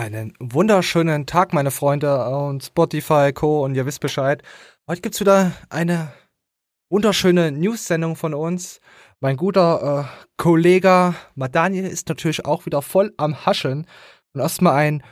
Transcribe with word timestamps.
Einen 0.00 0.32
wunderschönen 0.40 1.26
Tag, 1.26 1.52
meine 1.52 1.70
Freunde 1.70 2.24
und 2.30 2.64
Spotify, 2.64 3.34
Co. 3.34 3.62
und 3.62 3.74
ihr 3.74 3.84
wisst 3.84 4.00
Bescheid. 4.00 4.42
Heute 4.88 5.02
gibt's 5.02 5.20
wieder 5.20 5.52
eine 5.68 6.10
wunderschöne 6.88 7.52
News-Sendung 7.52 8.16
von 8.16 8.32
uns. 8.32 8.80
Mein 9.20 9.36
guter 9.36 10.08
äh, 10.08 10.28
Kollege 10.38 11.14
Madaniel 11.34 11.84
ist 11.84 12.08
natürlich 12.08 12.46
auch 12.46 12.64
wieder 12.64 12.80
voll 12.80 13.12
am 13.18 13.44
Haschen. 13.44 13.86
Und 14.32 14.40
erstmal 14.40 14.76
ein 14.76 15.02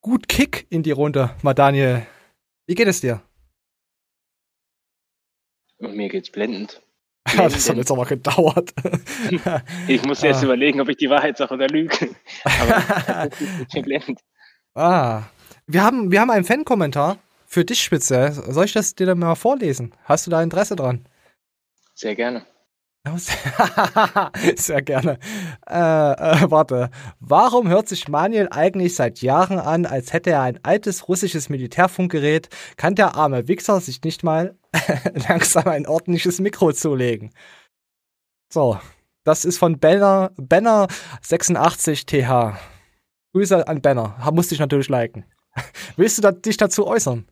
gut 0.00 0.26
Kick 0.26 0.66
in 0.70 0.82
die 0.82 0.92
Runde, 0.92 1.36
Madaniel. 1.42 2.06
Wie 2.66 2.74
geht 2.74 2.88
es 2.88 3.02
dir? 3.02 3.20
Mir 5.80 6.08
geht's 6.08 6.30
blendend. 6.30 6.80
Ja, 7.28 7.42
das 7.48 7.68
hat 7.68 7.76
jetzt 7.76 7.90
aber 7.90 8.06
gedauert. 8.06 8.72
ich 9.86 10.02
muss 10.04 10.22
jetzt 10.22 10.40
ah. 10.40 10.44
überlegen, 10.44 10.80
ob 10.80 10.88
ich 10.88 10.96
die 10.96 11.10
Wahrheit 11.10 11.36
sage 11.36 11.52
oder 11.52 11.68
lüge. 11.68 12.16
Aber 12.44 13.28
blendend. 13.82 14.20
Ah. 14.74 15.24
Wir 15.66 15.82
haben, 15.82 16.10
wir 16.10 16.20
haben 16.20 16.30
einen 16.30 16.44
Fan-Kommentar 16.44 17.18
für 17.46 17.64
dich 17.64 17.82
speziell. 17.82 18.32
Soll 18.32 18.64
ich 18.64 18.72
das 18.72 18.94
dir 18.94 19.06
dann 19.06 19.18
mal 19.18 19.34
vorlesen? 19.34 19.92
Hast 20.04 20.26
du 20.26 20.30
da 20.30 20.42
Interesse 20.42 20.76
dran? 20.76 21.06
Sehr 21.94 22.14
gerne. 22.14 22.46
Sehr 24.56 24.82
gerne. 24.82 25.18
Äh, 25.66 25.74
äh, 25.74 26.50
warte. 26.50 26.90
Warum 27.18 27.68
hört 27.68 27.88
sich 27.88 28.08
Manuel 28.08 28.48
eigentlich 28.50 28.94
seit 28.94 29.22
Jahren 29.22 29.58
an, 29.58 29.86
als 29.86 30.12
hätte 30.12 30.30
er 30.30 30.42
ein 30.42 30.60
altes 30.62 31.08
russisches 31.08 31.48
Militärfunkgerät? 31.48 32.48
Kann 32.76 32.94
der 32.94 33.14
arme 33.14 33.48
Wichser 33.48 33.80
sich 33.80 34.02
nicht 34.02 34.22
mal 34.22 34.56
langsam 35.28 35.66
ein 35.66 35.86
ordentliches 35.86 36.40
Mikro 36.40 36.72
zulegen? 36.72 37.30
So, 38.52 38.78
das 39.24 39.44
ist 39.44 39.58
von 39.58 39.78
Benner, 39.78 40.32
Benner 40.36 40.88
86 41.22 42.04
TH. 42.06 42.58
Grüße 43.32 43.66
an 43.66 43.80
Benner. 43.80 44.16
Musste 44.32 44.54
ich 44.54 44.60
natürlich 44.60 44.88
liken. 44.88 45.24
Willst 45.96 46.18
du 46.18 46.22
da, 46.22 46.32
dich 46.32 46.56
dazu 46.56 46.86
äußern? 46.86 47.26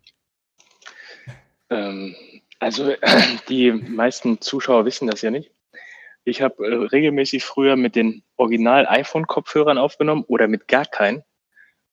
Ähm, 1.70 2.14
also, 2.58 2.94
die 3.48 3.72
meisten 3.72 4.40
Zuschauer 4.40 4.84
wissen 4.84 5.08
das 5.08 5.22
ja 5.22 5.30
nicht. 5.30 5.50
Ich 6.24 6.42
habe 6.42 6.66
äh, 6.66 6.74
regelmäßig 6.74 7.44
früher 7.44 7.76
mit 7.76 7.96
den 7.96 8.22
Original-iPhone-Kopfhörern 8.36 9.78
aufgenommen 9.78 10.24
oder 10.28 10.46
mit 10.46 10.68
gar 10.68 10.84
keinen. 10.84 11.22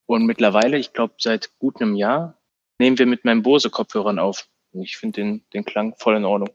Und 0.05 0.25
mittlerweile, 0.25 0.77
ich 0.77 0.93
glaube, 0.93 1.15
seit 1.17 1.57
gut 1.57 1.81
einem 1.81 1.95
Jahr 1.95 2.37
nehmen 2.77 2.99
wir 2.99 3.05
mit 3.05 3.25
meinen 3.25 3.43
Bose-Kopfhörern 3.43 4.19
auf. 4.19 4.47
Und 4.71 4.83
ich 4.83 4.97
finde 4.97 5.21
den, 5.21 5.45
den 5.53 5.65
Klang 5.65 5.95
voll 5.97 6.17
in 6.17 6.25
Ordnung. 6.25 6.51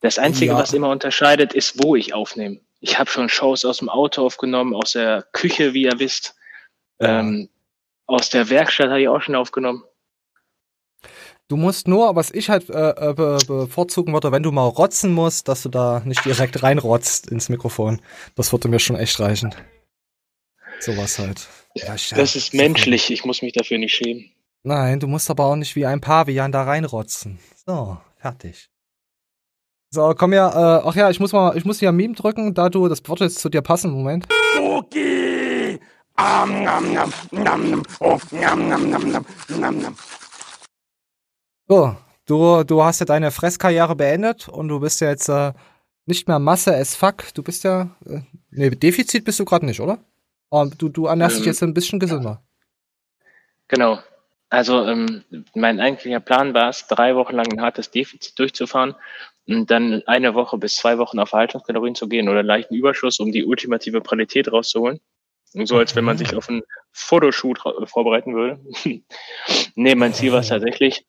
Das 0.00 0.18
Einzige, 0.18 0.52
ja. 0.52 0.58
was 0.58 0.72
immer 0.72 0.88
unterscheidet, 0.88 1.52
ist, 1.52 1.82
wo 1.84 1.94
ich 1.94 2.14
aufnehme. 2.14 2.60
Ich 2.80 2.98
habe 2.98 3.10
schon 3.10 3.28
Shows 3.28 3.66
aus 3.66 3.78
dem 3.78 3.90
Auto 3.90 4.24
aufgenommen, 4.24 4.74
aus 4.74 4.92
der 4.92 5.26
Küche, 5.32 5.74
wie 5.74 5.82
ihr 5.82 5.98
wisst. 5.98 6.34
Ähm, 7.00 7.48
aus 8.06 8.30
der 8.30 8.50
Werkstatt 8.50 8.88
habe 8.88 9.00
ich 9.00 9.08
auch 9.08 9.22
schon 9.22 9.34
aufgenommen. 9.34 9.84
Du 11.48 11.56
musst 11.56 11.88
nur, 11.88 12.14
was 12.14 12.30
ich 12.30 12.48
halt 12.48 12.70
äh, 12.70 12.90
äh, 12.90 13.12
be 13.12 13.38
bevorzugen 13.46 14.12
würde, 14.12 14.30
wenn 14.30 14.44
du 14.44 14.52
mal 14.52 14.66
rotzen 14.66 15.12
musst, 15.12 15.48
dass 15.48 15.64
du 15.64 15.68
da 15.68 16.00
nicht 16.04 16.24
direkt 16.24 16.62
reinrotzt 16.62 17.28
ins 17.28 17.48
Mikrofon. 17.48 18.00
Das 18.36 18.52
würde 18.52 18.68
mir 18.68 18.78
schon 18.78 18.94
echt 18.94 19.18
reichen. 19.18 19.52
Sowas 20.78 21.18
halt. 21.18 21.48
Ja, 21.74 21.96
das 22.14 22.36
ist 22.36 22.54
menschlich, 22.54 23.10
ich 23.10 23.24
muss 23.24 23.42
mich 23.42 23.52
dafür 23.52 23.78
nicht 23.78 23.94
schämen. 23.94 24.30
Nein, 24.62 25.00
du 25.00 25.06
musst 25.06 25.30
aber 25.30 25.46
auch 25.46 25.56
nicht 25.56 25.74
wie 25.74 25.86
ein 25.86 26.00
Pavian 26.00 26.52
da 26.52 26.62
reinrotzen. 26.62 27.38
So, 27.66 27.98
fertig. 28.16 28.70
So, 29.90 30.14
komm 30.16 30.32
ja, 30.32 30.78
äh, 30.78 30.82
ach 30.84 30.94
ja, 30.94 31.10
ich 31.10 31.18
muss 31.18 31.32
mal, 31.32 31.56
ich 31.56 31.64
muss 31.64 31.80
hier 31.80 31.88
ein 31.88 31.96
Meme 31.96 32.14
drücken, 32.14 32.54
da 32.54 32.68
du, 32.68 32.86
das 32.86 33.00
wird 33.08 33.20
jetzt 33.20 33.40
zu 33.40 33.48
dir 33.48 33.62
passen, 33.62 33.90
Moment. 33.90 34.28
Cookie! 34.56 35.19
So, 41.66 41.96
du, 42.26 42.64
du 42.64 42.82
hast 42.82 43.00
ja 43.00 43.06
deine 43.06 43.30
Fresskarriere 43.30 43.96
beendet 43.96 44.48
und 44.48 44.68
du 44.68 44.80
bist 44.80 45.00
ja 45.00 45.08
jetzt 45.08 45.28
äh, 45.28 45.52
nicht 46.06 46.28
mehr 46.28 46.38
Masse 46.38 46.76
as 46.76 46.94
fuck. 46.94 47.32
Du 47.34 47.42
bist 47.42 47.64
ja, 47.64 47.96
äh, 48.06 48.20
nee, 48.50 48.70
Defizit 48.70 49.24
bist 49.24 49.40
du 49.40 49.44
gerade 49.44 49.64
nicht, 49.64 49.80
oder? 49.80 49.98
Oh, 50.50 50.66
du, 50.76 50.88
du 50.88 51.06
ernährst 51.06 51.36
ähm, 51.36 51.42
dich 51.42 51.46
jetzt 51.46 51.62
ein 51.62 51.74
bisschen 51.74 52.00
gesünder. 52.00 52.42
Genau. 53.68 54.00
Also 54.48 54.84
ähm, 54.84 55.22
mein 55.54 55.78
eigentlicher 55.78 56.18
Plan 56.18 56.54
war 56.54 56.70
es, 56.70 56.88
drei 56.88 57.14
Wochen 57.14 57.36
lang 57.36 57.46
ein 57.52 57.62
hartes 57.62 57.92
Defizit 57.92 58.36
durchzufahren 58.38 58.96
und 59.46 59.70
dann 59.70 60.02
eine 60.06 60.34
Woche 60.34 60.58
bis 60.58 60.74
zwei 60.74 60.98
Wochen 60.98 61.20
auf 61.20 61.32
Erhaltungskalorien 61.32 61.94
zu 61.94 62.08
gehen 62.08 62.28
oder 62.28 62.40
einen 62.40 62.48
leichten 62.48 62.74
Überschuss, 62.74 63.20
um 63.20 63.30
die 63.30 63.44
ultimative 63.44 64.00
Qualität 64.00 64.50
rauszuholen. 64.50 65.00
So 65.52 65.78
als 65.78 65.96
wenn 65.96 66.04
man 66.04 66.16
sich 66.16 66.34
auf 66.36 66.48
einen 66.48 66.62
Fotoshoot 66.92 67.60
vorbereiten 67.84 68.34
würde. 68.34 68.60
nee, 69.74 69.94
mein 69.94 70.14
Ziel 70.14 70.32
war 70.32 70.40
es 70.40 70.48
tatsächlich, 70.48 71.06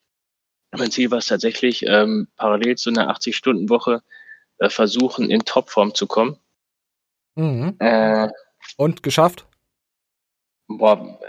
mein 0.71 0.91
Ziel 0.91 1.11
war 1.11 1.19
es 1.19 1.27
tatsächlich, 1.27 1.85
ähm, 1.85 2.27
parallel 2.37 2.75
zu 2.77 2.89
einer 2.89 3.15
80-Stunden-Woche 3.15 4.01
äh, 4.57 4.69
versuchen, 4.69 5.29
in 5.29 5.41
Topform 5.41 5.93
zu 5.93 6.07
kommen. 6.07 6.37
Mhm. 7.35 7.75
Äh, 7.79 8.29
und 8.77 9.03
geschafft? 9.03 9.45
Boah, 10.67 11.19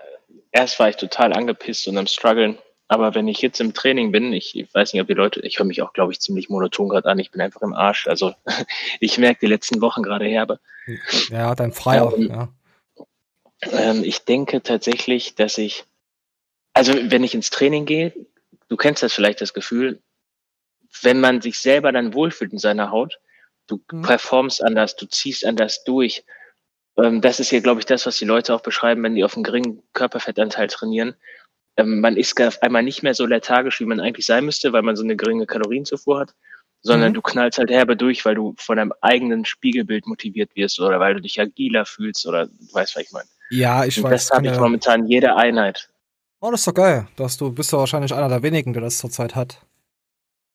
erst 0.51 0.79
war 0.79 0.89
ich 0.89 0.97
total 0.97 1.33
angepisst 1.33 1.89
und 1.89 1.99
am 1.99 2.07
struggeln. 2.07 2.59
Aber 2.89 3.15
wenn 3.15 3.27
ich 3.27 3.41
jetzt 3.41 3.61
im 3.61 3.73
Training 3.73 4.13
bin, 4.13 4.35
ich, 4.35 4.55
ich 4.55 4.73
weiß 4.75 4.93
nicht, 4.93 5.01
ob 5.01 5.09
die 5.09 5.15
Leute, 5.15 5.41
ich 5.41 5.59
höre 5.59 5.65
mich 5.65 5.81
auch, 5.81 5.95
glaube 5.95 6.13
ich, 6.13 6.21
ziemlich 6.21 6.51
monoton 6.51 6.91
gerade 6.91 7.09
an. 7.09 7.19
Ich 7.19 7.31
bin 7.31 7.41
einfach 7.41 7.63
im 7.63 7.73
Arsch. 7.73 8.07
Also 8.07 8.35
ich 9.01 9.17
merke 9.19 9.41
die 9.41 9.47
letzten 9.47 9.81
Wochen 9.81 10.03
gerade 10.03 10.27
herbe. 10.27 10.61
Ja, 11.31 11.55
dein 11.55 11.73
Freier. 11.73 12.13
Ähm, 12.15 12.29
ja. 12.29 12.49
Ähm, 13.63 14.03
ich 14.05 14.25
denke 14.25 14.63
tatsächlich, 14.63 15.35
dass 15.35 15.59
ich, 15.59 15.85
also 16.73 16.93
wenn 17.11 17.25
ich 17.25 17.35
ins 17.35 17.51
Training 17.51 17.87
gehe, 17.87 18.13
du 18.69 18.77
kennst 18.77 19.03
das 19.03 19.13
vielleicht, 19.13 19.41
das 19.41 19.55
Gefühl, 19.55 20.01
wenn 21.03 21.21
man 21.21 21.41
sich 21.41 21.59
selber 21.59 21.93
dann 21.93 22.15
wohlfühlt 22.15 22.53
in 22.53 22.59
seiner 22.59 22.91
Haut, 22.91 23.19
du 23.67 23.81
mhm. 23.91 24.03
performst 24.03 24.63
anders, 24.63 24.97
du 24.97 25.07
ziehst 25.07 25.45
anders 25.47 25.85
durch. 25.85 26.25
Ähm, 26.99 27.21
das 27.21 27.41
ist 27.41 27.51
hier, 27.51 27.63
glaube 27.63 27.81
ich, 27.81 27.87
das, 27.87 28.05
was 28.07 28.19
die 28.19 28.25
Leute 28.25 28.55
auch 28.55 28.61
beschreiben, 28.61 29.03
wenn 29.03 29.15
die 29.15 29.25
auf 29.25 29.35
einen 29.35 29.45
geringen 29.45 29.83
Körperfettanteil 29.93 30.69
trainieren. 30.69 31.15
Ähm, 31.77 32.01
man 32.01 32.17
ist 32.17 32.39
auf 32.41 32.63
einmal 32.63 32.83
nicht 32.83 33.03
mehr 33.03 33.15
so 33.15 33.25
lethargisch, 33.25 33.81
wie 33.81 33.87
man 33.87 34.01
eigentlich 34.01 34.27
sein 34.27 34.45
müsste, 34.45 34.73
weil 34.73 34.83
man 34.83 34.97
so 34.97 35.05
eine 35.05 35.17
geringe 35.17 35.47
Kalorienzufuhr 35.47 36.21
hat, 36.21 36.35
sondern 36.83 37.11
mhm. 37.13 37.15
du 37.15 37.23
knallst 37.23 37.59
halt 37.59 37.71
herbe 37.71 37.97
durch, 37.97 38.25
weil 38.25 38.35
du 38.35 38.55
von 38.59 38.77
deinem 38.77 38.93
eigenen 39.01 39.45
Spiegelbild 39.45 40.07
motiviert 40.07 40.55
wirst 40.55 40.81
oder 40.81 41.01
weil 41.01 41.15
du 41.15 41.21
dich 41.21 41.41
agiler 41.41 41.87
fühlst 41.87 42.27
oder 42.27 42.47
du 42.47 42.73
weißt, 42.73 42.97
was 42.97 43.03
ich 43.03 43.13
meine. 43.13 43.29
Ja, 43.53 43.85
ich 43.85 43.99
Und 43.99 44.05
weiß. 44.05 44.29
Das 44.29 44.37
habe 44.37 44.49
ich 44.49 44.59
momentan 44.59 45.07
jede 45.07 45.37
Einheit. 45.37 45.91
Oh, 46.41 46.51
das 46.51 46.61
ist 46.61 46.67
doch 46.67 46.75
geil. 46.75 47.07
Dass 47.17 47.37
du 47.37 47.53
bist 47.53 47.71
ja 47.71 47.79
wahrscheinlich 47.79 48.15
einer 48.15 48.31
der 48.31 48.43
wenigen, 48.43 48.73
der 48.73 48.83
das 48.83 48.97
zurzeit 48.97 49.37
hat. 49.37 49.59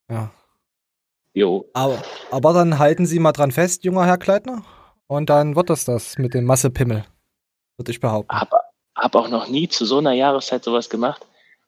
Ja. 0.09 0.31
Jo. 1.33 1.69
Aber, 1.73 2.01
aber 2.31 2.53
dann 2.53 2.79
halten 2.79 3.05
Sie 3.05 3.19
mal 3.19 3.33
dran 3.33 3.51
fest, 3.51 3.83
junger 3.83 4.07
Herr 4.07 4.17
Kleidner. 4.17 4.63
Und 5.05 5.29
dann 5.29 5.55
wird 5.55 5.69
das 5.69 5.85
das 5.85 6.17
mit 6.17 6.33
dem 6.33 6.45
Massepimmel. 6.45 7.05
Würde 7.77 7.91
ich 7.91 7.99
behaupten. 7.99 8.35
Hab, 8.35 8.51
hab 8.95 9.15
auch 9.15 9.29
noch 9.29 9.47
nie 9.47 9.67
zu 9.67 9.85
so 9.85 9.99
einer 9.99 10.13
Jahreszeit 10.13 10.63
sowas 10.63 10.89
gemacht. 10.89 11.25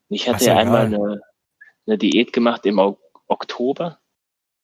Ich 0.10 0.28
hatte 0.28 0.46
ja 0.46 0.58
einmal 0.58 0.88
eine, 0.88 1.22
eine 1.86 1.98
Diät 2.00 2.34
gemacht 2.34 2.66
im 2.66 2.80
Oktober. 3.28 4.00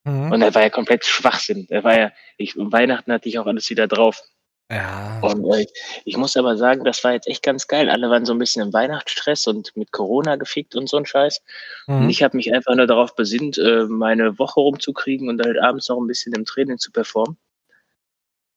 Mhm. 0.03 0.31
Und 0.31 0.41
er 0.41 0.55
war 0.55 0.63
ja 0.63 0.71
komplett 0.71 1.05
Schwachsinn. 1.05 1.67
Er 1.69 1.83
war 1.83 1.97
ja, 1.97 2.11
ich, 2.37 2.55
Weihnachten 2.57 3.11
hatte 3.11 3.29
ich 3.29 3.37
auch 3.37 3.45
alles 3.45 3.69
wieder 3.69 3.87
drauf. 3.87 4.23
Ja. 4.71 5.19
Und 5.21 5.45
äh, 5.53 5.67
ich 6.05 6.17
muss 6.17 6.35
aber 6.35 6.57
sagen, 6.57 6.83
das 6.83 7.03
war 7.03 7.13
jetzt 7.13 7.27
echt 7.27 7.43
ganz 7.43 7.67
geil. 7.67 7.89
Alle 7.89 8.09
waren 8.09 8.25
so 8.25 8.33
ein 8.33 8.39
bisschen 8.39 8.63
im 8.63 8.73
Weihnachtsstress 8.73 9.45
und 9.45 9.75
mit 9.77 9.91
Corona 9.91 10.37
gefickt 10.37 10.75
und 10.75 10.89
so 10.89 10.97
ein 10.97 11.05
Scheiß. 11.05 11.41
Mhm. 11.87 11.95
Und 11.95 12.09
ich 12.09 12.23
habe 12.23 12.35
mich 12.35 12.53
einfach 12.53 12.75
nur 12.75 12.87
darauf 12.87 13.15
besinnt, 13.15 13.57
äh, 13.59 13.85
meine 13.87 14.39
Woche 14.39 14.59
rumzukriegen 14.59 15.29
und 15.29 15.41
halt 15.43 15.59
abends 15.61 15.87
noch 15.89 15.99
ein 15.99 16.07
bisschen 16.07 16.33
im 16.33 16.45
Training 16.45 16.79
zu 16.79 16.91
performen. 16.91 17.37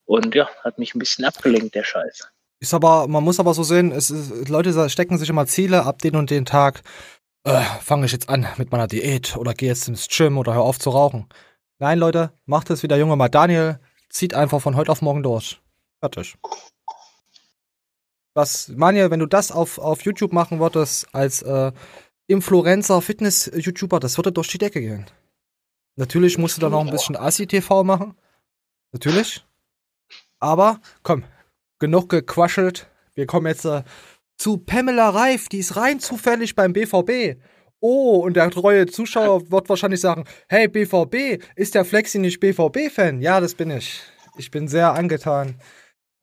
Und 0.07 0.35
ja, 0.35 0.49
hat 0.65 0.79
mich 0.79 0.95
ein 0.95 0.99
bisschen 0.99 1.27
abgelenkt, 1.27 1.75
der 1.75 1.85
Scheiß. 1.85 2.31
Ist 2.61 2.75
aber, 2.75 3.07
man 3.07 3.23
muss 3.23 3.39
aber 3.39 3.53
so 3.53 3.63
sehen, 3.63 3.93
es 3.93 4.11
ist, 4.11 4.49
Leute 4.49 4.89
stecken 4.89 5.19
sich 5.19 5.29
immer 5.29 5.47
Ziele 5.47 5.85
ab 5.85 5.99
den 5.99 6.17
und 6.17 6.31
den 6.31 6.47
Tag. 6.47 6.83
Äh, 7.45 7.61
fange 7.83 8.07
ich 8.07 8.13
jetzt 8.13 8.31
an 8.31 8.47
mit 8.57 8.73
meiner 8.73 8.89
Diät 8.89 9.37
oder 9.37 9.53
gehe 9.53 9.69
jetzt 9.69 9.87
ins 9.87 10.09
Gym 10.09 10.39
oder 10.39 10.55
hör 10.55 10.63
auf 10.63 10.79
zu 10.79 10.89
rauchen. 10.91 11.29
Nein, 11.79 11.99
Leute, 11.99 12.33
macht 12.47 12.71
es 12.71 12.83
wie 12.83 12.89
der 12.89 12.99
junge 12.99 13.15
mal 13.15 13.29
Daniel, 13.29 13.79
zieht 14.09 14.35
einfach 14.35 14.61
von 14.61 14.75
heute 14.75 14.91
auf 14.91 15.03
morgen 15.03 15.23
durch. 15.23 15.61
Fertig. 16.01 16.37
Was, 18.35 18.69
Manja, 18.69 19.11
wenn 19.11 19.21
du 19.21 19.27
das 19.27 19.51
auf, 19.51 19.79
auf 19.79 20.03
YouTube 20.03 20.33
machen 20.33 20.61
würdest, 20.61 21.13
als 21.13 21.43
äh, 21.43 21.73
Influencer, 22.29 23.03
Fitness-YouTuber, 23.03 23.99
das 23.99 24.17
würde 24.17 24.31
durch 24.31 24.49
die 24.49 24.59
Decke 24.59 24.81
gehen. 24.81 25.07
Natürlich 25.97 26.39
musst 26.39 26.57
du 26.57 26.61
dann 26.61 26.71
noch 26.71 26.87
ein 26.87 26.91
bisschen 26.91 27.17
Assi-TV 27.17 27.83
machen. 27.83 28.15
Natürlich. 28.93 29.45
Aber, 30.39 30.81
komm, 31.03 31.25
genug 31.81 32.11
gequaschelt. 32.11 32.89
Wir 33.15 33.27
kommen 33.27 33.47
jetzt 33.49 33.65
äh, 33.65 33.83
zu 34.37 34.59
Pamela 34.59 35.11
Reif, 35.11 35.49
die 35.49 35.59
ist 35.59 35.75
rein 35.75 35.99
zufällig 35.99 36.55
beim 36.55 36.73
BVB. 36.73 37.41
Oh, 37.81 38.19
und 38.19 38.35
der 38.35 38.51
treue 38.51 38.87
Zuschauer 38.87 39.51
wird 39.51 39.69
wahrscheinlich 39.69 40.01
sagen, 40.01 40.25
hey, 40.49 40.69
BVB, 40.69 41.43
ist 41.57 41.75
der 41.75 41.85
Flexi 41.85 42.21
nicht 42.21 42.39
BVB-Fan? 42.39 43.21
Ja, 43.21 43.41
das 43.41 43.55
bin 43.55 43.71
ich. 43.71 44.01
Ich 44.37 44.53
bin 44.53 44.69
sehr 44.69 44.95
angetan 44.95 45.61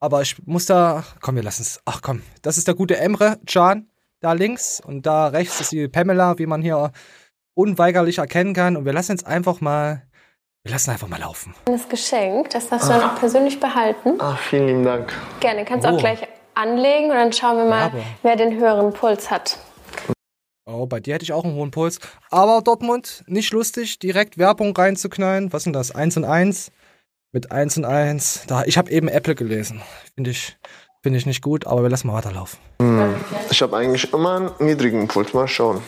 Aber 0.00 0.22
ich 0.22 0.36
muss 0.46 0.66
da. 0.66 1.04
Komm, 1.20 1.36
wir 1.36 1.42
lassen 1.42 1.62
es. 1.62 1.80
Ach 1.84 2.00
komm, 2.02 2.22
das 2.42 2.58
ist 2.58 2.66
der 2.68 2.74
gute 2.74 2.96
Emre 2.98 3.38
Can 3.46 3.88
da 4.20 4.32
links 4.32 4.80
und 4.80 5.06
da 5.06 5.28
rechts 5.28 5.60
ist 5.60 5.72
die 5.72 5.88
Pamela, 5.88 6.38
wie 6.38 6.46
man 6.46 6.62
hier 6.62 6.90
unweigerlich 7.54 8.18
erkennen 8.18 8.54
kann. 8.54 8.76
Und 8.76 8.84
wir 8.84 8.92
lassen 8.92 9.12
jetzt 9.12 9.26
einfach 9.26 9.60
mal. 9.60 10.02
Wir 10.64 10.72
lassen 10.72 10.90
einfach 10.90 11.06
mal 11.06 11.20
laufen. 11.20 11.54
Das 11.66 11.88
Geschenk, 11.88 12.50
das 12.50 12.68
darfst 12.68 12.88
du 12.88 12.92
dann 12.92 13.02
auch 13.10 13.14
persönlich 13.20 13.60
behalten. 13.60 14.14
Ach, 14.18 14.36
vielen 14.38 14.66
lieben 14.66 14.82
Dank. 14.84 15.12
Gerne, 15.38 15.64
kannst 15.64 15.86
du 15.86 15.90
Oh. 15.90 15.94
auch 15.94 15.98
gleich 16.00 16.26
anlegen 16.54 17.10
und 17.10 17.16
dann 17.16 17.32
schauen 17.32 17.56
wir 17.58 17.66
mal, 17.66 17.92
Ja, 17.96 18.02
wer 18.22 18.34
den 18.36 18.58
höheren 18.58 18.92
Puls 18.92 19.30
hat. 19.30 19.58
Oh, 20.68 20.86
bei 20.86 20.98
dir 20.98 21.14
hätte 21.14 21.22
ich 21.22 21.32
auch 21.32 21.44
einen 21.44 21.54
hohen 21.54 21.70
Puls. 21.70 22.00
Aber 22.30 22.60
Dortmund, 22.62 23.22
nicht 23.28 23.52
lustig, 23.52 24.00
direkt 24.00 24.38
Werbung 24.38 24.76
reinzuknallen. 24.76 25.52
Was 25.52 25.62
sind 25.62 25.74
das? 25.74 25.94
1 25.94 26.16
und 26.16 26.24
1? 26.24 26.72
Mit 27.36 27.52
1 27.52 27.76
und 27.76 27.84
1. 27.84 28.44
Da, 28.46 28.64
ich 28.64 28.78
habe 28.78 28.90
eben 28.90 29.08
Apple 29.08 29.34
gelesen. 29.34 29.82
Finde 30.14 30.30
ich, 30.30 30.56
finde 31.02 31.18
ich 31.18 31.26
nicht 31.26 31.42
gut, 31.42 31.66
aber 31.66 31.82
wir 31.82 31.90
lassen 31.90 32.06
mal 32.06 32.14
weiterlaufen. 32.14 32.58
Ich 33.50 33.60
habe 33.60 33.76
eigentlich 33.76 34.10
immer 34.10 34.36
einen 34.36 34.50
niedrigen 34.58 35.06
Puls. 35.06 35.34
Mal 35.34 35.46
schauen. 35.46 35.82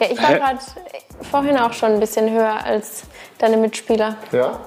Ja, 0.00 0.06
ich 0.10 0.16
war 0.16 0.32
gerade 0.32 0.58
vorhin 1.30 1.58
auch 1.58 1.74
schon 1.74 1.92
ein 1.92 2.00
bisschen 2.00 2.30
höher 2.30 2.64
als 2.64 3.02
deine 3.36 3.58
Mitspieler. 3.58 4.16
Ja? 4.32 4.58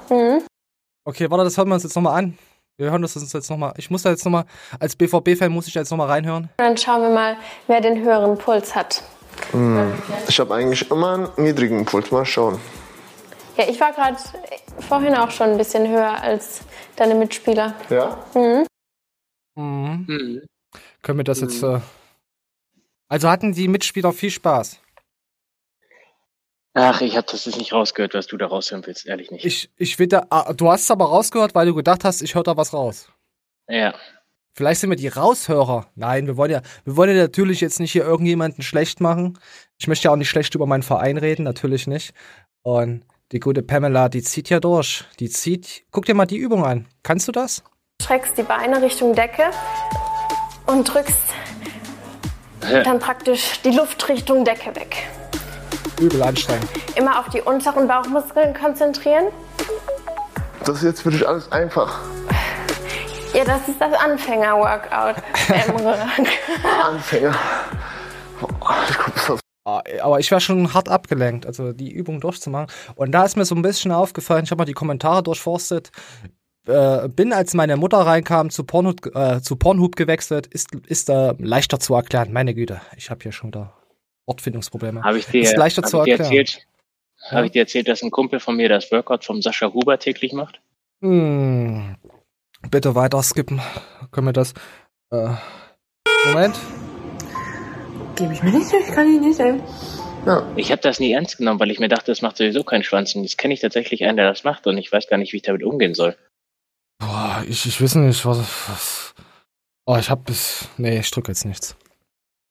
Okay, 1.06 1.28
warte, 1.32 1.46
das 1.46 1.58
hören 1.58 1.70
wir 1.70 1.74
uns 1.74 1.82
jetzt 1.82 1.96
nochmal 1.96 2.20
an. 2.20 2.38
Wir 2.78 2.92
hören 2.92 3.02
das 3.02 3.16
uns 3.16 3.34
jetzt 3.34 3.50
nochmal. 3.50 3.74
Ich 3.78 3.90
muss 3.90 4.04
da 4.04 4.12
jetzt 4.12 4.24
nochmal, 4.24 4.46
als 4.80 4.96
BVB-Fan 4.96 5.52
muss 5.52 5.66
ich 5.66 5.74
da 5.74 5.80
jetzt 5.80 5.90
nochmal 5.90 6.10
reinhören. 6.10 6.44
Und 6.44 6.52
dann 6.60 6.78
schauen 6.78 7.02
wir 7.02 7.10
mal, 7.10 7.36
wer 7.66 7.82
den 7.82 8.04
höheren 8.04 8.38
Puls 8.38 8.76
hat. 8.76 9.02
Ich 10.28 10.40
habe 10.40 10.54
eigentlich 10.54 10.92
immer 10.92 11.14
einen 11.16 11.30
niedrigen 11.38 11.84
Puls. 11.84 12.12
Mal 12.12 12.28
schauen. 12.28 12.60
Ja, 13.60 13.68
ich 13.68 13.78
war 13.82 13.92
gerade 13.92 14.16
vorhin 14.88 15.14
auch 15.16 15.32
schon 15.32 15.50
ein 15.50 15.58
bisschen 15.58 15.86
höher 15.86 16.22
als 16.22 16.62
deine 16.96 17.14
Mitspieler. 17.14 17.76
Ja? 17.90 18.26
Mhm. 18.34 18.66
Mhm. 19.56 20.46
Können 21.02 21.20
wir 21.20 21.26
das 21.26 21.42
jetzt. 21.42 21.62
Äh 21.62 21.82
also 23.10 23.28
hatten 23.28 23.52
die 23.52 23.68
Mitspieler 23.68 24.14
viel 24.14 24.30
Spaß. 24.30 24.80
Ach, 26.74 27.02
ich 27.02 27.18
habe 27.18 27.28
das 27.30 27.44
jetzt 27.46 27.58
nicht 27.58 27.74
rausgehört, 27.74 28.14
was 28.14 28.28
du 28.28 28.38
da 28.38 28.48
raushören 28.48 28.86
willst, 28.86 29.06
ehrlich 29.06 29.30
nicht. 29.30 29.44
Ich, 29.44 29.70
ich 29.76 30.00
will 30.00 30.08
da, 30.08 30.26
ah, 30.30 30.54
du 30.54 30.72
hast 30.72 30.84
es 30.84 30.92
aber 30.92 31.06
rausgehört, 31.06 31.54
weil 31.54 31.66
du 31.66 31.76
gedacht 31.76 32.06
hast, 32.06 32.22
ich 32.22 32.36
höre 32.36 32.44
da 32.44 32.56
was 32.56 32.74
raus. 32.74 33.12
ja. 33.68 33.94
Vielleicht 34.54 34.82
sind 34.82 34.90
wir 34.90 34.98
die 34.98 35.08
Raushörer. 35.08 35.88
Nein, 35.96 36.28
wir 36.28 36.36
wollen 36.36 36.52
ja, 36.52 36.62
wir 36.84 36.98
wollen 36.98 37.16
ja 37.16 37.24
natürlich 37.24 37.62
jetzt 37.62 37.80
nicht 37.80 37.94
hier 37.94 38.04
irgendjemanden 38.04 38.62
schlecht 38.62 39.00
machen. 39.00 39.38
Ich 39.78 39.88
möchte 39.88 40.06
ja 40.06 40.12
auch 40.12 40.18
nicht 40.18 40.30
schlecht 40.30 40.54
über 40.54 40.66
meinen 40.66 40.84
Verein 40.84 41.18
reden, 41.18 41.44
natürlich 41.44 41.88
nicht. 41.88 42.14
Und 42.62 43.06
die 43.32 43.40
gute 43.40 43.62
Pamela, 43.62 44.10
die 44.10 44.24
zieht 44.24 44.50
ja 44.50 44.60
durch. 44.60 45.06
Die 45.20 45.30
zieht. 45.30 45.84
Guck 45.92 46.06
dir 46.06 46.16
mal 46.16 46.26
die 46.26 46.38
Übung 46.38 46.66
an. 46.66 46.88
Kannst 47.04 47.28
du 47.28 47.32
das? 47.32 47.64
Streckst 48.02 48.38
die 48.38 48.44
Beine 48.44 48.82
Richtung 48.82 49.14
Decke 49.14 49.52
und 50.66 50.92
drückst 50.92 51.18
dann 52.62 53.00
praktisch 53.00 53.62
die 53.64 53.72
Luft 53.72 54.08
Richtung 54.10 54.46
Decke 54.46 54.76
weg. 54.76 55.08
Übel 56.00 56.24
anstrengend. 56.24 56.70
Immer 56.96 57.20
auf 57.20 57.30
die 57.30 57.42
unteren 57.42 57.88
Bauchmuskeln 57.88 58.54
konzentrieren. 58.54 59.26
Das 60.66 60.78
ist 60.78 60.84
jetzt 60.84 61.02
für 61.02 61.12
dich 61.12 61.28
alles 61.28 61.52
einfach. 61.52 62.00
Ja, 63.34 63.44
das 63.44 63.68
ist 63.68 63.80
das 63.80 63.94
Anfänger-Workout, 63.94 65.16
Emre. 65.68 65.98
Anfänger. 66.84 67.36
Boah, 68.40 68.76
ich. 68.90 68.98
Ah, 69.30 69.40
Aber 69.64 70.20
ich 70.20 70.32
wäre 70.32 70.42
schon 70.42 70.74
hart 70.74 70.90
abgelenkt, 70.90 71.46
also 71.46 71.74
die 71.74 71.92
Übung 71.92 72.22
durchzumachen. 72.22 72.68
Und 72.96 73.12
da 73.12 73.26
ist 73.26 73.38
mir 73.38 73.46
so 73.46 73.56
ein 73.56 73.62
bisschen 73.62 73.92
aufgefallen, 73.92 74.44
ich 74.44 74.52
habe 74.52 74.60
mal 74.60 74.66
die 74.66 74.74
Kommentare 74.74 75.22
durchforstet. 75.22 75.92
Äh, 76.68 77.08
bin, 77.10 77.34
als 77.34 77.54
meine 77.54 77.78
Mutter 77.78 78.00
reinkam, 78.00 78.50
zu 78.50 78.64
Pornhub, 78.64 79.16
äh, 79.16 79.42
zu 79.42 79.56
Pornhub 79.56 79.96
gewechselt, 79.96 80.48
ist, 80.48 80.74
ist 80.88 81.10
da 81.10 81.36
leichter 81.38 81.80
zu 81.80 81.94
erklären. 81.96 82.32
Meine 82.32 82.54
Güte, 82.54 82.82
ich 82.96 83.10
habe 83.10 83.22
hier 83.24 83.32
schon 83.32 83.50
wieder 83.50 83.74
Wortfindungsprobleme. 84.28 85.04
Habe 85.04 85.18
ich 85.18 85.26
dir, 85.26 85.42
Ist 85.42 85.58
leichter 85.58 85.84
zu 85.84 85.98
erklären. 85.98 86.22
erzählt, 86.22 86.66
habe 87.32 87.48
ich 87.48 87.52
dir 87.52 87.62
erzählt, 87.62 87.88
dass 87.88 88.02
ein 88.04 88.12
Kumpel 88.12 88.40
von 88.40 88.56
mir 88.56 88.70
das 88.70 88.92
Workout 88.92 89.26
vom 89.26 89.42
Sascha 89.42 89.74
Huber 89.74 90.00
täglich 90.00 90.34
macht? 90.34 90.62
Hm. 91.02 91.96
Bitte 92.70 92.94
weiter 92.96 93.24
skippen. 93.24 93.62
Können 94.12 94.28
wir 94.28 94.34
das. 94.34 94.54
Äh, 95.12 95.30
Moment. 96.26 96.56
Gebe 98.20 98.34
ich 98.34 98.44
mir 98.44 98.52
nicht, 98.52 98.72
ich 98.74 98.94
kann 98.94 99.08
ihn 99.08 99.22
nicht, 99.22 99.40
ey. 99.40 99.60
Ja, 100.26 100.46
Ich 100.58 100.72
habe 100.72 100.82
das 100.82 101.00
nie 101.00 101.14
ernst 101.14 101.38
genommen, 101.38 101.60
weil 101.60 101.72
ich 101.72 101.80
mir 101.80 101.88
dachte, 101.88 102.12
das 102.12 102.22
macht 102.22 102.36
sowieso 102.38 102.64
keinen 102.66 102.84
Schwanz. 102.84 103.16
Und 103.16 103.24
jetzt 103.24 103.38
kenne 103.38 103.54
ich 103.54 103.62
tatsächlich 103.62 104.04
einen, 104.04 104.18
der 104.18 104.28
das 104.30 104.44
macht 104.44 104.68
und 104.68 104.78
ich 104.78 104.92
weiß 104.92 105.08
gar 105.08 105.18
nicht, 105.18 105.32
wie 105.32 105.38
ich 105.38 105.44
damit 105.44 105.64
umgehen 105.64 105.94
soll. 105.96 106.18
Boah, 107.00 107.44
ich, 107.48 107.66
ich 107.66 107.82
weiß 107.82 107.96
nicht, 107.96 108.26
was. 108.26 108.40
was 108.70 109.14
oh, 109.86 109.96
ich 109.98 110.10
hab 110.10 110.26
bis. 110.26 110.68
Nee, 110.78 111.00
ich 111.00 111.10
drücke 111.12 111.32
jetzt 111.32 111.46
nichts. 111.46 111.78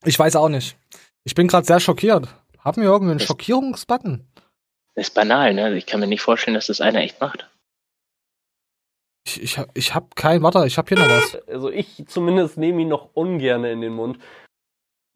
Ich 0.04 0.18
weiß 0.18 0.36
auch 0.36 0.48
nicht. 0.48 0.78
Ich 1.24 1.34
bin 1.34 1.48
gerade 1.48 1.66
sehr 1.66 1.80
schockiert. 1.80 2.28
Haben 2.60 2.80
wir 2.82 2.88
irgendeinen 2.88 3.18
Das- 3.18 3.26
Schockierungsbutton? 3.26 4.26
Das 4.94 5.08
ist 5.08 5.14
banal, 5.14 5.52
ne? 5.54 5.76
Ich 5.76 5.84
kann 5.86 6.00
mir 6.00 6.06
nicht 6.06 6.22
vorstellen, 6.22 6.54
dass 6.54 6.66
das 6.68 6.80
einer 6.80 7.00
echt 7.00 7.20
macht. 7.20 7.48
Ich, 9.26 9.42
ich, 9.42 9.58
hab- 9.58 9.68
ich 9.76 9.94
hab 9.94 10.16
kein. 10.16 10.42
Warte, 10.42 10.64
ich 10.66 10.78
hab 10.78 10.88
hier 10.88 10.98
noch 10.98 11.06
was. 11.08 11.36
Also 11.46 11.70
ich 11.70 12.06
zumindest 12.06 12.56
nehme 12.56 12.80
ihn 12.80 12.88
noch 12.88 13.10
ungern 13.14 13.64
in 13.64 13.82
den 13.82 13.92
Mund. 13.92 14.18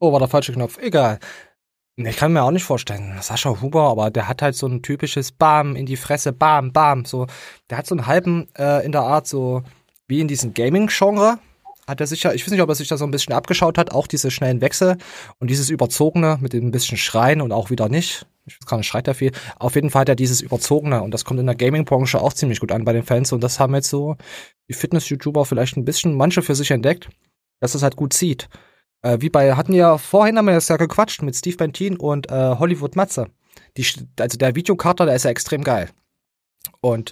Oh, 0.03 0.11
war 0.11 0.19
der 0.19 0.27
falsche 0.27 0.53
Knopf. 0.53 0.79
Egal. 0.79 1.21
Ich 1.95 2.17
kann 2.17 2.33
mir 2.33 2.43
auch 2.43 2.51
nicht 2.51 2.65
vorstellen. 2.65 3.17
Sascha 3.21 3.61
Huber, 3.61 3.83
aber 3.83 4.11
der 4.11 4.27
hat 4.27 4.43
halt 4.43 4.57
so 4.57 4.67
ein 4.67 4.83
typisches 4.83 5.31
Bam 5.31 5.77
in 5.77 5.87
die 5.87 5.97
Fresse, 5.97 6.33
Bam, 6.33 6.73
Bam. 6.73 7.05
So, 7.05 7.29
der 7.71 7.79
hat 7.79 7.87
so 7.87 7.95
einen 7.95 8.09
halben 8.09 8.49
äh, 8.59 8.85
in 8.85 8.91
der 8.91 9.03
Art, 9.03 9.29
so 9.29 9.63
wie 10.09 10.19
in 10.19 10.27
diesem 10.27 10.55
Gaming-Genre. 10.55 11.39
Hat 11.87 12.01
er 12.01 12.09
sich 12.09 12.25
ja, 12.25 12.33
ich 12.33 12.45
weiß 12.45 12.51
nicht, 12.51 12.63
ob 12.63 12.69
er 12.69 12.75
sich 12.75 12.89
da 12.89 12.97
so 12.97 13.05
ein 13.05 13.13
bisschen 13.13 13.33
abgeschaut 13.33 13.79
hat, 13.79 13.93
auch 13.93 14.09
diese 14.09 14.33
schnellen 14.33 14.61
Wechsel 14.61 14.97
und 15.39 15.51
dieses 15.51 15.71
Überzogene 15.71 16.37
mit 16.41 16.53
dem 16.53 16.73
bisschen 16.73 16.99
Schreien 16.99 17.41
und 17.41 17.53
auch 17.53 17.71
wieder 17.71 17.89
nicht. 17.89 18.27
Ich 18.47 18.57
weiß 18.57 18.67
gar 18.67 18.79
nicht, 18.79 18.89
schreit 18.89 19.07
er 19.07 19.15
viel. 19.15 19.31
Auf 19.61 19.77
jeden 19.77 19.91
Fall 19.91 20.01
hat 20.01 20.09
er 20.09 20.17
dieses 20.17 20.41
Überzogene 20.41 21.01
und 21.05 21.15
das 21.15 21.25
kommt 21.25 21.39
in 21.39 21.47
der 21.47 21.55
Gaming-Branche 21.55 22.21
auch 22.21 22.33
ziemlich 22.33 22.59
gut 22.59 22.73
an 22.73 22.85
bei 22.85 22.93
den 22.93 23.05
Fans 23.05 23.33
und 23.33 23.41
das 23.41 23.61
haben 23.61 23.73
jetzt 23.77 23.89
so 23.89 24.17
die 24.69 24.75
Fitness-YouTuber 24.75 25.45
vielleicht 25.45 25.77
ein 25.77 25.85
bisschen, 25.85 26.17
manche 26.17 26.43
für 26.43 26.57
sich 26.57 26.73
entdeckt, 26.73 27.09
dass 27.61 27.77
es 27.77 27.85
halt 27.85 27.95
gut 27.95 28.13
zieht. 28.13 28.49
Äh, 29.03 29.19
wie 29.21 29.31
bei, 29.31 29.55
hatten 29.55 29.75
ja 29.75 29.99
vorhin 29.99 30.39
haben 30.39 30.47
wir 30.47 30.55
das 30.55 30.69
ja 30.69 30.77
gequatscht 30.77 31.23
mit 31.23 31.37
Steve 31.37 31.57
Bentin 31.57 31.97
und 31.97 32.31
äh, 32.31 32.57
Hollywood 32.59 32.97
Matze. 32.97 33.27
Die, 33.77 33.87
also 34.19 34.39
der 34.39 34.55
Videokater, 34.55 35.07
der 35.07 35.17
ist 35.17 35.25
ja 35.25 35.31
extrem 35.31 35.65
geil. 35.65 35.91
Und 36.81 37.11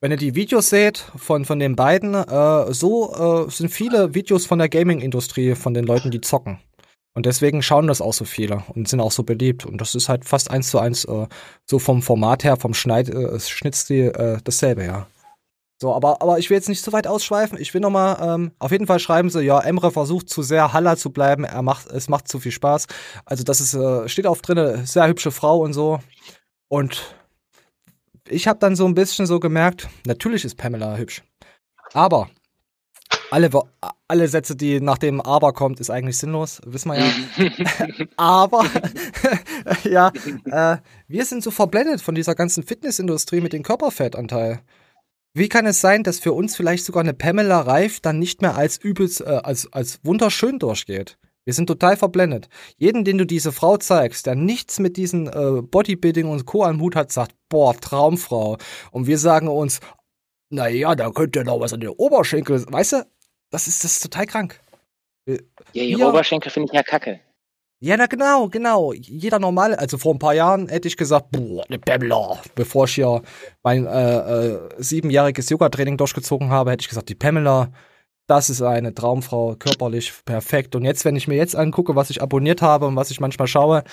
wenn 0.00 0.10
ihr 0.10 0.16
die 0.16 0.34
Videos 0.34 0.70
seht 0.70 0.98
von, 1.16 1.44
von 1.44 1.58
den 1.58 1.76
beiden, 1.76 2.14
äh, 2.14 2.72
so 2.72 3.46
äh, 3.46 3.50
sind 3.50 3.70
viele 3.70 4.14
Videos 4.14 4.46
von 4.46 4.58
der 4.58 4.68
Gaming-Industrie, 4.68 5.54
von 5.54 5.74
den 5.74 5.84
Leuten, 5.84 6.10
die 6.10 6.20
zocken. 6.20 6.60
Und 7.14 7.26
deswegen 7.26 7.62
schauen 7.62 7.86
das 7.86 8.00
auch 8.00 8.12
so 8.12 8.24
viele 8.24 8.64
und 8.74 8.88
sind 8.88 9.00
auch 9.00 9.12
so 9.12 9.22
beliebt. 9.22 9.64
Und 9.64 9.80
das 9.80 9.94
ist 9.94 10.08
halt 10.08 10.24
fast 10.24 10.50
eins 10.50 10.68
zu 10.70 10.78
eins 10.78 11.04
äh, 11.04 11.26
so 11.64 11.78
vom 11.78 12.02
Format 12.02 12.44
her, 12.44 12.56
vom 12.56 12.74
Schneid, 12.74 13.08
äh, 13.08 13.38
Schnittstil 13.38 14.12
äh, 14.16 14.38
dasselbe, 14.42 14.84
ja. 14.84 15.06
So, 15.80 15.92
aber, 15.92 16.22
aber 16.22 16.38
ich 16.38 16.50
will 16.50 16.56
jetzt 16.56 16.68
nicht 16.68 16.84
zu 16.84 16.92
weit 16.92 17.06
ausschweifen. 17.06 17.58
Ich 17.58 17.74
will 17.74 17.80
nochmal, 17.80 18.16
ähm, 18.20 18.52
auf 18.58 18.70
jeden 18.70 18.86
Fall 18.86 19.00
schreiben 19.00 19.28
sie, 19.28 19.42
ja, 19.42 19.60
Emre 19.60 19.90
versucht 19.90 20.28
zu 20.28 20.42
sehr 20.42 20.72
Halla 20.72 20.96
zu 20.96 21.10
bleiben. 21.10 21.44
Er 21.44 21.62
macht, 21.62 21.86
es 21.88 22.08
macht 22.08 22.28
zu 22.28 22.38
viel 22.38 22.52
Spaß. 22.52 22.86
Also 23.24 23.42
das 23.42 23.60
ist, 23.60 23.74
äh, 23.74 24.08
steht 24.08 24.26
auch 24.26 24.38
drinne, 24.38 24.86
sehr 24.86 25.08
hübsche 25.08 25.32
Frau 25.32 25.58
und 25.58 25.72
so. 25.72 25.98
Und 26.68 27.16
ich 28.28 28.46
habe 28.48 28.58
dann 28.58 28.76
so 28.76 28.86
ein 28.86 28.94
bisschen 28.94 29.26
so 29.26 29.40
gemerkt, 29.40 29.88
natürlich 30.06 30.44
ist 30.44 30.56
Pamela 30.56 30.96
hübsch. 30.96 31.22
Aber 31.92 32.30
alle, 33.30 33.50
alle 34.08 34.28
Sätze, 34.28 34.56
die 34.56 34.80
nach 34.80 34.98
dem 34.98 35.20
Aber 35.20 35.52
kommt, 35.52 35.80
ist 35.80 35.90
eigentlich 35.90 36.18
sinnlos, 36.18 36.60
wissen 36.64 36.90
wir 36.90 36.98
ja. 36.98 38.06
Aber 38.16 38.64
ja, 39.84 40.12
äh, 40.44 40.78
wir 41.08 41.24
sind 41.24 41.42
so 41.42 41.50
verblendet 41.50 42.00
von 42.00 42.14
dieser 42.14 42.34
ganzen 42.34 42.62
Fitnessindustrie 42.62 43.40
mit 43.40 43.52
dem 43.52 43.62
Körperfettanteil. 43.62 44.60
Wie 45.36 45.48
kann 45.48 45.66
es 45.66 45.80
sein, 45.80 46.04
dass 46.04 46.20
für 46.20 46.32
uns 46.32 46.54
vielleicht 46.54 46.84
sogar 46.84 47.02
eine 47.02 47.12
Pamela 47.12 47.60
Reif 47.60 47.98
dann 47.98 48.20
nicht 48.20 48.40
mehr 48.40 48.56
als 48.56 48.78
übelst, 48.78 49.20
äh, 49.20 49.24
als, 49.24 49.70
als 49.72 49.98
wunderschön 50.04 50.60
durchgeht? 50.60 51.18
Wir 51.44 51.52
sind 51.52 51.66
total 51.66 51.96
verblendet. 51.96 52.48
Jeden, 52.78 53.04
den 53.04 53.18
du 53.18 53.26
diese 53.26 53.52
Frau 53.52 53.76
zeigst, 53.76 54.26
der 54.26 54.36
nichts 54.36 54.78
mit 54.78 54.96
diesen 54.96 55.26
äh, 55.26 55.60
Bodybuilding 55.60 56.26
und 56.26 56.46
Co. 56.46 56.64
am 56.64 56.80
Hut 56.80 56.96
hat, 56.96 57.12
sagt, 57.12 57.34
boah, 57.48 57.78
Traumfrau. 57.78 58.58
Und 58.92 59.06
wir 59.08 59.18
sagen 59.18 59.48
uns, 59.48 59.80
naja, 60.50 60.94
da 60.94 61.10
könnte 61.10 61.40
ja 61.40 61.44
noch 61.44 61.60
was 61.60 61.72
an 61.72 61.80
den 61.80 61.90
Oberschenkel. 61.90 62.64
Weißt 62.66 62.92
du, 62.92 63.06
das 63.50 63.66
ist, 63.66 63.84
das 63.84 63.92
ist 63.96 64.02
total 64.04 64.26
krank. 64.26 64.60
Ja, 65.26 65.36
ihre 65.72 66.00
Ja. 66.00 66.08
Oberschenkel 66.10 66.50
finde 66.50 66.68
ich 66.70 66.74
ja 66.74 66.82
kacke. 66.82 67.20
Ja, 67.84 67.98
na 67.98 68.06
genau, 68.06 68.48
genau. 68.48 68.94
Jeder 68.94 69.38
normale, 69.38 69.78
also 69.78 69.98
vor 69.98 70.14
ein 70.14 70.18
paar 70.18 70.32
Jahren 70.32 70.70
hätte 70.70 70.88
ich 70.88 70.96
gesagt, 70.96 71.30
boah, 71.32 71.66
eine 71.68 71.78
Pamela. 71.78 72.40
Bevor 72.54 72.86
ich 72.86 72.94
hier 72.94 73.20
mein 73.62 73.84
äh, 73.84 74.54
äh, 74.54 74.70
siebenjähriges 74.78 75.50
Yoga-Training 75.50 75.98
durchgezogen 75.98 76.48
habe, 76.48 76.70
hätte 76.70 76.80
ich 76.80 76.88
gesagt, 76.88 77.10
die 77.10 77.14
Pamela, 77.14 77.70
das 78.26 78.48
ist 78.48 78.62
eine 78.62 78.94
Traumfrau, 78.94 79.56
körperlich 79.56 80.14
perfekt. 80.24 80.74
Und 80.74 80.84
jetzt, 80.86 81.04
wenn 81.04 81.14
ich 81.14 81.28
mir 81.28 81.34
jetzt 81.36 81.54
angucke, 81.54 81.94
was 81.94 82.08
ich 82.08 82.22
abonniert 82.22 82.62
habe 82.62 82.86
und 82.86 82.96
was 82.96 83.10
ich 83.10 83.20
manchmal 83.20 83.48
schaue, 83.48 83.84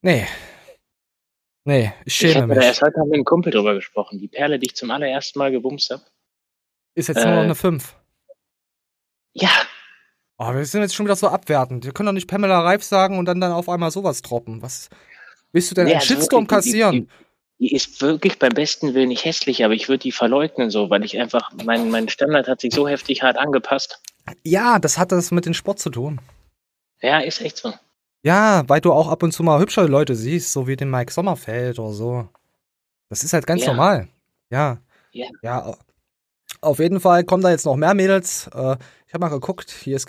nee. 0.00 0.26
Nee, 1.64 1.92
ich 2.04 2.06
Ich 2.06 2.32
schäme 2.32 2.42
habe 2.42 2.54
da 2.54 2.58
mich. 2.58 2.66
erst 2.66 2.82
heute 2.82 2.98
mit 3.04 3.14
einem 3.14 3.24
Kumpel 3.24 3.52
drüber 3.52 3.74
gesprochen. 3.74 4.18
Die 4.18 4.26
Perle, 4.26 4.58
die 4.58 4.66
ich 4.66 4.74
zum 4.74 4.90
allerersten 4.90 5.38
Mal 5.38 5.52
gebumst 5.52 5.88
habe. 5.90 6.02
Ist 6.96 7.06
jetzt 7.06 7.18
nur 7.24 7.26
noch 7.26 7.42
äh, 7.42 7.44
eine 7.44 7.54
5. 7.54 7.94
Ja, 9.34 9.50
Oh, 10.44 10.54
wir 10.54 10.64
sind 10.64 10.80
jetzt 10.80 10.94
schon 10.94 11.06
wieder 11.06 11.14
so 11.14 11.28
abwertend. 11.28 11.84
Wir 11.84 11.92
können 11.92 12.08
doch 12.08 12.12
nicht 12.12 12.26
Pamela 12.28 12.60
Reif 12.60 12.82
sagen 12.82 13.18
und 13.18 13.26
dann 13.26 13.40
dann 13.40 13.52
auf 13.52 13.68
einmal 13.68 13.92
sowas 13.92 14.22
droppen. 14.22 14.60
Was 14.60 14.88
willst 15.52 15.70
du 15.70 15.74
denn 15.76 15.86
Nee, 15.86 15.92
einen 15.92 16.00
Shitstorm 16.00 16.48
kassieren? 16.48 16.92
Die, 16.92 17.68
die 17.68 17.72
ist 17.74 18.00
wirklich 18.00 18.40
beim 18.40 18.52
besten 18.52 18.92
Willen 18.94 19.08
nicht 19.08 19.24
hässlich, 19.24 19.64
aber 19.64 19.74
ich 19.74 19.88
würde 19.88 20.00
die 20.02 20.10
verleugnen 20.10 20.70
so, 20.70 20.90
weil 20.90 21.04
ich 21.04 21.16
einfach, 21.20 21.52
mein, 21.64 21.90
mein 21.90 22.08
Standard 22.08 22.48
hat 22.48 22.60
sich 22.60 22.74
so 22.74 22.88
heftig 22.88 23.22
hart 23.22 23.38
angepasst. 23.38 24.00
Ja, 24.42 24.80
das 24.80 24.98
hat 24.98 25.12
das 25.12 25.30
mit 25.30 25.46
dem 25.46 25.54
Sport 25.54 25.78
zu 25.78 25.90
tun. 25.90 26.20
Ja, 27.00 27.20
ist 27.20 27.40
echt 27.40 27.58
so. 27.58 27.72
Ja, 28.24 28.64
weil 28.66 28.80
du 28.80 28.92
auch 28.92 29.08
ab 29.08 29.22
und 29.22 29.32
zu 29.32 29.44
mal 29.44 29.60
hübsche 29.60 29.82
Leute 29.82 30.16
siehst, 30.16 30.52
so 30.52 30.66
wie 30.66 30.76
den 30.76 30.90
Mike 30.90 31.12
Sommerfeld 31.12 31.78
oder 31.78 31.92
so. 31.92 32.28
Das 33.08 33.22
ist 33.22 33.32
halt 33.32 33.46
ganz 33.46 33.62
Ja. 33.62 33.68
normal. 33.68 34.08
Ja. 34.50 34.78
Ja. 35.12 35.26
Ja. 35.42 35.76
Auf 36.62 36.78
jeden 36.78 37.00
Fall 37.00 37.24
kommen 37.24 37.42
da 37.42 37.50
jetzt 37.50 37.66
noch 37.66 37.76
mehr 37.76 37.92
Mädels. 37.92 38.46
Äh, 38.54 38.76
ich 39.06 39.12
habe 39.14 39.18
mal 39.24 39.28
geguckt, 39.28 39.70
hier 39.70 39.96
ist 39.96 40.08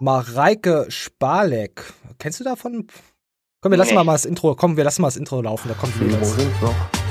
Mareike 0.00 0.86
Spalek. 0.88 1.84
Kennst 2.18 2.40
du 2.40 2.44
davon? 2.44 2.88
Komm, 3.60 3.70
wir 3.70 3.78
lassen 3.78 3.90
Nee. 3.90 3.94
mal, 3.94 4.04
mal 4.04 4.12
das 4.14 4.24
Intro. 4.24 4.56
Komm, 4.56 4.76
wir 4.76 4.82
lassen 4.82 5.02
mal 5.02 5.08
das 5.08 5.16
Intro 5.16 5.40
laufen. 5.40 5.68
Da 5.68 5.74
kommt 5.74 5.98
Mädels. 6.00 6.34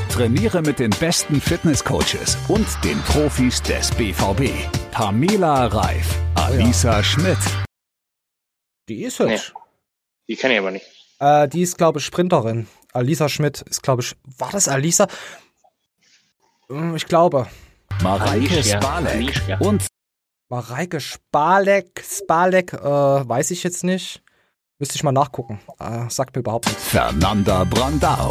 Trainiere 0.09 0.61
mit 0.61 0.79
den 0.79 0.89
besten 0.89 1.39
Fitnesscoaches 1.39 2.37
und 2.49 2.67
den 2.83 2.99
Profis 3.03 3.61
des 3.61 3.89
BVB. 3.91 4.51
Pamela 4.91 5.67
Reif, 5.67 6.19
Alisa 6.35 7.01
Schmidt, 7.01 7.37
Die 8.89 9.03
ist 9.05 9.19
hübsch. 9.19 9.53
Die 10.27 10.35
kann 10.35 10.51
ich 10.51 10.59
aber 10.59 10.71
nicht. 10.71 10.85
Äh, 11.19 11.47
die 11.47 11.61
ist, 11.61 11.77
glaube 11.77 11.99
ich, 11.99 12.05
Sprinterin. 12.05 12.67
Alisa 12.91 13.29
Schmidt 13.29 13.61
ist, 13.61 13.81
glaube 13.83 14.01
ich. 14.01 14.13
War 14.37 14.51
das 14.51 14.67
Alisa? 14.67 15.07
Hm, 16.67 16.97
Ich 16.97 17.05
glaube. 17.05 17.47
Mareike 18.03 18.63
Spalek 18.63 19.57
und 19.59 19.85
Mareike 20.49 20.99
Spalek, 20.99 22.03
Spalek, 22.03 22.73
äh, 22.73 22.79
weiß 22.79 23.51
ich 23.51 23.63
jetzt 23.63 23.83
nicht. 23.83 24.23
Müsste 24.79 24.95
ich 24.95 25.03
mal 25.03 25.11
nachgucken. 25.11 25.59
Äh, 25.79 26.09
sagt 26.09 26.35
mir 26.35 26.39
überhaupt 26.39 26.65
nichts. 26.65 26.89
Fernanda 26.89 27.63
Brandau. 27.63 28.29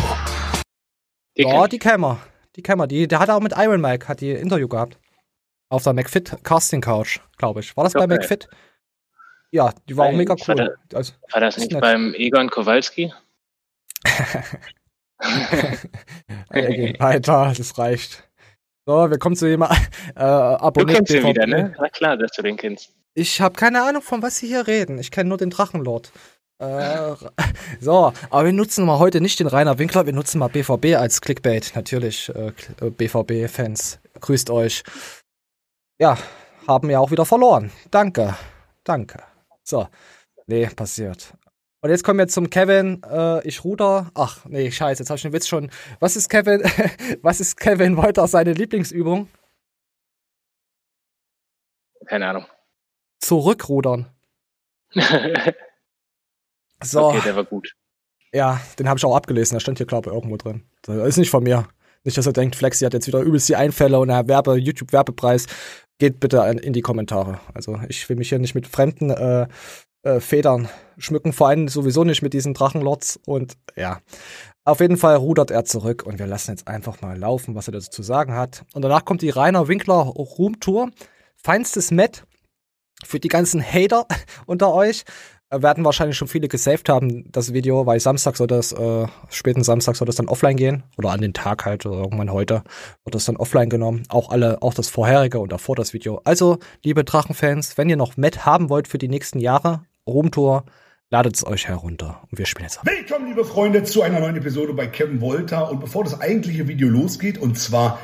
Die 1.36 1.42
ja, 1.42 1.68
die 1.68 1.78
wir. 1.78 2.18
Die 2.56 2.62
wir. 2.64 2.86
Die, 2.88 3.06
der 3.06 3.20
hat 3.20 3.30
auch 3.30 3.40
mit 3.40 3.54
Iron 3.56 3.80
Mike, 3.80 4.08
hat 4.08 4.20
die 4.20 4.32
ein 4.32 4.38
Interview 4.38 4.66
gehabt. 4.66 4.98
Auf 5.68 5.84
der 5.84 5.92
McFit 5.92 6.36
Casting 6.42 6.80
Couch, 6.80 7.20
glaube 7.38 7.60
ich. 7.60 7.76
War 7.76 7.84
das 7.84 7.92
bei 7.92 8.00
Okay. 8.04 8.14
McFit? 8.14 8.48
Ja, 9.52 9.72
die 9.88 9.96
war 9.96 10.06
auch 10.06 10.10
Bei- 10.10 10.16
mega 10.16 10.34
war 10.34 10.56
cool. 10.56 10.76
Also. 10.92 11.12
War 11.30 11.40
das 11.40 11.56
nicht 11.58 11.70
nett. 11.70 11.80
beim 11.80 12.12
Egon 12.14 12.50
Kowalski? 12.50 13.12
äh, 16.50 16.98
weiter, 16.98 17.52
das 17.56 17.78
reicht. 17.78 18.29
So, 18.86 19.10
wir 19.10 19.18
kommen 19.18 19.36
zu 19.36 19.48
jemand. 19.48 19.72
Äh, 20.16 20.20
Du 20.20 20.24
Abonniert 20.24 20.98
kennst 20.98 21.12
ihn 21.14 21.24
wieder, 21.24 21.46
ne? 21.46 21.74
Na 21.78 21.88
klar, 21.88 22.16
dass 22.16 22.32
du 22.32 22.42
den 22.42 22.56
kennst. 22.56 22.92
Ich 23.14 23.40
habe 23.40 23.54
keine 23.54 23.82
Ahnung, 23.82 24.02
von 24.02 24.22
was 24.22 24.38
Sie 24.38 24.48
hier 24.48 24.66
reden. 24.66 24.98
Ich 24.98 25.10
kenne 25.10 25.28
nur 25.28 25.38
den 25.38 25.50
Drachenlord. 25.50 26.12
Äh, 26.58 27.14
so, 27.80 28.12
aber 28.30 28.44
wir 28.44 28.52
nutzen 28.52 28.84
mal 28.84 28.98
heute 28.98 29.20
nicht 29.20 29.40
den 29.40 29.46
Rainer 29.46 29.78
Winkler, 29.78 30.06
wir 30.06 30.12
nutzen 30.12 30.38
mal 30.38 30.48
BVB 30.48 30.96
als 30.96 31.20
Clickbait. 31.20 31.72
Natürlich, 31.74 32.28
äh, 32.34 32.52
BVB-Fans, 32.90 34.00
grüßt 34.20 34.50
euch. 34.50 34.82
Ja, 35.98 36.18
haben 36.66 36.90
ja 36.90 36.98
auch 36.98 37.10
wieder 37.10 37.24
verloren. 37.24 37.70
Danke, 37.90 38.36
danke. 38.84 39.22
So, 39.62 39.88
nee, 40.46 40.66
passiert. 40.66 41.34
Und 41.82 41.90
jetzt 41.90 42.04
kommen 42.04 42.18
wir 42.18 42.28
zum 42.28 42.50
Kevin. 42.50 43.02
Äh, 43.02 43.46
ich 43.46 43.64
ruder. 43.64 44.10
Ach, 44.14 44.44
nee, 44.46 44.70
scheiße, 44.70 45.02
jetzt 45.02 45.10
habe 45.10 45.16
ich 45.16 45.22
den 45.22 45.32
Witz 45.32 45.48
schon. 45.48 45.70
Was 45.98 46.16
ist 46.16 46.28
Kevin? 46.28 46.62
was 47.22 47.40
ist 47.40 47.56
Kevin 47.56 47.96
Wolter 47.96 48.26
seine 48.28 48.52
Lieblingsübung? 48.52 49.28
Keine 52.06 52.28
Ahnung. 52.28 52.46
Zurückrudern. 53.20 54.10
So. 56.82 57.08
Okay, 57.08 57.20
der 57.24 57.36
war 57.36 57.44
gut. 57.44 57.74
Ja, 58.32 58.60
den 58.78 58.88
habe 58.88 58.98
ich 58.98 59.04
auch 59.04 59.14
abgelesen. 59.14 59.54
Da 59.54 59.60
stand 59.60 59.78
hier, 59.78 59.86
glaube 59.86 60.08
ich, 60.08 60.14
irgendwo 60.14 60.36
drin. 60.36 60.64
Das 60.82 60.96
ist 60.96 61.16
nicht 61.16 61.30
von 61.30 61.42
mir. 61.42 61.68
Nicht, 62.04 62.16
dass 62.16 62.26
er 62.26 62.32
denkt, 62.32 62.56
Flexi 62.56 62.84
hat 62.84 62.94
jetzt 62.94 63.06
wieder 63.06 63.20
übelst 63.20 63.48
die 63.48 63.56
Einfälle 63.56 63.98
und 63.98 64.08
er 64.08 64.28
Werbe, 64.28 64.56
YouTube-Werbepreis. 64.56 65.46
Geht 65.98 66.20
bitte 66.20 66.38
in, 66.50 66.58
in 66.58 66.72
die 66.72 66.80
Kommentare. 66.80 67.40
Also 67.52 67.78
ich 67.88 68.08
will 68.08 68.16
mich 68.16 68.30
hier 68.30 68.38
nicht 68.38 68.54
mit 68.54 68.66
fremden 68.66 69.10
äh, 69.10 69.46
äh, 70.02 70.20
Federn 70.20 70.68
schmücken, 70.98 71.32
vor 71.32 71.48
allem 71.48 71.68
sowieso 71.68 72.04
nicht 72.04 72.22
mit 72.22 72.32
diesen 72.32 72.54
Drachenlots. 72.54 73.18
Und 73.26 73.54
ja, 73.76 74.00
auf 74.64 74.80
jeden 74.80 74.96
Fall 74.96 75.16
rudert 75.16 75.50
er 75.50 75.64
zurück 75.64 76.04
und 76.04 76.18
wir 76.18 76.26
lassen 76.26 76.52
jetzt 76.52 76.68
einfach 76.68 77.00
mal 77.00 77.18
laufen, 77.18 77.54
was 77.54 77.68
er 77.68 77.72
dazu 77.72 77.90
zu 77.90 78.02
sagen 78.02 78.34
hat. 78.34 78.64
Und 78.74 78.82
danach 78.82 79.04
kommt 79.04 79.22
die 79.22 79.30
Rainer 79.30 79.68
Winkler 79.68 79.94
Roomtour. 79.94 80.90
Feinstes 81.36 81.90
Met 81.90 82.24
für 83.02 83.18
die 83.18 83.28
ganzen 83.28 83.62
Hater 83.62 84.06
unter 84.46 84.72
euch 84.74 85.04
werden 85.50 85.84
wahrscheinlich 85.84 86.16
schon 86.16 86.28
viele 86.28 86.46
gesaved 86.46 86.88
haben, 86.88 87.24
das 87.32 87.52
Video, 87.52 87.84
weil 87.84 87.98
Samstag 87.98 88.36
soll 88.36 88.46
das, 88.46 88.72
äh, 88.72 89.06
späten 89.30 89.64
Samstag 89.64 89.96
soll 89.96 90.06
das 90.06 90.16
dann 90.16 90.28
offline 90.28 90.56
gehen. 90.56 90.84
Oder 90.96 91.10
an 91.10 91.20
den 91.20 91.34
Tag 91.34 91.64
halt, 91.64 91.84
oder 91.86 91.98
irgendwann 91.98 92.32
heute 92.32 92.62
wird 93.04 93.14
das 93.14 93.24
dann 93.24 93.36
offline 93.36 93.68
genommen. 93.68 94.04
Auch 94.08 94.30
alle, 94.30 94.62
auch 94.62 94.74
das 94.74 94.88
vorherige 94.88 95.40
und 95.40 95.50
davor 95.50 95.74
das 95.74 95.92
Video. 95.92 96.20
Also, 96.24 96.58
liebe 96.84 97.02
Drachenfans, 97.02 97.76
wenn 97.76 97.88
ihr 97.88 97.96
noch 97.96 98.16
Met 98.16 98.46
haben 98.46 98.68
wollt 98.68 98.86
für 98.86 98.98
die 98.98 99.08
nächsten 99.08 99.40
Jahre, 99.40 99.82
Roomtour, 100.10 100.64
ladet 101.10 101.36
es 101.36 101.46
euch 101.46 101.66
herunter. 101.66 102.20
Und 102.30 102.38
wir 102.38 102.46
spielen 102.46 102.66
jetzt 102.66 102.78
ab. 102.78 102.86
Willkommen, 102.86 103.26
liebe 103.26 103.44
Freunde, 103.44 103.82
zu 103.82 104.02
einer 104.02 104.20
neuen 104.20 104.36
Episode 104.36 104.72
bei 104.74 104.86
Kevin 104.86 105.20
Wolter. 105.20 105.70
Und 105.70 105.80
bevor 105.80 106.04
das 106.04 106.20
eigentliche 106.20 106.68
Video 106.68 106.88
losgeht, 106.88 107.36
und 107.36 107.58
zwar 107.58 107.98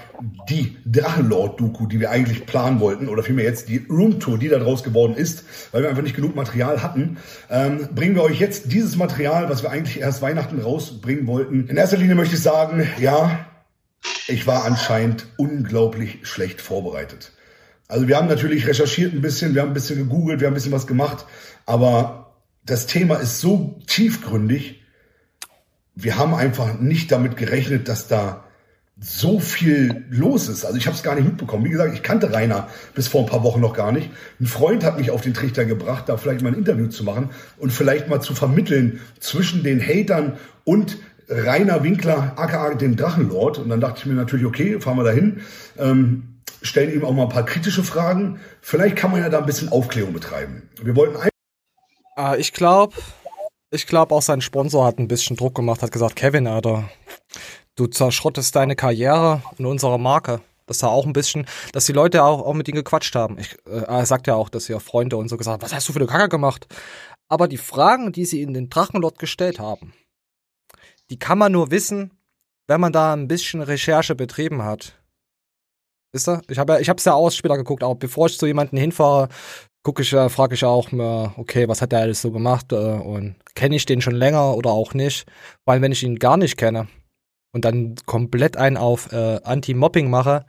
die 0.49 0.77
Drachenlord-Doku, 0.87 1.87
die 1.87 2.01
wir 2.01 2.11
eigentlich 2.11 2.47
planen 2.47 2.81
wollten, 2.81 3.09
oder 3.09 3.23
vielmehr 3.23 3.45
jetzt 3.45 3.69
die 3.69 3.87
Roomtour, 3.89 4.39
die 4.39 4.49
da 4.49 4.59
draus 4.59 4.83
geworden 4.83 5.15
ist, 5.15 5.45
weil 5.71 5.83
wir 5.83 5.89
einfach 5.89 6.03
nicht 6.03 6.17
genug 6.17 6.35
Material 6.35 6.83
hatten, 6.83 7.19
ähm, 7.49 7.89
bringen 7.95 8.17
wir 8.17 8.25
euch 8.25 8.41
jetzt 8.41 8.73
dieses 8.73 8.97
Material, 8.97 9.49
was 9.49 9.63
wir 9.63 9.71
eigentlich 9.71 10.01
erst 10.01 10.21
Weihnachten 10.21 10.61
rausbringen 10.61 11.29
wollten. 11.29 11.69
In 11.69 11.77
erster 11.77 11.99
Linie 11.99 12.17
möchte 12.17 12.35
ich 12.35 12.43
sagen, 12.43 12.89
ja, 12.99 13.47
ich 14.27 14.49
war 14.49 14.65
anscheinend 14.65 15.27
unglaublich 15.37 16.19
schlecht 16.23 16.61
vorbereitet. 16.61 17.33
Also 17.89 18.09
wir 18.09 18.17
haben 18.17 18.29
natürlich 18.29 18.67
recherchiert 18.67 19.13
ein 19.13 19.21
bisschen, 19.21 19.55
wir 19.55 19.63
haben 19.63 19.71
ein 19.71 19.75
bisschen 19.75 19.97
gegoogelt, 19.99 20.41
wir 20.41 20.49
haben 20.49 20.55
ein 20.55 20.57
bisschen 20.57 20.73
was 20.73 20.87
gemacht, 20.87 21.25
aber 21.67 22.35
das 22.65 22.87
Thema 22.87 23.17
ist 23.17 23.41
so 23.41 23.79
tiefgründig, 23.87 24.83
wir 25.95 26.19
haben 26.19 26.35
einfach 26.35 26.79
nicht 26.79 27.13
damit 27.13 27.37
gerechnet, 27.37 27.89
dass 27.89 28.09
da 28.09 28.45
so 28.99 29.41
viel 29.41 30.05
los 30.11 30.49
ist. 30.49 30.65
Also 30.65 30.79
ich 30.79 30.87
habe 30.87 30.97
es 30.97 31.03
gar 31.03 31.15
nicht 31.15 31.25
mitbekommen. 31.27 31.65
Wie 31.65 31.71
gesagt, 31.71 31.93
ich 31.95 32.03
kannte 32.03 32.33
Rainer 32.33 32.69
bis 32.95 33.09
vor 33.09 33.23
ein 33.23 33.27
paar 33.27 33.43
Wochen 33.43 33.61
noch 33.61 33.75
gar 33.75 33.93
nicht. 33.93 34.11
Ein 34.41 34.47
Freund 34.47 34.85
hat 34.85 34.99
mich 34.99 35.11
auf 35.11 35.21
den 35.21 35.35
Trichter 35.35 35.67
gebracht, 35.67 36.09
da 36.09 36.17
vielleicht 36.17 36.41
mal 36.41 36.49
ein 36.49 36.59
Interview 36.59 36.89
zu 36.89 37.05
machen 37.05 37.31
und 37.59 37.73
vielleicht 37.73 38.09
mal 38.09 38.21
zu 38.21 38.35
vermitteln 38.35 39.01
zwischen 39.21 39.63
den 39.63 39.81
Hatern 39.81 40.39
und 40.65 40.97
Rainer 41.29 41.83
Winkler, 41.83 42.35
aka 42.37 42.75
den 42.75 42.97
Drachenlord. 42.97 43.59
Und 43.59 43.69
dann 43.69 43.81
dachte 43.81 44.01
ich 44.01 44.07
mir 44.07 44.15
natürlich, 44.15 44.47
okay, 44.47 44.81
fahren 44.81 44.97
wir 44.97 45.05
dahin, 45.05 45.41
ähm, 45.79 46.36
stellen 46.67 46.93
ihm 46.93 47.05
auch 47.05 47.13
mal 47.13 47.25
ein 47.25 47.29
paar 47.29 47.45
kritische 47.45 47.83
Fragen. 47.83 48.41
Vielleicht 48.61 48.97
kann 48.97 49.11
man 49.11 49.21
ja 49.21 49.29
da 49.29 49.39
ein 49.39 49.47
bisschen 49.47 49.71
Aufklärung 49.71 50.13
betreiben. 50.13 50.69
Wir 50.83 50.97
wollten 50.97 51.17
Äh, 52.17 52.41
ich 52.41 52.53
glaube, 52.53 52.95
ich 53.71 53.87
glaube 53.87 54.15
auch 54.15 54.23
sein 54.23 54.41
Sponsor 54.41 54.87
hat 54.87 54.99
ein 54.99 55.09
bisschen 55.09 55.37
Druck 55.37 55.55
gemacht, 55.55 55.83
hat 55.83 55.93
gesagt, 55.93 56.17
Kevin, 56.17 56.47
Alter, 56.47 56.89
du 57.75 57.87
zerschrottest 57.87 58.55
deine 58.57 58.77
Karriere 58.77 59.43
und 59.59 59.67
unsere 59.67 59.99
Marke. 59.99 60.41
Das 60.67 60.83
war 60.83 60.91
auch 60.91 61.07
ein 61.07 61.13
bisschen, 61.13 61.47
dass 61.73 61.85
die 61.85 61.93
Leute 61.93 62.25
auch, 62.25 62.45
auch 62.45 62.55
mit 62.55 62.69
ihm 62.69 62.75
gequatscht 62.75 63.15
haben. 63.15 63.39
Ich, 63.39 63.57
äh, 63.67 63.83
er 63.83 64.07
sagt 64.07 64.27
ja 64.27 64.35
auch, 64.35 64.49
dass 64.49 64.69
ihr 64.69 64.81
Freunde 64.81 65.17
und 65.17 65.29
so 65.29 65.37
gesagt 65.37 65.55
haben, 65.55 65.63
was 65.63 65.75
hast 65.75 65.89
du 65.89 65.93
für 65.93 66.01
eine 66.01 66.09
Kacke 66.09 66.29
gemacht? 66.29 66.67
Aber 67.29 67.49
die 67.49 67.57
Fragen, 67.57 68.13
die 68.13 68.25
sie 68.25 68.43
in 68.43 68.55
den 68.55 68.69
Drachenlord 68.69 69.19
gestellt 69.19 69.59
haben, 69.59 69.93
die 71.11 71.19
kann 71.19 71.39
man 71.39 71.53
nur 71.53 71.71
wissen, 71.71 72.13
wenn 72.67 72.81
man 72.81 72.93
da 72.93 73.13
ein 73.13 73.29
bisschen 73.29 73.63
Recherche 73.63 74.15
betrieben 74.15 74.63
hat. 74.63 75.01
Wisst 76.17 76.31
ihr? 76.31 76.41
Ich 76.49 76.59
habe 76.59 76.73
ja, 76.73 76.79
ich 76.81 76.89
hab's 76.89 77.05
ja 77.05 77.13
aus 77.13 77.37
später 77.37 77.59
geguckt, 77.59 77.85
auch 77.85 77.97
bevor 77.97 78.29
ich 78.29 78.39
zu 78.39 78.47
jemanden 78.47 78.79
hinfahre, 78.79 79.29
gucke 79.83 80.01
ich, 80.01 80.15
äh, 80.15 80.31
frage 80.31 80.55
ich 80.55 80.65
auch 80.65 80.91
okay, 81.37 81.69
was 81.69 81.83
hat 81.83 81.93
der 81.93 82.01
alles 82.01 82.23
so 82.23 82.33
gemacht 82.33 82.73
äh, 82.73 82.77
und 82.77 83.37
kenne 83.55 83.77
ich 83.77 83.85
den 83.85 84.01
schon 84.01 84.15
länger 84.15 84.57
oder 84.57 84.71
auch 84.71 84.95
nicht? 84.95 85.27
Weil 85.67 85.83
wenn 85.83 85.93
ich 85.93 86.03
ihn 86.03 86.19
gar 86.19 86.39
nicht 86.39 86.57
kenne 86.57 86.89
und 87.53 87.67
dann 87.67 87.97
komplett 88.07 88.57
einen 88.57 88.79
auf 88.79 89.13
äh, 89.13 89.41
Anti-Mobbing 89.45 90.09
mache, 90.09 90.47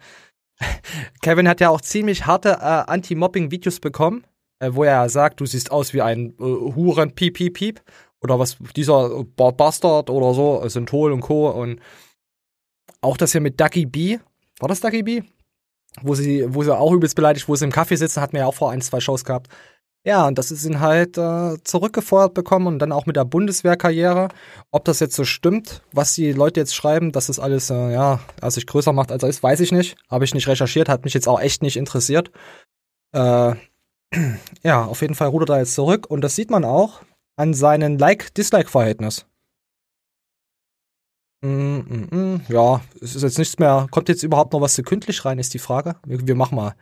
Kevin 1.22 1.50
hat 1.50 1.60
ja 1.60 1.68
auch 1.68 1.82
ziemlich 1.82 2.26
harte 2.26 2.52
äh, 2.62 2.90
Anti-Mobbing-Videos 2.90 3.82
bekommen, 3.82 4.24
äh, 4.60 4.70
wo 4.72 4.86
er 4.86 5.10
sagt, 5.10 5.42
du 5.42 5.46
siehst 5.46 5.70
aus 5.70 5.94
wie 5.94 6.02
ein 6.02 6.30
äh, 6.40 6.44
Huren 6.44 7.14
Piep 7.14 7.34
Piep 7.34 7.56
Piep 7.56 7.82
oder 8.22 8.40
was 8.40 8.56
dieser 8.74 9.26
Ba- 9.36 9.52
Bastard 9.52 10.10
oder 10.10 10.34
so, 10.34 10.66
Synthol 10.70 11.12
und 11.12 11.20
Co. 11.20 11.50
und 11.50 11.82
auch 13.02 13.18
das 13.18 13.34
hier 13.34 13.42
mit 13.42 13.60
Ducky 13.60 13.86
B, 13.86 14.18
war 14.62 14.70
das 14.70 14.80
Ducky 14.80 15.04
B? 15.04 15.24
Wo 16.02 16.16
sie, 16.16 16.46
wo 16.48 16.64
sie 16.64 16.76
auch 16.76 16.92
übelst 16.94 17.16
beleidigt, 17.16 17.48
wo 17.48 17.56
sie 17.56 17.66
im 17.66 17.72
Kaffee 17.72 17.96
sitzen, 17.96 18.22
hatten 18.22 18.34
wir 18.34 18.42
ja 18.42 18.46
auch 18.48 18.54
vor 18.54 18.72
ein, 18.72 18.82
zwei 18.82 19.00
Shows 19.00 19.24
gehabt. 19.24 19.50
Ja, 20.08 20.26
und 20.26 20.38
das 20.38 20.52
ist 20.52 20.64
ihn 20.66 20.80
halt 20.80 21.18
äh, 21.18 21.62
zurückgefeuert 21.66 22.34
bekommen 22.34 22.68
und 22.68 22.80
dann 22.80 22.94
auch 22.94 23.06
mit 23.06 23.18
der 23.18 23.26
Bundeswehrkarriere. 23.26 24.30
Ob 24.72 24.86
das 24.86 25.02
jetzt 25.02 25.16
so 25.16 25.26
stimmt, 25.26 25.82
was 25.92 26.14
die 26.14 26.32
Leute 26.32 26.62
jetzt 26.62 26.76
schreiben, 26.76 27.12
dass 27.12 27.28
das 27.28 27.40
alles, 27.40 27.70
äh, 27.70 27.92
ja, 27.92 28.22
er 28.40 28.52
sich 28.52 28.66
größer 28.68 28.94
macht 28.94 29.12
als 29.12 29.24
er 29.24 29.30
ist, 29.30 29.44
weiß 29.44 29.60
ich 29.60 29.74
nicht. 29.74 29.98
Habe 30.10 30.24
ich 30.24 30.34
nicht 30.34 30.48
recherchiert, 30.48 30.88
hat 30.88 31.04
mich 31.04 31.14
jetzt 31.14 31.28
auch 31.28 31.42
echt 31.42 31.62
nicht 31.62 31.76
interessiert. 31.76 32.32
Äh, 33.12 33.56
ja, 34.64 34.86
auf 34.86 35.02
jeden 35.02 35.16
Fall 35.16 35.28
rudert 35.28 35.50
er 35.50 35.60
jetzt 35.60 35.76
zurück 35.76 36.10
und 36.10 36.22
das 36.22 36.36
sieht 36.36 36.52
man 36.52 36.64
auch 36.64 37.02
an 37.36 37.54
seinem 37.54 37.98
Like-Dislike-Verhältnis. 37.98 39.26
Mm, 41.42 41.78
mm, 41.78 42.08
mm. 42.12 42.42
Ja, 42.50 42.82
es 43.02 43.16
ist 43.16 43.22
jetzt 43.22 43.38
nichts 43.38 43.60
mehr. 43.60 43.88
Kommt 43.92 44.10
jetzt 44.10 44.24
überhaupt 44.24 44.54
noch 44.54 44.62
was 44.62 44.76
sekündlich 44.76 45.24
rein, 45.26 45.40
ist 45.40 45.54
die 45.54 45.60
Frage. 45.60 45.96
Wir, 46.06 46.28
wir 46.28 46.36
machen 46.36 46.56
mal. 46.56 46.76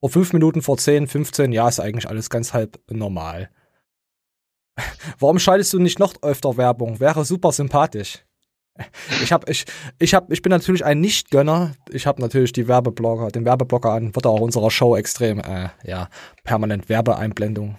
Vor 0.00 0.10
fünf 0.10 0.32
Minuten, 0.32 0.62
vor 0.62 0.78
zehn, 0.78 1.06
15, 1.06 1.52
ja, 1.52 1.68
ist 1.68 1.80
eigentlich 1.80 2.08
alles 2.08 2.28
ganz 2.28 2.52
halb 2.52 2.78
normal. 2.90 3.50
Warum 5.18 5.38
schaltest 5.38 5.72
du 5.72 5.78
nicht 5.78 5.98
noch 5.98 6.14
öfter 6.22 6.56
Werbung? 6.56 7.00
Wäre 7.00 7.24
super 7.24 7.52
sympathisch. 7.52 8.24
Ich 9.22 9.32
hab, 9.32 9.48
ich, 9.48 9.66
ich 9.98 10.14
hab, 10.14 10.32
ich 10.32 10.40
bin 10.40 10.50
natürlich 10.50 10.84
ein 10.84 11.00
Nicht-Gönner. 11.00 11.74
Ich 11.90 12.06
habe 12.06 12.22
natürlich 12.22 12.52
die 12.52 12.68
Werbeblogger, 12.68 13.28
den 13.28 13.44
Werbeblocker 13.44 13.92
an, 13.92 14.14
wird 14.14 14.26
auch 14.26 14.40
unserer 14.40 14.70
Show 14.70 14.96
extrem, 14.96 15.40
äh, 15.40 15.68
ja, 15.84 16.08
permanent 16.42 16.88
Werbeeinblendung. 16.88 17.76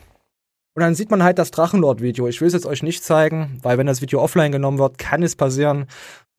Und 0.76 0.82
dann 0.82 0.96
sieht 0.96 1.12
man 1.12 1.24
halt 1.24 1.38
das 1.38 1.52
Drachenlord-Video. 1.52 2.28
Ich 2.28 2.42
will 2.42 2.48
es 2.48 2.54
jetzt 2.54 2.66
euch 2.66 2.82
nicht 2.82 3.04
zeigen, 3.04 3.60
weil 3.62 3.78
wenn 3.78 3.86
das 3.86 4.02
Video 4.02 4.22
offline 4.22 4.52
genommen 4.52 4.80
wird, 4.80 4.98
kann 4.98 5.22
es 5.22 5.36
passieren, 5.36 5.86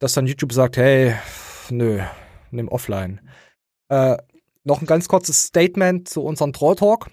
dass 0.04 0.12
dann 0.12 0.26
YouTube 0.26 0.52
sagt, 0.52 0.76
hey, 0.76 1.14
nö, 1.70 2.02
nimm 2.50 2.68
offline. 2.68 3.22
Äh, 3.88 4.18
noch 4.62 4.82
ein 4.82 4.86
ganz 4.86 5.08
kurzes 5.08 5.44
Statement 5.44 6.10
zu 6.10 6.22
unserem 6.22 6.52
Troll 6.52 6.76
Talk. 6.76 7.10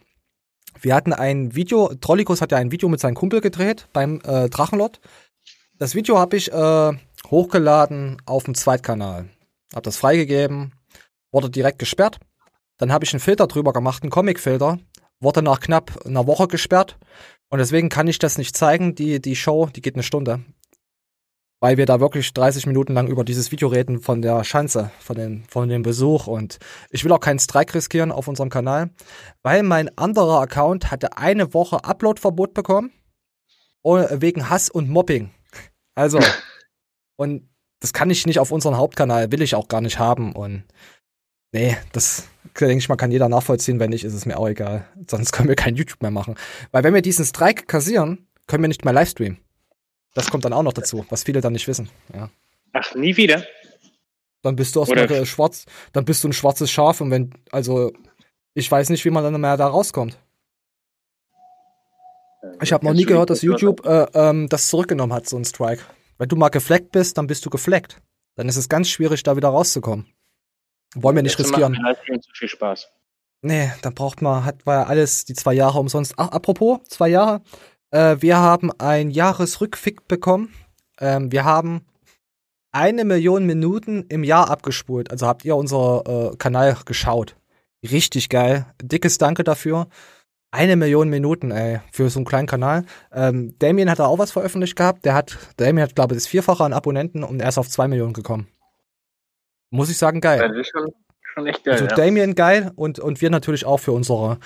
Wir 0.81 0.93
hatten 0.93 1.13
ein 1.13 1.55
Video, 1.55 1.93
Trollikus 2.01 2.41
hat 2.41 2.51
ja 2.51 2.57
ein 2.57 2.73
Video 2.73 2.89
mit 2.89 2.99
seinem 2.99 3.15
Kumpel 3.15 3.39
gedreht 3.39 3.87
beim 3.93 4.19
äh, 4.25 4.49
Drachenlord. 4.49 4.99
Das 5.77 5.95
Video 5.95 6.19
habe 6.19 6.35
ich 6.35 6.51
äh, 6.51 6.91
hochgeladen 7.29 8.21
auf 8.25 8.43
dem 8.43 8.55
Zweitkanal. 8.55 9.29
Hab 9.73 9.83
das 9.83 9.95
freigegeben, 9.95 10.73
wurde 11.31 11.49
direkt 11.49 11.79
gesperrt. 11.79 12.19
Dann 12.77 12.91
habe 12.91 13.05
ich 13.05 13.13
einen 13.13 13.21
Filter 13.21 13.47
drüber 13.47 13.71
gemacht, 13.71 14.03
einen 14.03 14.11
Comic-Filter, 14.11 14.79
wurde 15.21 15.41
nach 15.41 15.61
knapp 15.61 16.05
einer 16.05 16.27
Woche 16.27 16.49
gesperrt. 16.49 16.97
Und 17.47 17.59
deswegen 17.59 17.87
kann 17.87 18.09
ich 18.09 18.19
das 18.19 18.37
nicht 18.37 18.57
zeigen. 18.57 18.95
Die, 18.95 19.21
die 19.21 19.37
Show, 19.37 19.69
die 19.73 19.81
geht 19.81 19.95
eine 19.95 20.03
Stunde. 20.03 20.43
Weil 21.61 21.77
wir 21.77 21.85
da 21.85 21.99
wirklich 21.99 22.33
30 22.33 22.65
Minuten 22.65 22.93
lang 22.93 23.07
über 23.07 23.23
dieses 23.23 23.51
Video 23.51 23.67
reden 23.67 24.01
von 24.01 24.23
der 24.23 24.43
Schanze, 24.43 24.89
von, 24.99 25.15
den, 25.15 25.43
von 25.47 25.69
dem 25.69 25.83
Besuch. 25.83 26.25
Und 26.25 26.57
ich 26.89 27.05
will 27.05 27.11
auch 27.11 27.19
keinen 27.19 27.37
Strike 27.37 27.75
riskieren 27.75 28.11
auf 28.11 28.27
unserem 28.27 28.49
Kanal, 28.49 28.89
weil 29.43 29.61
mein 29.61 29.95
anderer 29.95 30.41
Account 30.41 30.89
hatte 30.89 31.17
eine 31.17 31.53
Woche 31.53 31.83
Uploadverbot 31.85 32.55
bekommen. 32.55 32.91
Wegen 33.83 34.49
Hass 34.49 34.69
und 34.69 34.89
Mobbing. 34.89 35.31
Also, 35.95 36.19
und 37.15 37.47
das 37.79 37.93
kann 37.93 38.09
ich 38.09 38.25
nicht 38.25 38.39
auf 38.39 38.51
unserem 38.51 38.77
Hauptkanal, 38.77 39.31
will 39.31 39.41
ich 39.41 39.55
auch 39.55 39.67
gar 39.67 39.81
nicht 39.81 39.99
haben. 39.99 40.33
Und 40.33 40.63
nee, 41.51 41.77
das 41.91 42.27
denke 42.59 42.77
ich 42.77 42.89
mal, 42.89 42.95
kann 42.95 43.11
jeder 43.11 43.29
nachvollziehen. 43.29 43.79
Wenn 43.79 43.89
nicht, 43.91 44.03
ist 44.03 44.13
es 44.13 44.25
mir 44.25 44.37
auch 44.37 44.47
egal. 44.47 44.85
Sonst 45.07 45.31
können 45.31 45.49
wir 45.49 45.55
kein 45.55 45.75
YouTube 45.75 46.01
mehr 46.01 46.11
machen. 46.11 46.35
Weil 46.71 46.83
wenn 46.83 46.93
wir 46.93 47.01
diesen 47.01 47.25
Strike 47.25 47.65
kassieren, 47.65 48.27
können 48.47 48.63
wir 48.63 48.67
nicht 48.67 48.85
mehr 48.85 48.93
Livestreamen. 48.93 49.39
Das 50.13 50.29
kommt 50.29 50.45
dann 50.45 50.53
auch 50.53 50.63
noch 50.63 50.73
dazu, 50.73 51.05
was 51.09 51.23
viele 51.23 51.41
dann 51.41 51.53
nicht 51.53 51.67
wissen. 51.67 51.89
Ja. 52.13 52.29
Ach, 52.73 52.95
nie 52.95 53.15
wieder? 53.17 53.43
Dann 54.41 54.55
bist 54.55 54.75
du 54.75 54.79
erstmal 54.79 55.25
schwarz, 55.25 55.65
dann 55.93 56.05
bist 56.05 56.23
du 56.23 56.29
ein 56.29 56.33
schwarzes 56.33 56.71
Schaf 56.71 56.99
und 57.01 57.11
wenn, 57.11 57.31
also, 57.51 57.93
ich 58.53 58.69
weiß 58.69 58.89
nicht, 58.89 59.05
wie 59.05 59.11
man 59.11 59.23
dann 59.23 59.39
mehr 59.39 59.57
da 59.57 59.67
rauskommt. 59.67 60.17
Ich 62.61 62.73
habe 62.73 62.85
noch 62.85 62.93
nie 62.93 63.05
gehört, 63.05 63.29
dass 63.29 63.43
YouTube 63.43 63.85
äh, 63.85 64.07
ähm, 64.13 64.49
das 64.49 64.67
zurückgenommen 64.67 65.13
hat, 65.13 65.29
so 65.29 65.37
ein 65.37 65.45
Strike. 65.45 65.83
Wenn 66.17 66.27
du 66.27 66.35
mal 66.35 66.49
gefleckt 66.49 66.91
bist, 66.91 67.17
dann 67.17 67.27
bist 67.27 67.45
du 67.45 67.49
gefleckt. 67.49 68.01
Dann 68.35 68.49
ist 68.49 68.55
es 68.55 68.67
ganz 68.67 68.89
schwierig, 68.89 69.23
da 69.23 69.35
wieder 69.35 69.49
rauszukommen. 69.49 70.07
Wollen 70.95 71.15
wir 71.15 71.23
nicht 71.23 71.39
das 71.39 71.47
riskieren. 71.47 71.77
Macht 71.81 72.23
zu 72.23 72.31
viel 72.33 72.47
Spaß. 72.47 72.89
Nee, 73.43 73.71
dann 73.81 73.95
braucht 73.95 74.21
man, 74.21 74.45
hat 74.45 74.65
war 74.65 74.81
ja 74.81 74.83
alles 74.83 75.25
die 75.25 75.33
zwei 75.33 75.53
Jahre 75.53 75.79
umsonst. 75.79 76.13
Ach, 76.17 76.29
apropos, 76.29 76.79
zwei 76.87 77.09
Jahre. 77.09 77.41
Äh, 77.91 78.17
wir 78.19 78.37
haben 78.37 78.71
ein 78.79 79.11
Jahresrückfick 79.11 80.07
bekommen. 80.07 80.53
Ähm, 80.99 81.31
wir 81.31 81.45
haben 81.45 81.85
eine 82.71 83.05
Million 83.05 83.45
Minuten 83.45 84.05
im 84.07 84.23
Jahr 84.23 84.49
abgespult. 84.49 85.11
Also 85.11 85.27
habt 85.27 85.45
ihr 85.45 85.55
unser 85.55 86.31
äh, 86.33 86.37
Kanal 86.37 86.77
geschaut. 86.85 87.35
Richtig 87.83 88.29
geil. 88.29 88.65
Dickes 88.81 89.17
Danke 89.17 89.43
dafür. 89.43 89.87
Eine 90.51 90.75
Million 90.75 91.09
Minuten, 91.09 91.51
ey, 91.51 91.79
für 91.91 92.09
so 92.09 92.19
einen 92.19 92.25
kleinen 92.25 92.47
Kanal. 92.47 92.85
Ähm, 93.13 93.55
Damien 93.59 93.89
hat 93.89 93.99
da 93.99 94.05
auch 94.05 94.19
was 94.19 94.31
veröffentlicht 94.31 94.75
gehabt. 94.75 95.05
Der 95.05 95.13
hat, 95.13 95.37
Damien 95.57 95.83
hat, 95.83 95.95
glaube 95.95 96.13
ich, 96.13 96.17
das 96.21 96.27
Vierfache 96.27 96.63
an 96.63 96.73
Abonnenten 96.73 97.23
und 97.23 97.41
er 97.41 97.49
ist 97.49 97.57
auf 97.57 97.69
zwei 97.69 97.87
Millionen 97.87 98.13
gekommen. 98.13 98.47
Muss 99.69 99.89
ich 99.89 99.97
sagen, 99.97 100.19
geil. 100.19 100.39
Das 100.39 100.57
ist 100.57 100.71
schon, 100.71 100.91
schon 101.21 101.47
echt 101.47 101.63
geil. 101.63 101.73
Also 101.73 101.85
ja. 101.85 101.95
Damien 101.95 102.35
geil 102.35 102.71
und, 102.75 102.99
und 102.99 103.21
wir 103.21 103.29
natürlich 103.29 103.65
auch 103.65 103.79
für 103.79 103.93
unsere 103.93 104.39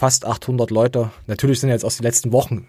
fast 0.00 0.26
800 0.26 0.72
Leute. 0.72 1.12
Natürlich 1.28 1.60
sind 1.60 1.70
jetzt 1.70 1.84
aus 1.84 1.96
den 1.96 2.02
letzten 2.02 2.32
Wochen 2.32 2.66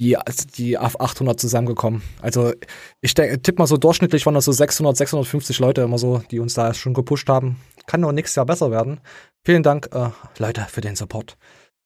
die, 0.00 0.16
die 0.56 0.76
auf 0.76 1.00
800 1.00 1.38
zusammengekommen. 1.38 2.02
Also 2.20 2.52
ich 3.00 3.14
tippe 3.14 3.54
mal 3.58 3.66
so 3.66 3.76
durchschnittlich 3.76 4.26
waren 4.26 4.34
das 4.34 4.44
so 4.44 4.52
600, 4.52 4.96
650 4.96 5.58
Leute 5.60 5.82
immer 5.82 5.98
so, 5.98 6.22
die 6.30 6.40
uns 6.40 6.54
da 6.54 6.74
schon 6.74 6.94
gepusht 6.94 7.28
haben. 7.28 7.60
Kann 7.86 8.00
nur 8.00 8.12
nächstes 8.12 8.36
Jahr 8.36 8.46
besser 8.46 8.70
werden. 8.70 9.00
Vielen 9.44 9.62
Dank, 9.62 9.88
äh, 9.92 10.10
Leute, 10.38 10.66
für 10.68 10.80
den 10.80 10.96
Support. 10.96 11.36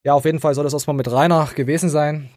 Ja, 0.05 0.15
auf 0.15 0.25
jeden 0.25 0.41
Fall 0.41 0.55
soll 0.55 0.65
das 0.65 0.73
erstmal 0.73 0.97
mit 0.97 1.11
Rainer 1.11 1.49
gewesen 1.55 1.91
sein. 1.91 2.31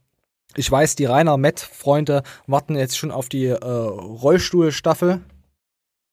Ich 0.55 0.69
weiß, 0.69 0.95
die 0.95 1.05
Rainer-Met-Freunde 1.05 2.23
warten 2.47 2.75
jetzt 2.75 2.97
schon 2.97 3.11
auf 3.11 3.29
die 3.29 3.45
äh, 3.45 3.55
Rollstuhlstaffel. 3.63 5.21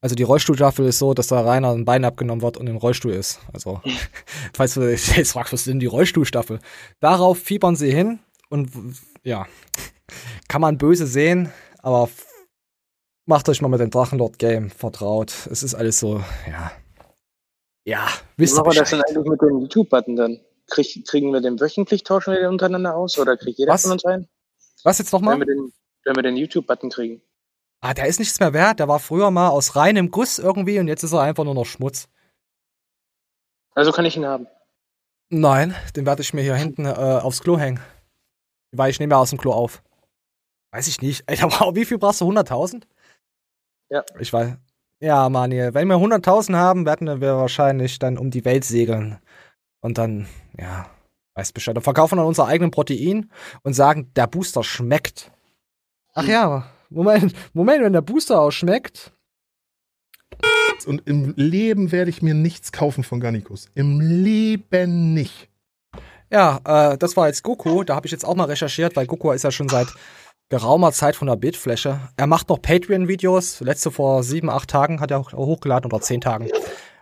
Also 0.01 0.15
die 0.15 0.23
Rollstuhlstaffel 0.23 0.87
ist 0.87 1.01
so, 1.01 1.15
dass 1.15 1.27
da 1.27 1.41
Rainer 1.41 1.73
ein 1.73 1.85
Bein 1.85 2.05
abgenommen 2.05 2.43
wird 2.43 2.57
und 2.57 2.69
im 2.69 2.77
Rollstuhl 2.77 3.11
ist. 3.11 3.41
Also, 3.53 3.83
falls 4.53 4.75
du 4.75 4.83
jetzt 4.91 5.33
fragst, 5.33 5.53
was 5.53 5.61
ist 5.61 5.67
denn 5.67 5.81
die 5.81 5.87
Rollstuhlstaffel? 5.87 6.61
Darauf 7.01 7.39
fiebern 7.39 7.75
sie 7.75 7.91
hin 7.91 8.21
und 8.49 8.71
ja, 9.23 9.47
kann 10.49 10.61
man 10.61 10.79
böse 10.79 11.07
sehen, 11.07 11.53
aber 11.83 12.09
macht 13.27 13.49
euch 13.49 13.61
mal 13.61 13.69
mit 13.69 13.81
dem 13.81 13.91
Drachenlord-Game 13.91 14.71
vertraut. 14.71 15.33
Es 15.51 15.63
ist 15.63 15.75
alles 15.75 15.99
so, 16.01 16.23
ja. 16.49 16.73
Ja, 17.85 18.07
wisst 18.37 18.55
ihr 18.55 18.57
Wie 18.57 18.61
machen 18.61 18.73
wir 18.73 18.81
das 18.81 18.91
denn 18.91 19.03
eigentlich 19.03 19.27
mit 19.27 19.41
dem 19.41 19.61
YouTube-Button 19.61 20.17
dann? 20.17 20.41
Krieg, 20.67 21.07
kriegen 21.07 21.33
wir 21.33 21.41
den 21.41 21.59
wöchentlich, 21.61 22.03
tauschen 22.05 22.33
wir 22.33 22.41
den 22.41 22.51
untereinander 22.51 22.95
aus 22.95 23.19
oder 23.19 23.37
kriegt 23.37 23.59
jeder 23.59 23.73
Was? 23.73 23.83
von 23.83 23.93
uns 23.93 24.05
einen? 24.05 24.29
Was 24.85 24.99
jetzt 24.99 25.13
nochmal? 25.13 25.41
Wenn 25.41 25.47
wir 25.47 25.55
den, 25.55 25.73
wenn 26.05 26.23
den 26.23 26.37
YouTube-Button 26.37 26.91
kriegen. 26.91 27.23
Ah, 27.81 27.95
der 27.95 28.07
ist 28.07 28.19
nichts 28.19 28.41
mehr 28.41 28.53
wert. 28.53 28.81
Der 28.81 28.89
war 28.89 28.99
früher 28.99 29.31
mal 29.31 29.49
aus 29.49 29.77
reinem 29.77 30.11
Guss 30.11 30.39
irgendwie 30.39 30.79
und 30.79 30.89
jetzt 30.89 31.03
ist 31.03 31.13
er 31.13 31.21
einfach 31.21 31.45
nur 31.45 31.55
noch 31.55 31.65
Schmutz. 31.65 32.09
Also 33.75 33.93
kann 33.93 34.05
ich 34.05 34.17
ihn 34.17 34.27
haben? 34.27 34.47
Nein, 35.31 35.75
den 35.95 36.05
werde 36.05 36.23
ich 36.23 36.35
mir 36.35 36.43
hier 36.43 36.57
hinten 36.57 36.87
äh, 36.87 36.89
aufs 36.89 37.41
Klo 37.41 37.59
hängen. 37.59 37.81
Weil 38.73 38.91
ich 38.91 39.01
nehme 39.01 39.15
ja 39.15 39.19
aus 39.19 39.31
dem 39.31 39.39
Klo 39.39 39.53
auf. 39.53 39.83
Weiß 40.73 40.89
ich 40.89 41.01
nicht. 41.01 41.29
Alter, 41.29 41.45
wow, 41.51 41.75
wie 41.75 41.85
viel 41.85 41.99
brauchst 41.99 42.21
du? 42.21 42.31
100.000? 42.31 42.83
Ja. 43.91 44.05
Ich 44.19 44.33
weiß. 44.33 44.57
Ja, 45.01 45.29
Manuel, 45.29 45.75
wenn 45.75 45.89
wir 45.89 45.97
100.000 45.97 46.57
haben, 46.57 46.85
werden 46.85 47.21
wir 47.21 47.37
wahrscheinlich 47.37 47.99
dann 47.99 48.19
um 48.19 48.31
die 48.31 48.45
Welt 48.45 48.65
segeln. 48.65 49.19
Und 49.81 49.97
dann, 49.97 50.27
ja, 50.59 50.91
weißt 51.35 51.55
Bescheid. 51.55 51.77
Dann 51.77 51.85
verkaufen 51.85 52.17
dann 52.17 52.27
unser 52.27 52.47
eigenen 52.47 52.73
Protein 52.73 53.31
und 53.63 53.75
sagen, 53.75 54.13
der 54.15 54.27
Booster 54.27 54.65
schmeckt. 54.65 55.31
Ach 56.15 56.27
ja, 56.27 56.69
Moment, 56.91 57.33
Moment, 57.53 57.85
wenn 57.85 57.93
der 57.93 58.03
Booster 58.03 58.41
auch 58.41 58.51
schmeckt. 58.51 59.13
Und 60.87 61.07
im 61.07 61.35
Leben 61.37 61.93
werde 61.93 62.11
ich 62.11 62.23
mir 62.23 62.35
nichts 62.35 62.73
kaufen 62.73 63.05
von 63.05 63.21
Garnicus. 63.21 63.69
Im 63.75 64.01
Leben 64.01 65.13
nicht. 65.13 65.48
Ja, 66.31 66.61
äh, 66.65 66.99
das 66.99 67.17
war 67.17 67.27
jetzt 67.27 67.43
Goku. 67.43 67.85
Da 67.85 67.95
habe 67.95 68.07
ich 68.07 68.13
jetzt 68.13 68.25
auch 68.25 68.35
mal 68.35 68.45
recherchiert, 68.45 68.97
weil 68.97 69.07
Goku 69.07 69.31
ist 69.33 69.45
ja 69.45 69.51
schon 69.51 69.69
seit 69.69 69.89
geraumer 70.49 70.93
Zeit 70.93 71.17
von 71.17 71.29
der 71.29 71.37
Bildfläche. 71.37 72.01
Er 72.17 72.27
macht 72.27 72.49
noch 72.49 72.61
Patreon-Videos. 72.61 73.61
Letzte 73.61 73.91
vor 73.91 74.23
sieben, 74.23 74.51
acht 74.51 74.71
Tagen 74.71 75.01
hat 75.01 75.11
er 75.11 75.19
auch 75.19 75.33
hochgeladen 75.33 75.91
oder 75.91 76.01
zehn 76.03 76.21
Tagen. 76.21 76.51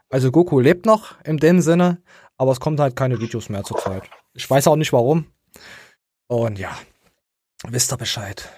Also 0.09 0.31
Goku 0.31 0.61
lebt 0.61 0.87
noch 0.87 1.15
in 1.25 1.39
dem 1.39 1.61
Sinne, 1.61 2.01
aber 2.37 2.53
es 2.53 2.61
kommt 2.61 2.81
halt 2.81 2.97
keine 2.97 3.21
Videos 3.21 3.49
mehr 3.49 3.65
zur 3.65 3.79
Zeit. 3.79 4.05
Ich 4.35 4.49
weiß 4.49 4.69
auch 4.69 4.77
nicht 4.77 4.93
warum. 4.93 5.27
Und 6.29 6.59
ja, 6.59 6.77
wisst 7.67 7.93
ihr 7.93 7.97
Bescheid. 7.97 8.49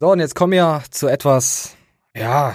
So, 0.00 0.12
und 0.12 0.20
jetzt 0.20 0.34
kommen 0.34 0.52
wir 0.52 0.82
zu 0.90 1.08
etwas, 1.08 1.76
ja, 2.16 2.54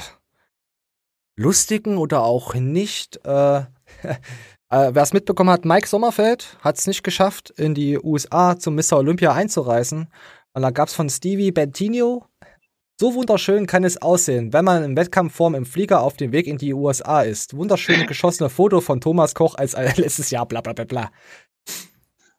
lustigen 1.35 1.97
oder 1.97 2.23
auch 2.23 2.53
nicht. 2.53 3.25
Äh, 3.25 3.63
Äh, 4.69 4.91
Wer 4.93 5.01
es 5.01 5.13
mitbekommen 5.13 5.49
hat, 5.49 5.65
Mike 5.65 5.87
Sommerfeld 5.87 6.57
hat 6.61 6.77
es 6.77 6.87
nicht 6.87 7.03
geschafft, 7.03 7.49
in 7.51 7.73
die 7.73 7.97
USA 7.97 8.57
zum 8.57 8.75
Mr. 8.75 8.97
Olympia 8.97 9.33
einzureisen. 9.33 10.07
Und 10.53 10.61
da 10.61 10.71
gab 10.71 10.87
es 10.87 10.93
von 10.93 11.09
Stevie 11.09 11.51
Bentinho, 11.51 12.25
so 12.99 13.15
wunderschön 13.15 13.65
kann 13.65 13.85
es 13.85 14.01
aussehen, 14.01 14.51
wenn 14.51 14.65
man 14.65 14.83
in 14.83 14.97
Wettkampfform 14.97 15.55
im 15.55 15.65
Flieger 15.65 16.01
auf 16.01 16.17
dem 16.17 16.33
Weg 16.33 16.47
in 16.47 16.57
die 16.57 16.73
USA 16.73 17.21
ist. 17.21 17.55
Wunderschön 17.55 18.05
geschossene 18.07 18.49
Foto 18.49 18.81
von 18.81 18.99
Thomas 19.01 19.33
Koch 19.33 19.55
als 19.55 19.73
letztes 19.97 20.29
Jahr, 20.31 20.45
bla 20.45 20.61
bla 20.61 20.73
bla 20.73 20.85
bla. 20.85 21.11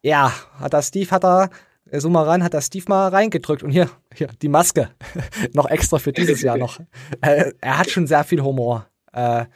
Ja, 0.02 0.32
hat 0.58 0.72
da 0.72 0.82
Steve, 0.82 1.10
hat 1.10 1.24
da, 1.24 1.48
äh, 1.90 1.98
so 1.98 2.10
mal 2.10 2.24
rein, 2.24 2.44
hat 2.44 2.54
da 2.54 2.60
Steve 2.60 2.84
mal 2.88 3.08
reingedrückt 3.08 3.62
und 3.62 3.70
hier, 3.70 3.90
hier, 4.14 4.28
die 4.40 4.48
Maske. 4.48 4.90
noch 5.54 5.66
extra 5.66 5.98
für 5.98 6.12
dieses 6.12 6.42
Jahr 6.42 6.58
noch. 6.58 6.78
Äh, 7.22 7.52
er 7.60 7.78
hat 7.78 7.90
schon 7.90 8.06
sehr 8.06 8.24
viel 8.24 8.42
Humor. 8.42 8.86
Äh, 9.12 9.46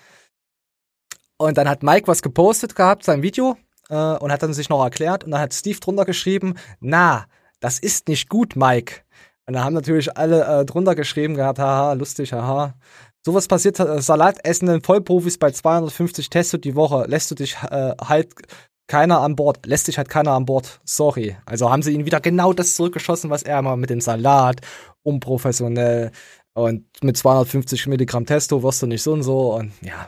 und 1.39 1.59
dann 1.59 1.69
hat 1.69 1.83
Mike 1.83 2.07
was 2.09 2.23
gepostet 2.23 2.75
gehabt, 2.75 3.05
sein 3.05 3.23
Video. 3.23 3.57
äh, 3.91 3.95
und 3.95 4.33
hat 4.33 4.43
dann 4.43 4.55
sich 4.55 4.69
noch 4.69 4.83
erklärt 4.83 5.25
und 5.25 5.31
dann 5.33 5.41
hat 5.41 5.55
Steve 5.55 5.79
drunter 5.79 6.05
geschrieben, 6.05 6.55
na, 6.81 7.27
das 7.61 7.79
ist 7.79 8.09
nicht 8.09 8.29
gut, 8.29 8.57
Mike. 8.57 9.03
Und 9.47 9.55
da 9.55 9.65
haben 9.65 9.75
natürlich 9.75 10.17
alle 10.17 10.45
äh, 10.45 10.65
drunter 10.65 10.95
geschrieben 10.95 11.35
gehabt, 11.35 11.59
haha, 11.59 11.93
lustig, 11.93 12.33
haha. 12.33 12.75
Sowas 13.25 13.49
passiert 13.49 13.79
äh, 13.81 14.01
salatessenden 14.01 14.83
Vollprofis 14.83 15.39
bei 15.39 15.51
250 15.51 16.31
Tests 16.31 16.57
die 16.61 16.75
Woche. 16.75 17.05
Lässt 17.07 17.31
du 17.31 17.35
dich 17.35 17.57
äh, 17.71 17.95
halt 18.03 18.35
keiner 18.87 19.21
an 19.21 19.35
Bord, 19.35 19.65
lässt 19.65 19.87
sich 19.87 19.97
halt 19.97 20.11
keiner 20.11 20.33
an 20.33 20.45
Bord. 20.45 20.81
Sorry. 20.85 21.37
Also 21.47 21.71
haben 21.71 21.83
sie 21.83 21.93
ihn 21.93 22.05
wieder 22.05 22.21
genau 22.21 22.53
das 22.53 22.75
zurückgeschossen, 22.75 23.31
was 23.31 23.43
er 23.43 23.59
immer 23.59 23.77
mit 23.77 23.91
dem 23.91 24.01
Salat, 24.01 24.61
unprofessionell 25.03 26.11
und 26.55 26.87
mit 27.03 27.17
250 27.17 27.89
Milligramm 27.89 28.27
Testo 28.27 28.63
wirst 28.63 28.81
du 28.83 28.87
nicht 28.87 29.03
so 29.03 29.13
und 29.13 29.23
so. 29.23 29.55
Und 29.55 29.73
ja, 29.83 30.07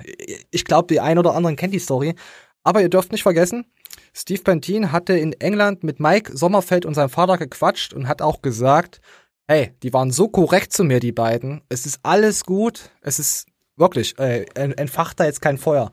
ich 0.51 0.65
glaube, 0.65 0.87
die 0.89 1.01
ein 1.01 1.19
oder 1.19 1.35
anderen 1.35 1.57
kennt 1.57 1.75
die 1.75 1.81
Story. 1.81 2.15
Aber 2.63 2.81
ihr 2.81 2.89
dürft 2.89 3.13
nicht 3.13 3.23
vergessen, 3.23 3.67
Steve 4.13 4.43
Pantin 4.43 4.93
hatte 4.93 5.17
in 5.17 5.33
England 5.35 5.85
mit 5.85 6.01
Mike 6.01 6.37
Sommerfeld 6.37 6.87
und 6.87 6.95
seinem 6.95 7.11
Vater 7.11 7.37
gequatscht 7.37 7.93
und 7.93 8.09
hat 8.09 8.23
auch 8.23 8.43
gesagt, 8.43 9.01
hey, 9.49 9.73
die 9.83 9.93
waren 9.93 10.11
so 10.11 10.29
korrekt 10.29 10.73
zu 10.73 10.85
mir, 10.85 11.01
die 11.01 11.13
beiden. 11.13 11.63
Es 11.69 11.85
ist 11.87 12.01
alles 12.03 12.45
gut. 12.45 12.91
Es 13.03 13.19
ist 13.19 13.47
wirklich, 13.77 14.19
äh, 14.19 14.45
entfacht 14.55 15.21
da 15.21 15.25
jetzt 15.25 15.43
kein 15.43 15.59
Feuer. 15.59 15.91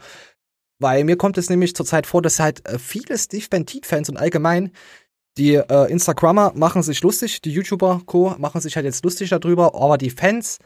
Weil 0.80 1.04
mir 1.04 1.18
kommt 1.18 1.38
es 1.38 1.50
nämlich 1.50 1.76
zurzeit 1.76 2.08
vor, 2.08 2.22
dass 2.22 2.40
halt 2.40 2.68
äh, 2.68 2.80
viele 2.80 3.18
Steve 3.18 3.46
Bentit-Fans 3.50 4.10
und 4.10 4.18
allgemein 4.18 4.72
die 5.38 5.56
äh, 5.56 5.92
Instagrammer 5.92 6.52
machen 6.56 6.84
sich 6.84 7.02
lustig, 7.02 7.42
die 7.42 7.52
YouTuber 7.52 8.02
Co. 8.06 8.36
machen 8.38 8.62
sich 8.62 8.76
halt 8.76 8.86
jetzt 8.86 9.04
lustig 9.04 9.30
darüber, 9.30 9.74
aber 9.76 9.98
die 9.98 10.12
Fans 10.12 10.60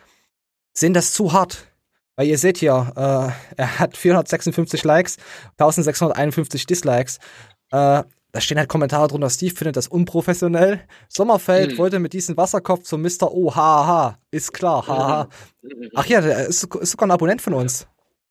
sehen 0.73 0.93
das 0.93 1.13
zu 1.13 1.33
hart. 1.33 1.67
Weil 2.15 2.27
ihr 2.27 2.37
seht 2.37 2.57
hier, 2.57 2.91
äh, 2.95 3.55
er 3.57 3.79
hat 3.79 3.95
456 3.95 4.83
Likes, 4.83 5.17
1651 5.57 6.65
Dislikes. 6.65 7.17
Äh, 7.71 8.03
da 8.31 8.41
stehen 8.41 8.57
halt 8.57 8.69
Kommentare 8.69 9.07
drunter, 9.07 9.29
Steve 9.29 9.55
findet 9.55 9.77
das 9.77 9.87
unprofessionell. 9.87 10.81
Sommerfeld 11.07 11.73
mhm. 11.73 11.77
wollte 11.77 11.99
mit 11.99 12.13
diesem 12.13 12.35
Wasserkopf 12.35 12.83
zum 12.83 13.01
Mr. 13.01 13.31
O, 13.31 13.55
haha, 13.55 14.17
ist 14.31 14.53
klar, 14.53 14.85
haha. 14.87 15.29
Mhm. 15.61 15.89
Ach 15.95 16.05
ja, 16.07 16.21
der 16.21 16.47
ist, 16.47 16.63
ist 16.63 16.91
sogar 16.91 17.07
ein 17.07 17.11
Abonnent 17.11 17.41
von 17.41 17.53
uns. 17.53 17.87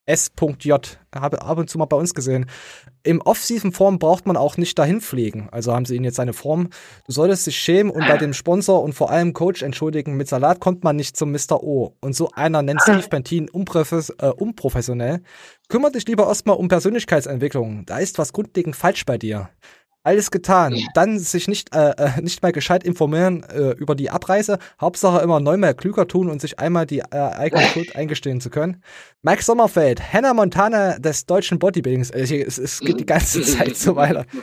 S.J. 0.07 0.99
Habe 1.15 1.43
ab 1.43 1.59
und 1.59 1.69
zu 1.69 1.79
mal 1.79 1.87
bei 1.87 1.97
uns 1.97 2.15
gesehen. 2.15 2.47
Im 3.03 3.21
Off-Season-Form 3.21 3.99
braucht 3.99 4.27
man 4.27 4.37
auch 4.37 4.57
nicht 4.57 4.79
dahin 4.79 5.01
fliegen. 5.01 5.49
Also 5.51 5.75
haben 5.75 5.85
sie 5.85 5.97
ihn 5.97 6.05
jetzt 6.05 6.17
seine 6.17 6.33
Form. 6.33 6.71
Du 7.07 7.13
solltest 7.13 7.47
dich 7.47 7.59
schämen 7.59 7.91
und 7.91 8.07
bei 8.07 8.17
dem 8.17 8.33
Sponsor 8.33 8.83
und 8.83 8.93
vor 8.93 9.11
allem 9.11 9.33
Coach 9.33 9.63
entschuldigen. 9.63 10.17
Mit 10.17 10.29
Salat 10.29 10.61
kommt 10.61 10.85
man 10.85 10.97
nicht 10.97 11.17
zum 11.17 11.33
Mr. 11.33 11.63
O. 11.63 11.97
Und 12.01 12.15
so 12.15 12.31
einer 12.31 12.63
nennt 12.63 12.83
Steve 12.83 13.09
Pantin 13.09 13.49
äh, 13.49 14.29
unprofessionell. 14.29 15.23
Kümmere 15.69 15.93
dich 15.93 16.07
lieber 16.07 16.27
erstmal 16.29 16.57
um 16.57 16.69
Persönlichkeitsentwicklung. 16.69 17.85
Da 17.87 17.99
ist 17.99 18.19
was 18.19 18.33
grundlegend 18.33 18.77
falsch 18.77 19.05
bei 19.05 19.19
dir 19.19 19.51
alles 20.07 20.31
getan. 20.31 20.79
Dann 20.95 21.19
sich 21.19 21.49
nicht, 21.49 21.75
äh, 21.75 21.91
äh, 21.91 22.21
nicht 22.23 22.41
mal 22.41 22.53
gescheit 22.53 22.85
informieren 22.85 23.43
äh, 23.43 23.71
über 23.73 23.97
die 23.97 24.09
Abreise. 24.09 24.59
Hauptsache 24.81 25.21
immer 25.21 25.41
neunmal 25.41 25.75
klüger 25.75 26.07
tun 26.07 26.31
und 26.31 26.41
sich 26.41 26.61
einmal 26.61 26.87
die 26.87 27.01
äh, 27.01 27.17
eigene 27.17 27.63
Schuld 27.63 27.97
eingestehen 27.97 28.41
zu 28.41 28.49
können. 28.49 28.83
Mike 29.23 29.43
Sommerfeld, 29.43 30.13
Hannah 30.13 30.33
Montana 30.33 30.99
des 31.01 31.27
deutschen 31.27 31.59
Bodybuildings. 31.59 32.11
Äh, 32.11 32.45
es, 32.45 32.57
es 32.57 32.79
geht 32.81 33.01
die 33.01 33.07
ganze 33.07 33.43
Zeit 33.43 33.77
so 33.77 33.97
weiter. 33.97 34.25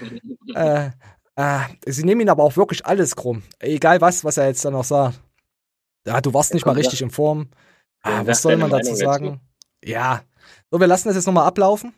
Äh, 0.55 0.91
äh, 1.35 1.59
sie 1.87 2.03
nehmen 2.03 2.21
ihn 2.21 2.29
aber 2.29 2.43
auch 2.43 2.57
wirklich 2.57 2.85
alles 2.85 3.15
krumm. 3.15 3.41
Egal 3.59 4.01
was, 4.01 4.23
was 4.23 4.37
er 4.37 4.47
jetzt 4.47 4.63
dann 4.65 4.73
noch 4.73 4.83
sagt. 4.83 5.19
Ja, 6.05 6.21
du 6.21 6.31
warst 6.33 6.53
nicht 6.53 6.65
mal 6.65 6.73
richtig 6.75 7.01
in 7.01 7.09
Form. 7.09 7.47
Ah, 8.03 8.21
was 8.25 8.43
soll 8.43 8.57
man 8.57 8.69
dazu 8.69 8.93
sagen? 8.93 9.39
Ja. 9.83 10.21
So, 10.69 10.79
wir 10.79 10.85
lassen 10.85 11.07
das 11.07 11.15
jetzt 11.15 11.25
nochmal 11.25 11.47
ablaufen 11.47 11.93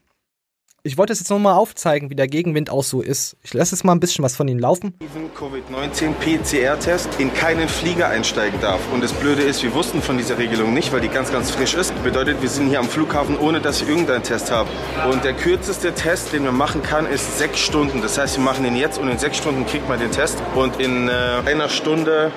ich 0.86 1.00
wollte 1.00 1.14
es 1.14 1.20
jetzt 1.20 1.32
nochmal 1.32 1.56
aufzeigen, 1.56 2.12
wie 2.12 2.16
der 2.16 2.28
Gegenwind 2.28 2.70
auch 2.70 2.84
so 2.84 3.02
ist. 3.02 3.38
Ich 3.42 3.56
lasse 3.56 3.76
jetzt 3.76 3.84
mal 3.84 3.94
ein 3.94 4.00
bisschen 4.00 4.24
was 4.24 4.36
von 4.36 4.48
Ihnen 4.48 4.60
laufen. 4.60 4.94
Covid-19 5.36 6.14
PCR-Test 6.14 7.10
in 7.18 7.34
keinen 7.34 7.68
Flieger 7.68 8.08
einsteigen 8.08 8.62
darf. 8.62 8.80
Und 8.94 9.04
das 9.04 9.12
Blöde 9.12 9.42
ist, 9.42 9.64
wir 9.64 9.74
wussten 9.74 10.04
von 10.04 10.20
dieser 10.20 10.38
Regelung 10.38 10.76
nicht, 10.76 10.94
weil 10.94 11.02
die 11.02 11.10
ganz, 11.10 11.32
ganz 11.32 11.50
frisch 11.50 11.74
ist. 11.74 11.92
Bedeutet, 12.04 12.40
wir 12.44 12.50
sind 12.50 12.70
hier 12.70 12.80
am 12.80 12.88
Flughafen, 12.88 13.36
ohne 13.40 13.62
dass 13.62 13.82
wir 13.82 13.90
irgendeinen 13.90 14.22
Test 14.22 14.52
haben. 14.52 14.70
Und 15.12 15.24
der 15.24 15.34
kürzeste 15.34 15.92
Test, 15.92 16.34
den 16.34 16.44
man 16.44 16.56
machen 16.56 16.84
kann, 16.84 17.08
ist 17.08 17.40
sechs 17.40 17.62
Stunden. 17.62 18.04
Das 18.04 18.20
heißt, 18.20 18.38
wir 18.38 18.44
machen 18.44 18.64
den 18.64 18.76
jetzt 18.76 19.00
und 19.00 19.10
in 19.10 19.18
sechs 19.18 19.38
Stunden 19.38 19.66
kriegt 19.66 19.90
man 19.90 20.00
den 20.00 20.12
Test. 20.12 20.38
Und 20.54 20.80
in 20.80 21.10
äh, 21.10 21.12
einer 21.48 21.68
Stunde 21.68 22.32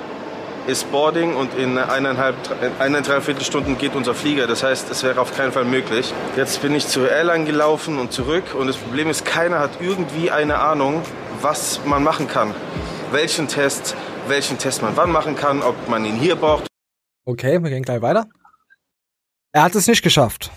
ist 0.67 0.91
Boarding 0.91 1.35
und 1.35 1.53
in 1.55 1.77
eineinhalb, 1.77 2.35
eineinhalb 2.79 3.23
Viertelstunden 3.23 3.77
geht 3.77 3.95
unser 3.95 4.13
Flieger. 4.13 4.47
Das 4.47 4.63
heißt, 4.63 4.89
es 4.89 5.03
wäre 5.03 5.19
auf 5.19 5.35
keinen 5.35 5.51
Fall 5.51 5.65
möglich. 5.65 6.13
Jetzt 6.35 6.61
bin 6.61 6.75
ich 6.75 6.87
zur 6.87 7.09
Airline 7.09 7.45
gelaufen 7.45 7.99
und 7.99 8.11
zurück 8.11 8.55
und 8.55 8.67
das 8.67 8.77
Problem 8.77 9.09
ist, 9.09 9.25
keiner 9.25 9.59
hat 9.59 9.81
irgendwie 9.81 10.31
eine 10.31 10.59
Ahnung, 10.59 11.01
was 11.41 11.81
man 11.85 12.03
machen 12.03 12.27
kann. 12.27 12.53
Welchen 13.11 13.47
Test, 13.47 13.95
welchen 14.27 14.57
Test 14.57 14.81
man 14.81 14.95
wann 14.95 15.11
machen 15.11 15.35
kann, 15.35 15.61
ob 15.61 15.89
man 15.89 16.05
ihn 16.05 16.15
hier 16.15 16.35
braucht. 16.35 16.67
Okay, 17.25 17.61
wir 17.61 17.69
gehen 17.69 17.83
gleich 17.83 18.01
weiter. 18.01 18.25
Er 19.51 19.63
hat 19.63 19.75
es 19.75 19.87
nicht 19.87 20.03
geschafft 20.03 20.51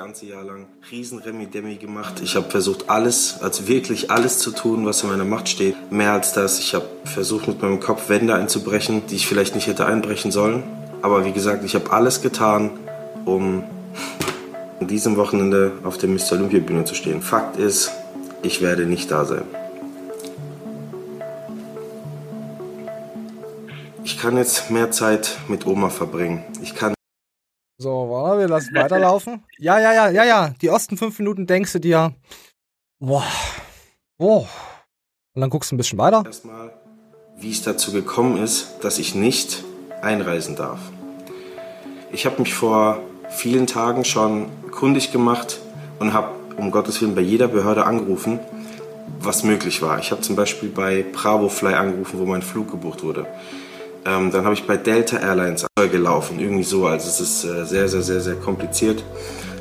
ganze 0.00 0.24
Jahr 0.24 0.44
lang 0.44 0.66
riesen 0.90 1.18
Remi-Demi 1.18 1.76
gemacht. 1.76 2.22
Ich 2.24 2.34
habe 2.34 2.48
versucht, 2.48 2.88
alles, 2.88 3.36
also 3.42 3.68
wirklich 3.68 4.10
alles 4.10 4.38
zu 4.38 4.50
tun, 4.50 4.86
was 4.86 5.02
in 5.02 5.10
meiner 5.10 5.26
Macht 5.26 5.50
steht. 5.50 5.92
Mehr 5.92 6.12
als 6.12 6.32
das. 6.32 6.58
Ich 6.58 6.74
habe 6.74 6.86
versucht, 7.04 7.48
mit 7.48 7.60
meinem 7.60 7.80
Kopf 7.80 8.08
Wände 8.08 8.34
einzubrechen, 8.34 9.02
die 9.08 9.16
ich 9.16 9.26
vielleicht 9.26 9.54
nicht 9.54 9.66
hätte 9.66 9.84
einbrechen 9.84 10.30
sollen. 10.30 10.62
Aber 11.02 11.26
wie 11.26 11.32
gesagt, 11.32 11.64
ich 11.64 11.74
habe 11.74 11.92
alles 11.92 12.22
getan, 12.22 12.70
um 13.26 13.62
an 14.80 14.86
diesem 14.86 15.16
Wochenende 15.18 15.72
auf 15.84 15.98
der 15.98 16.08
Mr. 16.08 16.32
Olympia 16.32 16.60
Bühne 16.60 16.86
zu 16.86 16.94
stehen. 16.94 17.20
Fakt 17.20 17.58
ist, 17.58 17.92
ich 18.40 18.62
werde 18.62 18.86
nicht 18.86 19.10
da 19.10 19.26
sein. 19.26 19.44
Ich 24.02 24.16
kann 24.16 24.38
jetzt 24.38 24.70
mehr 24.70 24.90
Zeit 24.90 25.36
mit 25.48 25.66
Oma 25.66 25.90
verbringen. 25.90 26.42
Ich 26.62 26.74
kann 26.74 26.94
so, 27.80 28.10
warte, 28.10 28.40
wir 28.40 28.48
lassen 28.48 28.74
weiterlaufen. 28.74 29.42
Ja, 29.58 29.80
ja, 29.80 29.94
ja, 29.94 30.10
ja, 30.10 30.24
ja. 30.24 30.54
Die 30.60 30.66
ersten 30.66 30.98
fünf 30.98 31.18
Minuten 31.18 31.46
denkst 31.46 31.72
du 31.72 31.78
dir, 31.78 32.12
boah, 32.98 33.24
boah. 34.18 34.46
Und 35.34 35.40
dann 35.40 35.48
guckst 35.48 35.70
du 35.70 35.76
ein 35.76 35.78
bisschen 35.78 35.98
weiter. 35.98 36.22
Erstmal, 36.26 36.74
wie 37.38 37.50
es 37.50 37.62
dazu 37.62 37.90
gekommen 37.90 38.36
ist, 38.36 38.76
dass 38.82 38.98
ich 38.98 39.14
nicht 39.14 39.64
einreisen 40.02 40.56
darf. 40.56 40.78
Ich 42.12 42.26
habe 42.26 42.42
mich 42.42 42.52
vor 42.52 43.00
vielen 43.30 43.66
Tagen 43.66 44.04
schon 44.04 44.50
kundig 44.72 45.10
gemacht 45.10 45.58
und 46.00 46.12
habe 46.12 46.34
um 46.58 46.70
Gottes 46.70 47.00
Willen 47.00 47.14
bei 47.14 47.22
jeder 47.22 47.48
Behörde 47.48 47.86
angerufen, 47.86 48.40
was 49.20 49.42
möglich 49.42 49.80
war. 49.80 49.98
Ich 49.98 50.10
habe 50.10 50.20
zum 50.20 50.36
Beispiel 50.36 50.68
bei 50.68 51.02
Bravofly 51.02 51.72
angerufen, 51.72 52.20
wo 52.20 52.26
mein 52.26 52.42
Flug 52.42 52.70
gebucht 52.70 53.02
wurde. 53.02 53.26
Ähm, 54.06 54.30
dann 54.30 54.44
habe 54.44 54.54
ich 54.54 54.64
bei 54.66 54.76
Delta 54.76 55.16
Airlines 55.18 55.66
gelaufen, 55.90 56.38
irgendwie 56.40 56.64
so. 56.64 56.86
Also 56.86 57.08
es 57.08 57.20
ist 57.20 57.44
äh, 57.44 57.66
sehr, 57.66 57.88
sehr, 57.88 58.02
sehr, 58.02 58.20
sehr 58.20 58.36
kompliziert. 58.36 59.02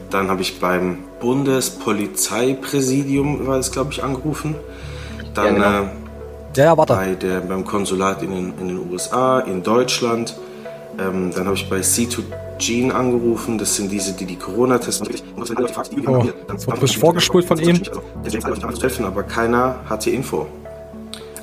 Dann 0.10 0.30
habe 0.30 0.42
ich 0.42 0.60
beim 0.60 1.00
Bundespolizeipräsidium, 1.20 3.46
war 3.46 3.58
das 3.58 3.72
glaube 3.72 3.92
ich, 3.92 4.04
angerufen. 4.04 4.56
Dann 5.34 5.58
ja, 5.58 5.64
genau. 5.82 5.84
äh, 5.84 5.88
ja. 6.56 6.76
Bei 6.76 7.16
der, 7.16 7.42
beim 7.42 7.66
Konsulat 7.66 8.24
in 8.24 8.32
den, 8.32 8.54
in 8.60 8.70
den 8.70 8.90
USA, 8.92 9.42
in 9.42 9.62
Deutschland. 9.64 10.38
Ähm, 10.98 11.32
dann 11.34 11.46
habe 11.46 11.56
ich 11.56 11.70
bei 11.70 11.80
C2Gene 11.80 12.92
angerufen. 12.92 13.58
Das 13.58 13.76
sind 13.76 13.92
diese, 13.92 14.14
die 14.14 14.26
die 14.26 14.36
Corona-Tests. 14.36 15.02
Oh, 15.02 15.06
jetzt 15.06 15.24
wird 16.68 16.78
frisch 16.78 16.98
vorgespult 16.98 17.46
von 17.46 17.58
ihm. 17.60 17.82
Aber 19.06 19.24
keiner 19.24 19.80
hatte 19.86 20.10
Info. 20.10 20.48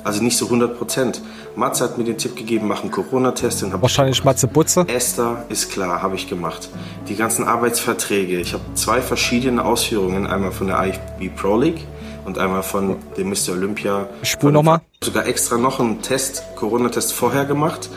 Also 0.03 0.23
nicht 0.23 0.37
so 0.37 0.45
100 0.45 0.77
Prozent. 0.77 1.21
Matze 1.57 1.83
hat 1.83 1.97
mir 1.97 2.03
den 2.03 2.19
Tipp 2.19 2.35
gegeben, 2.35 2.67
mach 2.67 2.81
einen 2.81 2.91
Corona-Test. 2.91 3.65
Wahrscheinlich 3.81 4.23
Matze 4.23 4.47
Butze. 4.47 4.85
Esther 4.87 5.43
ist 5.49 5.71
klar, 5.71 6.03
habe 6.03 6.15
ich 6.15 6.29
gemacht. 6.29 6.69
Die 7.07 7.15
ganzen 7.15 7.45
Arbeitsverträge. 7.45 8.39
Ich 8.39 8.53
habe 8.53 8.63
zwei 8.75 9.01
verschiedene 9.01 9.65
Ausführungen. 9.65 10.27
Einmal 10.27 10.51
von 10.51 10.67
der 10.67 10.85
IFB 10.85 11.35
Pro 11.35 11.57
League 11.57 11.83
und 12.25 12.37
einmal 12.37 12.61
von 12.61 12.97
dem 13.17 13.29
Mr. 13.29 13.53
Olympia. 13.53 14.07
Spur 14.21 14.51
nochmal. 14.51 14.81
Sogar 15.03 15.25
extra 15.25 15.57
noch 15.57 15.79
einen 15.79 16.03
Test, 16.03 16.43
Corona-Test 16.55 17.11
vorher 17.11 17.45
gemacht, 17.45 17.89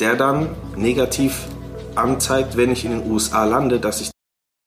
der 0.00 0.16
dann 0.16 0.48
negativ 0.74 1.46
anzeigt, 1.94 2.56
wenn 2.56 2.72
ich 2.72 2.84
in 2.84 2.90
den 2.90 3.08
USA 3.08 3.44
lande, 3.44 3.78
dass 3.78 4.00
ich. 4.00 4.10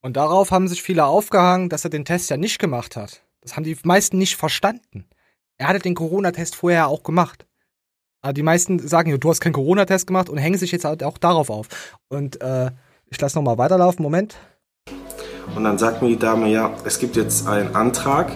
Und 0.01 0.15
darauf 0.15 0.51
haben 0.51 0.69
sich 0.69 0.81
viele 0.81 1.05
aufgehangen, 1.05 1.67
dass 1.67 1.83
er 1.83 1.89
den 1.89 2.05
Test 2.05 2.29
ja 2.29 2.37
nicht 2.37 2.57
gemacht 2.57 2.95
hat. 2.95 3.21
Das 3.41 3.57
haben 3.57 3.65
die 3.65 3.77
meisten 3.83 4.17
nicht 4.17 4.37
verstanden. 4.37 5.05
Er 5.57 5.67
hatte 5.67 5.79
den 5.79 5.93
Corona-Test 5.93 6.55
vorher 6.55 6.87
auch 6.87 7.03
gemacht. 7.03 7.45
Aber 8.21 8.33
die 8.33 8.43
meisten 8.43 8.79
sagen, 8.79 9.17
du 9.17 9.29
hast 9.29 9.39
keinen 9.39 9.53
Corona-Test 9.53 10.07
gemacht 10.07 10.29
und 10.29 10.37
hängen 10.37 10.57
sich 10.57 10.71
jetzt 10.71 10.85
halt 10.85 11.03
auch 11.03 11.17
darauf 11.17 11.49
auf. 11.49 11.67
Und 12.09 12.41
äh, 12.41 12.71
ich 13.09 13.19
lasse 13.19 13.37
nochmal 13.37 13.57
weiterlaufen. 13.57 14.03
Moment. 14.03 14.35
Und 15.55 15.63
dann 15.63 15.77
sagt 15.77 16.01
mir 16.01 16.09
die 16.09 16.19
Dame, 16.19 16.49
ja, 16.49 16.73
es 16.83 16.99
gibt 16.99 17.15
jetzt 17.15 17.47
einen 17.47 17.75
Antrag, 17.75 18.31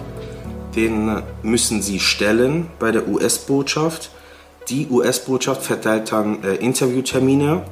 den 0.74 1.22
müssen 1.42 1.82
Sie 1.82 2.00
stellen 2.00 2.66
bei 2.78 2.90
der 2.90 3.06
US-Botschaft. 3.06 4.10
Die 4.68 4.88
US-Botschaft 4.88 5.62
verteilt 5.62 6.10
dann 6.10 6.42
äh, 6.42 6.54
Interviewtermine. 6.56 7.62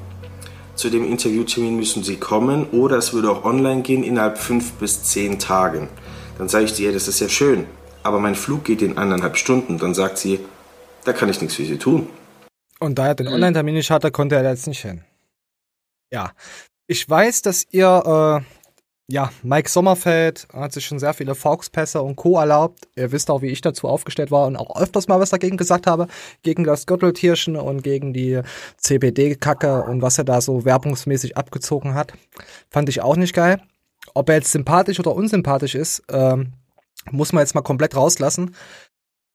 Zu 0.74 0.90
dem 0.90 1.04
Interviewtermin 1.04 1.76
müssen 1.76 2.04
Sie 2.04 2.16
kommen 2.16 2.66
oder 2.70 2.98
es 2.98 3.12
würde 3.12 3.30
auch 3.30 3.44
online 3.44 3.82
gehen 3.82 4.04
innerhalb 4.04 4.38
fünf 4.38 4.72
bis 4.74 5.02
zehn 5.02 5.38
Tagen. 5.38 5.88
Dann 6.38 6.48
sage 6.48 6.66
ich 6.66 6.74
dir, 6.74 6.92
das 6.92 7.08
ist 7.08 7.20
ja 7.20 7.28
schön. 7.28 7.66
aber 8.04 8.18
mein 8.18 8.34
Flug 8.34 8.64
geht 8.64 8.82
in 8.82 8.98
eineinhalb 8.98 9.36
Stunden. 9.36 9.78
Dann 9.78 9.94
sagt 9.94 10.18
sie, 10.18 10.40
da 11.04 11.12
kann 11.12 11.28
ich 11.28 11.40
nichts 11.40 11.56
für 11.56 11.64
Sie 11.64 11.78
tun. 11.78 12.08
Und 12.78 12.98
da 12.98 13.08
er 13.08 13.14
den 13.14 13.28
Online-Termin 13.28 13.74
nicht 13.74 13.90
hatte, 13.90 14.10
konnte 14.10 14.36
er 14.36 14.42
da 14.42 14.50
jetzt 14.50 14.66
nicht 14.66 14.82
hin. 14.82 15.04
Ja. 16.12 16.32
Ich 16.86 17.08
weiß, 17.08 17.42
dass 17.42 17.64
ihr, 17.70 18.42
äh, 18.42 18.44
ja, 19.12 19.30
Mike 19.42 19.68
Sommerfeld 19.68 20.48
hat 20.52 20.72
sich 20.72 20.84
schon 20.84 20.98
sehr 20.98 21.14
viele 21.14 21.34
Fauxpässe 21.34 22.02
und 22.02 22.16
Co. 22.16 22.38
erlaubt. 22.38 22.88
Ihr 22.96 23.12
wisst 23.12 23.30
auch, 23.30 23.40
wie 23.40 23.48
ich 23.48 23.60
dazu 23.60 23.88
aufgestellt 23.88 24.30
war 24.30 24.46
und 24.46 24.56
auch 24.56 24.80
öfters 24.80 25.06
mal 25.06 25.20
was 25.20 25.30
dagegen 25.30 25.56
gesagt 25.56 25.86
habe. 25.86 26.08
Gegen 26.42 26.64
das 26.64 26.86
Gürteltierchen 26.86 27.56
und 27.56 27.82
gegen 27.82 28.12
die 28.12 28.40
CBD-Kacke 28.78 29.84
und 29.84 30.02
was 30.02 30.18
er 30.18 30.24
da 30.24 30.40
so 30.40 30.64
werbungsmäßig 30.64 31.36
abgezogen 31.36 31.94
hat. 31.94 32.12
Fand 32.68 32.88
ich 32.88 33.00
auch 33.00 33.16
nicht 33.16 33.34
geil. 33.34 33.62
Ob 34.14 34.28
er 34.28 34.36
jetzt 34.36 34.52
sympathisch 34.52 34.98
oder 34.98 35.14
unsympathisch 35.14 35.74
ist, 35.74 36.02
ähm, 36.10 36.52
muss 37.10 37.32
man 37.32 37.42
jetzt 37.42 37.54
mal 37.54 37.62
komplett 37.62 37.96
rauslassen. 37.96 38.54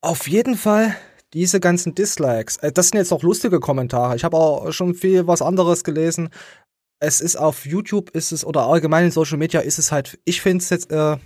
Auf 0.01 0.27
jeden 0.27 0.55
Fall 0.55 0.95
diese 1.33 1.59
ganzen 1.59 1.95
Dislikes. 1.95 2.57
Äh, 2.57 2.71
Das 2.71 2.89
sind 2.89 2.97
jetzt 2.97 3.11
auch 3.11 3.23
lustige 3.23 3.59
Kommentare. 3.59 4.15
Ich 4.15 4.23
habe 4.23 4.37
auch 4.37 4.71
schon 4.71 4.95
viel 4.95 5.27
was 5.27 5.41
anderes 5.41 5.83
gelesen. 5.83 6.29
Es 6.99 7.21
ist 7.21 7.35
auf 7.35 7.65
YouTube, 7.65 8.09
ist 8.11 8.31
es 8.31 8.43
oder 8.43 8.63
allgemein 8.63 9.05
in 9.05 9.11
Social 9.11 9.37
Media 9.37 9.59
ist 9.59 9.77
es 9.77 9.91
halt. 9.91 10.19
Ich 10.25 10.41
finde 10.41 10.63
es 10.63 10.69
jetzt 10.69 10.91
äh, 10.91 11.17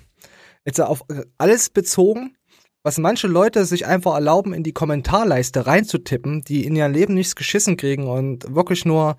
jetzt 0.66 0.82
auf 0.82 1.04
äh, 1.10 1.24
alles 1.38 1.70
bezogen, 1.70 2.36
was 2.84 2.98
manche 2.98 3.28
Leute 3.28 3.64
sich 3.66 3.86
einfach 3.86 4.16
erlauben, 4.16 4.54
in 4.54 4.64
die 4.64 4.74
Kommentarleiste 4.74 5.68
reinzutippen, 5.68 6.42
die 6.42 6.66
in 6.66 6.76
ihrem 6.76 6.92
Leben 6.92 7.14
nichts 7.14 7.36
geschissen 7.36 7.78
kriegen 7.78 8.08
und 8.08 8.54
wirklich 8.54 8.86
nur 8.86 9.16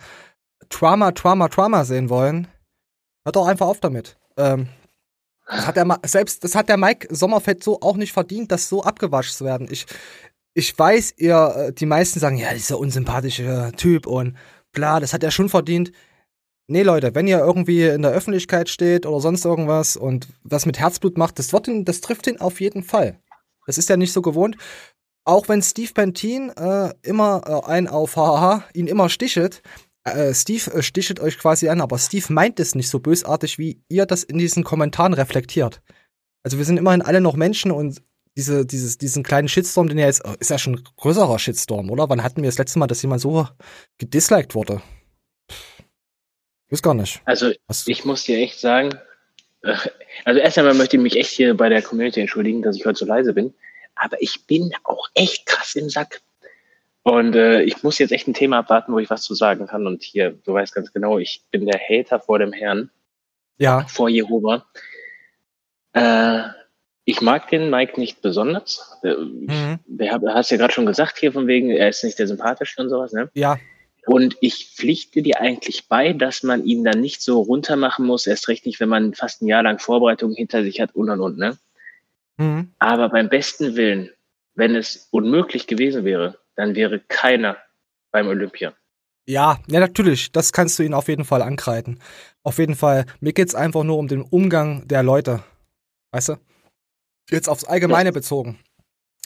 Trauma, 0.68 1.12
Trauma, 1.12 1.48
Trauma 1.48 1.84
sehen 1.84 2.10
wollen. 2.10 2.48
Hört 3.24 3.36
doch 3.36 3.46
einfach 3.46 3.66
auf 3.66 3.80
damit. 3.80 4.18
Ähm, 4.36 4.68
das 5.46 5.66
hat 5.66 5.76
der, 5.76 5.84
Ma- 5.84 6.00
selbst 6.04 6.44
das 6.44 6.54
hat 6.54 6.68
der 6.68 6.76
Mike 6.76 7.14
Sommerfeld 7.14 7.62
so 7.62 7.80
auch 7.80 7.96
nicht 7.96 8.12
verdient, 8.12 8.52
das 8.52 8.68
so 8.68 8.82
abgewaschen 8.82 9.32
zu 9.32 9.44
werden. 9.44 9.68
Ich, 9.70 9.86
ich 10.54 10.78
weiß, 10.78 11.14
ihr, 11.16 11.54
äh, 11.56 11.72
die 11.72 11.86
meisten 11.86 12.20
sagen, 12.20 12.36
ja, 12.36 12.52
dieser 12.52 12.78
unsympathische 12.78 13.72
Typ 13.76 14.06
und 14.06 14.36
bla, 14.72 15.00
das 15.00 15.12
hat 15.12 15.22
er 15.22 15.30
schon 15.30 15.48
verdient. 15.48 15.92
Nee, 16.68 16.82
Leute, 16.82 17.14
wenn 17.14 17.26
ihr 17.26 17.38
irgendwie 17.38 17.84
in 17.86 18.02
der 18.02 18.12
Öffentlichkeit 18.12 18.68
steht 18.68 19.04
oder 19.04 19.20
sonst 19.20 19.44
irgendwas 19.44 19.96
und 19.96 20.28
was 20.42 20.64
mit 20.66 20.78
Herzblut 20.78 21.18
macht, 21.18 21.38
das 21.38 21.52
wird 21.52 21.68
ihn, 21.68 21.84
das 21.84 22.00
trifft 22.00 22.26
ihn 22.26 22.40
auf 22.40 22.60
jeden 22.60 22.82
Fall. 22.82 23.18
Das 23.66 23.78
ist 23.78 23.88
ja 23.88 23.96
nicht 23.96 24.12
so 24.12 24.22
gewohnt. 24.22 24.56
Auch 25.24 25.48
wenn 25.48 25.62
Steve 25.62 25.92
Pantin 25.92 26.50
äh, 26.50 26.92
immer 27.02 27.42
äh, 27.46 27.70
ein 27.70 27.88
auf 27.88 28.16
Haha 28.16 28.64
ihn 28.74 28.86
immer 28.86 29.08
stichelt, 29.08 29.62
äh, 30.04 30.34
Steve 30.34 30.72
äh, 30.72 30.82
stichelt 30.82 31.20
euch 31.20 31.38
quasi 31.38 31.68
an, 31.68 31.80
aber 31.80 31.98
Steve 31.98 32.32
meint 32.32 32.58
es 32.58 32.74
nicht 32.74 32.88
so 32.88 32.98
bösartig, 32.98 33.58
wie 33.58 33.82
ihr 33.88 34.06
das 34.06 34.24
in 34.24 34.38
diesen 34.38 34.64
Kommentaren 34.64 35.14
reflektiert. 35.14 35.80
Also 36.42 36.58
wir 36.58 36.64
sind 36.64 36.76
immerhin 36.76 37.02
alle 37.02 37.20
noch 37.20 37.36
Menschen 37.36 37.70
und 37.70 38.02
diese, 38.36 38.64
dieses, 38.64 38.98
diesen 38.98 39.22
kleinen 39.22 39.48
Shitstorm, 39.48 39.88
den 39.88 39.98
ja 39.98 40.06
jetzt, 40.06 40.24
äh, 40.24 40.36
ist 40.40 40.50
ja 40.50 40.58
schon 40.58 40.74
ein 40.76 40.84
größerer 40.96 41.38
Shitstorm, 41.38 41.90
oder? 41.90 42.08
Wann 42.08 42.22
hatten 42.22 42.42
wir 42.42 42.48
das 42.48 42.58
letzte 42.58 42.78
Mal, 42.78 42.86
dass 42.86 43.02
jemand 43.02 43.20
so 43.20 43.46
gedisliked 43.98 44.54
wurde? 44.54 44.82
Ich 45.48 46.72
weiß 46.72 46.82
gar 46.82 46.94
nicht. 46.94 47.20
Also 47.26 47.52
ich 47.86 48.04
muss 48.04 48.24
dir 48.24 48.38
echt 48.38 48.58
sagen, 48.58 48.90
äh, 49.62 49.76
also 50.24 50.40
erst 50.40 50.58
einmal 50.58 50.74
möchte 50.74 50.96
ich 50.96 51.02
mich 51.02 51.16
echt 51.16 51.30
hier 51.30 51.54
bei 51.56 51.68
der 51.68 51.82
Community 51.82 52.20
entschuldigen, 52.20 52.62
dass 52.62 52.76
ich 52.76 52.86
heute 52.86 52.98
so 52.98 53.04
leise 53.04 53.34
bin. 53.34 53.52
Aber 53.94 54.20
ich 54.22 54.46
bin 54.46 54.72
auch 54.84 55.08
echt 55.14 55.44
krass 55.46 55.74
im 55.74 55.90
Sack. 55.90 56.22
Und 57.02 57.34
äh, 57.34 57.62
ich 57.62 57.82
muss 57.82 57.98
jetzt 57.98 58.12
echt 58.12 58.28
ein 58.28 58.34
Thema 58.34 58.58
abwarten, 58.60 58.92
wo 58.92 58.98
ich 58.98 59.10
was 59.10 59.22
zu 59.22 59.34
sagen 59.34 59.66
kann. 59.66 59.86
Und 59.86 60.02
hier, 60.02 60.30
du 60.30 60.54
weißt 60.54 60.74
ganz 60.74 60.92
genau, 60.92 61.18
ich 61.18 61.44
bin 61.50 61.66
der 61.66 61.78
Hater 61.80 62.20
vor 62.20 62.38
dem 62.38 62.52
Herrn, 62.52 62.90
Ja. 63.58 63.84
vor 63.88 64.08
Jehova. 64.08 64.64
Äh, 65.92 66.44
ich 67.04 67.20
mag 67.20 67.48
den 67.50 67.70
Mike 67.70 67.98
nicht 67.98 68.22
besonders. 68.22 68.98
Der, 69.02 69.18
Mhm. 69.18 69.78
hab- 70.10 70.22
hast 70.26 70.50
ja 70.50 70.56
gerade 70.56 70.72
schon 70.72 70.86
gesagt 70.86 71.18
hier 71.18 71.32
von 71.32 71.46
wegen, 71.46 71.70
er 71.70 71.88
ist 71.88 72.04
nicht 72.04 72.18
der 72.18 72.26
sympathischste 72.28 72.82
und 72.82 72.88
sowas, 72.88 73.12
ne? 73.12 73.30
Ja. 73.34 73.58
Und 74.06 74.36
ich 74.40 74.72
pflichte 74.74 75.22
dir 75.22 75.40
eigentlich 75.40 75.88
bei, 75.88 76.12
dass 76.12 76.42
man 76.42 76.64
ihn 76.64 76.82
dann 76.84 77.00
nicht 77.00 77.22
so 77.22 77.40
runter 77.40 77.76
machen 77.76 78.04
muss, 78.04 78.26
erst 78.26 78.48
recht 78.48 78.66
nicht, 78.66 78.80
wenn 78.80 78.88
man 78.88 79.14
fast 79.14 79.42
ein 79.42 79.46
Jahr 79.46 79.62
lang 79.62 79.78
Vorbereitung 79.78 80.32
hinter 80.34 80.62
sich 80.64 80.80
hat 80.80 80.94
und 80.94 81.08
und 81.10 81.20
und, 81.20 81.38
ne? 81.38 81.56
Mhm. 82.36 82.72
Aber 82.78 83.08
beim 83.10 83.28
besten 83.28 83.76
Willen, 83.76 84.10
wenn 84.54 84.74
es 84.74 85.08
unmöglich 85.12 85.66
gewesen 85.66 86.04
wäre, 86.04 86.38
dann 86.56 86.74
wäre 86.74 87.00
keiner 87.00 87.56
beim 88.10 88.26
Olympia. 88.26 88.74
Ja, 89.26 89.60
ja, 89.68 89.78
natürlich. 89.80 90.32
Das 90.32 90.52
kannst 90.52 90.78
du 90.78 90.82
ihnen 90.82 90.94
auf 90.94 91.08
jeden 91.08 91.24
Fall 91.24 91.42
ankreiden. 91.42 92.00
Auf 92.42 92.58
jeden 92.58 92.74
Fall. 92.74 93.06
Mir 93.20 93.32
geht's 93.32 93.54
einfach 93.54 93.84
nur 93.84 93.98
um 93.98 94.08
den 94.08 94.22
Umgang 94.22 94.86
der 94.88 95.02
Leute. 95.04 95.44
Weißt 96.10 96.30
du? 96.30 96.36
Jetzt 97.30 97.48
aufs 97.48 97.64
Allgemeine 97.64 98.12
bezogen. 98.12 98.58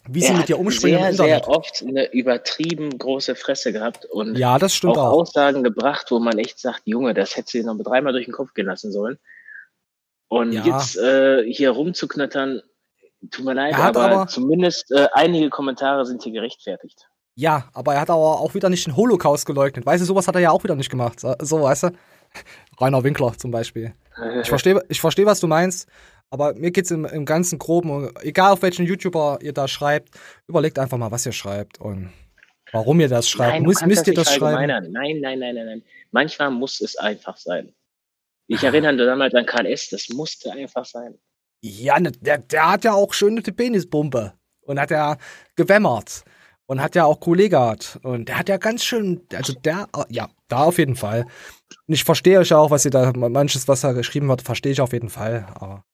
Wie 0.08 0.20
sie 0.20 0.28
er 0.28 0.34
mit 0.36 0.48
dir 0.48 0.58
umspringen 0.60 0.98
sehr, 1.00 1.08
im 1.08 1.12
Internet. 1.12 1.44
sehr 1.46 1.48
oft 1.52 1.82
eine 1.86 2.12
übertrieben 2.12 2.96
große 2.96 3.34
Fresse 3.34 3.72
gehabt 3.72 4.04
und 4.04 4.36
Ja, 4.38 4.56
das 4.58 4.72
stimmt 4.74 4.96
auch 4.96 5.08
auch. 5.08 5.12
Aussagen 5.22 5.64
gebracht, 5.64 6.06
wo 6.12 6.20
man 6.20 6.38
echt 6.38 6.60
sagt, 6.60 6.82
Junge, 6.84 7.12
das 7.12 7.36
hättest 7.36 7.54
du 7.54 7.58
dir 7.58 7.64
noch 7.64 7.76
dreimal 7.82 8.12
durch 8.12 8.26
den 8.26 8.32
Kopf 8.34 8.54
gehen 8.54 8.66
lassen 8.66 8.92
sollen. 8.92 9.18
Und 10.28 10.52
Ja. 10.52 10.64
jetzt 10.64 10.96
äh, 10.96 11.42
hier 11.52 11.70
rumzuknattern, 11.70 12.62
tut 13.32 13.44
mir 13.44 13.54
leid, 13.54 13.72
Er 13.72 13.80
aber, 13.84 14.02
aber- 14.10 14.26
zumindest 14.28 14.92
äh, 14.92 15.08
einige 15.12 15.50
Kommentare 15.50 16.06
sind 16.06 16.22
hier 16.22 16.32
gerechtfertigt. 16.32 17.08
Ja, 17.34 17.68
aber 17.74 17.94
er 17.94 18.00
hat 18.02 18.10
aber 18.10 18.40
auch 18.40 18.54
wieder 18.54 18.68
nicht 18.70 18.86
den 18.86 18.96
Holocaust 18.96 19.44
geleugnet. 19.44 19.84
Weißt 19.86 20.00
du, 20.02 20.06
sowas 20.06 20.28
hat 20.28 20.36
er 20.36 20.40
ja 20.40 20.50
auch 20.52 20.62
wieder 20.62 20.76
nicht 20.76 20.88
gemacht. 20.90 21.20
So, 21.20 21.62
weißt 21.62 21.82
du? 21.84 21.90
Rainer 22.80 23.02
Winkler 23.02 23.34
zum 23.36 23.50
Beispiel. 23.50 23.92
Ich 24.40 24.48
verstehe, 24.48 24.82
ich 24.88 25.00
verstehe, 25.00 25.26
was 25.26 25.40
du 25.40 25.46
meinst, 25.48 25.88
aber 26.30 26.54
mir 26.54 26.70
geht's 26.70 26.90
im, 26.90 27.04
im 27.04 27.24
ganzen 27.24 27.58
Groben, 27.58 27.90
und 27.90 28.24
egal 28.24 28.52
auf 28.52 28.62
welchen 28.62 28.86
YouTuber 28.86 29.38
ihr 29.42 29.52
da 29.52 29.68
schreibt, 29.68 30.10
überlegt 30.46 30.78
einfach 30.78 30.98
mal, 30.98 31.10
was 31.10 31.26
ihr 31.26 31.32
schreibt 31.32 31.80
und 31.80 32.12
warum 32.72 33.00
ihr 33.00 33.08
das 33.08 33.28
schreibt. 33.28 33.52
Nein, 33.52 33.62
du 33.62 33.68
Müsst, 33.68 33.86
müsst 33.86 34.06
ihr 34.06 34.14
das 34.14 34.34
schreiben? 34.34 34.66
Nein, 34.66 34.90
nein, 34.90 35.20
nein, 35.20 35.38
nein, 35.38 35.54
nein. 35.54 35.82
Manchmal 36.10 36.50
muss 36.50 36.80
es 36.80 36.96
einfach 36.96 37.36
sein. 37.36 37.72
Ich 38.48 38.62
erinnere 38.62 38.96
damals 38.96 39.34
an 39.34 39.46
Karl 39.46 39.66
S., 39.66 39.88
das 39.88 40.08
musste 40.08 40.52
einfach 40.52 40.84
sein. 40.84 41.18
Ja, 41.62 41.98
ne, 41.98 42.12
der, 42.12 42.38
der 42.38 42.72
hat 42.72 42.84
ja 42.84 42.92
auch 42.92 43.12
schöne 43.12 43.42
Penisbumpe 43.42 44.34
und 44.60 44.78
hat 44.78 44.90
ja 44.90 45.16
gewämmert 45.56 46.22
und 46.66 46.80
hat 46.80 46.94
ja 46.94 47.04
auch 47.04 47.18
Kollegat 47.18 47.98
und 48.02 48.28
der 48.28 48.38
hat 48.38 48.48
ja 48.48 48.56
ganz 48.56 48.84
schön, 48.84 49.26
also 49.34 49.52
der, 49.52 49.88
ja, 50.10 50.28
da 50.48 50.64
auf 50.64 50.78
jeden 50.78 50.96
Fall. 50.96 51.22
Und 51.86 51.94
ich 51.94 52.04
verstehe 52.04 52.38
euch 52.38 52.52
auch, 52.52 52.70
was 52.70 52.84
ihr 52.84 52.90
da, 52.90 53.12
manches, 53.12 53.66
was 53.68 53.80
da 53.80 53.92
geschrieben 53.92 54.28
wird, 54.28 54.42
verstehe 54.42 54.72
ich 54.72 54.80
auf 54.80 54.92
jeden 54.92 55.08
Fall, 55.08 55.46
aber 55.54 55.84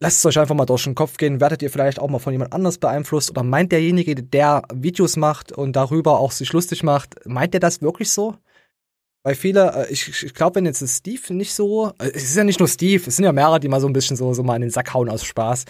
lasst 0.00 0.18
es 0.18 0.26
euch 0.26 0.38
einfach 0.38 0.54
mal 0.54 0.66
durch 0.66 0.84
den 0.84 0.94
Kopf 0.94 1.16
gehen. 1.18 1.40
Werdet 1.40 1.62
ihr 1.62 1.70
vielleicht 1.70 1.98
auch 1.98 2.08
mal 2.08 2.18
von 2.18 2.32
jemand 2.32 2.52
anders 2.52 2.78
beeinflusst 2.78 3.30
oder 3.30 3.42
meint 3.42 3.70
derjenige, 3.70 4.14
der 4.14 4.62
Videos 4.72 5.16
macht 5.16 5.52
und 5.52 5.76
darüber 5.76 6.18
auch 6.18 6.32
sich 6.32 6.52
lustig 6.52 6.82
macht, 6.82 7.26
meint 7.26 7.52
der 7.52 7.60
das 7.60 7.82
wirklich 7.82 8.10
so? 8.10 8.36
Weil 9.22 9.34
viele, 9.34 9.86
äh, 9.86 9.92
ich, 9.92 10.24
ich 10.24 10.34
glaube, 10.34 10.56
wenn 10.56 10.66
jetzt 10.66 10.86
Steve 10.88 11.34
nicht 11.34 11.52
so, 11.52 11.92
äh, 11.98 12.10
es 12.14 12.24
ist 12.24 12.36
ja 12.36 12.44
nicht 12.44 12.58
nur 12.58 12.68
Steve, 12.68 13.02
es 13.06 13.16
sind 13.16 13.26
ja 13.26 13.32
mehrere, 13.32 13.60
die 13.60 13.68
mal 13.68 13.80
so 13.80 13.86
ein 13.86 13.92
bisschen 13.92 14.16
so, 14.16 14.32
so 14.32 14.42
mal 14.42 14.56
in 14.56 14.62
den 14.62 14.70
Sack 14.70 14.94
hauen 14.94 15.10
aus 15.10 15.24
Spaß. 15.24 15.66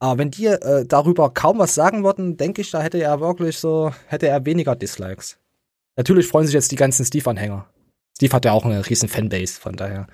Aber 0.00 0.18
wenn 0.18 0.30
die 0.30 0.46
äh, 0.46 0.86
darüber 0.86 1.30
kaum 1.34 1.58
was 1.58 1.74
sagen 1.74 2.04
würden, 2.04 2.36
denke 2.36 2.62
ich, 2.62 2.70
da 2.70 2.80
hätte 2.80 3.02
er 3.02 3.20
wirklich 3.20 3.58
so, 3.58 3.92
hätte 4.06 4.28
er 4.28 4.46
weniger 4.46 4.74
Dislikes. 4.74 5.38
Natürlich 5.96 6.28
freuen 6.28 6.46
sich 6.46 6.54
jetzt 6.54 6.70
die 6.70 6.76
ganzen 6.76 7.04
Steve-Anhänger. 7.04 7.68
Steve 8.16 8.32
hat 8.32 8.44
ja 8.44 8.52
auch 8.52 8.64
eine 8.64 8.88
riesen 8.88 9.08
Fanbase, 9.08 9.60
von 9.60 9.74
daher. 9.74 10.06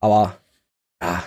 Aber, 0.00 0.36
ja. 1.02 1.24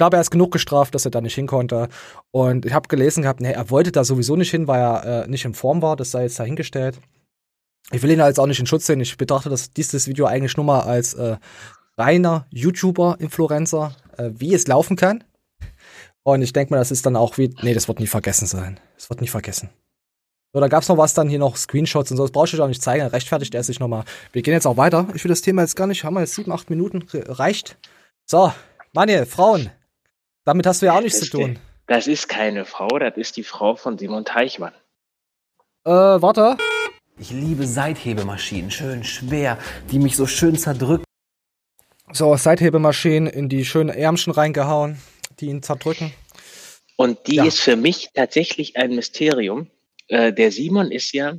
Ich 0.00 0.02
glaube, 0.02 0.16
er 0.16 0.22
ist 0.22 0.30
genug 0.30 0.50
gestraft, 0.50 0.94
dass 0.94 1.04
er 1.04 1.10
da 1.10 1.20
nicht 1.20 1.34
hin 1.34 1.46
konnte. 1.46 1.90
Und 2.30 2.64
ich 2.64 2.72
habe 2.72 2.88
gelesen 2.88 3.20
gehabt, 3.20 3.42
nee, 3.42 3.52
er 3.52 3.68
wollte 3.68 3.92
da 3.92 4.02
sowieso 4.02 4.34
nicht 4.34 4.50
hin, 4.50 4.66
weil 4.66 4.80
er 4.80 5.24
äh, 5.24 5.28
nicht 5.28 5.44
in 5.44 5.52
Form 5.52 5.82
war. 5.82 5.94
Das 5.94 6.10
sei 6.10 6.22
jetzt 6.22 6.40
dahingestellt. 6.40 6.98
Ich 7.92 8.00
will 8.02 8.10
ihn 8.10 8.18
jetzt 8.18 8.40
auch 8.40 8.46
nicht 8.46 8.60
in 8.60 8.64
Schutz 8.64 8.86
sehen. 8.86 9.02
Ich 9.02 9.18
betrachte 9.18 9.50
das, 9.50 9.74
dieses 9.74 10.08
Video 10.08 10.24
eigentlich 10.24 10.56
nur 10.56 10.64
mal 10.64 10.80
als 10.80 11.12
äh, 11.12 11.36
reiner 11.98 12.46
YouTuber-Influencer, 12.48 13.94
äh, 14.16 14.30
wie 14.32 14.54
es 14.54 14.66
laufen 14.66 14.96
kann. 14.96 15.22
Und 16.22 16.40
ich 16.40 16.54
denke 16.54 16.72
mal, 16.72 16.78
das 16.78 16.92
ist 16.92 17.04
dann 17.04 17.14
auch 17.14 17.36
wie. 17.36 17.54
Nee, 17.60 17.74
das 17.74 17.86
wird 17.86 18.00
nie 18.00 18.06
vergessen 18.06 18.46
sein. 18.46 18.80
Das 18.96 19.10
wird 19.10 19.20
nie 19.20 19.28
vergessen. 19.28 19.68
So, 20.54 20.60
da 20.60 20.68
gab's 20.68 20.88
noch 20.88 20.96
was 20.96 21.12
dann 21.12 21.28
hier 21.28 21.40
noch 21.40 21.58
Screenshots 21.58 22.10
und 22.10 22.16
so. 22.16 22.22
Das 22.22 22.32
brauche 22.32 22.46
ich 22.46 22.54
euch 22.54 22.60
auch 22.60 22.68
nicht 22.68 22.82
zeigen. 22.82 23.00
Dann 23.00 23.10
rechtfertigt 23.10 23.54
er 23.54 23.64
sich 23.64 23.80
nochmal. 23.80 24.04
Wir 24.32 24.40
gehen 24.40 24.54
jetzt 24.54 24.66
auch 24.66 24.78
weiter. 24.78 25.08
Ich 25.12 25.24
will 25.24 25.28
das 25.28 25.42
Thema 25.42 25.60
jetzt 25.60 25.76
gar 25.76 25.86
nicht. 25.86 26.04
Haben 26.04 26.14
wir 26.14 26.20
jetzt 26.20 26.36
sieben, 26.36 26.52
acht 26.52 26.70
Minuten? 26.70 27.04
Reicht. 27.12 27.76
So, 28.24 28.50
Manuel, 28.94 29.26
Frauen. 29.26 29.70
Damit 30.44 30.66
hast 30.66 30.82
du 30.82 30.86
ja 30.86 30.94
auch 30.96 31.00
nichts 31.02 31.20
zu 31.20 31.30
tun. 31.30 31.58
Das 31.86 32.06
ist 32.06 32.28
keine 32.28 32.64
Frau, 32.64 32.88
das 32.98 33.16
ist 33.16 33.36
die 33.36 33.42
Frau 33.44 33.74
von 33.76 33.98
Simon 33.98 34.24
Teichmann. 34.24 34.72
Äh, 35.84 35.90
warte. 35.90 36.56
Ich 37.18 37.30
liebe 37.30 37.66
Seithebemaschinen, 37.66 38.70
schön 38.70 39.04
schwer, 39.04 39.58
die 39.90 39.98
mich 39.98 40.16
so 40.16 40.26
schön 40.26 40.56
zerdrücken. 40.56 41.04
So, 42.12 42.34
Seithebemaschinen 42.36 43.28
in 43.28 43.48
die 43.48 43.64
schönen 43.64 43.90
Ärmchen 43.90 44.32
reingehauen, 44.32 45.00
die 45.38 45.46
ihn 45.46 45.62
zerdrücken. 45.62 46.12
Und 46.96 47.26
die 47.26 47.36
Ja. 47.36 47.44
ist 47.44 47.60
für 47.60 47.76
mich 47.76 48.08
tatsächlich 48.14 48.76
ein 48.76 48.94
Mysterium. 48.94 49.70
Äh, 50.08 50.32
der 50.32 50.50
Simon 50.52 50.90
ist 50.90 51.12
ja, 51.12 51.36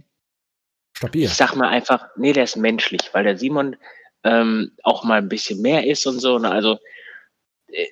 Stabil. 0.95 1.23
ich 1.25 1.33
sag 1.33 1.55
mal 1.55 1.69
einfach, 1.69 2.07
nee, 2.15 2.33
der 2.33 2.43
ist 2.43 2.57
menschlich, 2.57 3.01
weil 3.13 3.23
der 3.23 3.37
Simon 3.37 3.75
ähm, 4.23 4.71
auch 4.83 5.03
mal 5.03 5.17
ein 5.17 5.29
bisschen 5.29 5.61
mehr 5.61 5.85
ist 5.87 6.05
und 6.05 6.19
so. 6.19 6.37
Ne? 6.39 6.49
Also 6.51 6.77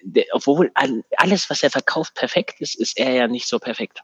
der, 0.03 0.25
obwohl 0.31 0.71
an, 0.75 1.03
alles, 1.17 1.49
was 1.49 1.63
er 1.63 1.69
verkauft, 1.71 2.13
perfekt 2.15 2.59
ist, 2.61 2.75
ist 2.75 2.97
er 2.97 3.11
ja 3.11 3.27
nicht 3.27 3.47
so 3.47 3.59
perfekt. 3.59 4.01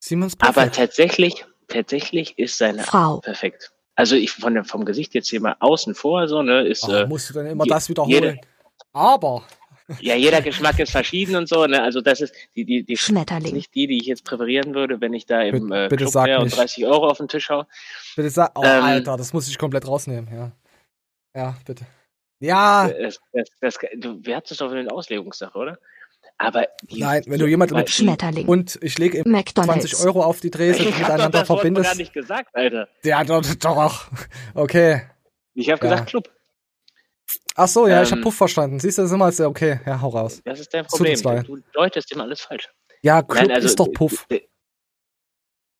Siemens 0.00 0.34
Aber 0.40 0.70
tatsächlich, 0.70 1.44
tatsächlich 1.68 2.38
ist 2.38 2.58
seine 2.58 2.82
Frau. 2.82 3.18
perfekt. 3.18 3.72
Also 3.96 4.14
ich 4.14 4.30
von 4.30 4.54
dem, 4.54 4.64
vom 4.64 4.84
Gesicht 4.84 5.14
jetzt 5.14 5.28
hier 5.28 5.40
mal 5.40 5.56
außen 5.58 5.94
vor, 5.94 6.28
so, 6.28 6.42
ne, 6.42 6.66
ist, 6.66 6.84
Ah, 6.84 7.02
äh, 7.02 7.06
musst 7.06 7.30
du 7.30 7.34
dann 7.34 7.46
immer 7.46 7.64
je- 7.64 7.70
das 7.70 7.88
wiederholen. 7.88 8.12
jede- 8.14 8.40
Aber, 8.92 9.42
ja, 10.00 10.14
jeder 10.14 10.40
Geschmack 10.40 10.78
ist 10.78 10.92
verschieden 10.92 11.34
und 11.34 11.48
so, 11.48 11.66
ne, 11.66 11.82
also 11.82 12.00
das 12.00 12.20
ist, 12.20 12.32
die, 12.54 12.64
die, 12.64 12.84
die, 12.84 12.96
Schmetterling. 12.96 13.54
nicht 13.54 13.74
die, 13.74 13.86
die 13.88 13.98
ich 13.98 14.06
jetzt 14.06 14.24
präferieren 14.24 14.74
würde, 14.74 15.00
wenn 15.00 15.14
ich 15.14 15.26
da 15.26 15.42
im 15.42 15.68
Bitte- 15.68 15.84
äh, 15.84 15.88
bitte 15.88 15.96
Club 16.04 16.12
sag 16.12 16.26
wäre 16.26 16.38
und 16.38 16.44
nicht. 16.46 16.56
30 16.56 16.86
Euro 16.86 17.08
auf 17.08 17.18
den 17.18 17.26
Tisch 17.28 17.48
hau. 17.50 17.64
bitte 18.14 18.30
sag, 18.30 18.56
oh, 18.56 18.62
Ähm, 18.64 18.82
Alter, 18.84 19.16
das 19.16 19.32
muss 19.32 19.48
ich 19.48 19.58
komplett 19.58 19.86
rausnehmen, 19.88 20.32
ja. 20.32 20.52
Ja, 21.34 21.56
bitte. 21.66 21.84
Ja, 22.40 22.88
Das, 22.88 23.18
das, 23.32 23.48
das, 23.60 23.78
du, 23.96 24.24
es 24.52 24.58
doch 24.58 24.70
eine 24.70 24.90
Auslegungssache, 24.90 25.58
oder? 25.58 25.78
Aber 26.36 26.66
die, 26.82 27.00
nein, 27.00 27.22
wenn 27.26 27.40
du 27.40 27.46
jemanden 27.46 27.74
mit 27.74 27.90
Schmetterling. 27.90 28.46
und 28.46 28.78
ich 28.82 28.96
lege 28.98 29.18
ihm 29.18 29.30
McDonald's. 29.32 29.88
20 29.90 30.06
Euro 30.06 30.22
auf 30.22 30.40
die 30.40 30.50
doch 30.92 30.98
miteinander 30.98 31.40
das 31.40 31.48
Wort 31.48 31.48
noch 31.48 31.56
gar 31.56 31.60
verbindest. 31.84 31.96
nicht 31.98 32.12
gesagt, 32.12 32.54
Alter. 32.54 32.88
Ja, 33.02 33.24
doch, 33.24 33.42
doch. 33.56 34.06
Okay. 34.54 35.02
Ich 35.54 35.68
habe 35.70 35.84
Ja. 35.84 35.90
gesagt 35.90 36.10
Club. 36.10 36.30
Ach 37.56 37.66
so, 37.66 37.88
ja, 37.88 38.02
ich 38.02 38.10
habe 38.10 38.18
Ähm, 38.20 38.22
Puff 38.24 38.36
verstanden. 38.36 38.78
Siehst 38.78 38.98
du, 38.98 39.02
das 39.02 39.10
ist 39.10 39.14
immer 39.14 39.32
sehr 39.32 39.48
okay. 39.48 39.80
Ja, 39.84 40.00
hau 40.00 40.08
raus. 40.10 40.40
Das 40.44 40.60
ist 40.60 40.72
dein 40.72 40.86
Problem. 40.86 41.20
Du 41.44 41.58
deutest 41.72 42.12
immer 42.12 42.22
alles 42.24 42.40
falsch. 42.42 42.68
Ja, 43.02 43.22
Club 43.22 43.42
Nein, 43.48 43.52
also, 43.52 43.66
ist 43.66 43.78
doch 43.80 43.88
Puff. 43.92 44.24
äh, 44.28 44.42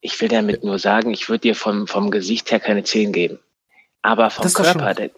Ich 0.01 0.21
will 0.21 0.29
damit 0.29 0.65
nur 0.65 0.79
sagen, 0.81 1.13
ich 1.13 1.29
würde 1.29 1.41
dir 1.43 1.55
vom, 1.55 1.87
vom 1.87 2.11
Gesicht 2.11 2.51
her 2.51 2.59
keine 2.59 2.83
10 2.83 3.13
geben. 3.13 3.39
Aber 4.03 4.31
vom 4.31 4.43
Das 4.43 4.55
Körper, 4.55 4.95
der, 4.95 5.11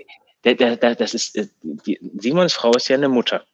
der, 0.44 0.54
der, 0.54 0.76
der, 0.76 0.94
das 0.94 1.14
ist, 1.14 1.36
äh, 1.36 1.48
die, 1.62 1.98
Simons 2.18 2.52
Frau 2.52 2.72
ist 2.72 2.88
ja 2.88 2.96
eine 2.96 3.08
Mutter. 3.08 3.44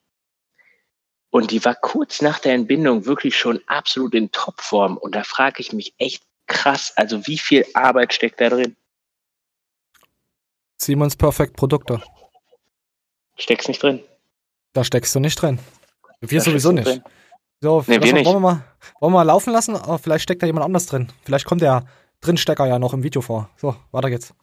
Und 1.30 1.50
die 1.50 1.64
war 1.64 1.74
kurz 1.74 2.22
nach 2.22 2.38
der 2.38 2.54
Entbindung 2.54 3.04
wirklich 3.04 3.36
schon 3.36 3.60
absolut 3.66 4.14
in 4.14 4.30
Topform. 4.32 4.96
Und 4.96 5.14
da 5.14 5.22
frage 5.24 5.60
ich 5.60 5.72
mich 5.72 5.94
echt 5.98 6.22
krass, 6.46 6.92
also 6.96 7.26
wie 7.26 7.38
viel 7.38 7.66
Arbeit 7.74 8.14
steckt 8.14 8.40
da 8.40 8.48
drin? 8.48 8.76
Siemens 10.78 11.16
Perfect 11.16 11.56
Produkte. 11.56 12.02
Steckst 13.36 13.68
nicht 13.68 13.82
drin? 13.82 14.02
Da 14.72 14.84
steckst 14.84 15.14
du 15.14 15.20
nicht 15.20 15.40
drin. 15.40 15.58
Wir 16.20 16.38
Da 16.38 16.44
sowieso 16.44 16.72
nicht. 16.72 16.86
drin. 16.86 17.02
So, 17.60 17.84
Nee, 17.86 18.00
wir 18.00 18.00
mal, 18.00 18.12
nicht. 18.12 18.26
Wollen, 18.26 18.36
wir 18.36 18.40
mal, 18.40 18.64
wollen 19.00 19.12
wir 19.12 19.18
mal 19.18 19.22
laufen 19.22 19.52
lassen? 19.52 19.74
Oh, 19.74 19.98
vielleicht 19.98 20.22
steckt 20.22 20.42
da 20.42 20.46
jemand 20.46 20.64
anders 20.64 20.86
drin. 20.86 21.10
Vielleicht 21.24 21.46
kommt 21.46 21.62
der 21.62 21.86
Drinstecker 22.20 22.66
ja 22.66 22.78
noch 22.78 22.92
im 22.92 23.02
Video 23.02 23.20
vor. 23.22 23.50
So, 23.56 23.76
weiter 23.92 24.10
geht's. 24.10 24.34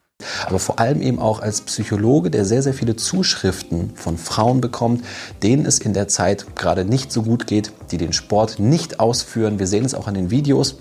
Aber 0.46 0.60
vor 0.60 0.80
allem 0.80 1.02
eben 1.02 1.20
auch 1.20 1.40
als 1.40 1.62
Psychologe, 1.62 2.30
der 2.30 2.46
sehr, 2.46 2.62
sehr 2.62 2.74
viele 2.74 2.96
Zuschriften 2.96 3.92
von 3.96 4.18
Frauen 4.18 4.62
bekommt, 4.62 5.04
denen 5.42 5.66
es 5.66 5.80
in 5.80 5.94
der 5.94 6.08
Zeit 6.08 6.56
gerade 6.56 6.86
nicht 6.86 7.12
so 7.12 7.24
gut 7.24 7.48
geht, 7.48 7.72
die 7.92 7.98
den 7.98 8.14
Sport 8.14 8.60
nicht 8.60 9.00
ausführen. 9.00 9.60
Wir 9.60 9.68
sehen 9.68 9.86
es 9.86 9.94
auch 9.94 10.08
an 10.08 10.14
den 10.14 10.32
Videos. 10.32 10.78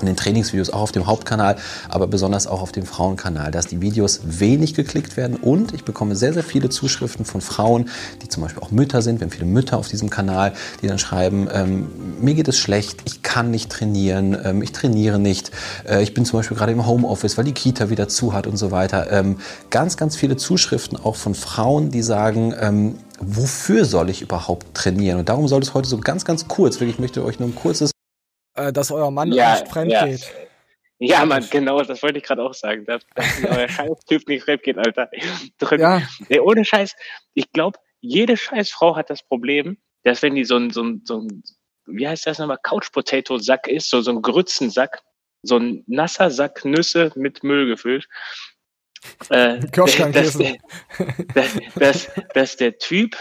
In 0.00 0.06
den 0.06 0.16
Trainingsvideos 0.16 0.70
auch 0.70 0.80
auf 0.80 0.92
dem 0.92 1.06
Hauptkanal, 1.06 1.56
aber 1.88 2.06
besonders 2.06 2.46
auch 2.46 2.62
auf 2.62 2.72
dem 2.72 2.84
Frauenkanal, 2.84 3.50
dass 3.50 3.66
die 3.66 3.80
Videos 3.80 4.20
wenig 4.24 4.74
geklickt 4.74 5.16
werden 5.16 5.36
und 5.36 5.72
ich 5.72 5.84
bekomme 5.84 6.16
sehr, 6.16 6.32
sehr 6.32 6.42
viele 6.42 6.68
Zuschriften 6.68 7.24
von 7.24 7.40
Frauen, 7.40 7.88
die 8.22 8.28
zum 8.28 8.42
Beispiel 8.42 8.62
auch 8.62 8.70
Mütter 8.70 9.02
sind. 9.02 9.20
Wir 9.20 9.26
haben 9.26 9.32
viele 9.32 9.46
Mütter 9.46 9.78
auf 9.78 9.88
diesem 9.88 10.10
Kanal, 10.10 10.52
die 10.82 10.88
dann 10.88 10.98
schreiben, 10.98 11.48
ähm, 11.52 11.86
mir 12.20 12.34
geht 12.34 12.48
es 12.48 12.58
schlecht, 12.58 13.02
ich 13.04 13.22
kann 13.22 13.50
nicht 13.50 13.70
trainieren, 13.70 14.36
ähm, 14.44 14.62
ich 14.62 14.72
trainiere 14.72 15.18
nicht, 15.18 15.50
äh, 15.88 16.02
ich 16.02 16.14
bin 16.14 16.24
zum 16.24 16.38
Beispiel 16.38 16.56
gerade 16.56 16.72
im 16.72 16.86
Homeoffice, 16.86 17.36
weil 17.36 17.44
die 17.44 17.52
Kita 17.52 17.90
wieder 17.90 18.08
zu 18.08 18.32
hat 18.32 18.46
und 18.46 18.56
so 18.56 18.70
weiter. 18.70 19.10
Ähm, 19.10 19.38
ganz, 19.70 19.96
ganz 19.96 20.16
viele 20.16 20.36
Zuschriften 20.36 20.98
auch 20.98 21.16
von 21.16 21.34
Frauen, 21.34 21.90
die 21.90 22.02
sagen, 22.02 22.54
ähm, 22.60 22.94
wofür 23.20 23.84
soll 23.84 24.10
ich 24.10 24.22
überhaupt 24.22 24.74
trainieren? 24.74 25.18
Und 25.18 25.28
darum 25.28 25.48
soll 25.48 25.62
es 25.62 25.74
heute 25.74 25.88
so 25.88 25.98
ganz, 25.98 26.24
ganz 26.24 26.48
kurz, 26.48 26.80
wirklich, 26.80 26.96
ich 26.96 27.00
möchte 27.00 27.24
euch 27.24 27.38
nur 27.38 27.48
ein 27.48 27.54
kurzes 27.54 27.93
Äh, 28.54 28.72
dass 28.72 28.90
euer 28.90 29.10
Mann 29.10 29.32
Ja, 29.32 29.54
nicht 29.54 29.68
fremd 29.68 29.92
ja. 29.92 30.06
geht. 30.06 30.32
Ja, 30.98 31.24
Mann, 31.24 31.46
genau, 31.50 31.82
das 31.82 32.02
wollte 32.02 32.18
ich 32.18 32.24
gerade 32.24 32.42
auch 32.42 32.54
sagen. 32.54 32.84
Dass, 32.86 33.02
dass 33.14 33.44
euer 33.44 33.68
Scheiß-Typ 33.68 34.28
nicht 34.28 34.44
fremd 34.44 34.62
geht, 34.62 34.78
Alter. 34.78 35.10
Ja. 35.76 36.02
Nee, 36.28 36.40
ohne 36.40 36.64
Scheiß. 36.64 36.94
Ich 37.34 37.50
glaube, 37.52 37.78
jede 38.00 38.36
Scheißfrau 38.36 38.96
hat 38.96 39.10
das 39.10 39.22
Problem, 39.22 39.78
dass 40.04 40.22
wenn 40.22 40.34
die 40.34 40.44
so 40.44 40.56
ein, 40.56 40.70
so 40.70 40.82
ein, 40.82 41.02
so 41.04 41.20
ein 41.20 41.42
wie 41.86 42.06
heißt 42.06 42.26
das 42.26 42.38
nochmal, 42.38 42.58
Couch-Potato-Sack 42.62 43.66
ist, 43.68 43.90
so, 43.90 44.00
so 44.00 44.12
ein 44.12 44.22
Grützensack, 44.22 45.02
so 45.42 45.58
ein 45.58 45.84
nasser 45.86 46.30
Sack 46.30 46.64
Nüsse 46.64 47.12
mit 47.16 47.42
Müll 47.42 47.66
gefüllt, 47.66 48.08
äh, 49.30 49.58
dass, 50.12 50.38
der, 50.38 50.56
dass, 51.34 51.58
dass, 51.74 52.10
dass 52.32 52.56
der 52.56 52.78
Typ, 52.78 53.16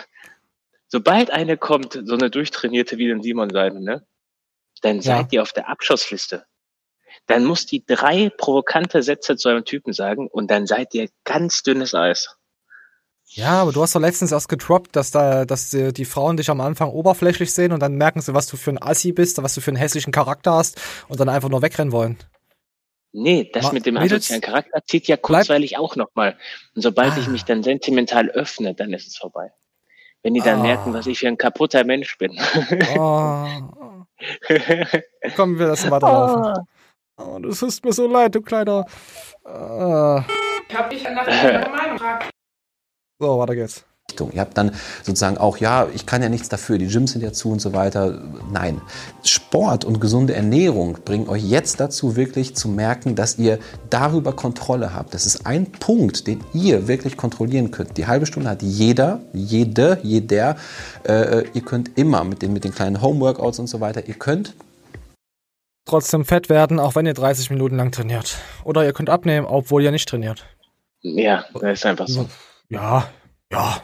sobald 0.87 1.31
eine 1.31 1.57
kommt, 1.57 1.99
so 2.05 2.13
eine 2.13 2.29
durchtrainierte 2.29 2.97
wie 2.97 3.07
den 3.07 3.21
Simon 3.21 3.49
sein, 3.49 3.81
ne, 3.81 4.05
dann 4.83 4.97
Ja. 4.97 5.17
seid 5.17 5.33
ihr 5.33 5.41
auf 5.41 5.51
der 5.53 5.69
Abschussliste. 5.69 6.45
Dann 7.27 7.45
muss 7.45 7.65
die 7.65 7.85
drei 7.85 8.29
provokante 8.37 9.01
Sätze 9.03 9.37
zu 9.37 9.49
einem 9.49 9.65
Typen 9.65 9.93
sagen 9.93 10.27
und 10.27 10.49
dann 10.51 10.67
seid 10.67 10.93
ihr 10.93 11.09
ganz 11.23 11.63
dünnes 11.63 11.93
Eis. 11.95 12.35
Ja, 13.25 13.61
aber 13.61 13.71
du 13.71 13.81
hast 13.81 13.95
doch 13.95 14.01
letztens 14.01 14.31
erst 14.31 14.49
getroppt, 14.49 14.95
dass 14.95 15.09
da, 15.11 15.45
dass 15.45 15.69
die, 15.69 15.93
die 15.93 16.05
Frauen 16.05 16.37
dich 16.37 16.49
am 16.49 16.59
Anfang 16.61 16.89
oberflächlich 16.89 17.53
sehen 17.53 17.71
und 17.71 17.79
dann 17.79 17.95
merken 17.95 18.21
sie, 18.21 18.33
was 18.33 18.45
du 18.47 18.57
für 18.57 18.71
ein 18.71 18.81
Assi 18.81 19.11
bist, 19.13 19.41
was 19.41 19.55
du 19.55 19.61
für 19.61 19.71
einen 19.71 19.77
hässlichen 19.77 20.11
Charakter 20.11 20.51
hast 20.53 20.79
und 21.07 21.19
dann 21.19 21.29
einfach 21.29 21.49
nur 21.49 21.61
wegrennen 21.61 21.91
wollen. 21.93 22.17
Nee, 23.13 23.49
das 23.53 23.65
Ma- 23.65 23.71
mit 23.73 23.85
dem 23.85 23.93
Mädels, 23.93 24.11
asozialen 24.25 24.41
Charakter 24.41 24.83
zieht 24.85 25.07
ja 25.07 25.17
kurzweilig 25.17 25.77
auch 25.77 25.95
nochmal. 25.95 26.37
Und 26.75 26.81
sobald 26.81 27.17
ich 27.17 27.27
mich 27.27 27.43
dann 27.45 27.63
sentimental 27.63 28.29
öffne, 28.29 28.73
dann 28.75 28.91
ist 28.91 29.07
es 29.07 29.17
vorbei. 29.17 29.51
Wenn 30.23 30.33
die 30.33 30.41
dann 30.41 30.59
Ah. 30.59 30.63
merken, 30.63 30.93
was 30.93 31.05
ich 31.07 31.19
für 31.19 31.27
ein 31.27 31.37
kaputter 31.37 31.83
Mensch 31.85 32.17
bin. 32.17 32.37
Oh. 32.97 33.47
Kommen 35.35 35.57
wir 35.59 35.67
lassen 35.67 35.91
weiterlaufen. 35.91 36.65
Oh, 37.17 37.39
das 37.39 37.61
ist 37.61 37.83
mir 37.85 37.93
so 37.93 38.07
leid, 38.07 38.35
du 38.35 38.41
kleiner. 38.41 38.85
Äh, 39.45 40.19
Ich 40.69 40.75
hab 40.75 40.89
dich 40.89 41.03
nach 41.03 41.25
deiner 41.25 41.69
Meinung 41.69 41.97
gefragt. 41.97 42.29
so, 43.19 43.39
weiter 43.39 43.55
geht's. 43.55 43.85
Richtung. 44.13 44.31
Ihr 44.31 44.41
habt 44.41 44.57
dann 44.57 44.71
sozusagen 45.01 45.37
auch, 45.37 45.57
ja, 45.57 45.87
ich 45.93 46.05
kann 46.05 46.21
ja 46.21 46.29
nichts 46.29 46.49
dafür, 46.49 46.77
die 46.77 46.87
Gyms 46.87 47.13
sind 47.13 47.23
ja 47.23 47.33
zu 47.33 47.51
und 47.51 47.59
so 47.59 47.73
weiter. 47.73 48.21
Nein, 48.51 48.79
Sport 49.23 49.85
und 49.85 49.99
gesunde 49.99 50.35
Ernährung 50.35 50.99
bringen 51.03 51.27
euch 51.27 51.43
jetzt 51.43 51.79
dazu, 51.79 52.15
wirklich 52.15 52.55
zu 52.55 52.67
merken, 52.67 53.15
dass 53.15 53.39
ihr 53.39 53.57
darüber 53.89 54.33
Kontrolle 54.33 54.93
habt. 54.93 55.15
Das 55.15 55.25
ist 55.25 55.47
ein 55.47 55.71
Punkt, 55.71 56.27
den 56.27 56.43
ihr 56.53 56.87
wirklich 56.87 57.17
kontrollieren 57.17 57.71
könnt. 57.71 57.97
Die 57.97 58.05
halbe 58.05 58.27
Stunde 58.27 58.49
hat 58.49 58.61
jeder, 58.61 59.21
jede, 59.33 59.97
jeder. 60.03 60.57
Äh, 61.07 61.45
ihr 61.53 61.61
könnt 61.61 61.97
immer 61.97 62.23
mit 62.23 62.43
den, 62.43 62.53
mit 62.53 62.63
den 62.63 62.73
kleinen 62.73 63.01
Homeworkouts 63.01 63.57
und 63.57 63.67
so 63.67 63.79
weiter, 63.79 64.07
ihr 64.07 64.15
könnt 64.15 64.53
Trotzdem 65.85 66.23
fett 66.23 66.47
werden, 66.47 66.79
auch 66.79 66.95
wenn 66.95 67.05
ihr 67.05 67.13
30 67.13 67.49
Minuten 67.49 67.75
lang 67.75 67.91
trainiert. 67.91 68.37
Oder 68.63 68.85
ihr 68.85 68.93
könnt 68.93 69.09
abnehmen, 69.09 69.45
obwohl 69.45 69.83
ihr 69.83 69.91
nicht 69.91 70.07
trainiert. 70.07 70.45
ja, 71.01 71.43
das 71.59 71.79
ist 71.79 71.85
einfach 71.85 72.07
so. 72.07 72.29
Ja, 72.69 73.09
ja. 73.51 73.83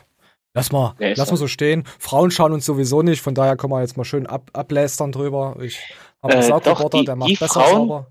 Lass 0.59 0.71
mal, 0.71 0.95
ist 0.99 1.17
lass 1.17 1.27
so. 1.29 1.33
mal 1.33 1.37
so 1.37 1.47
stehen. 1.47 1.83
Frauen 1.99 2.31
schauen 2.31 2.53
uns 2.53 2.65
sowieso 2.65 3.01
nicht, 3.01 3.21
von 3.21 3.33
daher 3.35 3.57
können 3.57 3.73
wir 3.73 3.81
jetzt 3.81 3.97
mal 3.97 4.03
schön 4.05 4.27
ab, 4.27 4.49
ablästern 4.53 5.11
drüber. 5.11 5.57
Ich 5.61 5.79
habe 6.21 6.33
einen 6.33 6.43
Äh, 6.43 6.45
Saugroboter, 6.47 6.99
die- 6.99 7.05
der 7.05 7.15
macht 7.15 7.29
die 7.29 7.35
besser 7.35 7.61
Frauen- 7.61 7.73
sauber. 7.87 8.07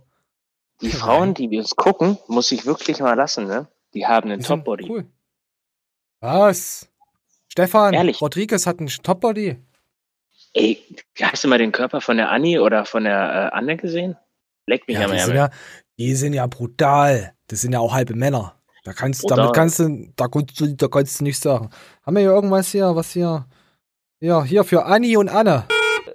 Die 0.80 0.90
Frauen, 0.90 1.34
die 1.34 1.50
wir 1.50 1.58
uns 1.60 1.74
gucken, 1.74 2.18
muss 2.28 2.52
ich 2.52 2.64
wirklich 2.64 3.00
mal 3.00 3.14
lassen, 3.14 3.46
ne? 3.46 3.66
Die 3.94 4.06
haben 4.06 4.30
einen 4.30 4.42
Topbody. 4.42 4.86
Cool. 4.88 5.06
Was? 6.20 6.88
Stefan, 7.48 7.94
Ehrlich? 7.94 8.20
Rodriguez 8.20 8.66
hat 8.66 8.78
einen 8.78 8.88
Topbody. 8.88 9.56
Ey, 10.54 10.82
hast 11.20 11.44
du 11.44 11.48
mal 11.48 11.58
den 11.58 11.72
Körper 11.72 12.00
von 12.00 12.16
der 12.16 12.30
Annie 12.30 12.62
oder 12.62 12.84
von 12.84 13.04
der 13.04 13.50
äh, 13.52 13.56
Anne 13.56 13.76
gesehen? 13.76 14.16
Leck 14.66 14.86
mich 14.88 14.98
Ja, 14.98 15.04
am 15.06 15.12
die, 15.12 15.18
sind 15.18 15.34
ja, 15.34 15.50
die 15.98 16.14
sind 16.14 16.32
ja 16.34 16.46
brutal. 16.46 17.34
Das 17.48 17.60
sind 17.60 17.72
ja 17.72 17.80
auch 17.80 17.92
halbe 17.92 18.14
Männer. 18.14 18.54
Da 18.88 18.94
kannst, 18.94 19.20
Brutal. 19.20 19.36
damit 19.36 19.54
kannst 19.54 19.78
du, 19.80 20.08
da 20.16 20.28
kannst 20.28 20.58
du, 20.60 20.74
da 20.74 20.88
kannst 20.88 21.20
du 21.20 21.24
nichts 21.24 21.42
sagen. 21.42 21.68
Haben 22.06 22.16
wir 22.16 22.20
hier 22.22 22.30
irgendwas 22.30 22.70
hier, 22.72 22.96
was 22.96 23.10
hier? 23.12 23.46
Ja, 24.20 24.42
hier 24.42 24.64
für 24.64 24.86
Anni 24.86 25.14
und 25.18 25.28
Anne. 25.28 25.64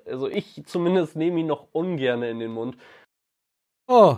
Also 0.07 0.27
ich 0.27 0.63
zumindest 0.65 1.15
nehme 1.15 1.39
ihn 1.41 1.45
noch 1.45 1.67
ungern 1.71 2.23
in 2.23 2.39
den 2.39 2.49
Mund. 2.51 2.75
Oh. 3.87 4.17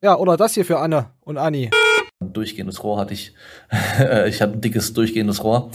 Ja, 0.00 0.14
oder 0.16 0.36
das 0.36 0.54
hier 0.54 0.64
für 0.64 0.78
Anne 0.78 1.10
und 1.22 1.38
Anni. 1.38 1.70
Durchgehendes 2.20 2.84
Rohr 2.84 2.98
hatte 3.00 3.14
ich. 3.14 3.34
ich 4.28 4.40
hatte 4.40 4.52
ein 4.52 4.60
dickes 4.60 4.92
durchgehendes 4.92 5.42
Rohr. 5.42 5.72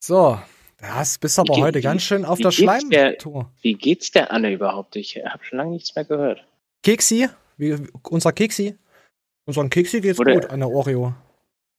So. 0.00 0.38
Das 0.80 1.18
bist 1.18 1.40
aber 1.40 1.56
Wie- 1.56 1.62
heute 1.62 1.78
wie- 1.80 1.82
ganz 1.82 2.02
schön 2.02 2.24
auf 2.24 2.38
der- 2.38 2.52
Schleimtour. 2.52 3.50
Wie 3.62 3.74
geht's 3.74 4.12
der 4.12 4.30
Anne 4.30 4.52
überhaupt? 4.52 4.94
Ich 4.94 5.16
habe 5.16 5.42
schon 5.44 5.58
lange 5.58 5.72
nichts 5.72 5.92
mehr 5.96 6.04
gehört. 6.04 6.44
Keksi, 6.84 7.28
wie, 7.56 7.76
unser 8.04 8.30
Keksi. 8.32 8.78
Unseren 9.48 9.70
Keksi 9.70 10.02
geht's 10.02 10.20
Oder- 10.20 10.34
gut 10.34 10.50
an 10.50 10.60
der 10.60 10.68
Oreo. 10.68 11.14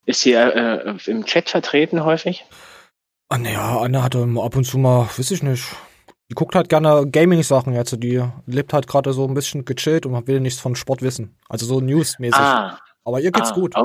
Ist 0.08 0.22
sie 0.22 0.34
äh, 0.34 0.98
im 1.06 1.24
Chat 1.24 1.52
vertreten 1.52 2.04
häufig? 2.04 2.44
Ah, 3.30 3.38
naja, 3.38 3.78
Anne 3.80 4.02
hatte 4.02 4.28
ab 4.42 4.56
und 4.56 4.64
zu 4.64 4.80
mal, 4.80 5.08
weiß 5.16 5.30
ich 5.30 5.44
nicht. 5.44 5.64
Die 6.32 6.34
guckt 6.34 6.56
halt 6.56 6.68
gerne 6.68 7.06
Gaming-Sachen 7.08 7.76
jetzt. 7.76 7.96
Die 8.02 8.24
lebt 8.48 8.74
halt 8.74 8.88
gerade 8.88 9.14
so 9.14 9.28
ein 9.28 9.36
bisschen 9.36 9.66
gechillt 9.66 10.08
und 10.08 10.28
will 10.28 10.40
nichts 10.40 10.60
von 10.60 10.76
Sport 10.76 11.04
wissen. 11.04 11.38
Also 11.48 11.68
so 11.68 11.80
News-mäßig. 11.80 12.40
Aber 13.04 13.20
ihr 13.20 13.32
geht's 13.32 13.52
ah, 13.52 13.56
gut. 13.56 13.76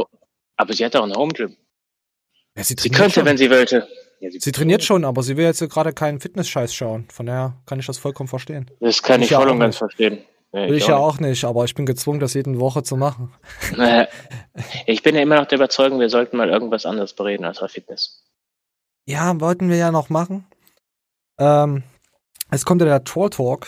aber 0.57 0.73
sie 0.73 0.83
hat 0.87 0.97
auch 0.97 1.05
ein 1.05 1.15
Home 1.15 1.33
Gym. 1.35 1.55
Ja, 2.57 2.65
sie 2.65 2.77
Sie 2.79 2.89
könnte, 2.89 3.17
schon. 3.17 3.27
wenn 3.27 3.37
sie 3.37 3.51
wollte. 3.51 3.87
Sie 4.39 4.53
trainiert 4.53 4.83
schon, 4.83 5.05
aber 5.05 5.23
sie 5.23 5.37
will 5.37 5.45
jetzt 5.45 5.61
gerade 5.69 5.93
keinen 5.93 6.21
Fitness-Scheiß 6.21 6.75
schauen. 6.75 7.07
Von 7.13 7.27
daher 7.27 7.61
kann 7.67 7.79
ich 7.81 7.85
das 7.87 7.99
vollkommen 7.99 8.29
verstehen. 8.29 8.71
Das 8.81 9.03
kann 9.03 9.21
ich 9.21 9.29
ja 9.31 9.39
voll 9.41 9.49
auch 9.49 9.53
und 9.53 9.61
ganz 9.61 9.77
verstehen. 9.77 10.25
Nee, 10.55 10.69
Will 10.69 10.77
ich 10.77 10.85
auch 10.85 10.89
ja 10.89 10.95
nicht. 10.95 11.05
auch 11.05 11.21
nicht, 11.21 11.45
aber 11.45 11.65
ich 11.65 11.75
bin 11.75 11.85
gezwungen, 11.85 12.21
das 12.21 12.35
jede 12.35 12.61
Woche 12.61 12.85
zu 12.85 12.97
machen. 12.97 13.33
Naja, 13.77 14.07
Ich 14.87 15.03
bin 15.03 15.17
ja 15.17 15.23
immer 15.23 15.35
noch 15.35 15.47
der 15.47 15.59
Überzeugung, 15.59 15.99
wir 15.99 16.09
sollten 16.09 16.37
mal 16.37 16.49
irgendwas 16.49 16.87
anderes 16.87 17.13
bereden 17.13 17.45
als 17.45 17.59
Fitness. 17.67 18.23
Ja, 19.05 19.41
wollten 19.41 19.69
wir 19.69 19.77
ja 19.77 19.91
noch 19.91 20.11
machen. 20.11 20.47
Ähm, 21.39 21.83
es 22.51 22.65
kommt 22.65 22.81
ja 22.83 22.87
der 22.87 23.03
Troll 23.03 23.31
Talk. 23.31 23.67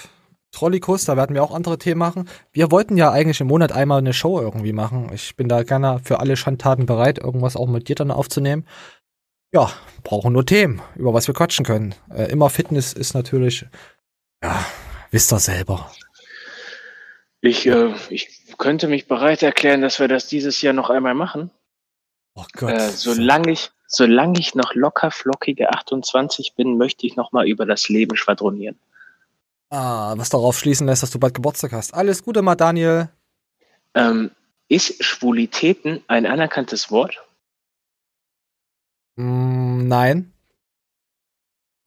Trollikus, 0.53 1.05
da 1.05 1.17
werden 1.17 1.35
wir 1.35 1.43
auch 1.43 1.53
andere 1.53 1.77
Themen 1.77 1.99
machen. 1.99 2.29
Wir 2.53 2.71
wollten 2.71 2.97
ja 2.97 3.11
eigentlich 3.11 3.41
im 3.41 3.49
Monat 3.49 3.73
einmal 3.73 3.99
eine 3.99 4.15
Show 4.15 4.41
irgendwie 4.41 4.73
machen. 4.73 5.11
Ich 5.13 5.35
bin 5.35 5.49
da 5.49 5.65
gerne 5.65 6.01
für 6.05 6.21
alle 6.21 6.37
Schandtaten 6.37 6.87
bereit, 6.87 7.19
irgendwas 7.19 7.57
auch 7.57 7.67
mit 7.67 7.89
dir 7.89 7.97
dann 7.97 8.13
aufzunehmen. 8.13 8.65
Ja, 9.53 9.71
brauchen 10.05 10.33
nur 10.33 10.47
Themen, 10.47 10.81
über 10.95 11.13
was 11.13 11.27
wir 11.27 11.35
quatschen 11.35 11.67
können. 11.67 11.95
Äh, 12.11 12.31
immer 12.31 12.49
Fitness 12.49 12.93
ist 12.93 13.13
natürlich, 13.13 13.67
ja, 14.43 14.65
wisst 15.11 15.33
ihr 15.33 15.41
selber. 15.41 15.91
Ich, 17.47 17.65
äh, 17.67 17.95
ich 18.11 18.29
könnte 18.59 18.89
mich 18.89 19.07
bereit 19.07 19.43
erklären, 19.43 19.81
dass 19.81 20.01
wir 20.01 20.09
das 20.09 20.27
dieses 20.27 20.61
Jahr 20.63 20.73
noch 20.73 20.91
einmal 20.91 21.15
machen. 21.15 21.51
Oh 22.35 22.45
Gott. 22.55 22.73
Äh, 22.73 22.91
solange 22.91 23.53
ich, 23.53 23.71
solange 23.87 24.39
ich 24.41 24.55
noch 24.55 24.75
locker 24.75 25.11
flockige 25.13 25.71
28 25.71 26.55
bin, 26.55 26.77
möchte 26.77 27.07
ich 27.07 27.15
noch 27.15 27.31
mal 27.31 27.47
über 27.47 27.65
das 27.65 27.89
Leben 27.89 28.17
schwadronieren. 28.17 28.79
Ah, 29.71 30.15
was 30.17 30.29
darauf 30.29 30.59
schließen 30.59 30.87
lässt, 30.87 31.03
dass 31.03 31.11
du 31.11 31.21
bald 31.21 31.35
Geburtstag 31.35 31.73
hast. 31.73 31.95
Alles 31.95 32.25
Gute 32.25 32.43
mal, 32.43 32.57
Daniel. 32.57 33.11
Ähm, 33.95 34.33
ist 34.69 35.03
Schwulitäten 35.03 36.03
ein 36.09 36.27
anerkanntes 36.27 36.91
Wort? 36.91 37.23
Mm, 39.15 39.87
nein. 39.87 40.33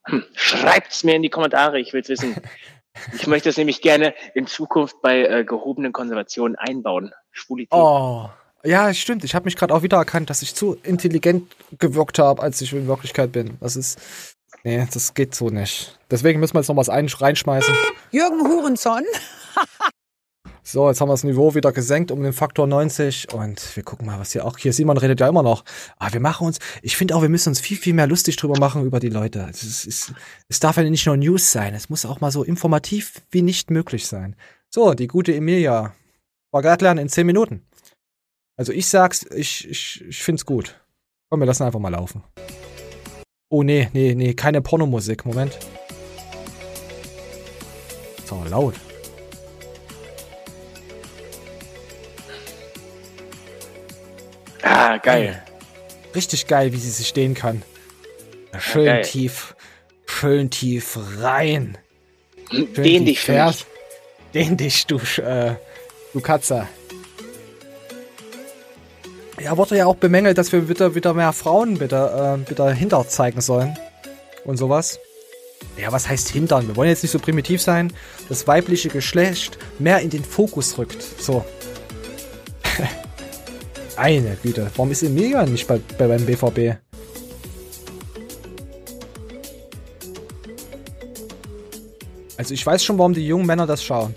Hm, 0.06 0.24
schreibt's 0.34 1.04
mir 1.04 1.16
in 1.16 1.22
die 1.22 1.30
Kommentare, 1.30 1.80
ich 1.80 1.92
will's 1.92 2.10
wissen. 2.10 2.36
Ich 3.14 3.28
möchte 3.28 3.50
es 3.50 3.58
nämlich 3.58 3.82
gerne 3.82 4.14
in 4.34 4.48
Zukunft 4.48 5.02
bei 5.02 5.24
äh, 5.24 5.44
gehobenen 5.44 5.92
Konservationen 5.92 6.56
einbauen. 6.56 7.12
Schwulität. 7.32 7.72
Oh. 7.72 8.30
Ja, 8.64 8.94
stimmt. 8.94 9.24
Ich 9.24 9.36
habe 9.36 9.46
mich 9.46 9.56
gerade 9.56 9.74
auch 9.74 9.84
wieder 9.84 9.98
erkannt, 9.98 10.30
dass 10.30 10.42
ich 10.42 10.54
zu 10.54 10.78
intelligent 10.84 11.56
gewirkt 11.78 12.20
habe, 12.20 12.42
als 12.42 12.60
ich 12.62 12.74
in 12.74 12.88
Wirklichkeit 12.88 13.32
bin. 13.32 13.58
Das 13.62 13.76
ist. 13.76 14.00
Nee, 14.64 14.86
das 14.94 15.14
geht 15.14 15.34
so 15.34 15.50
nicht. 15.50 15.98
Deswegen 16.12 16.42
müssen 16.42 16.56
wir 16.56 16.60
jetzt 16.60 16.68
noch 16.68 16.76
was 16.76 16.90
ein 16.90 17.08
reinschmeißen. 17.08 17.74
Jürgen 18.12 18.46
Hurenson. 18.46 19.04
So, 20.72 20.88
jetzt 20.88 21.02
haben 21.02 21.10
wir 21.10 21.14
das 21.14 21.24
Niveau 21.24 21.56
wieder 21.56 21.72
gesenkt 21.72 22.12
um 22.12 22.22
den 22.22 22.32
Faktor 22.32 22.68
90 22.68 23.34
und 23.34 23.76
wir 23.76 23.82
gucken 23.82 24.06
mal, 24.06 24.20
was 24.20 24.34
hier 24.34 24.46
auch. 24.46 24.56
Hier, 24.56 24.72
Simon 24.72 25.00
redet 25.00 25.20
ja 25.20 25.28
immer 25.28 25.42
noch. 25.42 25.66
Aber 25.98 26.14
wir 26.14 26.20
machen 26.20 26.46
uns, 26.46 26.60
ich 26.84 26.96
finde 26.96 27.16
auch, 27.16 27.24
wir 27.24 27.30
müssen 27.30 27.50
uns 27.50 27.60
viel, 27.60 27.76
viel 27.76 27.96
mehr 27.96 28.06
lustig 28.06 28.36
drüber 28.36 28.54
machen 28.60 28.86
über 28.86 29.00
die 29.00 29.10
Leute. 29.10 29.48
Es, 29.50 29.64
ist, 29.64 29.88
es, 29.88 30.14
es 30.48 30.60
darf 30.60 30.78
ja 30.78 30.84
nicht 30.84 31.08
nur 31.08 31.18
News 31.18 31.52
sein, 31.52 31.74
es 31.74 31.90
muss 31.90 32.06
auch 32.06 32.22
mal 32.22 32.30
so 32.30 32.44
informativ 32.44 33.24
wie 33.32 33.42
nicht 33.42 33.72
möglich 33.72 34.06
sein. 34.06 34.36
So, 34.70 34.94
die 34.94 35.08
gute 35.08 35.34
Emilia. 35.34 35.96
Spagat 36.50 36.84
lernen 36.84 37.00
in 37.00 37.10
10 37.10 37.26
Minuten. 37.26 37.66
Also 38.56 38.72
ich 38.72 38.86
sag's, 38.86 39.26
ich, 39.34 39.68
ich, 39.68 40.06
ich 40.08 40.22
find's 40.22 40.46
gut. 40.46 40.80
Komm, 41.32 41.40
wir 41.40 41.48
lassen 41.48 41.64
einfach 41.64 41.80
mal 41.80 41.90
laufen. 41.90 42.22
Oh 43.50 43.64
nee, 43.64 43.90
nee, 43.94 44.14
nee, 44.14 44.36
keine 44.36 44.62
Pornomusik. 44.62 45.26
Moment. 45.26 45.58
So, 48.28 48.44
laut. 48.48 48.76
Ah, 54.62 54.98
geil. 54.98 55.44
Richtig 56.16 56.48
geil, 56.48 56.74
wie 56.74 56.78
sie 56.78 56.90
sich 56.90 57.08
stehen 57.08 57.34
kann. 57.34 57.62
Schön 58.58 58.86
geil. 58.86 59.02
tief, 59.04 59.56
schön 60.06 60.50
tief 60.50 60.98
rein. 61.20 61.78
Schön 62.50 62.74
Den 62.74 63.06
dich 63.06 63.20
fährst. 63.20 63.68
Den 64.34 64.58
dich, 64.58 64.86
du, 64.88 64.98
äh, 65.22 65.56
du 66.14 66.22
Katze. 66.22 66.68
Ja, 69.40 69.56
wurde 69.56 69.78
ja 69.78 69.86
auch 69.86 69.96
bemängelt, 69.96 70.38
dass 70.38 70.52
wir 70.52 70.68
wieder, 70.68 70.96
wieder 70.96 71.14
mehr 71.14 71.32
Frauen 71.32 71.78
bitte, 71.78 72.42
äh, 72.46 72.50
wieder 72.50 72.72
hinter 72.72 73.08
zeigen 73.08 73.42
sollen. 73.42 73.78
Und 74.44 74.58
sowas. 74.58 75.00
Ja, 75.78 75.92
was 75.92 76.10
heißt 76.10 76.30
hintern? 76.30 76.68
Wir 76.68 76.76
wollen 76.76 76.90
jetzt 76.90 77.04
nicht 77.04 77.12
so 77.12 77.20
primitiv 77.20 77.62
sein. 77.62 77.94
Das 78.28 78.48
weibliche 78.48 78.90
Geschlecht 78.90 79.58
mehr 79.78 80.00
in 80.00 80.10
den 80.10 80.24
Fokus 80.24 80.78
rückt. 80.78 81.02
So. 81.22 81.46
Eine 84.00 84.38
Güte. 84.42 84.72
Warum 84.78 84.92
ist 84.92 85.04
Emilia 85.04 85.46
nicht 85.46 85.68
bei, 85.68 85.78
bei 85.98 86.08
beim 86.08 86.26
BVB? 86.26 86.78
Also 92.38 92.54
ich 92.54 92.66
weiß 92.66 92.82
schon, 92.82 92.98
warum 92.98 93.14
die 93.14 93.28
jungen 93.28 93.46
Männer 93.46 93.68
das 93.68 93.84
schauen. 93.84 94.16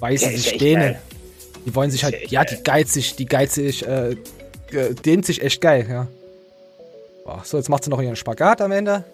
Weil 0.00 0.18
sie 0.18 0.26
Ja, 0.26 0.30
sich 0.32 0.58
dehnen. 0.58 0.96
Die 1.64 1.74
wollen 1.74 1.90
sich 1.90 2.04
halt, 2.04 2.30
ja, 2.30 2.44
die 2.44 2.62
geizig, 2.62 3.16
die 3.16 3.24
geizig, 3.24 3.86
äh, 3.86 4.16
dehnt 5.02 5.24
sich 5.24 5.40
echt 5.40 5.62
geil, 5.62 5.86
ja. 5.88 6.06
Boah, 7.24 7.40
so, 7.44 7.56
jetzt 7.56 7.70
macht 7.70 7.84
sie 7.84 7.90
noch 7.90 8.02
ihren 8.02 8.16
Spagat 8.16 8.60
am 8.60 8.72
Ende. 8.72 9.04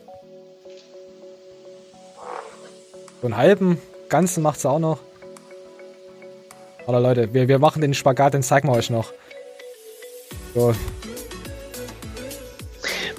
So 3.21 3.29
einen 3.29 3.37
halben, 3.37 3.81
ganzen 4.09 4.43
macht 4.43 4.59
sie 4.59 4.69
auch 4.69 4.81
noch. 4.81 4.99
Oder 6.89 6.99
Leute, 6.99 7.33
wir, 7.33 7.47
wir 7.47 7.61
machen 7.61 7.83
den 7.83 7.95
Spagat, 7.95 8.35
den 8.35 8.43
zeigen 8.43 8.67
wir 8.67 8.73
euch 8.73 8.91
noch. 8.91 9.13
So, 10.59 10.75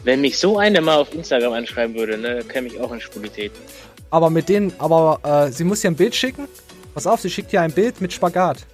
Wenn 0.03 0.19
mich 0.21 0.37
so 0.37 0.57
eine 0.57 0.81
mal 0.81 0.97
auf 0.97 1.13
Instagram 1.13 1.53
anschreiben 1.53 1.95
würde, 1.95 2.17
ne, 2.17 2.43
käme 2.43 2.67
ich 2.67 2.79
auch 2.79 2.91
in 2.91 2.99
Schwulität. 2.99 3.51
aber 4.11 4.29
mit 4.29 4.49
denen, 4.49 4.73
aber 4.77 5.19
äh, 5.47 5.51
sie 5.51 5.63
muss 5.63 5.79
dir 5.81 5.89
ein 5.91 5.95
Bild 5.95 6.13
schicken. 6.15 6.47
Pass 6.93 7.07
auf, 7.07 7.21
sie 7.21 7.29
schickt 7.29 7.51
dir 7.53 7.61
ein 7.61 7.71
Bild 7.71 8.01
mit 8.01 8.11
Spagat. 8.11 8.65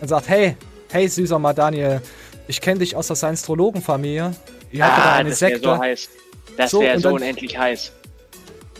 Und 0.00 0.08
sagt, 0.08 0.28
hey, 0.28 0.56
hey 0.92 1.08
süßer 1.08 1.38
mal 1.38 1.52
Daniel, 1.54 2.00
ich 2.46 2.60
kenne 2.60 2.78
dich 2.80 2.94
aus 2.94 3.06
der 3.08 3.16
Science-Trologen-Familie. 3.16 4.32
Ihr 4.70 4.84
habt 4.86 4.98
da 4.98 5.02
Ah, 5.04 5.14
eine 5.16 5.30
das 5.30 5.40
wäre 5.40 5.52
Sekte. 5.52 5.68
so 5.68 5.78
heiß. 5.78 6.08
Das 6.56 6.70
So, 6.70 6.80
wäre 6.80 6.98
so 6.98 7.02
dann- 7.08 7.14
unendlich 7.14 7.56
heiß. 7.58 7.90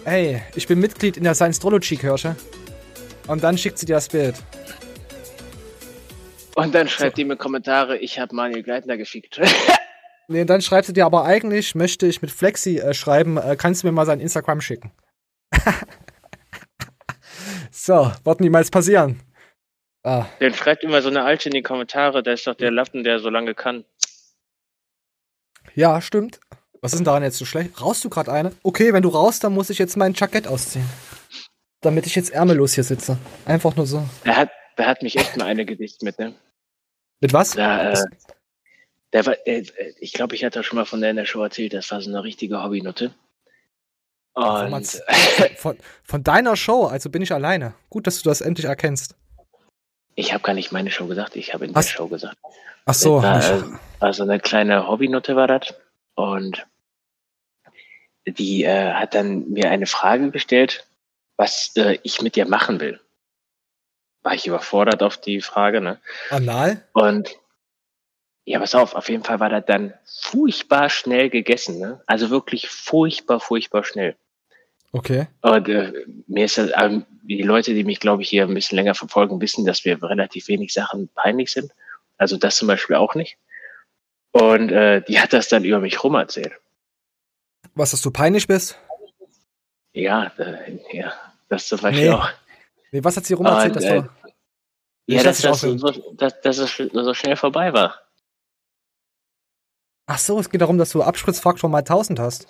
Hey, 0.05 0.43
ich 0.55 0.67
bin 0.69 0.79
Mitglied 0.81 1.17
in 1.17 1.25
der 1.25 1.35
Science-Trology-Kirche. 1.35 2.37
Und 3.27 3.43
dann 3.43 3.57
schickt 3.59 3.79
sie 3.79 3.87
dir 3.87 3.95
das 3.97 4.09
Bild. 4.09 4.35
Und 6.57 6.75
dann 6.75 6.89
schreibt 6.89 7.19
ihr 7.19 7.27
mir 7.27 7.37
Kommentare, 7.37 7.99
ich 7.99 8.19
habe 8.19 8.35
Manuel 8.35 8.63
Gleitner 8.63 8.97
geschickt. 8.97 9.41
Nee, 10.27 10.41
und 10.41 10.47
dann 10.49 10.63
schreibt 10.63 10.87
sie 10.87 10.95
dir 10.95 11.05
aber 11.05 11.27
eigentlich, 11.27 11.75
möchte 11.75 12.07
ich 12.07 12.23
mit 12.23 12.31
Flexi 12.31 12.79
äh, 12.79 12.95
schreiben, 12.95 13.37
äh, 13.37 13.57
kannst 13.59 13.83
du 13.83 13.87
mir 13.89 13.93
mal 13.93 14.07
sein 14.07 14.21
Instagram 14.21 14.63
schicken. 14.63 14.91
so, 17.71 18.11
wird 18.25 18.41
niemals 18.41 18.71
passieren. 18.71 19.21
Ah, 20.03 20.25
Dann 20.41 20.55
schreibt 20.55 20.83
immer 20.83 21.03
so 21.03 21.11
eine 21.11 21.25
Alte 21.25 21.51
in 21.51 21.55
die 21.55 21.63
Kommentare, 21.63 22.23
da 22.23 22.33
ist 22.33 22.47
doch 22.47 22.55
der 22.55 22.71
Lappen, 22.71 23.05
der 23.05 23.19
so 23.19 23.29
lange 23.29 23.55
kann. 23.55 23.85
ja, 25.75 26.01
stimmt. 26.01 26.41
Was 26.81 26.93
ist 26.95 27.01
denn 27.01 27.05
daran 27.05 27.23
jetzt 27.23 27.37
so 27.37 27.45
schlecht? 27.45 27.79
Raust 27.83 28.03
du 28.03 28.09
gerade 28.09 28.33
eine? 28.33 28.53
Okay, 28.63 28.95
wenn 28.95 29.03
du 29.03 29.11
raust, 29.11 29.45
dann 29.45 29.53
muss 29.53 29.69
ich 29.69 29.79
jetzt 29.79 29.97
mein 29.99 30.15
Jackett 30.15 30.47
ausziehen. 30.47 30.89
Damit 31.83 32.07
ich 32.07 32.15
jetzt 32.15 32.31
ärmellos 32.33 32.73
hier 32.75 32.85
sitze. 32.85 33.19
Einfach 33.45 33.77
nur 33.77 33.87
so. 33.87 34.03
Da 34.25 34.37
hat, 34.37 34.51
da 34.77 34.87
hat 34.87 35.03
mich 35.03 35.17
echt 35.19 35.37
mal 35.37 35.45
eine 35.45 35.67
Gedicht 35.67 36.03
mit, 36.03 36.19
ne? 36.19 36.35
Mit 37.25 37.33
was? 37.33 37.53
Da, 37.53 37.93
äh, 37.93 38.05
der 39.15 39.25
war, 39.25 39.35
äh, 39.47 39.65
ich 39.99 40.13
glaube, 40.13 40.35
ich 40.35 40.45
hatte 40.45 40.63
schon 40.63 40.77
mal 40.77 40.85
von 40.85 41.01
der 41.01 41.09
in 41.09 41.17
der 41.17 41.25
Show 41.25 41.43
erzählt, 41.43 41.73
das 41.73 41.91
war 41.91 42.03
so 42.03 42.11
eine 42.11 42.23
richtige 42.23 42.63
Hobbynutte. 42.63 43.15
Und 44.35 45.03
von, 45.57 45.79
von 46.03 46.23
deiner 46.23 46.55
Show, 46.55 46.85
also 46.85 47.09
bin 47.09 47.23
ich 47.23 47.33
alleine. 47.33 47.73
Gut, 47.89 48.07
dass 48.07 48.21
du 48.21 48.29
das 48.29 48.43
endlich 48.43 48.67
erkennst. 48.67 49.17
ich 50.17 50.35
habe 50.35 50.43
gar 50.43 50.53
nicht 50.53 50.71
meine 50.71 50.91
Show 50.91 51.07
gesagt, 51.07 51.35
ich 51.37 51.55
habe 51.55 51.65
in 51.65 51.71
der 51.73 51.77
Was? 51.77 51.89
Show 51.89 52.09
gesagt. 52.09 52.37
Ach 52.85 52.93
so, 52.93 53.23
Das 53.23 53.51
war, 53.51 53.59
äh, 53.59 53.79
also 54.01 54.25
eine 54.25 54.39
kleine 54.39 54.87
Hobbynutte 54.87 55.35
war 55.35 55.47
das. 55.47 55.73
Und 56.17 56.67
die 58.27 58.65
äh, 58.65 58.93
hat 58.93 59.15
dann 59.15 59.49
mir 59.49 59.71
eine 59.71 59.87
Frage 59.87 60.31
gestellt, 60.31 60.87
was 61.39 61.73
äh, 61.77 61.99
ich 62.03 62.21
mit 62.21 62.37
ihr 62.37 62.47
machen 62.47 62.81
will. 62.81 63.01
War 64.25 64.35
ich 64.35 64.47
überfordert 64.47 65.03
auf 65.03 65.19
die 65.19 65.41
Frage, 65.41 65.81
ne? 65.81 66.01
Anal? 66.31 66.83
Und 66.93 67.37
ja, 68.47 68.59
pass 68.59 68.75
auf, 68.75 68.95
auf 68.95 69.09
jeden 69.09 69.23
Fall 69.23 69.39
war 69.39 69.49
das 69.49 69.65
dann 69.67 69.95
furchtbar 70.05 70.91
schnell 70.91 71.31
gegessen, 71.31 71.79
ne? 71.79 72.03
Also 72.07 72.31
wirklich 72.31 72.69
furchtbar, 72.69 73.39
furchtbar 73.39 73.85
schnell. 73.85 74.17
Okay. 74.93 75.29
Und 75.43 75.69
äh, 75.69 75.93
mir 76.27 76.45
ist 76.47 76.59
das, 76.59 76.71
ähm, 76.81 77.05
die 77.23 77.43
Leute, 77.43 77.75
die 77.75 77.85
mich, 77.85 78.01
glaube 78.01 78.23
ich, 78.23 78.29
hier 78.29 78.45
ein 78.45 78.55
bisschen 78.55 78.77
länger 78.77 78.95
verfolgen, 78.95 79.41
wissen, 79.41 79.65
dass 79.65 79.85
wir 79.85 80.03
relativ 80.03 80.49
wenig 80.49 80.73
Sachen 80.73 81.09
peinlich 81.15 81.51
sind. 81.51 81.73
Also 82.17 82.37
das 82.37 82.57
zum 82.57 82.69
Beispiel 82.69 82.97
auch 82.97 83.15
nicht. 83.15 83.37
Und 84.33 84.71
äh, 84.73 85.03
die 85.03 85.21
hat 85.21 85.33
das 85.33 85.49
dann 85.49 85.65
über 85.65 85.81
mich 85.81 86.03
rum 86.03 86.15
erzählt. 86.15 86.53
Was, 87.75 87.91
dass 87.91 88.03
du 88.03 88.11
peinlich 88.11 88.47
bist? 88.47 88.79
Ja, 89.93 90.33
äh, 90.39 90.79
ja, 90.93 91.13
das 91.49 91.69
zum 91.69 91.81
Beispiel 91.81 92.09
Nee. 92.09 92.11
auch. 92.11 92.31
Nee, 92.95 93.03
was 93.03 93.17
hat 93.17 93.27
sie 93.27 93.35
rum 93.35 93.45
erzählt, 93.47 93.75
Und, 93.75 93.83
dass 93.83 93.85
äh. 93.85 94.03
Ja, 95.07 95.23
dass 95.25 95.41
das, 95.41 95.61
so, 95.61 95.75
dass, 96.15 96.41
dass 96.43 96.59
es 96.59 96.71
sch- 96.71 96.91
so 96.93 97.13
schnell 97.13 97.35
vorbei 97.37 97.73
war. 97.73 98.01
Ach 100.07 100.19
so, 100.19 100.39
es 100.39 100.49
geht 100.49 100.61
darum, 100.61 100.79
dass 100.79 100.91
du 100.91 101.03
Abspritzfaktor 101.03 101.69
mal 101.69 101.79
1000 101.79 102.21
hast. 102.21 102.47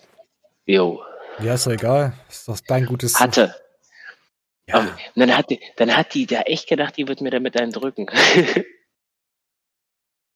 Jo. 0.66 1.02
Ja, 1.40 1.54
ist 1.54 1.66
doch 1.66 1.72
egal. 1.72 2.12
Ist 2.28 2.46
doch 2.46 2.60
dein 2.60 2.84
gutes. 2.84 3.18
Hatte. 3.18 3.54
Ja. 4.68 4.80
Und 4.80 4.90
dann 5.16 5.34
hat, 5.36 5.48
die, 5.48 5.60
dann 5.76 5.96
hat 5.96 6.12
die 6.12 6.26
da 6.26 6.42
echt 6.42 6.68
gedacht, 6.68 6.96
die 6.98 7.08
wird 7.08 7.22
mir 7.22 7.30
damit 7.30 7.58
einen 7.58 7.72
drücken. 7.72 8.06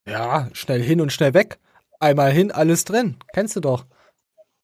Ja, 0.06 0.48
schnell 0.54 0.82
hin 0.82 1.02
und 1.02 1.12
schnell 1.12 1.34
weg. 1.34 1.58
Einmal 2.00 2.32
hin, 2.32 2.50
alles 2.50 2.84
drin. 2.86 3.18
Kennst 3.34 3.56
du 3.56 3.60
doch. 3.60 3.84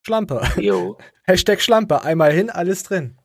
Schlampe. 0.07 0.41
Jo. 0.57 0.97
Hashtag 1.25 1.61
Schlampe. 1.61 2.01
Einmal 2.03 2.33
hin, 2.33 2.49
alles 2.49 2.83
drin. 2.85 3.19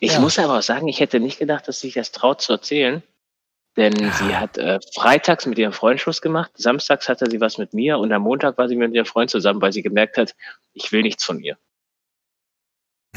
Ich 0.00 0.12
Ja. 0.12 0.20
muss 0.20 0.38
aber 0.38 0.58
auch 0.58 0.62
sagen, 0.62 0.88
ich 0.88 1.00
hätte 1.00 1.20
nicht 1.20 1.38
gedacht, 1.38 1.68
dass 1.68 1.80
sich 1.80 1.94
das 1.94 2.12
traut 2.12 2.40
zu 2.40 2.52
erzählen. 2.52 3.02
Denn 3.76 3.92
sie 3.94 4.34
hat 4.34 4.58
äh, 4.58 4.80
freitags 4.96 5.46
mit 5.46 5.56
ihrem 5.56 5.72
Freund 5.72 6.00
Schluss 6.00 6.20
gemacht, 6.20 6.50
samstags 6.56 7.08
hatte 7.08 7.30
sie 7.30 7.40
was 7.40 7.58
mit 7.58 7.74
mir 7.74 7.98
und 7.98 8.12
am 8.12 8.22
Montag 8.22 8.58
war 8.58 8.66
sie 8.68 8.74
mit 8.74 8.92
ihrem 8.92 9.06
Freund 9.06 9.30
zusammen, 9.30 9.62
weil 9.62 9.72
sie 9.72 9.82
gemerkt 9.82 10.16
hat, 10.16 10.34
ich 10.72 10.90
will 10.90 11.02
nichts 11.02 11.22
von 11.24 11.38
ihr. 11.38 11.56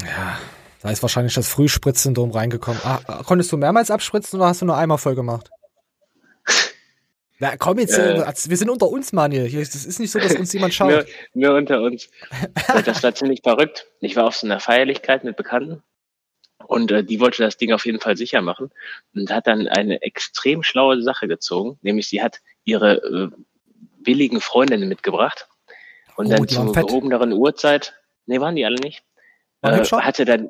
Ja, 0.05 0.39
da 0.81 0.91
ist 0.91 1.01
wahrscheinlich 1.01 1.33
das 1.33 1.47
Frühspritzsyndrom 1.49 2.29
reingekommen. 2.31 2.79
Ah, 2.83 3.23
konntest 3.25 3.51
du 3.51 3.57
mehrmals 3.57 3.89
abspritzen 3.89 4.39
oder 4.39 4.49
hast 4.49 4.61
du 4.61 4.65
nur 4.65 4.77
einmal 4.77 4.99
voll 4.99 5.15
gemacht? 5.15 5.49
Na 7.39 7.57
komm 7.57 7.79
jetzt, 7.79 7.97
Äh. 7.97 8.17
äh, 8.21 8.33
wir 8.45 8.57
sind 8.57 8.69
unter 8.69 8.87
uns, 8.87 9.13
Mann 9.13 9.31
hier. 9.31 9.45
Das 9.45 9.73
ist 9.73 9.99
nicht 9.99 10.11
so, 10.11 10.19
dass 10.19 10.35
uns 10.35 10.53
jemand 10.53 10.75
schaut. 10.75 10.89
Nur, 11.33 11.49
nur 11.49 11.57
unter 11.57 11.81
uns. 11.81 12.07
Das 12.85 13.01
war 13.01 13.15
ziemlich 13.15 13.41
verrückt. 13.41 13.87
Ich 13.99 14.15
war 14.15 14.25
auf 14.27 14.35
so 14.35 14.45
einer 14.45 14.59
Feierlichkeit 14.59 15.23
mit 15.23 15.37
Bekannten 15.37 15.81
und 16.71 16.89
äh, 16.89 17.03
die 17.03 17.19
wollte 17.19 17.43
das 17.43 17.57
Ding 17.57 17.73
auf 17.73 17.85
jeden 17.85 17.99
Fall 17.99 18.15
sicher 18.15 18.41
machen 18.41 18.71
und 19.13 19.29
hat 19.29 19.45
dann 19.45 19.67
eine 19.67 20.01
extrem 20.03 20.63
schlaue 20.63 21.01
Sache 21.01 21.27
gezogen, 21.27 21.77
nämlich 21.81 22.07
sie 22.07 22.23
hat 22.23 22.39
ihre 22.63 23.03
äh, 23.03 23.29
billigen 23.99 24.39
Freundinnen 24.39 24.87
mitgebracht 24.87 25.49
und 26.15 26.27
Oh, 26.27 26.29
dann 26.29 26.47
zur 26.47 26.71
gehobeneren 26.71 27.33
Uhrzeit, 27.33 27.93
nee, 28.25 28.39
waren 28.39 28.55
die 28.55 28.65
alle 28.65 28.79
nicht, 28.79 29.03
äh, 29.63 29.83
hatte 29.83 30.23
dann 30.23 30.49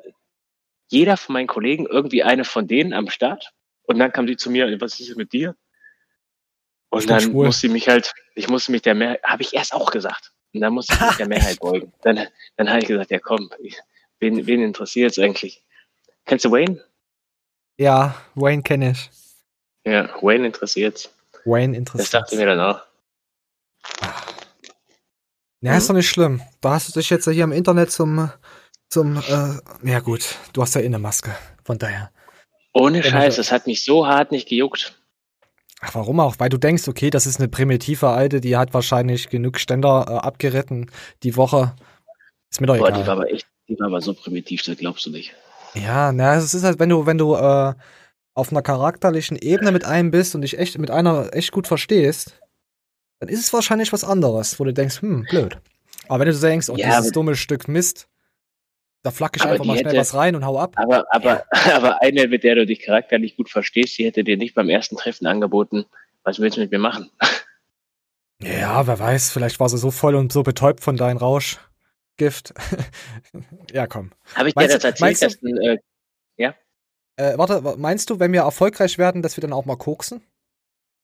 jeder 0.88 1.16
von 1.16 1.32
meinen 1.32 1.48
Kollegen 1.48 1.86
irgendwie 1.86 2.22
eine 2.22 2.44
von 2.44 2.68
denen 2.68 2.92
am 2.92 3.10
Start 3.10 3.52
und 3.82 3.98
dann 3.98 4.12
kam 4.12 4.28
die 4.28 4.36
zu 4.36 4.48
mir, 4.48 4.80
was 4.80 5.00
ist 5.00 5.16
mit 5.16 5.32
dir? 5.32 5.56
Und 6.90 7.10
dann 7.10 7.20
schwul. 7.20 7.46
musste 7.46 7.66
ich 7.66 7.72
mich 7.72 7.88
halt, 7.88 8.12
ich 8.36 8.48
musste 8.48 8.70
mich 8.70 8.82
der 8.82 8.94
Mehrheit, 8.94 9.24
habe 9.24 9.42
ich 9.42 9.54
erst 9.54 9.74
auch 9.74 9.90
gesagt. 9.90 10.30
Und 10.54 10.60
dann 10.60 10.72
musste 10.72 10.94
ich 10.94 11.00
mich 11.00 11.16
der 11.16 11.28
Mehrheit 11.34 11.58
beugen. 11.58 11.92
Dann, 12.02 12.28
dann 12.56 12.68
habe 12.68 12.78
ich 12.78 12.86
gesagt, 12.86 13.10
ja 13.10 13.18
komm, 13.18 13.50
wen, 14.20 14.46
wen 14.46 14.62
interessiert 14.62 15.10
es 15.10 15.18
eigentlich? 15.18 15.64
Kennst 16.26 16.44
du 16.44 16.50
Wayne? 16.50 16.82
Ja, 17.78 18.14
Wayne 18.34 18.62
kenne 18.62 18.92
ich. 18.92 19.10
Ja, 19.84 20.08
Wayne 20.22 20.46
interessiert's. 20.46 21.10
Wayne 21.44 21.72
Das 21.72 21.78
interessiert. 21.78 22.14
dachte 22.14 22.36
mir 22.36 22.46
dann 22.46 22.60
auch. 22.60 22.80
Ja, 25.60 25.76
ist 25.76 25.88
doch 25.88 25.94
nicht 25.94 26.08
schlimm. 26.08 26.42
Da 26.60 26.70
hast 26.74 26.88
du 26.88 26.98
dich 26.98 27.10
jetzt 27.10 27.28
hier 27.28 27.44
im 27.44 27.52
Internet 27.52 27.90
zum, 27.90 28.30
zum, 28.88 29.16
äh, 29.16 29.88
ja 29.88 30.00
gut, 30.00 30.36
du 30.52 30.62
hast 30.62 30.74
ja 30.74 30.80
eh 30.80 30.86
eine 30.86 30.98
Maske. 30.98 31.34
Von 31.64 31.78
daher. 31.78 32.10
Ohne 32.72 33.02
Scheiß, 33.02 33.36
das 33.36 33.52
hat 33.52 33.66
mich 33.66 33.84
so 33.84 34.06
hart 34.06 34.32
nicht 34.32 34.48
gejuckt. 34.48 34.98
Ach, 35.80 35.94
warum 35.94 36.20
auch? 36.20 36.36
Weil 36.38 36.48
du 36.48 36.58
denkst, 36.58 36.88
okay, 36.88 37.10
das 37.10 37.26
ist 37.26 37.38
eine 37.38 37.48
primitive 37.48 38.08
Alte, 38.08 38.40
die 38.40 38.56
hat 38.56 38.72
wahrscheinlich 38.72 39.28
genug 39.28 39.58
Ständer 39.58 40.06
äh, 40.08 40.12
abgeritten 40.12 40.90
die 41.22 41.36
Woche. 41.36 41.74
Ist 42.50 42.60
mir 42.60 42.66
doch 42.68 42.76
Boah, 42.76 42.88
egal. 42.88 43.00
die 43.00 43.06
war 43.06 43.14
aber 43.16 43.30
echt, 43.30 43.46
die 43.68 43.78
war 43.78 43.86
aber 43.88 44.00
so 44.00 44.14
primitiv, 44.14 44.62
das 44.64 44.76
glaubst 44.78 45.06
du 45.06 45.10
nicht. 45.10 45.34
Ja, 45.74 46.12
na, 46.12 46.36
es 46.36 46.52
ist 46.54 46.64
halt, 46.64 46.78
wenn 46.78 46.88
du, 46.88 47.06
wenn 47.06 47.18
du 47.18 47.34
äh, 47.34 47.74
auf 48.34 48.50
einer 48.50 48.62
charakterlichen 48.62 49.36
Ebene 49.36 49.72
mit 49.72 49.84
einem 49.84 50.10
bist 50.10 50.34
und 50.34 50.42
dich 50.42 50.58
echt 50.58 50.78
mit 50.78 50.90
einer 50.90 51.30
echt 51.34 51.52
gut 51.52 51.66
verstehst, 51.66 52.40
dann 53.20 53.28
ist 53.28 53.40
es 53.40 53.52
wahrscheinlich 53.52 53.92
was 53.92 54.04
anderes, 54.04 54.58
wo 54.58 54.64
du 54.64 54.72
denkst, 54.72 55.00
hm, 55.02 55.24
blöd. 55.28 55.58
Aber 56.08 56.24
wenn 56.24 56.32
du 56.32 56.38
denkst, 56.38 56.68
oh, 56.68 56.76
Ja, 56.76 56.98
dieses 56.98 57.12
dumme 57.12 57.36
Stück 57.36 57.68
Mist, 57.68 58.08
da 59.02 59.10
flack 59.10 59.36
ich 59.36 59.42
einfach 59.44 59.64
mal 59.64 59.76
schnell 59.78 59.92
hätte- 59.92 60.00
was 60.00 60.14
rein 60.14 60.34
und 60.36 60.44
hau 60.44 60.58
ab. 60.58 60.74
Aber, 60.76 61.04
aber, 61.10 61.44
aber 61.72 62.02
eine, 62.02 62.28
mit 62.28 62.44
der 62.44 62.56
du 62.56 62.66
dich 62.66 62.80
charakterlich 62.80 63.36
gut 63.36 63.48
verstehst, 63.50 63.96
die 63.98 64.04
hätte 64.04 64.24
dir 64.24 64.36
nicht 64.36 64.54
beim 64.54 64.68
ersten 64.68 64.96
Treffen 64.96 65.26
angeboten, 65.26 65.86
was 66.24 66.38
willst 66.38 66.56
du 66.56 66.60
mit 66.60 66.70
mir 66.70 66.78
machen? 66.78 67.10
Ja, 68.44 68.84
wer 68.88 68.98
weiß, 68.98 69.30
vielleicht 69.30 69.60
war 69.60 69.68
sie 69.68 69.78
so 69.78 69.92
voll 69.92 70.16
und 70.16 70.32
so 70.32 70.42
betäubt 70.42 70.80
von 70.80 70.96
deinem 70.96 71.16
Rauschgift. 72.20 72.52
ja, 73.72 73.86
komm. 73.86 74.10
Habe 74.34 74.48
ich 74.48 74.54
dir 74.54 74.60
Meinst 74.60 74.74
das 74.76 74.82
du- 74.82 74.88
erzählt, 74.88 75.22
du- 75.22 75.26
dass 75.26 75.42
ein, 75.42 75.56
äh, 75.60 75.78
ja? 76.36 76.54
Äh, 77.16 77.36
warte, 77.38 77.62
wa- 77.64 77.76
meinst 77.76 78.10
du, 78.10 78.18
wenn 78.20 78.32
wir 78.32 78.42
erfolgreich 78.42 78.98
werden, 78.98 79.22
dass 79.22 79.36
wir 79.36 79.42
dann 79.42 79.52
auch 79.52 79.64
mal 79.64 79.76
koksen? 79.76 80.22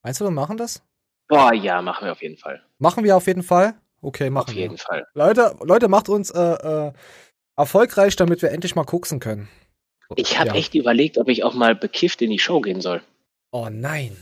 Meinst 0.03 0.21
du, 0.21 0.25
wir 0.25 0.31
machen 0.31 0.57
das? 0.57 0.83
Boah, 1.29 1.53
ja, 1.53 1.83
machen 1.83 2.07
wir 2.07 2.13
auf 2.13 2.23
jeden 2.23 2.39
Fall. 2.39 2.63
Machen 2.79 3.05
wir 3.05 3.17
auf 3.17 3.27
jeden 3.27 3.43
Fall? 3.43 3.75
Okay, 4.01 4.31
machen 4.31 4.49
Auf 4.51 4.55
wir. 4.55 4.63
jeden 4.63 4.79
Fall. 4.79 5.07
Leute, 5.15 5.57
Leute, 5.63 5.89
macht 5.89 6.09
uns 6.09 6.31
äh, 6.31 6.39
äh, 6.41 6.93
erfolgreich, 7.57 8.17
damit 8.17 8.41
wir 8.43 8.51
endlich 8.53 8.75
mal 8.77 8.85
koksen 8.85 9.21
können. 9.21 9.49
Ich 10.17 10.39
habe 10.39 10.51
Ja. 10.51 10.55
echt 10.55 10.75
überlegt, 10.75 11.19
ob 11.19 11.29
ich 11.29 11.45
auch 11.45 11.55
mal 11.55 11.75
bekifft 11.75 12.23
in 12.23 12.31
die 12.31 12.39
Show 12.39 12.61
gehen 12.61 12.81
soll. 12.81 13.03
Oh 13.51 13.69
nein. 13.71 14.17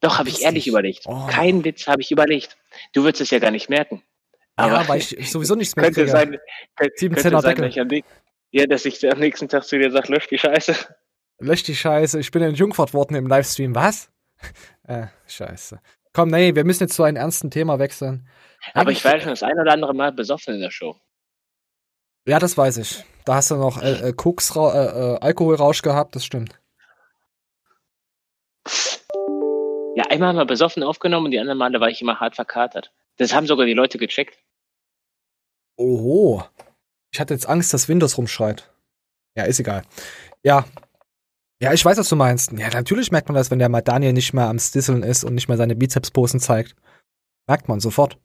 Doch, 0.00 0.18
habe 0.18 0.28
ich 0.28 0.42
ehrlich 0.42 0.66
überlegt. 0.66 1.04
Oh. 1.06 1.26
Kein 1.30 1.64
Witz 1.64 1.86
habe 1.86 2.02
ich 2.02 2.10
überlegt. 2.10 2.58
Du 2.92 3.04
würdest 3.04 3.22
es 3.22 3.30
ja 3.30 3.38
gar 3.38 3.52
nicht 3.52 3.70
merken. 3.70 4.02
Aber 4.56 4.82
ja, 4.82 4.88
weil 4.88 4.98
ich 4.98 5.30
sowieso 5.30 5.54
nichts 5.54 5.74
mehr 5.76 5.86
könnte 5.86 6.00
kriege. 6.00 6.10
sein, 6.10 6.38
könnte, 6.76 6.94
Sieben 6.96 7.14
könnte 7.14 7.28
Zehner 7.28 7.40
sein 7.40 7.56
Deckel. 7.56 8.02
ja, 8.50 8.66
dass 8.66 8.84
ich 8.84 9.10
am 9.10 9.18
nächsten 9.18 9.48
Tag 9.48 9.64
zu 9.64 9.78
dir 9.78 9.90
sage, 9.90 10.12
lösch 10.12 10.28
die 10.28 10.38
Scheiße. 10.38 10.74
Lösch 11.38 11.62
die 11.62 11.74
Scheiße, 11.74 12.20
ich 12.20 12.30
bin 12.30 12.42
entjungfert 12.42 12.94
worden 12.94 13.16
im 13.16 13.26
Livestream. 13.26 13.74
Was? 13.74 14.10
äh, 14.86 15.06
scheiße. 15.26 15.80
Komm, 16.12 16.28
nee, 16.28 16.54
wir 16.54 16.64
müssen 16.64 16.84
jetzt 16.84 16.94
zu 16.94 17.02
einem 17.02 17.16
ernsten 17.16 17.50
Thema 17.50 17.78
wechseln. 17.78 18.28
Aber 18.74 18.82
Eigentlich- 18.82 18.98
ich 18.98 19.04
war 19.04 19.14
ja 19.14 19.20
schon 19.20 19.30
das 19.30 19.42
ein 19.42 19.58
oder 19.58 19.72
andere 19.72 19.94
Mal 19.94 20.12
besoffen 20.12 20.54
in 20.54 20.60
der 20.60 20.70
Show. 20.70 20.96
Ja, 22.26 22.38
das 22.38 22.56
weiß 22.56 22.76
ich. 22.76 23.04
Da 23.24 23.36
hast 23.36 23.50
du 23.50 23.56
noch 23.56 23.82
äh, 23.82 24.10
äh, 24.10 24.12
Koks, 24.12 24.54
äh, 24.54 24.60
äh, 24.60 25.18
Alkoholrausch 25.20 25.82
gehabt, 25.82 26.14
das 26.14 26.24
stimmt. 26.24 26.60
Ja, 29.96 30.04
einmal 30.08 30.28
haben 30.28 30.36
wir 30.36 30.44
besoffen 30.44 30.82
aufgenommen 30.82 31.26
und 31.26 31.30
die 31.32 31.40
anderen 31.40 31.58
Male 31.58 31.80
war 31.80 31.88
ich 31.88 32.00
immer 32.00 32.20
hart 32.20 32.36
verkatert. 32.36 32.92
Das 33.16 33.32
haben 33.34 33.46
sogar 33.46 33.66
die 33.66 33.74
Leute 33.74 33.98
gecheckt. 33.98 34.38
Oho. 35.76 36.44
Ich 37.12 37.20
hatte 37.20 37.34
jetzt 37.34 37.46
Angst, 37.46 37.72
dass 37.74 37.88
Windows 37.88 38.16
rumschreit. 38.18 38.72
Ja, 39.36 39.44
ist 39.44 39.60
egal. 39.60 39.84
Ja. 40.42 40.64
Ja, 41.60 41.72
ich 41.72 41.84
weiß, 41.84 41.96
was 41.98 42.08
du 42.08 42.16
meinst. 42.16 42.52
Ja, 42.52 42.70
natürlich 42.70 43.12
merkt 43.12 43.28
man 43.28 43.36
das, 43.36 43.50
wenn 43.50 43.58
der 43.58 43.68
mal 43.68 43.82
Daniel 43.82 44.12
nicht 44.12 44.32
mehr 44.32 44.48
am 44.48 44.58
Stisseln 44.58 45.02
ist 45.02 45.22
und 45.24 45.34
nicht 45.34 45.48
mehr 45.48 45.56
seine 45.56 45.76
Bizepsposen 45.76 46.40
zeigt. 46.40 46.74
Merkt 47.46 47.68
man 47.68 47.80
sofort. 47.80 48.18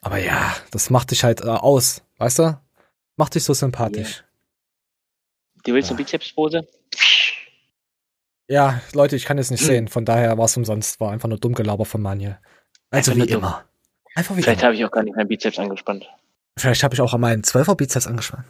Aber 0.00 0.18
ja, 0.18 0.54
das 0.70 0.90
macht 0.90 1.10
dich 1.10 1.24
halt 1.24 1.40
äh, 1.42 1.44
aus, 1.48 2.02
weißt 2.18 2.38
du? 2.40 2.60
Macht 3.16 3.34
dich 3.34 3.44
so 3.44 3.54
sympathisch. 3.54 4.24
Du 5.64 5.72
willst 5.74 5.90
eine 5.90 5.96
Bizepspose? 5.96 6.68
Ja, 8.48 8.80
Leute, 8.92 9.16
ich 9.16 9.24
kann 9.24 9.38
es 9.38 9.50
nicht 9.50 9.60
Hm. 9.60 9.66
sehen. 9.66 9.88
Von 9.88 10.04
daher 10.04 10.36
war 10.38 10.44
es 10.44 10.56
umsonst. 10.56 11.00
War 11.00 11.12
einfach 11.12 11.28
nur 11.28 11.38
Dummgelaber 11.38 11.84
von 11.84 12.02
Manuel. 12.02 12.38
Also 12.90 13.10
Einfach 13.10 13.14
wie 13.14 13.18
nur 13.18 13.26
dumm. 13.26 13.36
immer. 13.38 13.64
Einfach 14.14 14.36
wie 14.36 14.42
Vielleicht 14.42 14.60
immer. 14.60 14.66
habe 14.68 14.76
ich 14.76 14.84
auch 14.84 14.90
gar 14.90 15.02
nicht 15.02 15.16
meinen 15.16 15.28
Bizeps 15.28 15.58
angespannt. 15.58 16.06
Vielleicht 16.58 16.82
habe 16.82 16.94
ich 16.94 17.00
auch 17.00 17.12
an 17.12 17.20
meinen 17.20 17.42
12er 17.42 17.74
Bizeps 17.74 18.06
angespannt. 18.06 18.46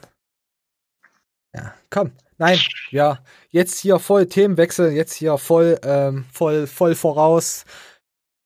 Ja, 1.53 1.73
komm. 1.89 2.11
Nein, 2.37 2.59
ja, 2.91 3.19
jetzt 3.49 3.79
hier 3.79 3.97
voll 3.99 4.27
Themenwechsel, 4.27 4.91
jetzt 4.91 5.13
hier 5.13 5.37
voll, 5.39 5.79
ähm, 5.83 6.25
voll, 6.31 6.67
voll 6.67 6.93
voraus. 6.93 7.65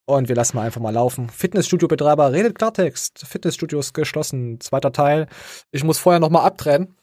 Und 0.06 0.28
wir 0.28 0.34
lassen 0.34 0.56
mal 0.56 0.64
einfach 0.66 0.80
mal 0.80 0.90
laufen. 0.94 1.28
Fitnessstudio-Betreiber 1.28 2.32
redet 2.32 2.56
Klartext. 2.58 3.24
Fitnessstudio 3.26 3.78
ist 3.78 3.92
geschlossen. 3.92 4.60
Zweiter 4.60 4.92
Teil. 4.92 5.28
Ich 5.70 5.84
muss 5.84 5.98
vorher 5.98 6.20
noch 6.20 6.30
mal 6.30 6.42
abtrennen. 6.42 6.96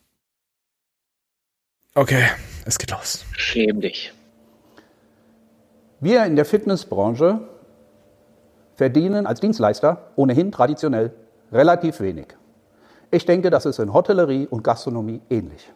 Okay, 1.95 2.27
es 2.65 2.77
geht 2.77 2.91
los. 2.91 3.23
Schäm 3.37 3.81
dich. 3.81 4.13
Wir 6.01 6.25
in 6.25 6.35
der 6.35 6.45
Fitnessbranche 6.45 7.47
verdienen 8.79 9.27
als 9.27 9.41
Dienstleister 9.41 9.97
ohnehin 10.15 10.53
traditionell 10.53 11.11
relativ 11.51 11.99
wenig. 11.99 12.27
Ich 13.11 13.25
denke, 13.25 13.49
das 13.49 13.65
ist 13.65 13.77
in 13.77 13.91
Hotellerie 13.91 14.47
und 14.47 14.63
Gastronomie 14.63 15.19
ähnlich. 15.29 15.69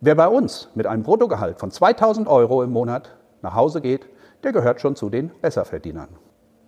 Wer 0.00 0.14
bei 0.14 0.26
uns 0.26 0.70
mit 0.74 0.86
einem 0.86 1.02
Bruttogehalt 1.02 1.58
von 1.58 1.70
2000 1.70 2.26
Euro 2.28 2.62
im 2.62 2.70
Monat 2.70 3.14
nach 3.42 3.54
Hause 3.54 3.82
geht, 3.82 4.06
der 4.42 4.52
gehört 4.52 4.80
schon 4.80 4.96
zu 4.96 5.10
den 5.10 5.30
Besserverdienern. 5.42 6.08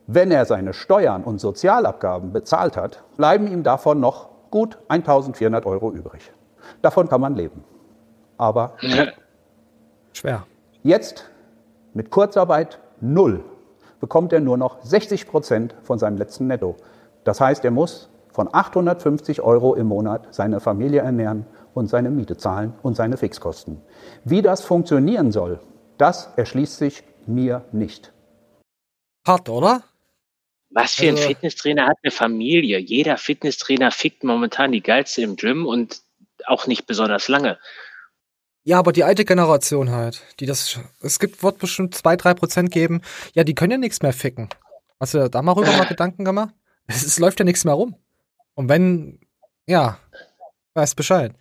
Wenn 0.06 0.30
er 0.30 0.44
seine 0.44 0.74
Steuern 0.74 1.24
und 1.24 1.40
Sozialabgaben 1.40 2.34
bezahlt 2.34 2.76
hat, 2.76 3.02
bleiben 3.16 3.46
ihm 3.46 3.62
davon 3.62 3.98
noch 3.98 4.28
gut 4.50 4.76
1400 4.88 5.64
Euro 5.64 5.90
übrig. 5.90 6.32
Davon 6.82 7.08
kann 7.08 7.22
man 7.22 7.34
leben. 7.34 7.64
Aber 8.36 8.74
Schwer. 10.12 10.46
Jetzt 10.82 11.30
mit 11.94 12.10
Kurzarbeit 12.10 12.78
null 13.00 13.42
bekommt 14.03 14.32
er 14.32 14.40
nur 14.40 14.57
noch 14.57 14.82
60 14.82 15.28
Prozent 15.28 15.76
von 15.84 15.96
seinem 15.96 16.18
letzten 16.18 16.48
Netto. 16.48 16.74
Das 17.22 17.40
heißt, 17.40 17.64
er 17.64 17.70
muss 17.70 18.11
von 18.32 18.48
850 18.53 19.42
Euro 19.42 19.76
im 19.76 19.86
Monat 19.86 20.34
seine 20.34 20.59
Familie 20.59 21.03
ernähren 21.03 21.46
und 21.72 21.86
seine 21.86 22.11
Miete 22.11 22.36
zahlen 22.36 22.74
und 22.82 22.96
seine 22.96 23.16
Fixkosten. 23.16 23.80
Wie 24.24 24.42
das 24.42 24.61
funktionieren 24.62 25.30
soll, 25.30 25.61
das 25.98 26.30
erschließt 26.36 26.78
sich 26.78 27.05
mir 27.26 27.64
nicht. 27.70 28.12
Hart, 29.24 29.48
oder? 29.48 29.84
Was 30.70 30.94
für 30.94 31.07
ein 31.07 31.14
Also- 31.14 31.28
Fitnesstrainer 31.28 31.86
hat 31.86 31.98
eine 32.03 32.11
Familie? 32.11 32.78
Jeder 32.78 33.16
Fitnesstrainer 33.18 33.92
fickt 33.92 34.24
momentan 34.24 34.72
die 34.72 34.82
geilste 34.82 35.22
im 35.22 35.36
Gym 35.36 35.64
und 35.64 36.00
auch 36.46 36.66
nicht 36.66 36.88
besonders 36.88 37.28
lange. 37.28 37.57
Ja, 38.64 38.78
aber 38.78 38.92
die 38.92 39.02
alte 39.04 39.24
Generation 39.24 39.90
halt, 39.90 40.22
die 40.38 40.46
das, 40.46 40.78
es 41.00 41.18
gibt, 41.18 41.42
wird 41.42 41.58
bestimmt 41.58 41.94
zwei, 41.94 42.16
drei 42.16 42.32
Prozent 42.34 42.70
geben, 42.70 43.00
ja, 43.34 43.42
die 43.44 43.54
können 43.54 43.72
ja 43.72 43.78
nichts 43.78 44.02
mehr 44.02 44.12
ficken. 44.12 44.48
Hast 45.00 45.14
du 45.14 45.28
da 45.28 45.42
mal 45.42 45.52
rüber 45.52 45.72
mal 45.72 45.86
Gedanken 45.86 46.24
gemacht? 46.24 46.54
Es, 46.86 47.02
es 47.04 47.18
läuft 47.18 47.40
ja 47.40 47.44
nichts 47.44 47.64
mehr 47.64 47.74
rum. 47.74 47.96
Und 48.54 48.68
wenn, 48.68 49.18
ja, 49.66 49.98
weißt 50.74 50.94
Bescheid. 50.94 51.32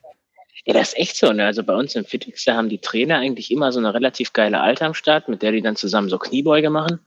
Ja, 0.65 0.73
das 0.73 0.89
ist 0.89 0.97
echt 0.97 1.15
so. 1.17 1.31
Ne? 1.31 1.45
Also 1.45 1.63
bei 1.63 1.75
uns 1.75 1.95
im 1.95 2.05
Fitix, 2.05 2.45
da 2.45 2.55
haben 2.55 2.69
die 2.69 2.79
Trainer 2.79 3.17
eigentlich 3.17 3.51
immer 3.51 3.71
so 3.71 3.79
eine 3.79 3.93
relativ 3.93 4.33
geile 4.33 4.59
Alte 4.61 4.85
am 4.85 4.93
Start, 4.93 5.27
mit 5.27 5.41
der 5.41 5.51
die 5.51 5.61
dann 5.61 5.75
zusammen 5.75 6.09
so 6.09 6.17
Kniebeuge 6.17 6.69
machen. 6.69 6.99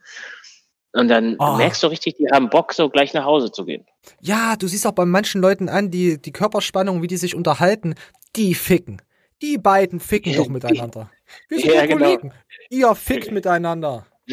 Und 0.93 1.09
dann 1.09 1.35
Oh. 1.39 1.55
merkst 1.57 1.83
du 1.83 1.87
richtig, 1.87 2.15
die 2.17 2.27
haben 2.31 2.49
Bock, 2.49 2.73
so 2.73 2.89
gleich 2.89 3.13
nach 3.13 3.25
Hause 3.25 3.51
zu 3.51 3.65
gehen. 3.65 3.85
Ja, 4.21 4.55
du 4.55 4.67
siehst 4.67 4.87
auch 4.87 4.93
bei 4.93 5.05
manchen 5.05 5.41
Leuten 5.41 5.67
an, 5.67 5.91
die, 5.91 6.21
die 6.21 6.31
Körperspannung, 6.31 7.01
wie 7.01 7.07
die 7.07 7.17
sich 7.17 7.35
unterhalten, 7.35 7.95
die 8.35 8.55
ficken. 8.55 9.01
Die 9.41 9.57
beiden 9.57 9.99
ficken 9.99 10.35
doch 10.35 10.47
miteinander. 10.49 11.11
Wir 11.49 11.59
sind 11.59 11.73
Ja, 11.73 11.85
genau. 11.85 12.05
Kollegen. 12.05 12.33
Ihr 12.69 12.95
fickt 12.95 13.31
miteinander. 13.31 14.05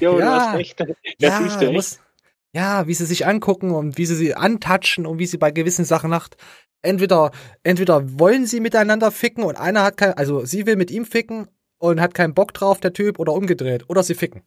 jo, 0.00 0.18
ja, 0.18 0.58
echt. 0.58 0.82
muss, 1.70 2.00
ja, 2.52 2.86
wie 2.88 2.94
sie 2.94 3.06
sich 3.06 3.26
angucken 3.26 3.70
und 3.70 3.96
wie 3.96 4.06
sie 4.06 4.16
sie 4.16 4.34
antatschen 4.34 5.06
und 5.06 5.18
wie 5.18 5.26
sie 5.26 5.38
bei 5.38 5.52
gewissen 5.52 5.84
Sachen 5.84 6.10
macht. 6.10 6.36
Entweder, 6.82 7.30
entweder 7.62 8.18
wollen 8.18 8.46
sie 8.46 8.60
miteinander 8.60 9.10
ficken 9.10 9.44
und 9.44 9.56
einer 9.56 9.84
hat 9.84 9.98
kein, 9.98 10.14
also 10.14 10.44
sie 10.44 10.66
will 10.66 10.76
mit 10.76 10.90
ihm 10.90 11.04
ficken 11.04 11.48
und 11.78 12.00
hat 12.00 12.14
keinen 12.14 12.34
Bock 12.34 12.52
drauf, 12.54 12.80
der 12.80 12.92
Typ, 12.92 13.18
oder 13.18 13.32
umgedreht. 13.32 13.84
Oder 13.88 14.02
sie 14.02 14.14
ficken. 14.14 14.42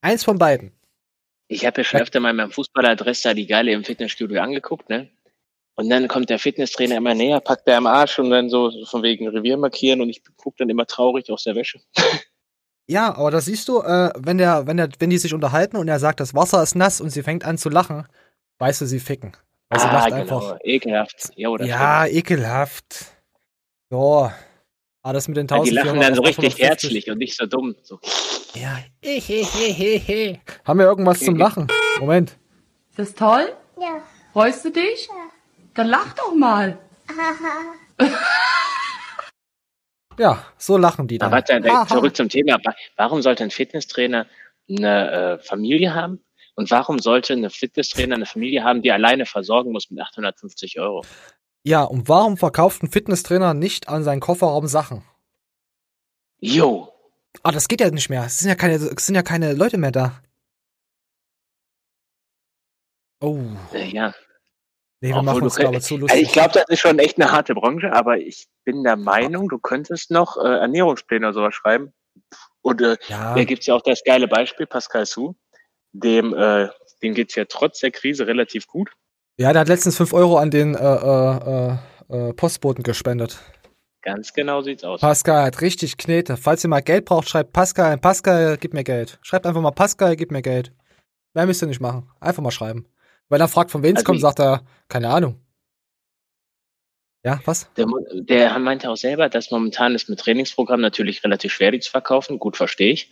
Eins 0.00 0.24
von 0.24 0.38
beiden. 0.38 0.72
Ich 1.48 1.66
habe 1.66 1.80
ja 1.80 1.84
schon 1.84 2.00
öfter 2.00 2.20
mal 2.20 2.32
meinem 2.32 2.50
Fußballadress 2.50 3.22
da 3.22 3.34
die 3.34 3.46
Geile 3.46 3.72
im 3.72 3.84
Fitnessstudio 3.84 4.40
angeguckt, 4.40 4.88
ne? 4.88 5.10
Und 5.76 5.90
dann 5.90 6.06
kommt 6.08 6.30
der 6.30 6.38
Fitnesstrainer 6.38 6.96
immer 6.96 7.14
näher, 7.14 7.40
packt 7.40 7.66
der 7.66 7.78
am 7.78 7.86
Arsch 7.86 8.18
und 8.18 8.30
dann 8.30 8.48
so 8.48 8.70
so 8.70 8.84
von 8.86 9.02
wegen 9.02 9.28
Revier 9.28 9.56
markieren 9.56 10.00
und 10.00 10.08
ich 10.08 10.22
guck 10.36 10.56
dann 10.56 10.68
immer 10.68 10.86
traurig 10.86 11.30
aus 11.30 11.44
der 11.44 11.54
Wäsche. 11.54 11.80
Ja, 12.86 13.16
aber 13.16 13.30
da 13.30 13.40
siehst 13.40 13.68
du, 13.68 13.80
äh, 13.80 14.10
wenn 14.18 14.36
der, 14.36 14.66
wenn 14.66 14.76
der, 14.76 14.90
wenn 14.98 15.08
die 15.08 15.16
sich 15.16 15.32
unterhalten 15.32 15.78
und 15.78 15.88
er 15.88 15.98
sagt, 15.98 16.20
das 16.20 16.34
Wasser 16.34 16.62
ist 16.62 16.74
nass 16.74 17.00
und 17.00 17.08
sie 17.08 17.22
fängt 17.22 17.44
an 17.44 17.56
zu 17.56 17.70
lachen, 17.70 18.06
weißt 18.58 18.82
du, 18.82 18.86
sie 18.86 19.00
ficken. 19.00 19.34
Weil 19.70 19.80
sie 19.80 19.86
ah, 19.86 19.92
lacht 19.92 20.08
genau. 20.08 20.20
einfach. 20.20 20.58
Ekelhaft. 20.62 21.30
Jo, 21.34 21.56
das 21.56 21.66
Ja, 21.66 22.06
ekelhaft. 22.06 23.06
So. 23.88 24.30
Ah, 25.02 25.12
das 25.12 25.28
mit 25.28 25.36
den. 25.36 25.46
Ja, 25.46 25.62
die 25.62 25.70
1400 25.70 25.84
lachen 25.86 26.00
dann 26.00 26.14
so 26.14 26.22
richtig 26.22 26.62
850. 26.62 26.68
herzlich 26.68 27.10
und 27.10 27.18
nicht 27.18 27.36
so 27.36 27.46
dumm. 27.46 27.74
So. 27.82 27.98
Ja. 28.54 28.78
Haben 30.64 30.78
wir 30.78 30.86
irgendwas 30.86 31.20
zum 31.20 31.36
Lachen? 31.36 31.68
Moment. 32.00 32.36
Ist 32.90 32.98
das 32.98 33.14
toll? 33.14 33.52
Ja. 33.80 34.02
Freust 34.32 34.64
du 34.64 34.70
dich? 34.70 35.08
Ja. 35.08 35.23
Dann 35.74 35.88
lach 35.88 36.12
doch 36.14 36.34
mal. 36.34 36.78
Ja, 40.16 40.44
so 40.58 40.76
lachen 40.76 41.08
die 41.08 41.18
dann. 41.18 41.32
Aber 41.32 41.38
warte, 41.48 41.92
zurück 41.92 42.14
zum 42.16 42.28
Thema. 42.28 42.58
Wa- 42.64 42.74
Warum 42.96 43.20
sollte 43.20 43.42
ein 43.42 43.50
Fitnesstrainer 43.50 44.26
eine 44.68 45.10
äh, 45.10 45.38
Familie 45.40 45.92
haben? 45.92 46.24
Und 46.54 46.70
warum 46.70 47.00
sollte 47.00 47.32
eine 47.32 47.50
Fitnesstrainer 47.50 48.14
eine 48.14 48.26
Familie 48.26 48.62
haben, 48.62 48.80
die 48.82 48.92
alleine 48.92 49.26
versorgen 49.26 49.72
muss 49.72 49.90
mit 49.90 50.00
850 50.00 50.78
Euro? 50.78 51.04
Ja, 51.64 51.82
und 51.82 52.08
warum 52.08 52.36
verkauft 52.36 52.82
ein 52.84 52.90
Fitnesstrainer 52.92 53.54
nicht 53.54 53.88
an 53.88 54.04
seinen 54.04 54.20
Kofferraum 54.20 54.68
Sachen? 54.68 55.02
Jo. 56.38 56.92
Ah, 57.42 57.50
das 57.50 57.66
geht 57.66 57.80
ja 57.80 57.90
nicht 57.90 58.08
mehr. 58.08 58.22
Es 58.24 58.38
sind 58.38 58.48
ja 58.48 58.54
keine, 58.54 58.74
es 58.76 59.06
sind 59.06 59.16
ja 59.16 59.22
keine 59.22 59.52
Leute 59.54 59.78
mehr 59.78 59.90
da. 59.90 60.22
Oh. 63.20 63.40
Äh, 63.72 63.88
ja. 63.88 64.14
Nee, 65.04 65.10
wir 65.10 65.16
Obwohl 65.16 65.24
machen 65.34 65.42
uns 65.42 65.56
könnt- 65.56 65.68
aber 65.68 65.80
zu 65.80 65.94
Also 65.94 66.02
lustig. 66.06 66.22
ich 66.22 66.32
glaube, 66.32 66.52
das 66.54 66.64
ist 66.68 66.80
schon 66.80 66.98
echt 66.98 67.20
eine 67.20 67.30
harte 67.30 67.54
Branche, 67.54 67.92
aber 67.92 68.16
ich 68.16 68.46
bin 68.64 68.82
der 68.84 68.96
Meinung, 68.96 69.50
du 69.50 69.58
könntest 69.58 70.10
noch 70.10 70.38
äh, 70.42 70.48
Ernährungspläne 70.48 71.26
oder 71.26 71.34
sowas 71.34 71.54
schreiben. 71.54 71.92
Und 72.62 72.80
äh, 72.80 72.96
Ja. 73.08 73.34
da 73.34 73.44
gibt's 73.44 73.66
ja 73.66 73.74
auch 73.74 73.82
das 73.82 74.02
geile 74.02 74.28
Beispiel, 74.28 74.64
Pascal 74.66 75.04
Su, 75.04 75.34
dem, 75.92 76.32
äh, 76.34 76.68
dem 77.02 77.12
geht's 77.12 77.34
ja 77.34 77.44
trotz 77.46 77.80
der 77.80 77.90
Krise 77.90 78.26
relativ 78.26 78.66
gut. 78.66 78.92
Ja, 79.36 79.52
der 79.52 79.60
hat 79.60 79.68
letztens 79.68 79.98
5 79.98 80.14
Euro 80.14 80.38
an 80.38 80.50
den 80.50 80.74
äh, 80.74 80.78
äh, 80.78 81.76
äh, 82.08 82.28
äh, 82.30 82.32
Postboten 82.32 82.82
gespendet. 82.82 83.38
Ganz 84.00 84.32
genau 84.32 84.62
sieht's 84.62 84.84
aus. 84.84 85.02
Pascal 85.02 85.44
hat 85.44 85.60
richtig 85.60 85.98
Knete. 85.98 86.38
Falls 86.38 86.64
ihr 86.64 86.68
mal 86.68 86.80
Geld 86.80 87.04
braucht, 87.04 87.28
schreibt 87.28 87.52
Pascal, 87.52 87.98
Pascal, 87.98 88.56
gib 88.58 88.72
mir 88.72 88.84
Geld. 88.84 89.18
Schreibt 89.22 89.44
einfach 89.46 89.60
mal 89.60 89.70
Pascal, 89.70 90.16
gib 90.16 90.30
mir 90.30 90.40
Geld. 90.42 90.72
Mehr 91.34 91.44
müsst 91.46 91.62
ihr 91.62 91.68
nicht 91.68 91.80
machen. 91.80 92.08
Einfach 92.20 92.42
mal 92.42 92.50
schreiben. 92.50 92.86
Weil 93.34 93.40
er 93.40 93.48
fragt, 93.48 93.72
von 93.72 93.82
wem 93.82 93.96
es 93.96 94.02
Also 94.02 94.04
kommt, 94.04 94.20
sagt 94.20 94.38
er, 94.38 94.62
keine 94.86 95.08
Ahnung. 95.08 95.40
Ja, 97.24 97.40
was? 97.46 97.68
Der, 97.74 97.88
der 98.12 98.56
meinte 98.60 98.88
auch 98.88 98.96
selber, 98.96 99.28
dass 99.28 99.50
momentan 99.50 99.96
ist 99.96 100.08
mit 100.08 100.20
Trainingsprogramm 100.20 100.80
natürlich 100.80 101.24
relativ 101.24 101.52
schwer, 101.52 101.72
die 101.72 101.80
zu 101.80 101.90
verkaufen. 101.90 102.38
Gut, 102.38 102.56
verstehe 102.56 102.92
ich. 102.92 103.10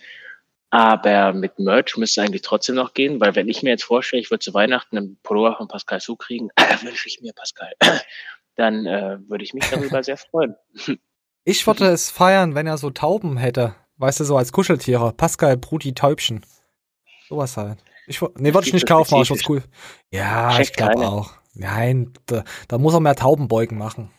Aber 0.70 1.32
mit 1.32 1.58
Merch 1.58 1.96
müsste 1.96 2.22
eigentlich 2.22 2.42
trotzdem 2.42 2.76
noch 2.76 2.94
gehen, 2.94 3.20
weil 3.20 3.34
wenn 3.34 3.48
ich 3.48 3.64
mir 3.64 3.70
jetzt 3.70 3.82
vorstelle, 3.82 4.22
ich 4.22 4.30
würde 4.30 4.44
zu 4.44 4.54
Weihnachten 4.54 4.96
einen 4.96 5.18
Pullover 5.24 5.56
von 5.56 5.66
Pascal 5.66 5.98
Su 5.98 6.14
kriegen, 6.14 6.50
wünsche 6.82 7.08
ich 7.08 7.20
mir 7.20 7.32
Pascal, 7.32 7.72
dann 8.54 8.86
äh, 8.86 9.18
würde 9.28 9.42
ich 9.42 9.54
mich 9.54 9.68
darüber 9.70 10.04
sehr 10.04 10.18
freuen. 10.18 10.54
Ich 11.44 11.66
würde 11.66 11.86
es 11.86 12.12
feiern, 12.12 12.54
wenn 12.54 12.68
er 12.68 12.78
so 12.78 12.90
Tauben 12.90 13.38
hätte. 13.38 13.74
Weißt 13.96 14.20
du, 14.20 14.24
so 14.24 14.36
als 14.36 14.52
Kuscheltiere. 14.52 15.12
Pascal, 15.12 15.56
Brudi, 15.56 15.92
Täubchen. 15.92 16.46
Sowas 17.28 17.56
halt. 17.56 17.78
Ich, 18.06 18.20
nee, 18.36 18.52
würde 18.52 18.66
ich 18.66 18.72
nicht 18.72 18.86
kaufen, 18.86 19.14
aber 19.14 19.22
ich 19.22 19.48
cool. 19.48 19.62
Ja, 20.10 20.50
Checkt 20.50 20.70
ich 20.70 20.72
glaube 20.74 21.06
auch. 21.06 21.32
Nein, 21.54 22.12
da, 22.26 22.44
da 22.68 22.78
muss 22.78 22.94
er 22.94 23.00
mehr 23.00 23.14
Taubenbeugen 23.14 23.78
machen. 23.78 24.10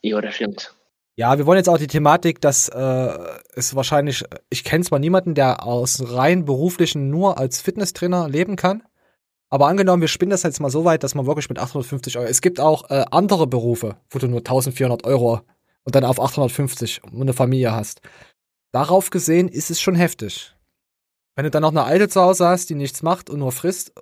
Jo, 0.00 0.20
das 0.20 0.34
stimmt. 0.34 0.74
Ja, 1.14 1.36
wir 1.36 1.44
wollen 1.44 1.58
jetzt 1.58 1.68
auch 1.68 1.78
die 1.78 1.88
Thematik, 1.88 2.40
dass 2.40 2.68
äh, 2.68 3.18
es 3.54 3.74
wahrscheinlich, 3.76 4.24
ich 4.48 4.64
kenne 4.64 4.84
zwar 4.84 4.98
niemanden, 4.98 5.34
der 5.34 5.64
aus 5.64 6.02
rein 6.14 6.46
beruflichen 6.46 7.10
nur 7.10 7.38
als 7.38 7.60
Fitnesstrainer 7.60 8.28
leben 8.28 8.56
kann, 8.56 8.82
aber 9.50 9.66
angenommen, 9.66 10.00
wir 10.00 10.08
spinnen 10.08 10.30
das 10.30 10.44
jetzt 10.44 10.60
mal 10.60 10.70
so 10.70 10.86
weit, 10.86 11.04
dass 11.04 11.14
man 11.14 11.26
wirklich 11.26 11.50
mit 11.50 11.58
850 11.58 12.16
Euro, 12.16 12.26
es 12.26 12.40
gibt 12.40 12.58
auch 12.58 12.88
äh, 12.88 13.04
andere 13.10 13.46
Berufe, 13.46 13.96
wo 14.08 14.18
du 14.18 14.26
nur 14.26 14.38
1400 14.38 15.04
Euro 15.04 15.42
und 15.84 15.94
dann 15.94 16.04
auf 16.04 16.18
850 16.18 17.04
und 17.04 17.20
eine 17.20 17.34
Familie 17.34 17.72
hast. 17.72 18.00
Darauf 18.72 19.10
gesehen 19.10 19.48
ist 19.48 19.70
es 19.70 19.78
schon 19.78 19.94
heftig. 19.94 20.54
Wenn 21.34 21.44
du 21.44 21.50
dann 21.50 21.62
noch 21.62 21.70
eine 21.70 21.84
Alte 21.84 22.08
zu 22.08 22.20
Hause 22.20 22.46
hast, 22.46 22.68
die 22.70 22.74
nichts 22.74 23.02
macht 23.02 23.30
und 23.30 23.38
nur 23.38 23.52
frisst 23.52 23.92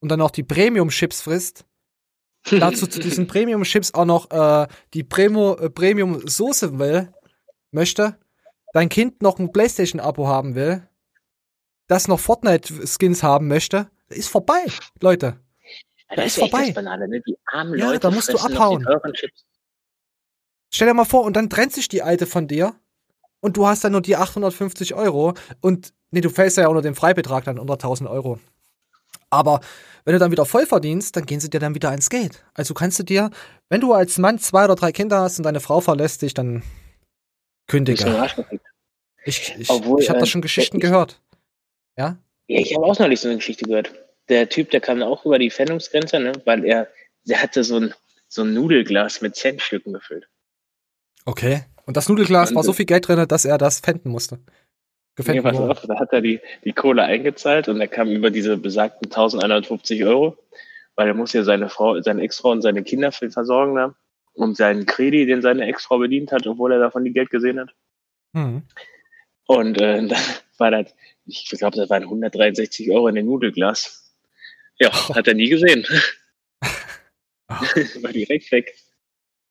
und 0.00 0.08
dann 0.10 0.18
noch 0.18 0.30
die 0.30 0.42
Premium-Chips 0.42 1.22
frisst, 1.22 1.66
dazu 2.50 2.86
zu 2.86 3.00
diesen 3.00 3.26
Premium-Chips 3.28 3.94
auch 3.94 4.06
noch 4.06 4.30
äh, 4.30 4.66
die 4.94 5.00
äh, 5.00 5.04
Premium-Soße 5.70 6.78
will, 6.78 7.12
möchte, 7.70 8.18
dein 8.72 8.88
Kind 8.88 9.22
noch 9.22 9.38
ein 9.38 9.52
Playstation-Abo 9.52 10.26
haben 10.26 10.54
will, 10.54 10.88
das 11.86 12.08
noch 12.08 12.20
Fortnite-Skins 12.20 13.22
haben 13.22 13.48
möchte, 13.48 13.90
ist 14.08 14.28
vorbei, 14.28 14.64
Leute. 15.00 15.26
Ja, 15.26 15.36
Da 16.08 16.16
das 16.16 16.26
ist 16.26 16.38
ist 16.38 16.50
vorbei. 16.50 16.70
Banane, 16.72 17.08
ne? 17.08 17.20
Die 17.20 17.36
armen 17.46 17.78
Ja, 17.78 17.86
Leute 17.86 18.00
da 18.00 18.10
musst 18.10 18.32
du 18.32 18.38
abhauen. 18.38 18.86
Stell 20.72 20.88
dir 20.88 20.94
mal 20.94 21.04
vor, 21.04 21.24
und 21.24 21.34
dann 21.34 21.50
trennt 21.50 21.72
sich 21.72 21.88
die 21.88 22.02
Alte 22.02 22.26
von 22.26 22.46
dir 22.48 22.74
und 23.40 23.56
du 23.56 23.66
hast 23.66 23.84
dann 23.84 23.92
nur 23.92 24.02
die 24.02 24.16
850 24.16 24.94
Euro 24.94 25.34
und, 25.60 25.92
nee, 26.10 26.20
du 26.20 26.30
fällst 26.30 26.56
ja 26.56 26.68
unter 26.68 26.82
den 26.82 26.94
Freibetrag 26.94 27.44
dann 27.44 27.58
unter 27.58 27.74
1000 27.74 28.08
Euro. 28.08 28.38
Aber 29.30 29.60
wenn 30.04 30.12
du 30.14 30.18
dann 30.18 30.32
wieder 30.32 30.44
voll 30.44 30.66
verdienst, 30.66 31.16
dann 31.16 31.26
gehen 31.26 31.40
sie 31.40 31.50
dir 31.50 31.60
dann 31.60 31.74
wieder 31.74 31.92
ins 31.92 32.10
Geld. 32.10 32.44
Also 32.54 32.74
kannst 32.74 32.98
du 32.98 33.02
dir, 33.02 33.30
wenn 33.68 33.80
du 33.80 33.92
als 33.92 34.18
Mann 34.18 34.38
zwei 34.38 34.64
oder 34.64 34.74
drei 34.74 34.92
Kinder 34.92 35.20
hast 35.20 35.38
und 35.38 35.44
deine 35.44 35.60
Frau 35.60 35.80
verlässt 35.80 36.22
dich, 36.22 36.34
dann 36.34 36.62
kündige. 37.68 38.28
Ich, 39.24 39.54
ich, 39.58 39.70
Obwohl, 39.70 40.00
ich 40.00 40.08
habe 40.08 40.18
da 40.18 40.24
äh, 40.24 40.28
schon 40.28 40.40
Geschichten 40.42 40.78
ich- 40.78 40.82
gehört. 40.82 41.20
Ja? 41.96 42.16
Ja, 42.48 42.58
ich 42.60 42.74
habe 42.74 42.84
auch 42.84 42.98
noch 42.98 43.06
nicht 43.08 43.20
so 43.20 43.28
eine 43.28 43.36
Geschichte 43.36 43.66
gehört. 43.66 43.92
Der 44.28 44.48
Typ, 44.48 44.70
der 44.70 44.80
kam 44.80 45.02
auch 45.02 45.24
über 45.24 45.38
die 45.38 45.50
Pfändungsgrenze, 45.50 46.18
ne? 46.18 46.32
weil 46.44 46.64
er, 46.64 46.88
der 47.24 47.42
hatte 47.42 47.62
so 47.62 47.76
ein, 47.76 47.94
so 48.28 48.42
ein 48.42 48.54
Nudelglas 48.54 49.20
mit 49.20 49.36
Centstücken 49.36 49.92
gefüllt. 49.92 50.28
Okay. 51.24 51.64
Und 51.84 51.96
das 51.96 52.08
Nudelglas 52.08 52.54
war 52.54 52.62
so 52.62 52.72
viel 52.72 52.86
Geld 52.86 53.08
drin, 53.08 53.26
dass 53.28 53.44
er 53.44 53.58
das 53.58 53.80
pfänden 53.80 54.10
musste. 54.10 54.38
Nee, 55.26 55.40
Gefällt 55.40 55.42
pass 55.42 55.58
mir. 55.58 55.70
auf, 55.70 55.82
da 55.82 55.98
hat 55.98 56.12
er 56.12 56.20
die, 56.20 56.40
die 56.64 56.72
Kohle 56.72 57.02
eingezahlt 57.02 57.68
und 57.68 57.80
er 57.80 57.88
kam 57.88 58.08
über 58.10 58.30
diese 58.30 58.56
besagten 58.56 59.06
1150 59.06 60.04
Euro, 60.04 60.36
weil 60.96 61.08
er 61.08 61.14
muss 61.14 61.32
ja 61.32 61.42
seine 61.42 61.68
Frau, 61.68 62.00
seine 62.00 62.22
Ex-Frau 62.22 62.50
und 62.50 62.62
seine 62.62 62.82
Kinder 62.82 63.12
versorgen 63.12 63.74
da 63.74 63.94
und 64.32 64.56
seinen 64.56 64.86
Kredi, 64.86 65.26
den 65.26 65.42
seine 65.42 65.66
Ex-Frau 65.66 65.98
bedient 65.98 66.32
hat, 66.32 66.46
obwohl 66.46 66.72
er 66.72 66.78
davon 66.78 67.04
die 67.04 67.12
Geld 67.12 67.30
gesehen 67.30 67.60
hat. 67.60 67.74
Hm. 68.34 68.62
Und 69.46 69.80
äh, 69.80 69.96
dann 70.06 70.18
war 70.58 70.70
das, 70.70 70.94
ich 71.26 71.48
glaube, 71.50 71.76
das 71.76 71.90
waren 71.90 72.04
163 72.04 72.90
Euro 72.90 73.08
in 73.08 73.16
dem 73.16 73.26
Nudelglas. 73.26 74.14
Ja, 74.78 74.90
hat 75.14 75.28
er 75.28 75.34
nie 75.34 75.48
gesehen. 75.48 75.84
war 77.48 78.12
direkt 78.12 78.50
weg. 78.52 78.74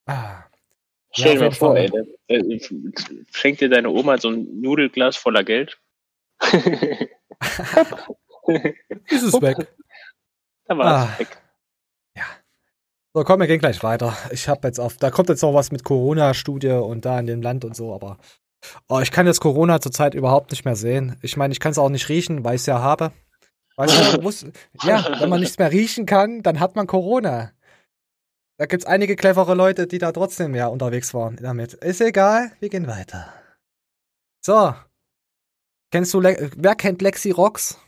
Ah. 0.05 0.48
Stell 1.11 1.33
Ja, 1.35 1.39
dir 1.39 1.47
auf 1.47 1.61
mal 1.61 1.67
vor, 1.67 1.77
ey, 1.77 1.89
äh, 2.27 2.59
schenkt 3.31 3.61
dir 3.61 3.69
deine 3.69 3.89
Oma 3.89 4.17
so 4.17 4.29
ein 4.29 4.61
Nudelglas 4.61 5.17
voller 5.17 5.43
Geld. 5.43 5.79
Ist 9.09 9.23
es 9.23 9.41
weg. 9.41 9.67
Da 10.65 10.77
war 10.77 10.85
Ah. 10.85 11.09
es 11.13 11.19
weg. 11.19 11.37
So, 13.15 13.23
komm, 13.23 13.39
wir 13.39 13.47
gehen 13.47 13.59
gleich 13.59 13.81
weiter. 13.81 14.15
Ich 14.31 14.47
habe 14.47 14.67
jetzt 14.67 14.79
auf, 14.79 14.97
da 14.97 15.09
kommt 15.09 15.29
jetzt 15.29 15.41
noch 15.41 15.55
was 15.55 15.71
mit 15.71 15.83
Corona-Studie 15.83 16.69
und 16.69 17.05
da 17.05 17.19
in 17.19 17.25
dem 17.25 17.41
Land 17.41 17.65
und 17.65 17.75
so, 17.75 17.93
aber 17.93 18.19
oh, 18.87 18.99
ich 18.99 19.09
kann 19.11 19.25
jetzt 19.25 19.39
Corona 19.41 19.81
zurzeit 19.81 20.13
überhaupt 20.13 20.51
nicht 20.51 20.63
mehr 20.63 20.75
sehen. 20.75 21.17
Ich 21.23 21.35
meine, 21.35 21.51
ich 21.51 21.59
kann 21.59 21.71
es 21.71 21.79
auch 21.79 21.89
nicht 21.89 22.07
riechen, 22.09 22.43
weil 22.43 22.53
ich 22.55 22.61
es 22.61 22.65
ja 22.67 22.79
habe. 22.79 23.11
Weißt 23.77 24.13
du, 24.13 24.21
muss, 24.21 24.45
ja, 24.83 25.19
wenn 25.19 25.29
man 25.29 25.39
nichts 25.39 25.57
mehr 25.57 25.71
riechen 25.71 26.05
kann, 26.05 26.43
dann 26.43 26.59
hat 26.59 26.75
man 26.75 26.85
Corona. 26.85 27.51
Da 28.59 28.65
gibt's 28.65 28.85
einige 28.85 29.15
clevere 29.15 29.55
Leute, 29.55 29.87
die 29.87 29.99
da 29.99 30.11
trotzdem 30.11 30.53
ja 30.53 30.67
unterwegs 30.67 31.13
waren 31.13 31.37
damit. 31.37 31.75
Ist 31.75 32.01
egal, 32.01 32.51
wir 32.59 32.67
gehen 32.67 32.87
weiter. 32.87 33.33
So. 34.41 34.75
Kennst 35.91 36.13
du, 36.13 36.19
Le 36.19 36.51
wer 36.57 36.75
kennt 36.75 37.01
Lexi 37.01 37.31
Rocks? 37.31 37.79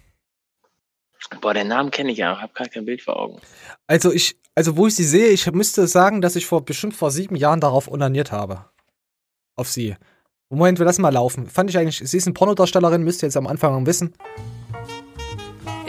Boah, 1.41 1.53
den 1.53 1.67
Namen 1.67 1.91
kenne 1.91 2.13
ich 2.13 2.19
ja, 2.19 2.39
habe 2.39 2.53
gar 2.53 2.69
kein 2.69 2.85
Bild 2.85 3.01
vor 3.01 3.19
Augen. 3.19 3.41
Also 3.85 4.13
ich, 4.13 4.37
also 4.55 4.77
wo 4.77 4.87
ich 4.87 4.95
sie 4.95 5.03
sehe, 5.03 5.27
ich 5.27 5.45
müsste 5.51 5.87
sagen, 5.87 6.21
dass 6.21 6.37
ich 6.37 6.45
vor 6.45 6.63
bestimmt 6.63 6.95
vor 6.95 7.11
sieben 7.11 7.35
Jahren 7.35 7.59
darauf 7.59 7.89
onaniert 7.89 8.31
habe. 8.31 8.65
Auf 9.57 9.69
sie. 9.69 9.97
Moment, 10.49 10.79
wir 10.79 10.85
lassen 10.85 11.01
mal 11.01 11.09
laufen. 11.09 11.49
Fand 11.49 11.69
ich 11.69 11.77
eigentlich, 11.77 11.97
sie 11.97 12.17
ist 12.17 12.27
eine 12.27 12.33
Pornodarstellerin, 12.33 13.03
müsst 13.03 13.23
ihr 13.23 13.27
jetzt 13.27 13.37
am 13.37 13.47
Anfang 13.47 13.85
wissen. 13.85 14.15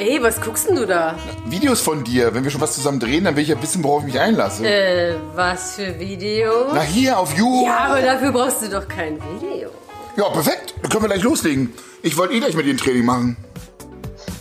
Ey, 0.05 0.20
was 0.20 0.40
guckst 0.40 0.68
denn 0.68 0.74
du 0.74 0.84
da? 0.84 1.16
Videos 1.46 1.80
von 1.80 2.03
dir. 2.03 2.34
Wenn 2.34 2.42
wir 2.42 2.50
schon 2.50 2.61
was 2.61 2.74
zusammen 2.74 2.98
drehen, 2.98 3.22
dann 3.22 3.36
will 3.36 3.44
ich 3.44 3.50
ja 3.50 3.62
wissen, 3.62 3.84
worauf 3.84 4.00
ich 4.00 4.07
mich 4.07 4.18
einlasse. 4.18 4.66
Äh, 4.66 5.14
was 5.36 5.76
für 5.76 5.96
Video? 5.96 6.72
Na 6.74 6.80
hier, 6.80 7.16
auf 7.16 7.32
You. 7.38 7.64
Ja, 7.64 7.84
aber 7.90 8.03
dafür 8.03 8.32
brauchst 8.32 8.62
du 8.62 8.68
doch 8.68 8.88
kein 8.88 9.20
Video. 9.22 9.70
Ja, 10.16 10.28
perfekt. 10.30 10.74
Dann 10.82 10.90
können 10.90 11.05
wir 11.05 11.09
gleich 11.09 11.22
loslegen. 11.22 11.72
Ich 12.03 12.18
wollte 12.18 12.34
eh 12.34 12.40
gleich 12.40 12.57
mit 12.57 12.66
dir 12.66 12.74
ein 12.74 12.78
Training 12.78 13.05
machen. 13.05 13.36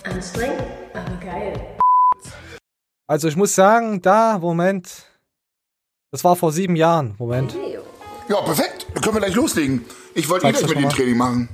Anstrengend, 0.03 0.64
aber 0.95 1.18
geil. 1.24 1.53
Also 3.05 3.28
ich 3.28 3.36
muss 3.36 3.53
sagen, 3.53 4.01
da, 4.01 4.39
Moment. 4.39 4.89
Das 6.09 6.24
war 6.24 6.36
vor 6.36 6.51
sieben 6.51 6.76
Jahren. 6.76 7.14
Moment. 7.20 7.55
Ja, 8.28 8.41
perfekt. 8.41 8.88
Dann 8.95 9.03
können 9.03 9.16
wir 9.18 9.22
gleich 9.22 9.36
loslegen. 9.36 9.86
Ich 10.16 10.28
wollte 10.28 10.47
eh 10.47 10.53
gleich 10.53 10.68
mit 10.68 10.80
dir 10.80 10.88
ein. 10.88 10.89
Training 10.89 11.18
machen. 11.18 11.49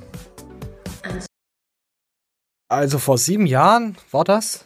Also 2.70 3.00
vor 3.00 3.18
sieben 3.18 3.46
Jahren 3.46 3.96
war 4.12 4.26
das? 4.26 4.66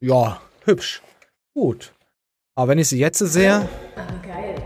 Ja, 0.00 0.40
hübsch. 0.64 1.02
Gut. 1.54 1.92
Aber 2.54 2.68
wenn 2.68 2.78
ich 2.78 2.88
sie 2.88 3.00
jetzt 3.00 3.18
sehe, 3.18 3.68
geil. 4.24 4.62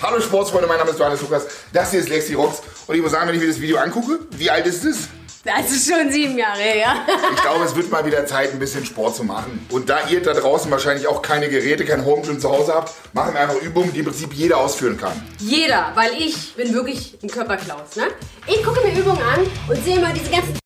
Hallo 0.00 0.20
Sportsfreunde, 0.20 0.68
mein 0.68 0.78
Name 0.78 0.90
ist 0.90 1.00
Johannes 1.00 1.20
Lukas. 1.20 1.48
Das 1.72 1.90
hier 1.90 1.98
ist 1.98 2.08
Lexi 2.10 2.34
Rocks. 2.34 2.62
Und 2.86 2.94
ich 2.94 3.02
muss 3.02 3.10
sagen, 3.10 3.26
wenn 3.26 3.34
ich 3.34 3.40
mir 3.40 3.48
das 3.48 3.60
Video 3.60 3.78
angucke, 3.78 4.20
wie 4.30 4.50
alt 4.50 4.66
ist 4.66 4.84
es? 4.84 5.08
Das 5.44 5.68
ist 5.72 5.90
schon 5.90 6.12
sieben 6.12 6.38
Jahre 6.38 6.60
her. 6.60 6.94
Ich 7.34 7.42
glaube, 7.42 7.64
es 7.64 7.74
wird 7.74 7.90
mal 7.90 8.06
wieder 8.06 8.24
Zeit, 8.24 8.52
ein 8.52 8.60
bisschen 8.60 8.86
Sport 8.86 9.16
zu 9.16 9.24
machen. 9.24 9.66
Und 9.70 9.88
da 9.88 10.08
ihr 10.08 10.22
da 10.22 10.34
draußen 10.34 10.70
wahrscheinlich 10.70 11.08
auch 11.08 11.22
keine 11.22 11.48
Geräte, 11.48 11.84
kein 11.84 12.04
Home 12.04 12.22
Gym 12.22 12.38
zu 12.38 12.50
Hause 12.50 12.72
habt, 12.72 12.92
machen 13.14 13.34
wir 13.34 13.40
einfach 13.40 13.60
Übungen, 13.60 13.92
die 13.92 13.98
im 13.98 14.04
Prinzip 14.04 14.32
jeder 14.32 14.58
ausführen 14.58 14.96
kann. 14.96 15.20
Jeder, 15.40 15.90
weil 15.96 16.12
ich 16.16 16.54
bin 16.54 16.72
wirklich 16.72 17.18
ein 17.20 17.28
Körperklaus, 17.28 17.96
ne? 17.96 18.04
Ich 18.46 18.62
gucke 18.62 18.86
mir 18.86 18.96
Übungen 18.96 19.22
an 19.22 19.40
und 19.68 19.84
sehe 19.84 19.98
mal 19.98 20.12
diese 20.12 20.30
ganzen 20.30 20.61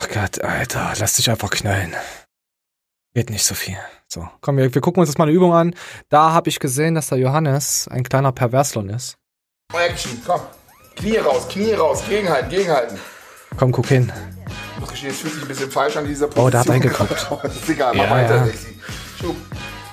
Ach 0.00 0.08
Gott, 0.08 0.42
Alter, 0.42 0.92
lass 0.98 1.14
dich 1.16 1.30
einfach 1.30 1.50
knallen. 1.50 1.94
Geht 3.14 3.30
nicht 3.30 3.44
so 3.44 3.54
viel. 3.54 3.76
So, 4.06 4.28
komm, 4.40 4.56
wir, 4.56 4.72
wir 4.72 4.80
gucken 4.80 5.00
uns 5.00 5.08
jetzt 5.08 5.18
mal 5.18 5.24
eine 5.24 5.32
Übung 5.32 5.52
an. 5.54 5.74
Da 6.08 6.30
habe 6.32 6.48
ich 6.48 6.60
gesehen, 6.60 6.94
dass 6.94 7.08
der 7.08 7.18
Johannes 7.18 7.88
ein 7.90 8.04
kleiner 8.04 8.32
Perverslon 8.32 8.88
ist. 8.90 9.16
Action, 9.74 10.22
komm. 10.24 10.40
Knie 10.96 11.16
raus, 11.18 11.48
Knie 11.48 11.72
raus, 11.74 12.02
gegenhalten, 12.08 12.48
gegenhalten. 12.50 12.98
Komm, 13.56 13.72
guck 13.72 13.86
hin. 13.86 14.12
Ich 14.74 14.80
muss 14.80 14.90
gestehen, 14.90 15.10
es 15.10 15.18
fühlt 15.20 15.34
sich 15.34 15.42
ein 15.42 15.48
bisschen 15.48 15.70
falsch 15.70 15.96
an 15.96 16.06
dieser 16.06 16.26
Position. 16.26 16.46
Oh, 16.46 16.50
der 16.50 16.60
hat 16.60 16.68
reingeguckt. 16.70 17.26
Aber 17.30 17.44
ist 17.48 17.68
egal, 17.68 17.94
mach 17.94 18.04
Ja, 18.04 18.10
weiter, 18.10 18.36
ja. 18.36 18.44
Lexi. 18.44 18.78
Schub. 19.20 19.36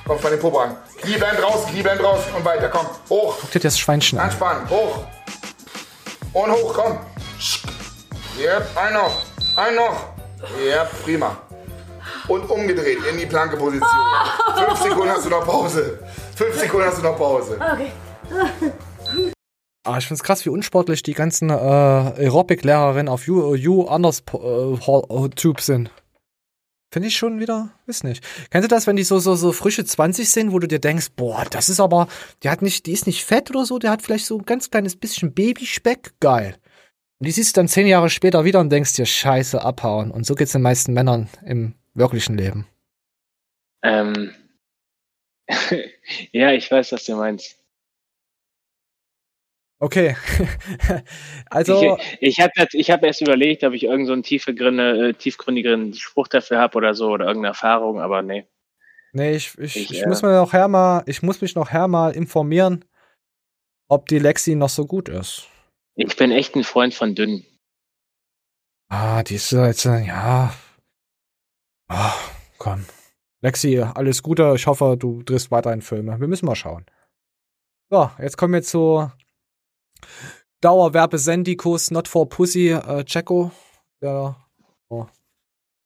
Komm, 0.06 0.20
spann 0.20 0.32
den 0.32 0.40
Popo 0.40 0.60
an. 0.60 0.78
Knie 1.02 1.18
bleibt 1.18 1.42
raus, 1.42 1.66
Knie 1.68 1.82
bleibt 1.82 2.04
raus 2.04 2.20
und 2.38 2.46
weiter, 2.46 2.70
komm. 2.70 2.86
Hoch, 3.10 3.38
Guck 3.42 3.52
dir 3.52 3.60
das 3.60 3.78
Schweinchen 3.80 4.20
an. 4.20 4.26
anspannen, 4.30 4.70
hoch. 4.70 5.04
Und 6.34 6.52
hoch, 6.52 6.74
komm. 6.76 7.00
Yep, 8.40 8.78
ein 8.78 8.94
noch, 8.94 9.22
ein 9.56 9.76
noch. 9.76 10.14
Yep, 10.64 11.04
prima. 11.04 11.38
Und 12.28 12.50
umgedreht 12.50 13.00
in 13.12 13.18
die 13.18 13.26
Planke-Position. 13.26 13.90
Fünf 14.56 14.80
Sekunden 14.82 15.10
hast 15.10 15.26
du 15.26 15.30
noch 15.30 15.46
Pause. 15.46 16.00
Fünf 16.36 16.60
Sekunden 16.60 16.88
hast 16.88 16.98
du 17.00 17.04
noch 17.04 17.18
Pause. 17.18 17.58
Okay. 17.60 17.92
Ah, 19.84 19.98
ich 20.00 20.08
find's 20.08 20.24
krass, 20.24 20.44
wie 20.46 20.50
unsportlich 20.50 21.04
die 21.04 21.14
ganzen 21.14 21.50
äh, 21.52 21.54
Aerobic-Lehrerinnen 21.54 23.08
auf 23.08 23.28
You, 23.28 23.54
you 23.56 23.86
anders 23.86 24.24
äh, 24.34 24.38
Hall- 24.38 25.06
äh, 25.10 25.30
Tube 25.30 25.62
sind. 25.62 25.92
Finde 26.92 27.10
ich 27.10 27.18
schon 27.18 27.40
wieder, 27.40 27.70
weiß 27.88 28.04
nicht. 28.04 28.24
Kennst 28.50 28.64
du 28.70 28.74
das, 28.74 28.88
wenn 28.88 28.96
die 28.96 29.04
so, 29.04 29.20
so, 29.20 29.36
so 29.36 29.52
frische 29.52 29.86
20 29.86 30.30
sind, 30.32 30.52
wo 30.54 30.60
du 30.60 30.68
dir 30.68 30.80
denkst, 30.80 31.10
boah, 31.16 31.44
das 31.50 31.70
ist 31.70 31.80
aber, 31.80 32.08
die 32.42 32.50
hat 32.50 32.62
nicht, 32.62 32.86
die 32.86 32.94
ist 32.94 33.06
nicht 33.06 33.24
fett 33.26 33.50
oder 33.52 33.66
so, 33.66 33.78
der 33.80 33.92
hat 33.92 34.02
vielleicht 34.02 34.26
so 34.26 34.38
ein 34.38 34.46
ganz 34.46 34.72
kleines 34.72 34.96
bisschen 34.96 35.34
Babyspeck, 35.34 36.14
geil. 36.20 36.56
Und 37.20 37.28
die 37.28 37.32
siehst 37.32 37.56
du 37.56 37.60
dann 37.60 37.68
zehn 37.68 37.88
Jahre 37.88 38.10
später 38.10 38.44
wieder 38.44 38.60
und 38.60 38.70
denkst 38.70 38.94
dir, 38.94 39.06
scheiße, 39.06 39.62
abhauen. 39.62 40.12
Und 40.12 40.26
so 40.26 40.36
geht's 40.36 40.52
den 40.52 40.62
meisten 40.62 40.94
Männern 40.94 41.30
im 41.46 41.76
wirklichen 41.94 42.38
Leben. 42.38 42.68
Ähm, 43.84 44.34
ja, 46.32 46.52
ich 46.52 46.70
weiß, 46.70 46.92
was 46.92 47.06
du 47.06 47.16
meinst. 47.16 47.58
Okay. 49.80 50.16
also, 51.50 51.98
ich 52.20 52.38
ich 52.38 52.40
habe 52.40 52.52
ich 52.72 52.92
hab 52.92 53.04
erst 53.04 53.22
überlegt, 53.22 53.64
ob 53.64 53.74
ich 53.74 53.84
irgend 53.84 54.08
so 54.08 54.14
einen 54.14 54.24
tiefgründe, 54.24 55.10
äh, 55.10 55.14
tiefgründigeren 55.14 55.94
Spruch 55.94 56.28
dafür 56.28 56.60
habe 56.60 56.78
oder 56.78 56.94
so 56.94 57.10
oder 57.10 57.26
irgendeine 57.26 57.50
Erfahrung, 57.50 58.00
aber 58.00 58.22
nee. 58.22 58.48
Nee, 59.12 59.36
ich, 59.36 59.58
ich, 59.58 59.76
Ich, 59.76 59.92
ich, 59.92 60.04
äh, 60.04 60.08
muss 60.08 60.22
mir 60.22 60.34
noch 60.34 60.54
her 60.54 60.68
mal, 60.68 61.04
ich 61.06 61.22
muss 61.22 61.42
mich 61.42 61.56
noch 61.56 61.72
her 61.72 61.88
mal 61.88 62.12
informieren, 62.12 62.84
ob 63.88 64.08
die 64.08 64.20
Lexi 64.20 64.56
noch 64.56 64.70
so 64.70 64.86
gut 64.86 65.08
ist. 65.08 65.48
Ich 65.96 66.16
bin 66.18 66.32
echt 66.32 66.56
ein 66.56 66.64
Freund 66.64 66.94
von 66.94 67.16
dünn. 67.16 67.46
Ah, 68.90 69.24
die 69.24 69.36
ist 69.36 69.52
jetzt, 69.52 69.86
äh, 69.86 70.06
ja. 70.06 70.54
Ah, 71.88 72.14
komm. 72.58 72.86
Lexi, 73.42 73.80
alles 73.80 74.22
Gute. 74.22 74.54
Ich 74.56 74.68
hoffe, 74.68 74.98
du 74.98 75.24
drehst 75.24 75.52
weiterhin 75.52 75.82
Filme. 75.82 76.20
Wir 76.20 76.28
müssen 76.28 76.46
mal 76.46 76.56
schauen. 76.56 76.86
So, 77.90 78.10
jetzt 78.20 78.38
kommen 78.38 78.54
wir 78.54 78.64
zu 78.64 79.10
Dauerwerbesendikus 80.62 81.92
Not 81.92 82.08
for 82.08 82.28
Pussy 82.28 82.70
äh, 82.70 83.04
Checo. 83.06 83.52
Der, 84.02 84.36
oh. 84.90 85.06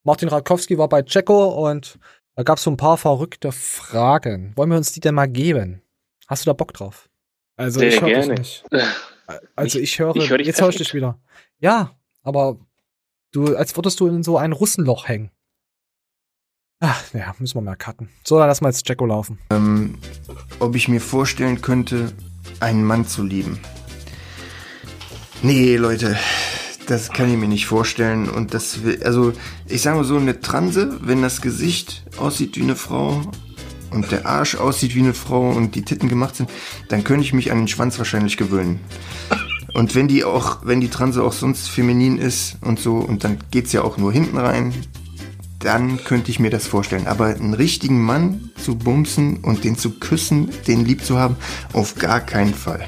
Martin 0.03 0.30
Radkowski 0.30 0.78
war 0.78 0.89
bei 0.89 1.03
Checo 1.03 1.68
und 1.68 1.99
da 2.36 2.43
gab 2.43 2.57
es 2.57 2.64
so 2.64 2.72
ein 2.72 2.78
paar 2.78 2.97
verrückte 2.97 3.51
Fragen. 3.51 4.53
Wollen 4.55 4.70
wir 4.70 4.78
uns 4.78 4.93
die 4.93 5.01
denn 5.01 5.16
mal 5.16 5.28
geben? 5.28 5.82
Hast 6.28 6.45
du 6.45 6.49
da 6.49 6.53
Bock 6.53 6.74
drauf? 6.74 7.10
Also 7.57 7.80
Sehr 7.80 7.89
ich 7.89 7.99
gerne. 7.99 8.36
nicht. 8.36 8.64
Also 9.55 9.80
ich 9.80 9.99
höre, 9.99 10.15
ich 10.15 10.30
höre 10.30 10.38
dich 10.38 10.47
jetzt 10.47 10.61
höre 10.61 10.69
ich 10.69 10.77
dich 10.77 10.93
wieder. 10.93 11.19
Ja, 11.59 11.95
aber 12.23 12.57
du, 13.32 13.55
als 13.55 13.75
würdest 13.75 13.99
du 13.99 14.07
in 14.07 14.23
so 14.23 14.38
ein 14.38 14.51
Russenloch 14.51 15.07
hängen. 15.07 15.32
Ach, 16.82 17.03
ja, 17.13 17.36
müssen 17.39 17.55
wir 17.55 17.61
mal 17.61 17.75
cutten. 17.75 18.09
So, 18.23 18.39
dann 18.39 18.47
lassen 18.47 18.63
wir 18.63 18.69
jetzt 18.69 18.88
Jacko 18.88 19.05
laufen. 19.05 19.38
Ähm, 19.51 19.97
ob 20.59 20.75
ich 20.75 20.88
mir 20.88 21.01
vorstellen 21.01 21.61
könnte, 21.61 22.13
einen 22.61 22.86
Mann 22.86 23.05
zu 23.05 23.23
lieben. 23.23 23.59
Nee, 25.41 25.75
Leute, 25.75 26.17
das 26.88 27.11
kann 27.11 27.30
ich 27.30 27.38
mir 27.38 27.49
nicht 27.49 27.65
vorstellen. 27.65 28.30
Und 28.30 28.53
das 28.53 28.84
will, 28.84 29.03
also, 29.03 29.34
ich 29.67 29.82
sage 29.82 29.97
mal 29.97 30.03
so, 30.05 30.15
eine 30.15 30.39
Transe, 30.39 30.99
wenn 31.01 31.21
das 31.21 31.41
Gesicht 31.41 32.03
aussieht 32.17 32.55
wie 32.55 32.63
eine 32.63 32.77
Frau 32.77 33.21
und 33.92 34.12
der 34.12 34.26
Arsch 34.26 34.56
aussieht 34.56 34.96
wie 34.96 35.00
eine 35.00 35.14
Frau 35.14 35.50
und 35.50 35.76
die 35.76 35.84
Titten 35.84 36.10
gemacht 36.10 36.36
sind, 36.36 36.50
dann 36.90 37.04
könnte 37.04 37.24
ich 37.24 37.34
mich 37.34 37.52
an 37.52 37.60
den 37.60 37.68
Schwanz 37.68 37.98
wahrscheinlich 37.98 38.38
gewöhnen. 38.38 38.80
Und 39.74 39.96
wenn 39.96 40.08
die 40.08 40.24
auch, 40.24 40.66
wenn 40.66 40.82
die 40.82 40.90
Transe 40.90 41.24
auch 41.24 41.34
sonst 41.34 41.70
feminin 41.70 42.18
ist 42.18 42.58
und 42.62 42.80
so, 42.80 42.98
und 42.98 43.24
dann 43.24 43.40
geht's 43.52 43.72
ja 43.72 43.84
auch 43.84 43.98
nur 43.98 44.12
hinten 44.12 44.38
rein, 44.38 44.74
dann 45.60 46.04
könnte 46.04 46.32
ich 46.32 46.40
mir 46.40 46.50
das 46.50 46.68
vorstellen. 46.68 47.08
Aber 47.08 47.28
einen 47.28 47.54
richtigen 47.54 48.02
Mann 48.02 48.52
zu 48.58 48.78
bumsen 48.78 49.44
und 49.44 49.64
den 49.64 49.78
zu 49.78 50.00
küssen, 50.00 50.50
den 50.68 50.86
lieb 50.86 51.04
zu 51.04 51.20
haben, 51.20 51.36
auf 51.74 51.96
gar 51.96 52.22
keinen 52.22 52.54
Fall. 52.54 52.88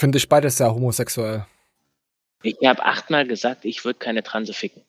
Finde 0.00 0.18
ich 0.18 0.28
beides 0.28 0.56
sehr 0.56 0.74
homosexuell. 0.74 1.46
Ich 2.42 2.56
habe 2.64 2.84
achtmal 2.84 3.26
gesagt, 3.26 3.64
ich 3.64 3.84
würde 3.84 3.98
keine 3.98 4.22
Transe 4.22 4.52
ficken. 4.52 4.82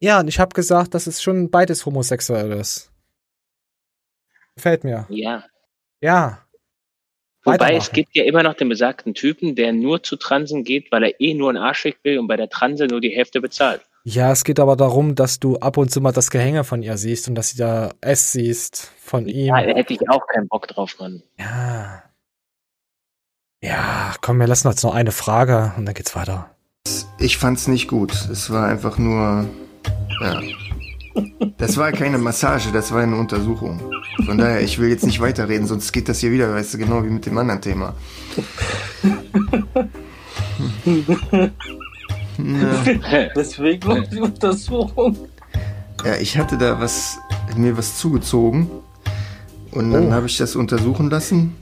Ja, 0.00 0.20
und 0.20 0.28
ich 0.28 0.38
habe 0.38 0.54
gesagt, 0.54 0.94
dass 0.94 1.06
es 1.06 1.22
schon 1.22 1.50
beides 1.50 1.86
homosexuell 1.86 2.52
ist. 2.52 2.90
Gefällt 4.54 4.84
mir. 4.84 5.06
Ja. 5.08 5.44
Ja. 6.00 6.44
Wobei 7.44 7.76
es 7.76 7.92
gibt 7.92 8.14
ja 8.14 8.24
immer 8.24 8.42
noch 8.42 8.54
den 8.54 8.68
besagten 8.68 9.14
Typen, 9.14 9.54
der 9.54 9.72
nur 9.72 10.02
zu 10.02 10.16
Transen 10.16 10.64
geht, 10.64 10.90
weil 10.90 11.04
er 11.04 11.20
eh 11.20 11.34
nur 11.34 11.50
einen 11.50 11.58
Arschweg 11.58 11.98
will 12.02 12.18
und 12.18 12.26
bei 12.26 12.36
der 12.36 12.48
Transe 12.48 12.86
nur 12.86 13.00
die 13.00 13.10
Hälfte 13.10 13.40
bezahlt. 13.40 13.82
Ja, 14.04 14.32
es 14.32 14.44
geht 14.44 14.60
aber 14.60 14.76
darum, 14.76 15.14
dass 15.14 15.40
du 15.40 15.56
ab 15.56 15.76
und 15.76 15.90
zu 15.90 16.00
mal 16.00 16.12
das 16.12 16.30
Gehänge 16.30 16.64
von 16.64 16.82
ihr 16.82 16.96
siehst 16.96 17.28
und 17.28 17.34
dass 17.34 17.50
sie 17.50 17.56
da 17.56 17.92
es 18.00 18.32
siehst 18.32 18.92
von 18.98 19.26
ihm. 19.26 19.46
Ja, 19.46 19.62
da 19.62 19.74
hätte 19.74 19.94
ich 19.94 20.10
auch 20.10 20.26
keinen 20.26 20.48
Bock 20.48 20.68
drauf, 20.68 20.96
Mann. 20.98 21.22
Ja. 21.38 22.02
Ja, 23.62 24.14
komm, 24.20 24.40
wir 24.40 24.46
lassen 24.46 24.68
jetzt 24.68 24.82
noch 24.82 24.94
eine 24.94 25.12
Frage 25.12 25.72
und 25.78 25.86
dann 25.86 25.94
geht's 25.94 26.14
weiter. 26.14 26.54
Ich 27.18 27.38
fand's 27.38 27.66
nicht 27.66 27.88
gut. 27.88 28.12
Es 28.12 28.50
war 28.50 28.68
einfach 28.68 28.98
nur 28.98 29.48
Ja. 30.20 30.40
Das 31.58 31.76
war 31.76 31.92
keine 31.92 32.18
Massage, 32.18 32.70
das 32.72 32.92
war 32.92 33.02
eine 33.02 33.16
Untersuchung. 33.16 33.80
Von 34.26 34.38
daher, 34.38 34.60
ich 34.62 34.78
will 34.78 34.88
jetzt 34.88 35.06
nicht 35.06 35.20
weiterreden, 35.20 35.66
sonst 35.66 35.92
geht 35.92 36.08
das 36.08 36.18
hier 36.20 36.32
wieder, 36.32 36.52
weißt 36.52 36.74
du, 36.74 36.78
genau 36.78 37.04
wie 37.04 37.10
mit 37.10 37.26
dem 37.26 37.36
anderen 37.38 37.60
Thema. 37.60 37.94
Ja. 42.38 43.28
Deswegen 43.36 43.88
noch 43.88 44.06
die 44.08 44.20
Untersuchung. 44.20 45.16
Ja, 46.04 46.16
ich 46.16 46.36
hatte 46.36 46.58
da 46.58 46.78
was, 46.80 47.18
mir 47.56 47.76
was 47.76 47.98
zugezogen 47.98 48.68
und 49.70 49.92
dann 49.92 50.08
Oh. 50.08 50.12
habe 50.12 50.26
ich 50.26 50.36
das 50.36 50.56
untersuchen 50.56 51.10
lassen. 51.10 51.54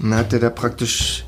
Und 0.00 0.10
dann 0.10 0.18
hat 0.18 0.32
er 0.32 0.40
da 0.40 0.50
praktisch, 0.50 1.24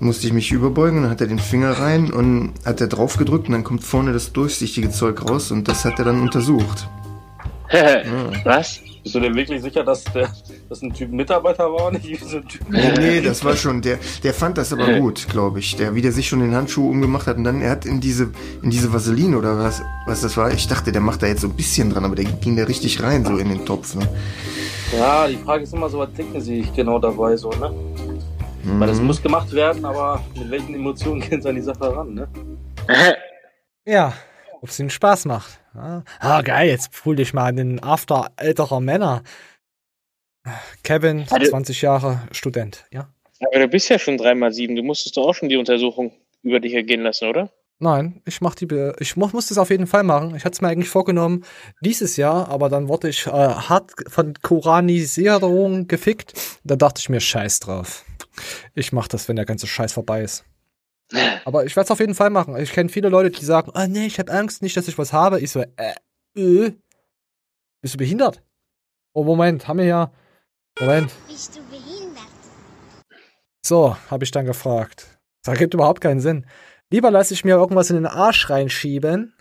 musste 0.00 0.26
ich 0.26 0.32
mich 0.32 0.52
überbeugen, 0.52 1.02
dann 1.02 1.10
hat 1.10 1.20
er 1.20 1.26
den 1.26 1.38
Finger 1.38 1.72
rein 1.72 2.12
und 2.12 2.52
hat 2.64 2.80
er 2.80 2.86
drauf 2.86 3.16
gedrückt 3.16 3.46
und 3.46 3.52
dann 3.52 3.64
kommt 3.64 3.84
vorne 3.84 4.12
das 4.12 4.32
durchsichtige 4.32 4.90
Zeug 4.90 5.28
raus 5.28 5.50
und 5.50 5.68
das 5.68 5.84
hat 5.84 5.98
er 5.98 6.04
dann 6.04 6.20
untersucht. 6.20 6.88
Was? 8.44 8.80
Bist 9.02 9.14
du 9.14 9.20
dir 9.20 9.34
wirklich 9.34 9.62
sicher, 9.62 9.84
dass 9.84 10.04
der 10.04 10.30
dass 10.68 10.82
ein 10.82 10.92
Typ 10.92 11.10
Mitarbeiter 11.10 11.64
war 11.72 11.86
und 11.86 12.04
nicht 12.04 12.22
so 12.24 12.38
ein 12.38 12.48
Typ? 12.48 12.60
Nee, 12.68 13.20
das 13.20 13.42
war 13.44 13.56
schon, 13.56 13.80
der, 13.80 13.98
der 14.22 14.34
fand 14.34 14.58
das 14.58 14.72
aber 14.72 14.92
gut, 15.00 15.26
glaube 15.30 15.60
ich. 15.60 15.76
Der, 15.76 15.94
wie 15.94 16.02
der 16.02 16.12
sich 16.12 16.28
schon 16.28 16.40
den 16.40 16.54
Handschuh 16.54 16.90
umgemacht 16.90 17.26
hat 17.26 17.36
und 17.36 17.44
dann, 17.44 17.62
er 17.62 17.70
hat 17.70 17.86
in 17.86 18.00
diese, 18.00 18.30
in 18.62 18.70
diese 18.70 18.92
Vaseline 18.92 19.36
oder 19.38 19.58
was, 19.58 19.82
was 20.06 20.20
das 20.20 20.36
war, 20.36 20.52
ich 20.52 20.68
dachte, 20.68 20.92
der 20.92 21.00
macht 21.00 21.22
da 21.22 21.26
jetzt 21.26 21.40
so 21.40 21.48
ein 21.48 21.54
bisschen 21.54 21.90
dran, 21.90 22.04
aber 22.04 22.16
der 22.16 22.26
ging 22.26 22.56
da 22.56 22.64
richtig 22.64 23.02
rein, 23.02 23.24
so 23.24 23.38
in 23.38 23.48
den 23.48 23.64
Topf, 23.64 23.94
ne? 23.94 24.06
Ja, 24.96 25.26
die 25.28 25.36
Frage 25.36 25.64
ist 25.64 25.74
immer 25.74 25.88
so, 25.88 25.98
was 25.98 26.12
denken 26.12 26.40
sie 26.40 26.66
genau 26.74 26.98
dabei 26.98 27.36
so, 27.36 27.50
ne? 27.50 27.72
Weil 28.64 28.88
das 28.88 28.98
Mhm. 29.00 29.06
muss 29.06 29.22
gemacht 29.22 29.52
werden, 29.52 29.84
aber 29.84 30.22
mit 30.36 30.50
welchen 30.50 30.74
Emotionen 30.74 31.20
gehen 31.30 31.40
sie 31.42 31.48
an 31.48 31.54
die 31.54 31.62
Sache 31.62 31.96
ran, 31.96 32.14
ne? 32.14 32.28
Ja, 33.86 34.12
ob 34.60 34.68
es 34.68 34.78
ihnen 34.78 34.90
Spaß 34.90 35.24
macht. 35.24 35.60
Ah, 36.20 36.42
geil, 36.42 36.68
jetzt 36.68 36.94
fühl 36.94 37.16
dich 37.16 37.32
mal 37.32 37.46
an 37.46 37.56
den 37.56 37.82
After 37.82 38.30
älterer 38.36 38.80
Männer. 38.80 39.22
Kevin, 40.82 41.24
Also- 41.30 41.50
20 41.50 41.82
Jahre, 41.82 42.22
Student, 42.32 42.84
ja? 42.92 43.08
Aber 43.40 43.60
du 43.60 43.68
bist 43.68 43.88
ja 43.88 43.98
schon 43.98 44.18
dreimal 44.18 44.52
sieben. 44.52 44.74
Du 44.76 44.82
musstest 44.82 45.16
doch 45.16 45.28
auch 45.28 45.34
schon 45.34 45.48
die 45.48 45.56
Untersuchung 45.56 46.12
über 46.42 46.58
dich 46.60 46.74
ergehen 46.74 47.02
lassen, 47.02 47.28
oder? 47.28 47.50
Nein, 47.78 48.20
ich 48.26 48.40
mach 48.40 48.56
die, 48.56 48.66
ich 48.98 49.16
mu 49.16 49.28
muss 49.32 49.46
das 49.46 49.58
auf 49.58 49.70
jeden 49.70 49.86
Fall 49.86 50.02
machen. 50.02 50.34
Ich 50.34 50.44
hatte 50.44 50.54
es 50.54 50.60
mir 50.60 50.68
eigentlich 50.68 50.88
vorgenommen 50.88 51.44
dieses 51.80 52.16
Jahr, 52.16 52.48
aber 52.48 52.68
dann 52.68 52.88
wurde 52.88 53.08
ich 53.08 53.26
äh, 53.28 53.30
hart 53.30 53.92
von 54.08 54.34
Koranisierung 54.42 55.86
gefickt. 55.86 56.32
Da 56.64 56.74
dachte 56.74 56.98
ich 57.00 57.08
mir, 57.08 57.20
scheiß 57.20 57.60
drauf. 57.60 58.04
Ich 58.74 58.92
mach 58.92 59.08
das, 59.08 59.28
wenn 59.28 59.36
der 59.36 59.44
ganze 59.44 59.66
Scheiß 59.66 59.92
vorbei 59.92 60.22
ist. 60.22 60.44
Aber 61.44 61.64
ich 61.64 61.74
werde 61.76 61.86
es 61.86 61.90
auf 61.90 62.00
jeden 62.00 62.14
Fall 62.14 62.30
machen. 62.30 62.56
Ich 62.56 62.72
kenne 62.72 62.90
viele 62.90 63.08
Leute, 63.08 63.30
die 63.30 63.44
sagen, 63.44 63.70
ah 63.74 63.86
nee, 63.86 64.06
ich 64.06 64.18
habe 64.18 64.32
Angst, 64.32 64.62
nicht, 64.62 64.76
dass 64.76 64.88
ich 64.88 64.98
was 64.98 65.12
habe. 65.12 65.40
Ich 65.40 65.50
so, 65.50 65.60
äh, 65.60 65.94
äh, 66.36 66.72
bist 67.80 67.94
du 67.94 67.98
behindert? 67.98 68.42
Oh, 69.14 69.24
Moment, 69.24 69.66
haben 69.66 69.78
wir 69.78 69.86
ja, 69.86 70.12
Moment. 70.78 71.10
Bist 71.26 71.56
du 71.56 71.60
behindert? 71.70 72.28
So, 73.64 73.96
habe 74.10 74.24
ich 74.24 74.30
dann 74.30 74.46
gefragt. 74.46 75.18
Das 75.42 75.54
ergibt 75.54 75.74
überhaupt 75.74 76.00
keinen 76.00 76.20
Sinn. 76.20 76.46
Lieber 76.90 77.10
lasse 77.10 77.34
ich 77.34 77.44
mir 77.44 77.56
irgendwas 77.56 77.90
in 77.90 77.96
den 77.96 78.06
Arsch 78.06 78.48
reinschieben, 78.48 79.34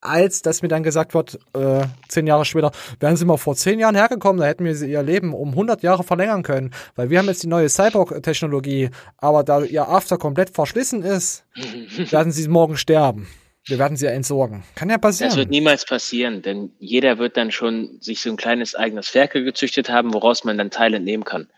als 0.00 0.42
dass 0.42 0.62
mir 0.62 0.68
dann 0.68 0.82
gesagt 0.82 1.14
wird, 1.14 1.38
äh, 1.54 1.82
zehn 2.08 2.26
Jahre 2.26 2.44
später, 2.44 2.70
wären 3.00 3.16
sie 3.16 3.24
mal 3.24 3.36
vor 3.36 3.56
zehn 3.56 3.78
Jahren 3.80 3.94
hergekommen, 3.94 4.40
da 4.40 4.46
hätten 4.46 4.64
wir 4.64 4.74
sie 4.74 4.90
ihr 4.90 5.02
Leben 5.02 5.34
um 5.34 5.50
100 5.50 5.82
Jahre 5.82 6.04
verlängern 6.04 6.42
können. 6.42 6.70
Weil 6.94 7.10
wir 7.10 7.18
haben 7.18 7.26
jetzt 7.26 7.42
die 7.42 7.48
neue 7.48 7.68
Cyborg-Technologie, 7.68 8.90
aber 9.16 9.42
da 9.42 9.62
ihr 9.62 9.88
After 9.88 10.18
komplett 10.18 10.50
verschlissen 10.50 11.02
ist, 11.02 11.44
werden 12.10 12.32
sie 12.32 12.48
morgen 12.48 12.76
sterben. 12.76 13.28
Wir 13.64 13.78
werden 13.78 13.96
sie 13.96 14.06
ja 14.06 14.12
entsorgen. 14.12 14.64
Kann 14.74 14.88
ja 14.88 14.96
Das 14.96 15.20
wird 15.20 15.28
passieren. 15.28 15.50
niemals 15.50 15.84
passieren, 15.84 16.42
denn 16.42 16.72
jeder 16.78 17.18
wird 17.18 17.36
dann 17.36 17.50
schon 17.50 17.98
sich 18.00 18.22
so 18.22 18.30
ein 18.30 18.36
kleines 18.36 18.74
eigenes 18.74 19.08
Ferkel 19.08 19.44
gezüchtet 19.44 19.90
haben, 19.90 20.14
woraus 20.14 20.44
man 20.44 20.56
dann 20.56 20.70
Teile 20.70 20.96
entnehmen 20.96 21.24
kann. 21.24 21.48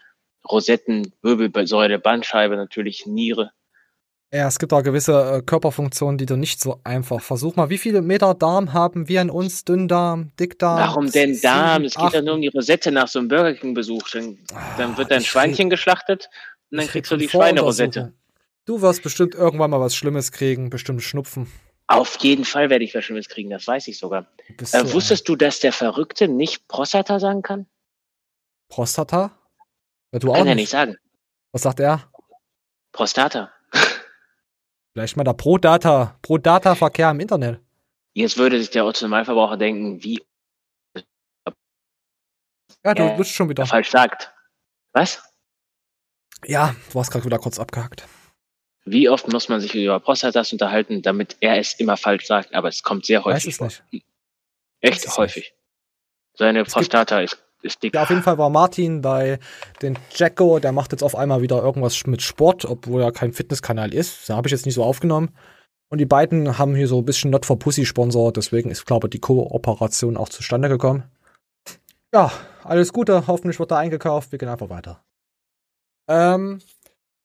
Rosetten, 0.51 1.13
Wirbelsäule, 1.23 1.99
Bandscheibe, 1.99 2.57
natürlich 2.57 3.07
Niere. 3.07 3.53
Ja, 4.33 4.47
es 4.47 4.61
gibt 4.61 4.73
auch 4.73 4.85
gewisse 4.85 5.39
äh, 5.39 5.43
Körperfunktionen, 5.43 6.17
die 6.17 6.27
du 6.27 6.37
nicht 6.37 6.61
so 6.61 6.81
einfach. 6.85 7.21
Versuch 7.21 7.57
mal, 7.57 7.69
wie 7.69 7.79
viele 7.79 8.01
Meter 8.01 8.33
Darm 8.35 8.73
haben 8.73 9.09
wir 9.09 9.21
in 9.23 9.29
uns? 9.31 9.65
Dünndarm, 9.65 10.31
Dickdarm? 10.39 10.79
Warum 10.79 11.11
denn 11.11 11.41
Darm? 11.41 11.83
Es 11.83 11.97
geht 11.97 12.15
doch 12.15 12.23
nur 12.23 12.35
um 12.35 12.41
die 12.41 12.49
Rosette 12.49 12.93
nach 12.93 13.09
so 13.09 13.19
einem 13.19 13.27
Burger 13.27 13.55
King-Besuch. 13.55 14.09
Dann, 14.13 14.39
dann 14.79 14.97
wird 14.97 15.11
dein 15.11 15.25
Schweinchen 15.25 15.69
geschlachtet 15.69 16.31
und 16.71 16.79
dann 16.79 16.87
kriegst 16.87 17.11
du 17.11 17.17
die 17.17 17.29
Schweinerosette. 17.29 18.13
Du 18.67 18.81
wirst 18.83 19.03
bestimmt 19.03 19.35
irgendwann 19.35 19.71
mal 19.73 19.81
was 19.81 19.97
Schlimmes 19.97 20.31
kriegen, 20.31 20.71
bestimmt 20.71 21.03
Schnupfen. 21.03 21.51
Auf 21.89 22.19
jeden 22.21 22.45
Fall 22.45 22.71
werde 22.71 22.85
ich 22.85 22.95
was 22.95 23.05
Schlimmes 23.05 23.29
kriegen, 23.29 23.51
das 23.51 23.67
weiß 23.67 23.89
ich 23.89 23.99
sogar. 23.99 24.29
bist 24.57 24.77
Äh, 24.77 24.93
wusstest 24.93 25.29
du, 25.29 25.35
dass 25.35 25.59
der 25.59 25.73
Verrückte 25.73 26.29
nicht 26.29 26.69
Prostata 26.69 27.19
sagen 27.19 27.43
kann? 27.43 27.67
Prostata? 28.69 29.33
Ja, 30.13 30.21
du 30.21 30.31
auch 30.31 30.37
Kann 30.37 30.47
er 30.47 30.55
nicht. 30.55 30.63
nicht 30.63 30.71
sagen. 30.71 30.97
Was 31.51 31.63
sagt 31.63 31.81
er? 31.81 32.05
Prostata. 32.93 33.51
Vielleicht 35.01 35.17
mal 35.17 35.25
der 35.25 35.33
Pro-Data, 35.33 36.19
Pro-Data-Verkehr 36.21 37.11
im 37.13 37.21
Internet. 37.21 37.59
Jetzt 38.13 38.37
würde 38.37 38.59
sich 38.59 38.69
der 38.69 38.85
Otto-Normalverbraucher 38.85 39.57
denken, 39.57 40.05
wie 40.05 40.23
Ja, 42.85 42.93
du 42.93 43.05
Äh, 43.05 43.17
bist 43.17 43.31
schon 43.33 43.49
wieder. 43.49 43.63
er 43.63 43.67
falsch 43.67 43.89
sagt. 43.91 44.31
Was? 44.93 45.23
Ja, 46.45 46.77
du 46.91 46.95
warst 46.97 47.11
gerade 47.11 47.25
wieder 47.25 47.39
kurz 47.39 47.59
abgehackt. 47.59 48.07
Wie 48.85 49.09
oft 49.09 49.27
muss 49.33 49.49
man 49.49 49.63
sich 49.63 49.75
über 49.75 49.99
Prostatas 50.01 50.53
unterhalten, 50.53 51.01
damit 51.01 51.39
er 51.41 51.57
es 51.59 51.73
immer 51.81 51.97
falsch 51.97 52.27
sagt? 52.27 52.53
Aber 52.55 52.69
es 52.69 52.83
kommt 52.83 53.07
sehr 53.07 53.25
Weiß 53.25 53.37
häufig 53.37 53.53
es 53.53 53.57
vor. 53.57 53.69
nicht. 53.91 54.05
Echt 54.83 55.17
häufig. 55.17 55.55
Seine 56.35 56.65
Prostata 56.65 57.21
ist, 57.23 57.43
ist 57.63 57.83
dick. 57.83 57.95
Ja, 57.95 58.03
auf 58.03 58.11
jeden 58.11 58.23
Fall 58.23 58.39
war 58.39 58.51
Martin 58.51 59.01
bei 59.01 59.39
den 59.83 59.99
Jacko, 60.15 60.59
der 60.59 60.73
macht 60.73 60.93
jetzt 60.93 61.03
auf 61.03 61.15
einmal 61.15 61.43
wieder 61.43 61.63
irgendwas 61.63 62.07
mit 62.07 62.23
Sport, 62.23 62.65
obwohl 62.65 63.03
er 63.03 63.13
kein 63.13 63.33
Fitnesskanal 63.33 63.95
ist. 63.95 64.29
Da 64.29 64.37
habe 64.37 64.49
ich 64.49 64.53
jetzt 64.53 64.67
nicht 64.67 64.75
so 64.75 64.85
aufgenommen. 64.85 65.31
Und 65.91 65.99
die 65.99 66.07
beiden 66.07 66.57
haben 66.57 66.77
hier 66.77 66.87
so 66.87 66.99
ein 66.99 67.05
bisschen 67.05 67.31
Not 67.31 67.45
for 67.45 67.59
Pussy 67.59 67.85
Sponsor, 67.85 68.33
deswegen 68.33 68.71
ist, 68.71 68.87
glaube 68.87 69.09
ich, 69.09 69.11
die 69.11 69.19
Kooperation 69.19 70.17
auch 70.17 70.29
zustande 70.29 70.69
gekommen. 70.69 71.03
Ja, 72.15 72.33
alles 72.63 72.93
Gute, 72.93 73.27
hoffentlich 73.27 73.59
wird 73.59 73.73
da 73.73 73.79
eingekauft, 73.79 74.31
wir 74.31 74.39
gehen 74.39 74.49
einfach 74.49 74.71
weiter. 74.71 75.03
Ähm, 76.09 76.61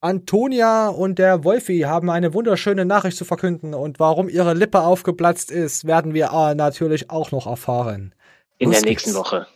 Antonia 0.02 0.90
und 0.90 1.18
der 1.18 1.44
Wolfi 1.44 1.82
haben 1.82 2.10
eine 2.10 2.34
wunderschöne 2.34 2.86
Nachricht 2.86 3.18
zu 3.18 3.26
verkünden 3.26 3.74
und 3.74 4.00
warum 4.00 4.30
ihre 4.30 4.54
Lippe 4.54 4.82
aufgeplatzt 4.82 5.52
ist, 5.52 5.86
werden 5.86 6.14
wir 6.14 6.32
äh, 6.32 6.56
natürlich 6.56 7.10
auch 7.10 7.32
noch 7.32 7.48
erfahren. 7.48 8.14
In 8.58 8.70
Los 8.70 8.82
der 8.82 8.90
nächsten. 8.90 9.14
Woche. 9.16 9.48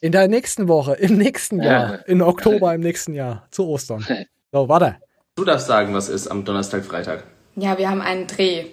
In 0.00 0.12
der 0.12 0.28
nächsten 0.28 0.68
Woche, 0.68 0.94
im 0.94 1.16
nächsten 1.16 1.58
Ja. 1.62 1.64
Jahr, 1.72 2.08
im 2.08 2.20
Oktober 2.20 2.74
im 2.74 2.80
nächsten 2.82 3.14
Jahr, 3.14 3.46
zu 3.50 3.66
Ostern. 3.66 4.06
So, 4.52 4.68
warte. 4.68 4.96
Du 5.34 5.44
darfst 5.44 5.66
sagen, 5.66 5.92
was 5.92 6.08
ist 6.08 6.28
am 6.28 6.44
Donnerstag, 6.44 6.82
Freitag. 6.84 7.24
Ja, 7.56 7.76
wir 7.76 7.90
haben 7.90 8.00
einen 8.00 8.26
Dreh. 8.26 8.66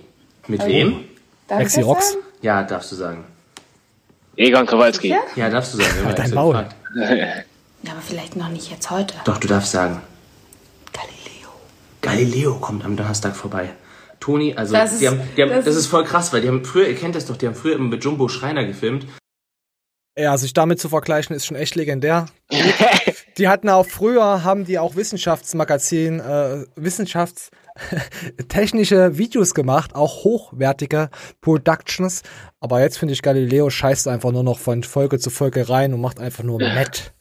Mit 0.48 0.62
Ähm, 0.62 0.68
wem? 0.70 1.04
Das 1.48 1.74
sagen? 1.74 2.00
Ja, 2.42 2.64
darfst 2.64 2.92
du 2.92 2.96
sagen. 2.96 3.26
Egon 4.38 4.66
Kowalski. 4.66 5.14
Ja, 5.36 5.50
darfst 5.50 5.74
du 5.74 5.80
sagen. 5.80 6.04
man 6.06 6.16
dein 6.16 6.34
Maul. 6.34 6.54
Ja, 6.96 7.92
aber 7.92 8.02
vielleicht 8.02 8.36
noch 8.38 8.48
nicht 8.50 8.70
jetzt 8.72 8.90
heute. 8.92 9.16
Doch, 9.26 9.40
du 9.40 9.48
darfst 9.48 9.72
sagen. 9.72 10.00
Galileo. 10.94 11.50
Galileo 12.02 12.56
kommt 12.60 12.86
am 12.86 12.96
Donnerstag 12.96 13.36
vorbei. 13.36 13.72
Toni, 14.22 14.54
also 14.56 14.74
Das 14.74 14.94
ist- 14.94 15.02
die 15.02 15.08
haben, 15.10 15.20
die 15.36 15.42
haben, 15.42 15.50
das, 15.50 15.66
das 15.66 15.76
ist 15.76 15.88
voll 15.88 16.06
krass, 16.06 16.32
weil 16.32 16.42
die 16.42 16.48
haben 16.48 16.64
früher, 16.64 16.88
ihr 16.88 16.96
kennt 16.96 17.16
das 17.16 17.26
doch, 17.26 17.36
die 17.36 17.48
haben 17.48 17.56
früher 17.56 17.76
immer 17.76 17.90
mit 17.90 18.04
Jumbo 18.06 18.30
Schreiner 18.30 18.64
gefilmt. 18.64 19.06
Ja, 20.18 20.36
sich 20.38 20.54
damit 20.54 20.80
zu 20.80 20.88
vergleichen, 20.90 21.36
ist 21.36 21.48
schon 21.48 21.58
echt 21.58 21.74
legendär. 21.74 22.28
die 23.38 23.48
hatten 23.48 23.70
auch 23.70 23.88
früher, 23.88 24.44
haben 24.44 24.64
die 24.64 24.78
auch 24.78 24.96
Wissenschaftsmagazin, 24.96 26.20
äh, 26.20 26.66
wissenschaftstechnische 26.76 29.14
Videos 29.18 29.56
gemacht, 29.56 29.96
auch 29.96 30.24
hochwertige 30.24 31.10
Productions. 31.42 32.22
Aber 32.60 32.80
jetzt 32.82 33.00
finde 33.00 33.16
ich 33.16 33.24
Galileo 33.24 33.72
scheißt 33.72 34.08
einfach 34.08 34.32
nur 34.32 34.44
noch 34.44 34.60
von 34.60 34.84
Folge 34.84 35.18
zu 35.18 35.32
Folge 35.32 35.68
rein 35.68 35.96
und 35.96 36.02
macht 36.02 36.20
einfach 36.20 36.44
nur 36.44 36.60
nett. 36.60 37.16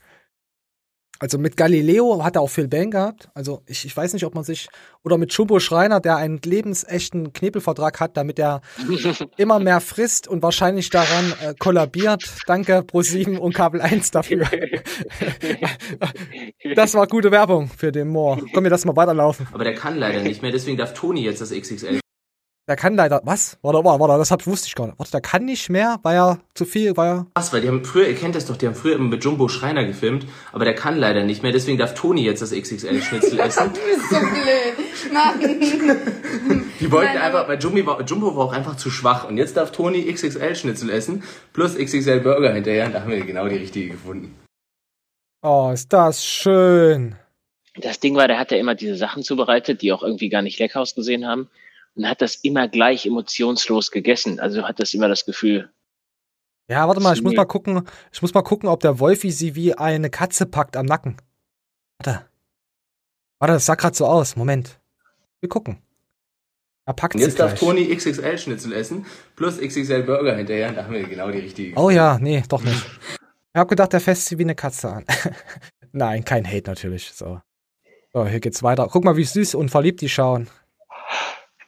Also 1.23 1.39
mit 1.39 1.57
Galileo 1.57 2.25
hat 2.25 2.35
er 2.35 2.43
auch 2.43 2.51
Phil 2.51 2.67
Bang 2.67 2.91
gehabt. 2.91 3.29
Also 3.33 3.63
ich, 3.67 3.85
ich 3.85 3.97
weiß 3.97 4.13
nicht, 4.13 4.27
ob 4.27 4.35
man 4.35 4.43
sich. 4.43 4.69
Oder 5.05 5.19
mit 5.19 5.33
Jumbo 5.33 5.61
Schreiner, 5.61 6.01
der 6.01 6.17
einen 6.17 6.41
lebensechten 6.45 7.33
Knebelvertrag 7.33 8.01
hat, 8.01 8.17
damit 8.17 8.41
er 8.41 8.61
immer 9.37 9.61
mehr 9.61 9.81
frisst 9.81 10.27
und 10.27 10.43
wahrscheinlich 10.43 10.91
daran 10.91 11.33
äh, 11.41 11.55
kollabiert. 11.57 12.25
Danke, 12.49 12.81
Pro7 12.81 13.39
und 13.39 13.55
Kabel 13.55 13.81
1 13.81 14.11
dafür. 14.11 14.49
das 16.75 16.95
war 16.95 17.07
gute 17.07 17.31
Werbung 17.31 17.69
für 17.69 17.93
den 17.93 18.09
Moor. 18.09 18.41
Komm 18.53 18.65
mir 18.65 18.71
das 18.71 18.85
mal 18.85 18.97
weiterlaufen. 18.97 19.47
Aber 19.53 19.63
der 19.63 19.77
kann 19.77 19.99
leider 19.99 20.23
nicht 20.23 20.43
mehr, 20.43 20.51
deswegen 20.51 20.77
darf 20.77 20.93
Toni 20.93 21.23
jetzt 21.23 21.41
das 21.41 21.53
XXL 21.53 22.02
Der 22.69 22.77
kann 22.77 22.95
leider. 22.95 23.21
Was? 23.25 23.59
Warte, 23.63 23.85
warte, 23.85 23.99
warte, 23.99 24.19
das 24.19 24.31
hab, 24.31 24.47
wusste 24.47 24.69
ich 24.69 24.77
gar 24.77 24.87
nicht. 24.87 24.99
Warte, 24.99 25.11
der 25.11 25.21
kann 25.21 25.45
nicht 25.45 25.69
mehr, 25.69 25.99
weil 26.05 26.15
er 26.15 26.39
zu 26.55 26.65
viel, 26.65 26.97
weil 26.97 27.09
er. 27.09 27.27
Krass, 27.35 27.53
weil 27.53 27.61
die 27.61 27.67
haben 27.67 27.85
früher, 27.85 28.07
ihr 28.07 28.15
kennt 28.15 28.37
das 28.37 28.47
doch, 28.47 28.57
die 28.57 28.69
haben 28.69 28.77
früher 28.77 28.95
immer 28.95 29.09
mit 29.09 29.25
Jumbo 29.25 29.49
Schreiner 29.49 29.85
gefilmt, 29.85 30.27
aber 30.53 30.65
der 30.65 30.77
kann 30.77 30.97
leider 30.97 31.25
nicht 31.25 31.43
mehr, 31.43 31.51
deswegen 31.51 31.77
darf 31.77 31.95
Toni 31.95 32.23
jetzt 32.23 32.41
das 32.41 32.53
XXL-Schnitzel 32.53 33.41
essen. 33.41 33.73
Du 33.73 33.81
bist 33.81 34.11
so 34.11 34.19
blöd. 34.21 35.13
Mann. 35.13 35.41
Die 36.81 36.91
wollten 36.91 37.15
Nein, 37.15 37.23
einfach, 37.23 37.49
weil 37.49 37.59
Jumbo 37.59 37.85
war, 37.87 38.03
Jumbo 38.03 38.37
war 38.37 38.47
auch 38.47 38.53
einfach 38.53 38.77
zu 38.77 38.91
schwach 38.91 39.29
und 39.29 39.39
jetzt 39.39 39.57
darf 39.57 39.73
Toni 39.73 40.05
XXL-Schnitzel 40.13 40.91
essen, 40.91 41.25
plus 41.53 41.77
XXL-Burger 41.77 42.53
hinterher 42.53 42.87
und 42.87 42.93
da 42.93 43.01
haben 43.01 43.11
wir 43.11 43.25
genau 43.25 43.49
die 43.49 43.57
richtige 43.57 43.91
gefunden. 43.91 44.37
Oh, 45.43 45.71
ist 45.73 45.93
das 45.93 46.25
schön. 46.25 47.17
Das 47.77 47.99
Ding 47.99 48.15
war, 48.15 48.29
der 48.29 48.39
hat 48.39 48.53
ja 48.53 48.59
immer 48.59 48.77
diese 48.77 48.97
Sachen 48.97 49.25
zubereitet, 49.25 49.83
die 49.83 49.93
auch 49.93 50.03
irgendwie 50.03 50.29
gar 50.29 50.43
nicht 50.43 50.59
lecker 50.61 50.81
ausgesehen 50.81 51.27
haben 51.27 51.49
und 51.95 52.09
hat 52.09 52.23
das 52.23 52.37
immer 52.37 52.69
gleich 52.69 53.07
emotionslos 53.07 53.91
gegessen. 53.91 54.41
Also 54.41 54.65
hat 54.67 54.81
das 54.81 54.95
immer 54.95 55.09
das 55.09 55.25
Gefühl, 55.25 55.71
Ja, 56.69 56.87
warte 56.89 57.01
mal, 57.01 57.15
ich 57.15 57.23
muss 57.23 57.35
mal 57.35 57.45
gucken. 57.45 57.87
Ich 58.13 58.23
muss 58.23 58.35
mal 58.35 58.43
gucken, 58.43 58.69
ob 58.69 58.81
der 58.81 58.99
Wolfi 58.99 59.31
sie 59.31 59.55
wie 59.55 59.75
eine 59.75 60.11
Katze 60.11 60.47
packt 60.47 60.77
am 60.77 60.87
Nacken. 60.87 61.17
Warte. 61.99 62.27
Warte, 63.39 63.55
das 63.55 63.67
sah 63.67 63.75
grad 63.75 63.97
so 63.97 64.07
aus. 64.07 64.37
Moment. 64.37 64.81
Wir 65.41 65.49
gucken. 65.49 65.83
Er 66.85 66.95
packt 66.95 67.15
jetzt 67.15 67.39
darf 67.39 67.55
gleich. 67.55 67.61
Toni 67.61 67.95
XXL-Schnitzel 67.95 68.73
essen, 68.73 69.07
plus 69.37 69.59
XXL-Burger 69.59 70.35
hinterher 70.37 70.69
und 70.69 70.77
da 70.77 70.85
haben 70.85 70.95
wir 70.95 71.07
genau 71.07 71.31
die 71.31 71.39
richtige 71.39 71.77
Oh 71.79 71.91
ja, 71.91 72.19
nee, 72.19 72.43
doch 72.49 72.63
nicht. 72.63 72.85
Ich 73.55 73.59
hab 73.59 73.69
gedacht, 73.69 73.93
der 73.93 74.01
fässt 74.01 74.27
sie 74.27 74.39
wie 74.39 74.45
eine 74.45 74.55
Katze 74.55 74.91
an. 74.91 75.05
Nein, 75.93 76.25
kein 76.25 76.47
Hate 76.47 76.71
natürlich. 76.71 77.13
So. 77.13 77.41
So, 78.13 78.27
hier 78.27 78.41
geht's 78.41 78.63
weiter. 78.63 78.89
Guck 78.91 79.05
mal, 79.05 79.17
wie 79.17 79.25
süß 79.25 79.55
und 79.55 79.71
verliebt 79.71 80.01
die 80.01 80.09
schauen. 80.09 80.49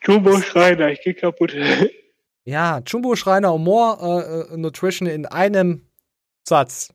Jumbo 0.05 0.39
Schreiner, 0.41 0.89
ich 0.91 1.01
geh 1.01 1.13
kaputt. 1.13 1.55
Ja, 2.47 2.79
Jumbo 2.85 3.15
Schreiner 3.15 3.55
und 3.55 3.63
More 3.63 4.47
äh, 4.49 4.53
äh, 4.53 4.57
Nutrition 4.57 5.07
in 5.07 5.25
einem 5.25 5.89
Satz. 6.47 6.93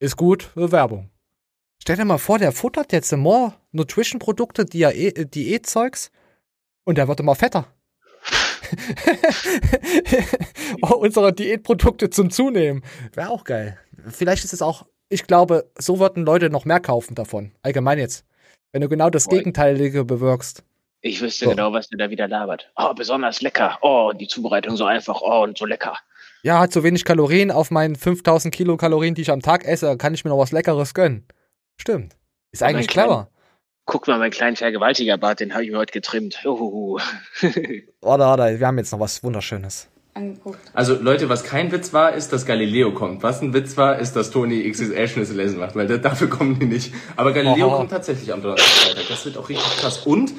Ist 0.00 0.18
gut, 0.18 0.50
äh, 0.54 0.70
Werbung. 0.70 1.08
Stell 1.80 1.96
dir 1.96 2.04
mal 2.04 2.18
vor, 2.18 2.38
der 2.38 2.52
futtert 2.52 2.92
jetzt 2.92 3.10
More 3.16 3.54
Nutrition 3.72 4.18
Produkte, 4.18 4.66
Dia- 4.66 4.90
äh, 4.90 5.24
Diätzeugs 5.24 6.10
und 6.84 6.98
der 6.98 7.08
wird 7.08 7.20
immer 7.20 7.34
fetter. 7.34 7.66
oh, 10.82 10.94
unsere 10.96 11.32
Diätprodukte 11.32 12.10
zum 12.10 12.30
Zunehmen. 12.30 12.84
Wäre 13.14 13.30
auch 13.30 13.44
geil. 13.44 13.78
Vielleicht 14.08 14.44
ist 14.44 14.52
es 14.52 14.60
auch, 14.62 14.86
ich 15.08 15.26
glaube, 15.26 15.70
so 15.78 16.00
würden 16.00 16.24
Leute 16.24 16.50
noch 16.50 16.64
mehr 16.66 16.80
kaufen 16.80 17.14
davon. 17.14 17.52
Allgemein 17.62 17.98
jetzt. 17.98 18.24
Wenn 18.72 18.82
du 18.82 18.88
genau 18.88 19.08
das 19.08 19.28
Gegenteilige 19.28 20.04
bewirkst. 20.04 20.64
Ich 21.06 21.20
wüsste 21.20 21.44
So. 21.44 21.50
genau, 21.50 21.70
was 21.74 21.88
der 21.90 21.98
da 21.98 22.08
wieder 22.08 22.26
labert. 22.28 22.70
Oh, 22.76 22.94
besonders 22.94 23.42
lecker. 23.42 23.76
Oh, 23.82 24.12
die 24.18 24.26
Zubereitung 24.26 24.74
so 24.78 24.86
einfach. 24.86 25.20
Oh, 25.20 25.42
und 25.42 25.58
so 25.58 25.66
lecker. 25.66 25.98
Ja, 26.42 26.58
hat 26.60 26.72
so 26.72 26.82
wenig 26.82 27.04
Kalorien 27.04 27.50
auf 27.50 27.70
meinen 27.70 27.94
5000 27.94 28.54
Kilokalorien, 28.54 29.14
die 29.14 29.20
ich 29.20 29.30
am 29.30 29.42
Tag 29.42 29.66
esse, 29.66 29.98
kann 29.98 30.14
ich 30.14 30.24
mir 30.24 30.30
noch 30.30 30.38
was 30.38 30.50
Leckeres 30.50 30.94
gönnen. 30.94 31.26
Stimmt. 31.76 32.16
Ist 32.52 32.62
Aber 32.62 32.70
eigentlich 32.70 32.86
clever. 32.88 33.28
Guck 33.84 34.08
mal, 34.08 34.18
meinen 34.18 34.30
kleinen 34.30 34.56
Vergewaltigerbart, 34.56 35.40
den 35.40 35.52
habe 35.52 35.64
ich 35.64 35.70
mir 35.70 35.76
heute 35.76 35.92
getrimmt. 35.92 36.40
Uhuhu. 36.46 36.98
Warte, 38.00 38.24
warte, 38.24 38.58
wir 38.60 38.66
haben 38.66 38.78
jetzt 38.78 38.92
noch 38.92 39.00
was 39.00 39.22
Wunderschönes. 39.22 39.88
Angeguckt. 40.14 40.58
Also 40.72 40.94
Leute, 40.94 41.28
was 41.28 41.44
kein 41.44 41.70
Witz 41.70 41.92
war, 41.92 42.14
ist, 42.14 42.32
dass 42.32 42.46
Galileo 42.46 42.94
kommt. 42.94 43.22
Was 43.22 43.42
ein 43.42 43.52
Witz 43.52 43.76
war, 43.76 43.98
ist, 43.98 44.14
dass 44.16 44.30
Toni 44.30 44.62
XXL-Schnitzel 44.70 45.38
essen 45.40 45.58
macht, 45.58 45.74
weil 45.76 45.86
da- 45.86 45.98
dafür 45.98 46.30
kommen 46.30 46.58
die 46.58 46.64
nicht. 46.66 46.94
Aber 47.16 47.32
Galileo 47.34 47.68
Aha. 47.68 47.76
kommt 47.76 47.90
tatsächlich 47.90 48.32
am 48.32 48.40
Donnerstag. 48.40 48.96
Das 49.06 49.24
wird 49.26 49.36
auch 49.36 49.50
richtig 49.50 49.76
krass. 49.76 49.98
Und 50.06 50.32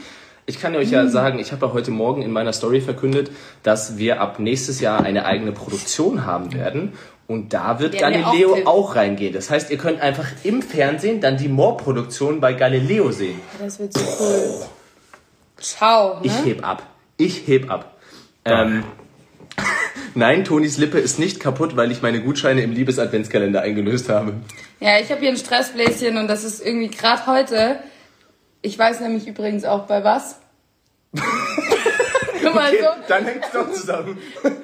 ich 0.48 0.60
kann 0.60 0.76
euch 0.76 0.91
ja 0.91 1.08
sagen, 1.08 1.39
ich 1.39 1.52
habe 1.52 1.66
ja 1.66 1.74
heute 1.74 1.91
Morgen 1.91 2.22
in 2.22 2.32
meiner 2.32 2.54
Story 2.54 2.82
verkündet, 2.82 3.32
dass 3.64 3.98
wir 3.98 4.22
ab 4.22 4.39
nächstes 4.39 4.80
Jahr 4.80 5.04
eine 5.04 5.26
eigene 5.26 5.52
Produktion 5.52 6.26
haben 6.26 6.54
werden. 6.54 6.93
Und 7.28 7.54
da 7.54 7.80
wird 7.80 7.93
wir 7.93 8.02
Galileo 8.02 8.56
auch 8.66 8.68
auch, 8.68 8.96
reingehen. 8.96 9.34
Das 9.34 9.50
heißt, 9.50 9.72
ihr 9.72 9.78
könnt 9.78 10.02
einfach 10.02 10.28
im 10.43 10.62
Fernsehen 10.62 11.22
dann 11.22 11.38
die 11.38 11.48
More-Produktion 11.48 12.39
bei 12.39 12.54
Galileo 12.54 13.12
sehen. 13.12 13.41
Das 13.60 13.80
wird 13.80 13.93
so 13.93 14.06
cool. 14.20 14.66
Ciao. 15.58 16.20
Ne? 16.20 16.26
Ich 16.26 16.46
heb 16.46 16.68
ab. 16.68 16.84
Ich 17.18 17.48
heb 17.48 17.72
ab. 17.72 17.98
Ähm, 18.46 18.84
Nein, 20.14 20.43
Tonis 20.43 20.78
Lippe 20.78 21.00
ist 21.00 21.18
nicht 21.18 21.39
kaputt, 21.39 21.76
weil 21.76 21.91
ich 21.91 22.04
meine 22.04 22.22
Gutscheine 22.22 22.62
im 22.62 22.72
Liebesadventskalender 22.72 23.62
eingelöst 23.62 24.10
habe. 24.10 24.34
Ja, 24.80 25.00
ich 25.00 25.10
habe 25.10 25.22
hier 25.22 25.30
ein 25.30 25.38
Stressbläschen 25.38 26.18
und 26.18 26.28
das 26.28 26.43
ist 26.43 26.64
irgendwie 26.64 26.89
gerade 26.89 27.26
heute. 27.26 27.80
Ich 28.66 28.80
weiß 28.80 28.99
nämlich 29.01 29.28
übrigens 29.28 29.63
auch 29.63 29.86
bei 29.86 30.03
was. 30.03 30.39
Guck 31.16 32.55
mal 32.55 32.74
Okay, 32.74 32.80
so. 32.82 32.88
dann 33.07 33.26
hängt's 33.26 33.51
doch 33.53 33.72
zusammen. 33.72 34.18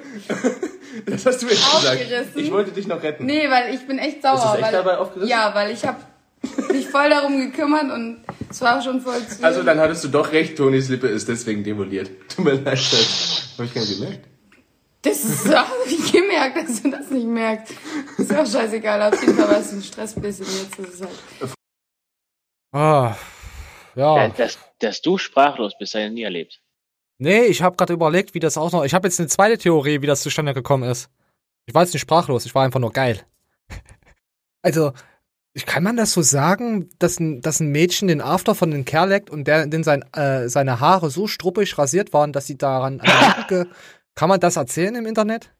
Das 1.06 1.24
hast 1.24 1.40
du 1.40 1.46
jetzt 1.46 1.56
gesagt. 1.56 2.02
Aufgerissen. 2.02 2.32
Ich 2.38 2.52
wollte 2.52 2.70
dich 2.70 2.86
noch 2.86 3.02
retten. 3.02 3.24
Nee, 3.24 3.48
weil 3.48 3.74
ich 3.74 3.86
bin 3.86 3.98
echt 3.98 4.20
sauer. 4.20 4.34
Ist 4.34 4.44
das 4.44 4.54
echt 4.56 4.62
weil, 4.64 4.72
dabei 4.72 4.98
aufgerissen? 4.98 5.30
Ja, 5.30 5.54
weil 5.54 5.70
ich 5.70 5.86
habe 5.86 5.96
mich 6.70 6.86
voll 6.86 7.08
darum 7.08 7.40
gekümmert 7.40 7.90
und 7.90 8.22
es 8.50 8.60
war 8.60 8.82
schon 8.82 9.00
voll 9.00 9.26
zu. 9.26 9.42
Also 9.42 9.62
dann 9.62 9.80
hattest 9.80 10.04
du 10.04 10.08
doch 10.08 10.32
recht, 10.32 10.58
Tonis 10.58 10.90
Lippe 10.90 11.06
ist 11.06 11.28
deswegen 11.28 11.64
demoliert. 11.64 12.10
Tut 12.28 12.44
mir 12.44 12.52
leid, 12.56 12.78
Schatz. 12.78 13.54
Hab 13.56 13.64
ich 13.64 13.72
gar 13.72 13.80
nicht 13.80 13.98
gemerkt. 13.98 14.28
Das 15.00 15.24
ist 15.24 15.44
so, 15.44 15.54
hab 15.54 15.72
ich 15.86 16.12
gemerkt, 16.12 16.56
dass 16.58 16.82
du 16.82 16.90
das 16.90 17.08
nicht 17.08 17.26
merkst. 17.26 17.72
Ist 18.18 18.36
auch 18.36 18.46
scheißegal, 18.46 19.14
auf 19.14 19.18
jeden 19.18 19.34
Fall 19.34 19.48
war 19.48 19.60
es 19.60 19.72
ein 19.72 19.82
Stressbläschen 19.82 20.44
jetzt 20.44 20.78
ist 20.78 20.94
es 20.94 21.00
halt. 21.00 21.54
Ah, 22.74 23.16
ja. 23.94 24.28
Dass, 24.28 24.58
dass 24.78 25.02
du 25.02 25.18
sprachlos 25.18 25.74
bist, 25.78 25.94
habe 25.94 26.06
ich 26.06 26.12
nie 26.12 26.22
erlebt. 26.22 26.60
Nee, 27.18 27.44
ich 27.44 27.62
habe 27.62 27.76
gerade 27.76 27.92
überlegt, 27.92 28.34
wie 28.34 28.40
das 28.40 28.56
auch 28.56 28.72
noch. 28.72 28.84
Ich 28.84 28.94
habe 28.94 29.06
jetzt 29.06 29.20
eine 29.20 29.28
zweite 29.28 29.58
Theorie, 29.58 30.02
wie 30.02 30.06
das 30.06 30.22
zustande 30.22 30.54
gekommen 30.54 30.88
ist. 30.88 31.08
Ich 31.66 31.74
war 31.74 31.82
jetzt 31.82 31.92
nicht 31.92 32.02
sprachlos, 32.02 32.46
ich 32.46 32.54
war 32.54 32.64
einfach 32.64 32.80
nur 32.80 32.92
geil. 32.92 33.20
Also, 34.64 34.92
kann 35.66 35.82
man 35.82 35.96
das 35.96 36.12
so 36.12 36.22
sagen, 36.22 36.88
dass 37.00 37.18
ein, 37.18 37.40
dass 37.40 37.58
ein 37.58 37.72
Mädchen 37.72 38.06
den 38.06 38.20
After 38.20 38.54
von 38.54 38.70
dem 38.70 38.84
Kerl 38.84 39.08
leckt 39.08 39.28
und 39.28 39.48
der, 39.48 39.66
den 39.66 39.82
sein, 39.82 40.04
äh, 40.12 40.48
seine 40.48 40.78
Haare 40.78 41.10
so 41.10 41.26
struppig 41.26 41.76
rasiert 41.78 42.12
waren, 42.12 42.32
dass 42.32 42.46
sie 42.46 42.56
daran 42.56 43.00
an 43.00 43.66
Kann 44.14 44.28
man 44.28 44.38
das 44.38 44.54
erzählen 44.54 44.94
im 44.94 45.06
Internet? 45.06 45.52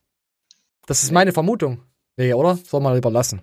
Das 0.86 1.02
ist 1.02 1.10
meine 1.10 1.32
Vermutung. 1.32 1.82
Nee, 2.16 2.32
oder? 2.32 2.56
Soll 2.56 2.80
man 2.80 2.94
lieber 2.94 3.10
lassen. 3.10 3.42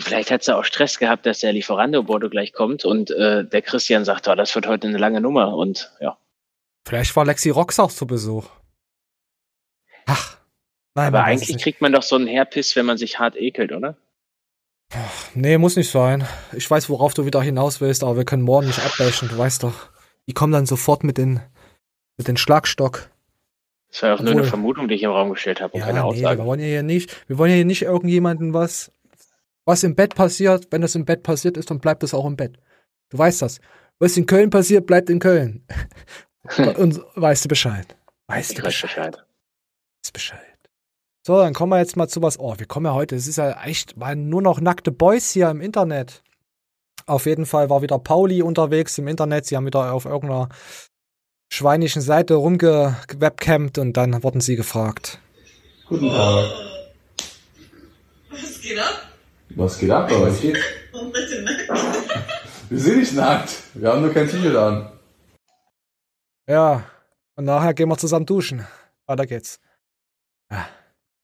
Vielleicht 0.00 0.30
hat 0.30 0.42
sie 0.44 0.56
auch 0.56 0.64
Stress 0.64 0.98
gehabt, 0.98 1.26
dass 1.26 1.40
der 1.40 1.52
Lieferando-Bote 1.52 2.28
gleich 2.30 2.52
kommt 2.52 2.84
und 2.84 3.10
äh, 3.10 3.44
der 3.44 3.62
Christian 3.62 4.04
sagt, 4.04 4.28
oh, 4.28 4.34
das 4.34 4.54
wird 4.54 4.66
heute 4.66 4.86
eine 4.88 4.98
lange 4.98 5.20
Nummer 5.20 5.54
und 5.56 5.92
ja. 6.00 6.18
Vielleicht 6.86 7.14
war 7.16 7.24
Lexi 7.24 7.50
Rox 7.50 7.78
auch 7.80 7.90
zu 7.90 8.06
Besuch. 8.06 8.46
Ach. 10.06 10.36
Nein, 10.94 11.08
Aber 11.08 11.24
eigentlich 11.24 11.58
kriegt 11.62 11.80
man 11.82 11.92
doch 11.92 12.02
so 12.02 12.16
einen 12.16 12.26
Hairpiss, 12.28 12.74
wenn 12.76 12.86
man 12.86 12.96
sich 12.96 13.18
hart 13.18 13.36
ekelt, 13.36 13.72
oder? 13.72 13.96
Nee, 15.34 15.58
muss 15.58 15.76
nicht 15.76 15.90
sein. 15.90 16.26
Ich 16.52 16.70
weiß, 16.70 16.88
worauf 16.88 17.12
du 17.12 17.26
wieder 17.26 17.42
hinaus 17.42 17.80
willst, 17.80 18.02
aber 18.04 18.16
wir 18.16 18.24
können 18.24 18.42
morgen 18.42 18.68
nicht 18.68 18.78
abbrechen, 18.78 19.28
du 19.28 19.36
weißt 19.36 19.62
doch. 19.64 19.90
Die 20.28 20.32
kommen 20.32 20.52
dann 20.52 20.64
sofort 20.64 21.04
mit 21.04 21.18
den, 21.18 21.40
mit 22.16 22.28
den 22.28 22.36
Schlagstock. 22.36 23.10
Das 23.90 24.02
war 24.02 24.10
ja 24.10 24.14
auch 24.14 24.20
nur 24.20 24.30
eine 24.30 24.40
Obwohl- 24.40 24.50
Vermutung, 24.50 24.88
die 24.88 24.94
ich 24.94 25.02
im 25.02 25.10
Raum 25.10 25.30
gestellt 25.30 25.60
habe 25.60 25.72
und 25.74 25.80
Ja, 25.80 25.86
keine 25.86 26.00
nee, 26.00 26.04
Aussage. 26.04 26.38
wir 26.40 26.46
wollen 26.46 26.60
ja 26.60 26.66
hier 26.66 26.82
nicht, 26.82 27.28
wir 27.28 27.36
wollen 27.38 27.50
ja 27.50 27.56
hier 27.56 27.64
nicht 27.64 27.82
irgendjemanden 27.82 28.54
was, 28.54 28.92
was 29.66 29.82
im 29.82 29.94
Bett 29.94 30.14
passiert. 30.14 30.68
Wenn 30.70 30.80
das 30.80 30.94
im 30.94 31.04
Bett 31.04 31.22
passiert 31.22 31.58
ist, 31.58 31.70
dann 31.70 31.80
bleibt 31.80 32.02
es 32.02 32.14
auch 32.14 32.24
im 32.24 32.36
Bett. 32.36 32.58
Du 33.10 33.18
weißt 33.18 33.42
das. 33.42 33.60
Was 33.98 34.16
in 34.16 34.26
Köln 34.26 34.50
passiert, 34.50 34.86
bleibt 34.86 35.10
in 35.10 35.18
Köln. 35.18 35.66
Und 36.78 37.00
weißt 37.16 37.44
du 37.44 37.48
Bescheid. 37.48 37.96
Weißt 38.28 38.52
Ich 38.52 38.56
du 38.56 38.62
weiß 38.62 38.80
Bescheid. 38.80 39.12
Bescheid. 39.12 39.26
Weißt 40.04 40.12
Bescheid. 40.12 40.40
So, 41.26 41.38
dann 41.38 41.54
kommen 41.54 41.72
wir 41.72 41.78
jetzt 41.78 41.96
mal 41.96 42.08
zu 42.08 42.22
was. 42.22 42.38
Oh, 42.38 42.54
wir 42.56 42.66
kommen 42.66 42.86
ja 42.86 42.94
heute. 42.94 43.16
Es 43.16 43.26
ist 43.26 43.36
ja 43.36 43.62
echt 43.64 43.96
mal 43.96 44.14
nur 44.14 44.42
noch 44.42 44.60
nackte 44.60 44.92
Boys 44.92 45.30
hier 45.32 45.50
im 45.50 45.60
Internet. 45.60 46.22
Auf 47.06 47.26
jeden 47.26 47.46
Fall 47.46 47.68
war 47.68 47.82
wieder 47.82 47.98
Pauli 47.98 48.42
unterwegs 48.42 48.96
im 48.98 49.08
Internet. 49.08 49.46
Sie 49.46 49.56
haben 49.56 49.66
wieder 49.66 49.92
auf 49.92 50.04
irgendeiner 50.04 50.48
schweinischen 51.52 52.02
Seite 52.02 52.34
rumgewebcamt 52.34 53.78
und 53.78 53.94
dann 53.96 54.22
wurden 54.22 54.40
sie 54.40 54.56
gefragt. 54.56 55.20
Guten 55.88 56.10
Tag. 56.10 56.50
Was 58.30 58.60
geht 58.60 58.78
ab? 58.78 59.15
Was 59.56 59.78
geht 59.78 59.90
ab 59.90 60.06
bei 60.10 60.16
euch? 60.16 60.54
Warum 60.92 61.12
seid 61.14 61.30
ihr 61.30 61.42
nackt? 61.42 62.68
Wir 62.68 62.78
sind 62.78 62.98
nicht 62.98 63.14
nackt. 63.14 63.62
Wir 63.72 63.90
haben 63.90 64.02
nur 64.02 64.12
kein 64.12 64.28
T-Shirt 64.28 64.54
an. 64.54 64.92
Ja, 66.46 66.84
und 67.36 67.46
nachher 67.46 67.72
gehen 67.72 67.88
wir 67.88 67.96
zusammen 67.96 68.26
duschen. 68.26 68.66
Weiter 69.06 69.24
geht's. 69.26 69.58
Ja. 70.50 70.68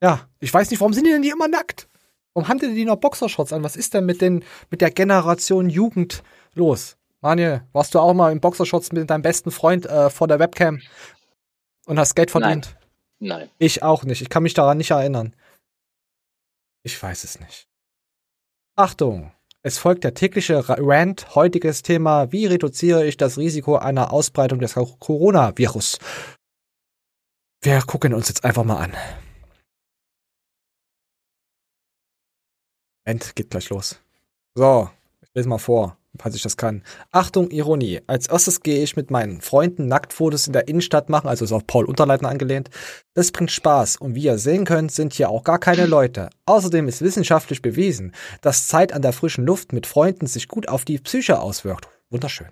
Ja, 0.02 0.28
ich 0.40 0.52
weiß 0.52 0.70
nicht, 0.70 0.80
warum 0.80 0.94
sind 0.94 1.06
die 1.06 1.12
denn 1.12 1.20
die 1.20 1.28
immer 1.28 1.46
nackt? 1.46 1.88
Warum 2.32 2.48
haben 2.48 2.58
die 2.58 2.74
die 2.74 2.86
noch 2.86 2.96
Boxershorts 2.96 3.52
an? 3.52 3.62
Was 3.64 3.76
ist 3.76 3.92
denn 3.92 4.06
mit, 4.06 4.22
den, 4.22 4.42
mit 4.70 4.80
der 4.80 4.90
Generation 4.90 5.68
Jugend 5.68 6.22
los? 6.54 6.96
Manuel, 7.20 7.62
warst 7.72 7.94
du 7.94 7.98
auch 7.98 8.14
mal 8.14 8.32
in 8.32 8.40
Boxershorts 8.40 8.92
mit 8.92 9.10
deinem 9.10 9.22
besten 9.22 9.50
Freund 9.50 9.84
äh, 9.84 10.08
vor 10.08 10.26
der 10.26 10.38
Webcam 10.38 10.80
und 11.84 11.98
hast 11.98 12.14
Geld 12.14 12.30
verdient? 12.30 12.76
Nein. 13.18 13.50
Ich 13.58 13.82
auch 13.82 14.04
nicht. 14.04 14.22
Ich 14.22 14.30
kann 14.30 14.42
mich 14.42 14.54
daran 14.54 14.78
nicht 14.78 14.90
erinnern. 14.90 15.36
Ich 16.82 17.00
weiß 17.00 17.24
es 17.24 17.38
nicht. 17.38 17.68
Achtung, 18.76 19.32
Es 19.64 19.78
folgt 19.78 20.02
der 20.02 20.14
tägliche 20.14 20.68
Ra- 20.68 20.76
Rant. 20.80 21.34
Heutiges 21.36 21.82
Thema, 21.82 22.32
wie 22.32 22.46
reduziere 22.46 23.06
ich 23.06 23.16
das 23.16 23.38
Risiko 23.38 23.76
einer 23.76 24.12
Ausbreitung 24.12 24.58
des 24.58 24.74
Coronavirus? 24.74 25.98
Wir 27.62 27.80
gucken 27.82 28.12
uns 28.14 28.28
jetzt 28.28 28.44
einfach 28.44 28.64
mal 28.64 28.78
an. 28.78 28.96
Moment, 33.06 33.36
geht 33.36 33.50
gleich 33.50 33.68
los. 33.70 34.00
So, 34.54 34.90
ich 35.20 35.28
lese 35.34 35.48
mal 35.48 35.58
vor, 35.58 35.96
falls 36.18 36.34
ich 36.34 36.42
das 36.42 36.56
kann. 36.56 36.82
Achtung, 37.10 37.50
Ironie. 37.50 38.00
Als 38.06 38.26
erstes 38.26 38.60
gehe 38.60 38.82
ich 38.82 38.96
mit 38.96 39.10
meinen 39.10 39.40
Freunden 39.40 39.86
Nacktfotos 39.86 40.46
in 40.46 40.52
der 40.52 40.68
Innenstadt 40.68 41.08
machen, 41.08 41.28
also 41.28 41.44
ist 41.44 41.52
auf 41.52 41.66
Paul 41.66 41.84
Unterleitner 41.84 42.28
angelehnt. 42.28 42.70
Das 43.14 43.32
bringt 43.32 43.50
Spaß 43.50 43.96
und 43.96 44.14
wie 44.14 44.24
ihr 44.24 44.38
sehen 44.38 44.64
könnt, 44.64 44.92
sind 44.92 45.14
hier 45.14 45.30
auch 45.30 45.44
gar 45.44 45.58
keine 45.58 45.86
Leute. 45.86 46.30
Außerdem 46.46 46.88
ist 46.88 47.02
wissenschaftlich 47.02 47.62
bewiesen, 47.62 48.12
dass 48.40 48.68
Zeit 48.68 48.92
an 48.92 49.02
der 49.02 49.12
frischen 49.12 49.46
Luft 49.46 49.72
mit 49.72 49.86
Freunden 49.86 50.26
sich 50.26 50.48
gut 50.48 50.68
auf 50.68 50.84
die 50.84 50.98
Psyche 50.98 51.40
auswirkt. 51.40 51.88
Wunderschön. 52.10 52.48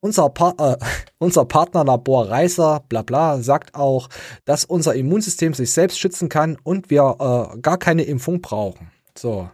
Unser, 0.00 0.28
pa 0.28 0.54
äh, 0.58 0.76
unser 1.18 1.46
Partnerlabor 1.46 2.28
Reiser, 2.28 2.84
bla 2.88 3.02
bla, 3.02 3.38
sagt 3.40 3.74
auch, 3.74 4.08
dass 4.44 4.64
unser 4.64 4.94
Immunsystem 4.94 5.54
sich 5.54 5.72
selbst 5.72 5.98
schützen 5.98 6.28
kann 6.28 6.58
und 6.62 6.90
wir 6.90 7.52
äh, 7.54 7.58
gar 7.60 7.78
keine 7.78 8.02
Impfung 8.02 8.40
brauchen. 8.42 8.90
So. 9.16 9.48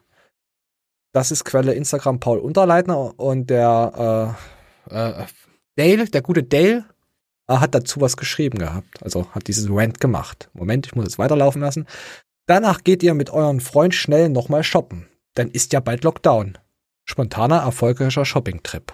Das 1.13 1.31
ist 1.33 1.45
Quelle 1.45 1.75
Instagram 1.75 2.21
Paul 2.21 2.39
Unterleitner 2.39 3.19
und 3.19 3.51
der 3.51 4.37
äh, 4.91 4.95
äh, 4.95 5.27
Dale, 5.77 6.05
der 6.07 6.23
gute 6.23 6.43
Dale, 6.43 6.85
äh, 7.49 7.55
hat 7.57 7.75
dazu 7.75 8.01
was 8.01 8.17
geschrieben 8.17 8.59
gehabt. 8.59 9.03
Also 9.03 9.31
hat 9.33 9.49
dieses 9.49 9.69
Rant 9.71 10.01
gemacht. 10.01 10.51
Moment, 10.53 10.87
ich 10.87 10.95
muss 10.95 11.05
jetzt 11.07 11.19
weiterlaufen 11.19 11.61
lassen. 11.63 11.87
Danach 12.47 12.85
geht 12.85 13.03
ihr 13.03 13.15
mit 13.15 13.31
euren 13.31 13.61
Freund 13.61 13.95
schnell 13.95 14.29
nochmal 14.29 14.63
shoppen. 14.65 15.09
Dann 15.35 15.51
ist 15.51 15.73
ja 15.73 15.81
bald 15.81 16.05
Lockdown. 16.05 16.59
Spontaner, 17.05 17.59
erfolgreicher 17.59 18.25
Shopping-Trip. 18.25 18.93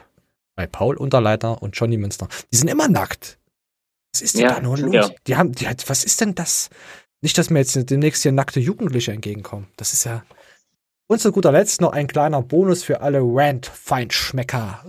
Bei 0.55 0.67
Paul 0.67 0.97
Unterleitner 0.97 1.63
und 1.63 1.77
Johnny 1.77 1.99
Münster. 1.99 2.29
Die 2.53 2.57
sind 2.57 2.69
immer 2.69 2.89
nackt. 2.89 3.39
Was 4.15 4.23
ist 4.23 4.37
denn 4.37 4.43
Ja, 4.43 4.55
da 4.55 4.61
nur 4.63 4.79
los? 4.79 4.95
ja. 4.95 5.11
Die 5.27 5.37
haben, 5.37 5.53
die 5.53 5.67
was 5.87 6.05
ist 6.05 6.21
denn 6.23 6.35
das? 6.35 6.71
Nicht, 7.21 7.37
dass 7.37 7.51
mir 7.51 7.59
jetzt 7.59 7.91
demnächst 7.91 8.23
hier 8.23 8.33
nackte 8.33 8.61
Jugendliche 8.61 9.13
entgegenkommen. 9.13 9.69
Das 9.77 9.93
ist 9.93 10.05
ja. 10.05 10.23
Und 11.09 11.21
zu 11.21 11.31
guter 11.31 11.53
Letzt 11.53 11.81
noch 11.81 11.93
ein 11.93 12.09
kleiner 12.09 12.43
Bonus 12.43 12.83
für 12.83 13.01
alle 13.01 13.21
Rant-Feinschmecker. 13.23 14.85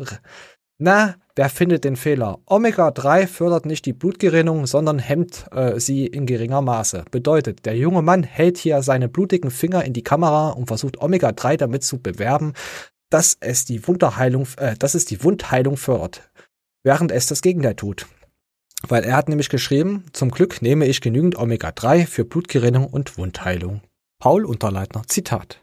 Na, 0.79 1.15
wer 1.35 1.49
findet 1.49 1.83
den 1.83 1.95
Fehler? 1.95 2.39
Omega-3 2.47 3.27
fördert 3.27 3.67
nicht 3.67 3.85
die 3.85 3.93
Blutgerinnung, 3.93 4.65
sondern 4.65 4.97
hemmt 4.97 5.45
äh, 5.51 5.79
sie 5.79 6.07
in 6.07 6.25
geringer 6.25 6.61
Maße. 6.63 7.05
Bedeutet, 7.11 7.67
der 7.67 7.77
junge 7.77 8.01
Mann 8.01 8.23
hält 8.23 8.57
hier 8.57 8.81
seine 8.81 9.09
blutigen 9.09 9.51
Finger 9.51 9.83
in 9.85 9.93
die 9.93 10.03
Kamera 10.03 10.49
und 10.49 10.65
versucht 10.65 10.99
Omega-3 10.99 11.57
damit 11.57 11.83
zu 11.83 11.99
bewerben, 11.99 12.53
dass 13.11 13.37
es 13.39 13.65
die 13.65 13.87
Wunderheilung, 13.87 14.47
äh, 14.57 14.75
dass 14.75 14.95
es 14.95 15.05
die 15.05 15.23
Wundheilung 15.23 15.77
fördert, 15.77 16.29
während 16.83 17.11
es 17.11 17.27
das 17.27 17.43
Gegenteil 17.43 17.75
tut. 17.75 18.07
Weil 18.87 19.03
er 19.03 19.17
hat 19.17 19.29
nämlich 19.29 19.49
geschrieben, 19.49 20.05
zum 20.13 20.31
Glück 20.31 20.63
nehme 20.63 20.85
ich 20.87 21.01
genügend 21.01 21.37
Omega-3 21.37 22.07
für 22.07 22.25
Blutgerinnung 22.25 22.87
und 22.87 23.19
Wundheilung. 23.19 23.81
Paul 24.19 24.45
Unterleitner, 24.45 25.03
Zitat. 25.07 25.61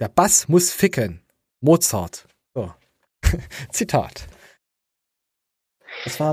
Der 0.00 0.08
Bass 0.08 0.48
muss 0.48 0.70
ficken. 0.72 1.22
Mozart. 1.60 2.26
So. 2.54 2.72
Zitat. 3.72 4.26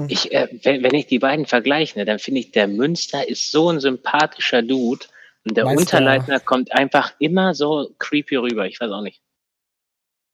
Ich, 0.09 0.31
äh, 0.31 0.47
wenn, 0.63 0.83
wenn 0.83 0.93
ich 0.93 1.07
die 1.07 1.17
beiden 1.19 1.45
vergleiche, 1.45 1.97
ne, 1.97 2.05
dann 2.05 2.19
finde 2.19 2.41
ich, 2.41 2.51
der 2.51 2.67
Münster 2.67 3.27
ist 3.27 3.51
so 3.51 3.69
ein 3.71 3.79
sympathischer 3.79 4.61
Dude 4.61 5.05
und 5.45 5.57
der 5.57 5.65
Meinst 5.65 5.77
du- 5.91 5.97
Unterleitner 5.97 6.39
kommt 6.39 6.71
einfach 6.73 7.13
immer 7.19 7.55
so 7.55 7.89
creepy 7.97 8.35
rüber. 8.35 8.67
Ich 8.67 8.79
weiß 8.79 8.91
auch 8.91 9.01
nicht. 9.01 9.21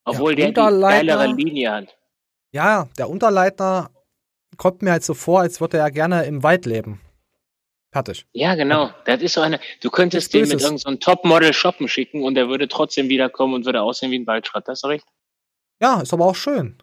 Obwohl 0.03 0.35
Der 0.35 0.51
der 0.51 0.69
die 0.71 0.81
geilere 0.81 1.27
Linie 1.27 1.71
hat. 1.71 1.97
Ja, 2.51 2.89
der 2.97 3.09
Unterleitner 3.09 3.91
kommt 4.57 4.81
mir 4.81 4.91
halt 4.91 5.03
so 5.05 5.13
vor, 5.13 5.41
als 5.41 5.61
würde 5.61 5.77
er 5.77 5.91
gerne 5.91 6.25
im 6.25 6.43
Wald 6.43 6.65
leben. 6.65 6.99
Fertig. 7.91 8.25
Ja, 8.31 8.55
genau. 8.55 8.91
Das 9.05 9.21
ist 9.21 9.33
so 9.33 9.41
eine. 9.41 9.59
Du 9.81 9.89
könntest 9.89 10.33
den 10.33 10.47
mit 10.47 10.61
irgendeinem 10.61 10.77
so 10.77 10.95
Topmodel 10.95 11.53
shoppen 11.53 11.89
schicken 11.89 12.23
und 12.23 12.35
der 12.35 12.47
würde 12.47 12.69
trotzdem 12.69 13.09
wiederkommen 13.09 13.53
und 13.53 13.65
würde 13.65 13.81
aussehen 13.81 14.11
wie 14.11 14.19
ein 14.19 14.27
Waldschrat. 14.27 14.67
Das 14.67 14.79
ist 14.79 14.85
recht. 14.85 15.05
Ja, 15.81 15.99
ist 15.99 16.13
aber 16.13 16.25
auch 16.25 16.35
schön. 16.35 16.81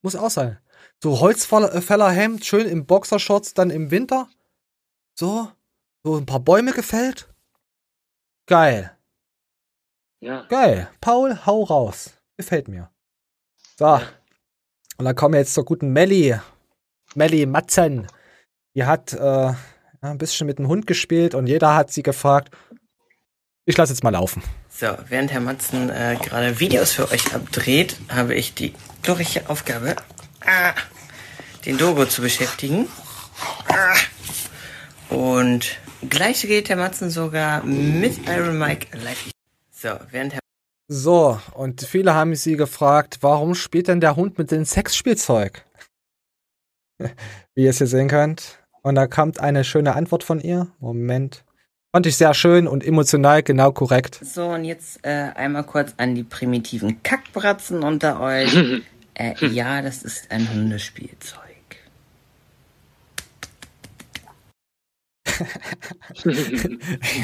Muss 0.00 0.16
auch 0.16 0.30
sein. 0.30 0.58
So 1.02 1.20
Holzfällerhemd, 1.20 2.44
schön 2.46 2.66
im 2.66 2.86
Boxershorts, 2.86 3.52
dann 3.52 3.70
im 3.70 3.90
Winter. 3.90 4.28
So, 5.18 5.50
so 6.02 6.16
ein 6.16 6.24
paar 6.24 6.40
Bäume 6.40 6.72
gefällt. 6.72 7.28
Geil. 8.46 8.96
Ja. 10.20 10.46
Geil. 10.48 10.88
Paul, 11.00 11.44
hau 11.44 11.64
raus. 11.64 12.14
Gefällt 12.38 12.68
mir. 12.68 12.90
So. 13.78 14.00
Und 14.96 15.04
dann 15.04 15.14
kommen 15.14 15.34
wir 15.34 15.40
jetzt 15.40 15.54
zur 15.54 15.64
guten 15.64 15.92
Melli. 15.92 16.38
Melli 17.14 17.44
Matzen. 17.44 18.06
Die 18.74 18.84
hat 18.84 19.12
äh, 19.12 19.52
ein 20.10 20.18
bisschen 20.18 20.46
mit 20.46 20.58
dem 20.58 20.68
Hund 20.68 20.86
gespielt 20.86 21.34
und 21.34 21.46
jeder 21.46 21.74
hat 21.74 21.90
sie 21.90 22.02
gefragt. 22.02 22.54
Ich 23.64 23.76
lasse 23.76 23.92
jetzt 23.92 24.04
mal 24.04 24.10
laufen. 24.10 24.42
So, 24.68 24.88
während 25.08 25.32
Herr 25.32 25.40
Matzen 25.40 25.88
äh, 25.88 26.16
gerade 26.22 26.60
Videos 26.60 26.92
für 26.92 27.10
euch 27.10 27.34
abdreht, 27.34 27.96
habe 28.08 28.34
ich 28.34 28.54
die 28.54 28.74
glorreiche 29.02 29.48
Aufgabe, 29.48 29.96
ah, 30.44 30.74
den 31.64 31.78
Dogo 31.78 32.04
zu 32.04 32.20
beschäftigen. 32.20 32.88
Ah. 33.68 35.14
Und 35.14 35.78
gleich 36.08 36.42
geht 36.42 36.68
Herr 36.68 36.76
Matzen 36.76 37.08
sogar 37.08 37.62
mit 37.64 38.28
Iron 38.28 38.58
Mike 38.58 38.98
live. 38.98 39.30
So, 39.70 39.90
während 40.10 40.34
Herr 40.34 40.40
So, 40.88 41.40
und 41.54 41.82
viele 41.82 42.14
haben 42.14 42.34
sie 42.34 42.56
gefragt, 42.56 43.18
warum 43.20 43.54
spielt 43.54 43.88
denn 43.88 44.00
der 44.00 44.16
Hund 44.16 44.36
mit 44.36 44.50
dem 44.50 44.64
Sexspielzeug? 44.64 45.64
Wie 47.54 47.64
ihr 47.64 47.70
es 47.70 47.78
hier 47.78 47.86
sehen 47.86 48.08
könnt. 48.08 48.63
Und 48.84 48.96
da 48.96 49.06
kommt 49.06 49.40
eine 49.40 49.64
schöne 49.64 49.96
Antwort 49.96 50.22
von 50.24 50.40
ihr. 50.40 50.68
Moment. 50.78 51.42
Fand 51.90 52.06
ich 52.06 52.16
sehr 52.18 52.34
schön 52.34 52.68
und 52.68 52.84
emotional 52.84 53.42
genau 53.42 53.72
korrekt. 53.72 54.20
So, 54.22 54.48
und 54.48 54.64
jetzt 54.64 54.98
äh, 55.06 55.30
einmal 55.34 55.64
kurz 55.64 55.94
an 55.96 56.14
die 56.14 56.22
primitiven 56.22 57.02
Kackbratzen 57.02 57.82
unter 57.82 58.20
euch. 58.20 58.54
äh, 59.14 59.46
ja, 59.46 59.80
das 59.80 60.02
ist 60.02 60.30
ein 60.30 60.52
Hundespielzeug. 60.52 61.40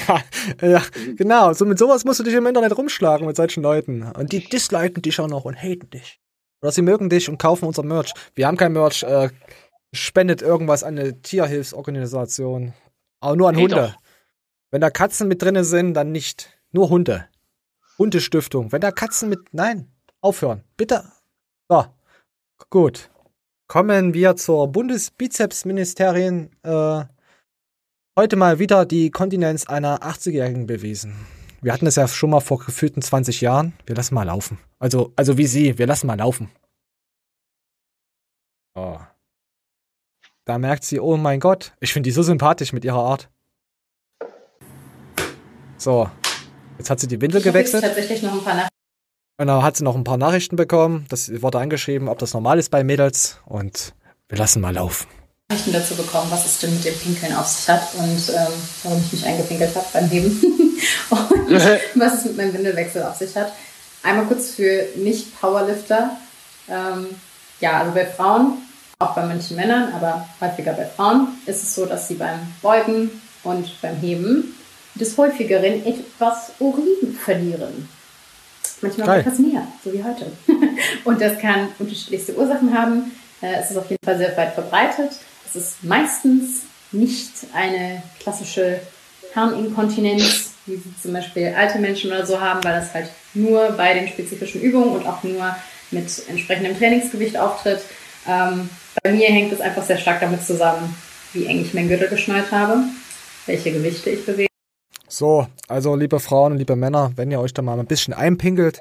ja, 0.08 0.22
ja, 0.62 0.82
genau. 1.14 1.52
So 1.52 1.66
mit 1.66 1.78
sowas 1.78 2.06
musst 2.06 2.20
du 2.20 2.24
dich 2.24 2.34
im 2.34 2.46
Internet 2.46 2.74
rumschlagen 2.76 3.26
mit 3.26 3.36
solchen 3.36 3.62
Leuten. 3.62 4.02
Und 4.02 4.32
die 4.32 4.48
disliken 4.48 5.02
dich 5.02 5.20
auch 5.20 5.28
noch 5.28 5.44
und 5.44 5.62
haten 5.62 5.90
dich. 5.90 6.20
Oder 6.62 6.72
sie 6.72 6.82
mögen 6.82 7.10
dich 7.10 7.28
und 7.28 7.36
kaufen 7.38 7.66
unser 7.66 7.82
Merch. 7.82 8.14
Wir 8.34 8.46
haben 8.46 8.56
kein 8.56 8.72
Merch. 8.72 9.02
Äh, 9.02 9.28
spendet 9.94 10.42
irgendwas 10.42 10.82
an 10.84 10.98
eine 10.98 11.20
Tierhilfsorganisation. 11.20 12.72
Aber 13.20 13.36
nur 13.36 13.48
an 13.48 13.54
Hey, 13.54 13.62
Hunde. 13.64 13.76
doch. 13.76 13.96
Wenn 14.70 14.80
da 14.80 14.90
Katzen 14.90 15.28
mit 15.28 15.42
drinne 15.42 15.64
sind, 15.64 15.94
dann 15.94 16.12
nicht. 16.12 16.56
Nur 16.72 16.90
Hunde. 16.90 17.28
Hundestiftung. 17.98 18.72
Wenn 18.72 18.80
da 18.80 18.92
Katzen 18.92 19.28
mit. 19.28 19.52
Nein. 19.52 19.90
Aufhören. 20.20 20.62
Bitte. 20.76 21.04
So. 21.68 21.86
Gut. 22.70 23.10
Kommen 23.66 24.14
wir 24.14 24.36
zur 24.36 24.68
Bundesbizepsministerin. 24.68 26.50
Äh, 26.62 27.04
heute 28.18 28.36
mal 28.36 28.58
wieder 28.58 28.84
die 28.86 29.10
Kontinenz 29.10 29.66
einer 29.66 30.02
80-Jährigen 30.02 30.66
bewiesen. 30.66 31.14
Wir 31.62 31.72
hatten 31.72 31.86
es 31.86 31.96
ja 31.96 32.08
schon 32.08 32.30
mal 32.30 32.40
vor 32.40 32.58
gefühlten 32.58 33.02
20 33.02 33.40
Jahren. 33.40 33.74
Wir 33.86 33.94
lassen 33.96 34.14
mal 34.14 34.22
laufen. 34.24 34.58
Also, 34.78 35.12
also 35.16 35.36
wie 35.36 35.46
sie, 35.46 35.78
wir 35.78 35.86
lassen 35.86 36.06
mal 36.06 36.16
laufen. 36.18 36.50
Oh. 38.74 38.98
Da 40.44 40.58
merkt 40.58 40.84
sie, 40.84 41.00
oh 41.00 41.16
mein 41.16 41.40
Gott, 41.40 41.72
ich 41.80 41.92
finde 41.92 42.08
die 42.08 42.12
so 42.12 42.22
sympathisch 42.22 42.72
mit 42.72 42.84
ihrer 42.84 43.02
Art. 43.02 43.28
So, 45.76 46.10
jetzt 46.78 46.90
hat 46.90 47.00
sie 47.00 47.08
die 47.08 47.20
Windel 47.20 47.40
gewechselt. 47.40 47.82
tatsächlich 47.82 48.22
noch 48.22 48.32
ein 48.32 48.42
paar 48.42 48.54
Nachrichten. 48.54 48.70
Und 49.38 49.46
dann 49.46 49.62
hat 49.62 49.76
sie 49.76 49.84
noch 49.84 49.96
ein 49.96 50.04
paar 50.04 50.18
Nachrichten 50.18 50.56
bekommen. 50.56 51.06
Das 51.08 51.30
wurde 51.40 51.58
angeschrieben, 51.58 52.08
ob 52.08 52.18
das 52.18 52.34
normal 52.34 52.58
ist 52.58 52.70
bei 52.70 52.84
Mädels. 52.84 53.38
Und 53.46 53.94
wir 54.28 54.36
lassen 54.36 54.60
mal 54.60 54.74
laufen. 54.74 55.06
Nachrichten 55.48 55.72
dazu 55.72 55.96
bekommen, 55.96 56.30
was 56.30 56.46
es 56.46 56.58
denn 56.58 56.72
mit 56.72 56.84
dem 56.84 56.94
Pinkeln 56.94 57.34
auf 57.34 57.46
sich 57.46 57.68
hat 57.68 57.82
und 57.98 58.28
ähm, 58.28 58.52
warum 58.82 59.00
ich 59.00 59.12
mich 59.12 59.26
eingepinkelt 59.26 59.74
habe 59.74 59.86
beim 59.92 60.08
Heben 60.08 60.30
und 61.10 61.50
was 61.94 62.14
es 62.14 62.24
mit 62.26 62.36
meinem 62.36 62.52
Windelwechsel 62.52 63.02
auf 63.02 63.16
sich 63.16 63.34
hat. 63.34 63.52
Einmal 64.02 64.26
kurz 64.26 64.50
für 64.50 64.86
Nicht-Powerlifter. 64.96 66.16
Ähm, 66.68 67.06
ja, 67.60 67.80
also 67.80 67.92
bei 67.92 68.06
Frauen, 68.06 68.58
auch 69.00 69.14
bei 69.14 69.24
manchen 69.24 69.56
Männern, 69.56 69.92
aber 69.94 70.28
häufiger 70.40 70.74
bei 70.74 70.84
Frauen, 70.84 71.28
ist 71.46 71.62
es 71.62 71.74
so, 71.74 71.86
dass 71.86 72.06
sie 72.06 72.14
beim 72.14 72.38
Beugen 72.62 73.10
und 73.42 73.80
beim 73.80 73.96
Heben 73.96 74.54
des 74.94 75.16
häufigeren 75.16 75.84
etwas 75.86 76.52
Urin 76.58 77.16
verlieren. 77.24 77.88
Manchmal 78.82 79.06
Geil. 79.06 79.20
etwas 79.20 79.38
mehr, 79.38 79.66
so 79.82 79.92
wie 79.92 80.02
heute. 80.02 80.26
Und 81.04 81.20
das 81.20 81.38
kann 81.38 81.68
unterschiedlichste 81.78 82.34
Ursachen 82.34 82.76
haben. 82.76 83.12
Äh, 83.42 83.56
Es 83.60 83.70
ist 83.70 83.76
auf 83.76 83.90
jeden 83.90 84.02
Fall 84.02 84.16
sehr 84.16 84.34
weit 84.38 84.54
verbreitet. 84.54 85.10
Es 85.46 85.54
ist 85.54 85.84
meistens 85.84 86.62
nicht 86.90 87.30
eine 87.52 88.02
klassische 88.20 88.80
Harninkontinenz, 89.34 90.52
wie 90.64 90.76
sie 90.76 90.94
zum 91.02 91.12
Beispiel 91.12 91.54
alte 91.56 91.78
Menschen 91.78 92.10
oder 92.10 92.24
so 92.24 92.40
haben, 92.40 92.64
weil 92.64 92.80
das 92.80 92.94
halt 92.94 93.10
nur 93.34 93.70
bei 93.72 93.92
den 93.92 94.08
spezifischen 94.08 94.62
Übungen 94.62 94.92
und 94.96 95.06
auch 95.06 95.22
nur 95.24 95.54
mit 95.90 96.28
entsprechendem 96.28 96.78
Trainingsgewicht 96.78 97.36
auftritt. 97.36 97.80
Ähm, 98.26 98.70
bei 99.02 99.12
mir 99.12 99.28
hängt 99.28 99.52
es 99.52 99.60
einfach 99.60 99.84
sehr 99.84 99.98
stark 99.98 100.20
damit 100.20 100.42
zusammen, 100.42 100.94
wie 101.32 101.46
eng 101.46 101.60
ich 101.62 101.74
meinen 101.74 101.88
Gürtel 101.88 102.08
geschnallt 102.08 102.50
habe, 102.50 102.84
welche 103.46 103.72
Gewichte 103.72 104.10
ich 104.10 104.24
bewege. 104.26 104.48
So, 105.08 105.46
also 105.68 105.96
liebe 105.96 106.20
Frauen 106.20 106.52
und 106.52 106.58
liebe 106.58 106.76
Männer, 106.76 107.12
wenn 107.16 107.30
ihr 107.30 107.40
euch 107.40 107.52
da 107.52 107.62
mal 107.62 107.78
ein 107.78 107.86
bisschen 107.86 108.14
einpinkelt, 108.14 108.80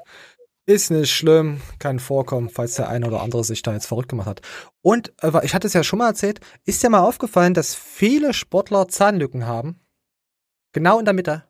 ist 0.66 0.90
nicht 0.90 1.10
schlimm, 1.10 1.60
kann 1.78 1.98
vorkommen, 1.98 2.48
falls 2.48 2.74
der 2.74 2.88
eine 2.88 3.06
oder 3.06 3.22
andere 3.22 3.42
sich 3.42 3.62
da 3.62 3.72
jetzt 3.72 3.86
verrückt 3.86 4.08
gemacht 4.08 4.28
hat. 4.28 4.42
Und 4.82 5.12
äh, 5.22 5.44
ich 5.44 5.54
hatte 5.54 5.66
es 5.66 5.72
ja 5.72 5.82
schon 5.82 5.98
mal 5.98 6.08
erzählt, 6.08 6.40
ist 6.64 6.82
dir 6.82 6.90
mal 6.90 7.00
aufgefallen, 7.00 7.54
dass 7.54 7.74
viele 7.74 8.32
Sportler 8.32 8.86
Zahnlücken 8.88 9.46
haben? 9.46 9.80
Genau 10.72 10.98
in 11.00 11.04
der 11.04 11.14
Mitte. 11.14 11.44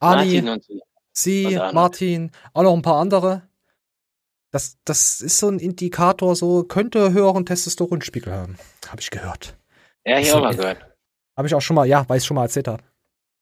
Arni, 0.00 0.42
Martin 0.42 0.48
und 0.48 0.66
sie. 1.12 1.60
Martin, 1.72 2.30
auch 2.54 2.62
noch 2.64 2.74
ein 2.74 2.82
paar 2.82 3.00
andere. 3.00 3.42
Das, 4.52 4.76
das 4.84 5.20
ist 5.22 5.38
so 5.38 5.48
ein 5.48 5.58
Indikator, 5.58 6.36
so 6.36 6.62
könnte 6.64 7.12
höheren 7.12 7.46
Testosteronspiegel 7.46 8.32
haben. 8.32 8.58
Habe 8.86 9.00
ich 9.00 9.10
gehört. 9.10 9.56
Ja, 10.04 10.18
ich 10.18 10.30
auch 10.32 10.42
mal 10.42 10.54
gehört. 10.54 10.78
Habe 11.36 11.48
ich 11.48 11.54
auch 11.54 11.62
schon 11.62 11.74
mal, 11.74 11.86
ja, 11.86 12.04
weil 12.08 12.18
ich 12.18 12.24
schon 12.24 12.34
mal 12.34 12.42
erzählt 12.44 12.68
habe. 12.68 12.82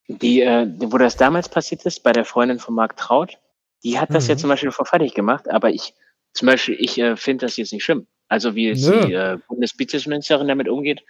Die, 0.06 0.40
äh, 0.40 0.66
wo 0.78 0.98
das 0.98 1.16
damals 1.16 1.48
passiert 1.48 1.84
ist, 1.84 2.02
bei 2.02 2.12
der 2.12 2.24
Freundin 2.24 2.58
von 2.60 2.74
Marc 2.74 2.96
Traut, 2.96 3.38
die 3.82 3.98
hat 3.98 4.14
das 4.14 4.28
ja 4.28 4.34
Mhm. 4.34 4.38
zum 4.38 4.50
Beispiel 4.50 4.70
vor 4.70 4.86
fertig 4.86 5.14
gemacht, 5.14 5.50
aber 5.50 5.70
ich, 5.70 5.94
zum 6.32 6.46
Beispiel, 6.46 6.76
ich 6.78 6.98
äh, 6.98 7.16
finde 7.16 7.46
das 7.46 7.56
jetzt 7.56 7.72
nicht 7.72 7.82
schlimm. 7.84 8.06
Also 8.28 8.54
wie 8.54 8.72
Nö. 8.74 9.06
die 9.06 9.12
äh, 9.12 9.38
Bundesbizepsministerin 9.48 10.46
damit 10.46 10.68
umgeht, 10.68 11.02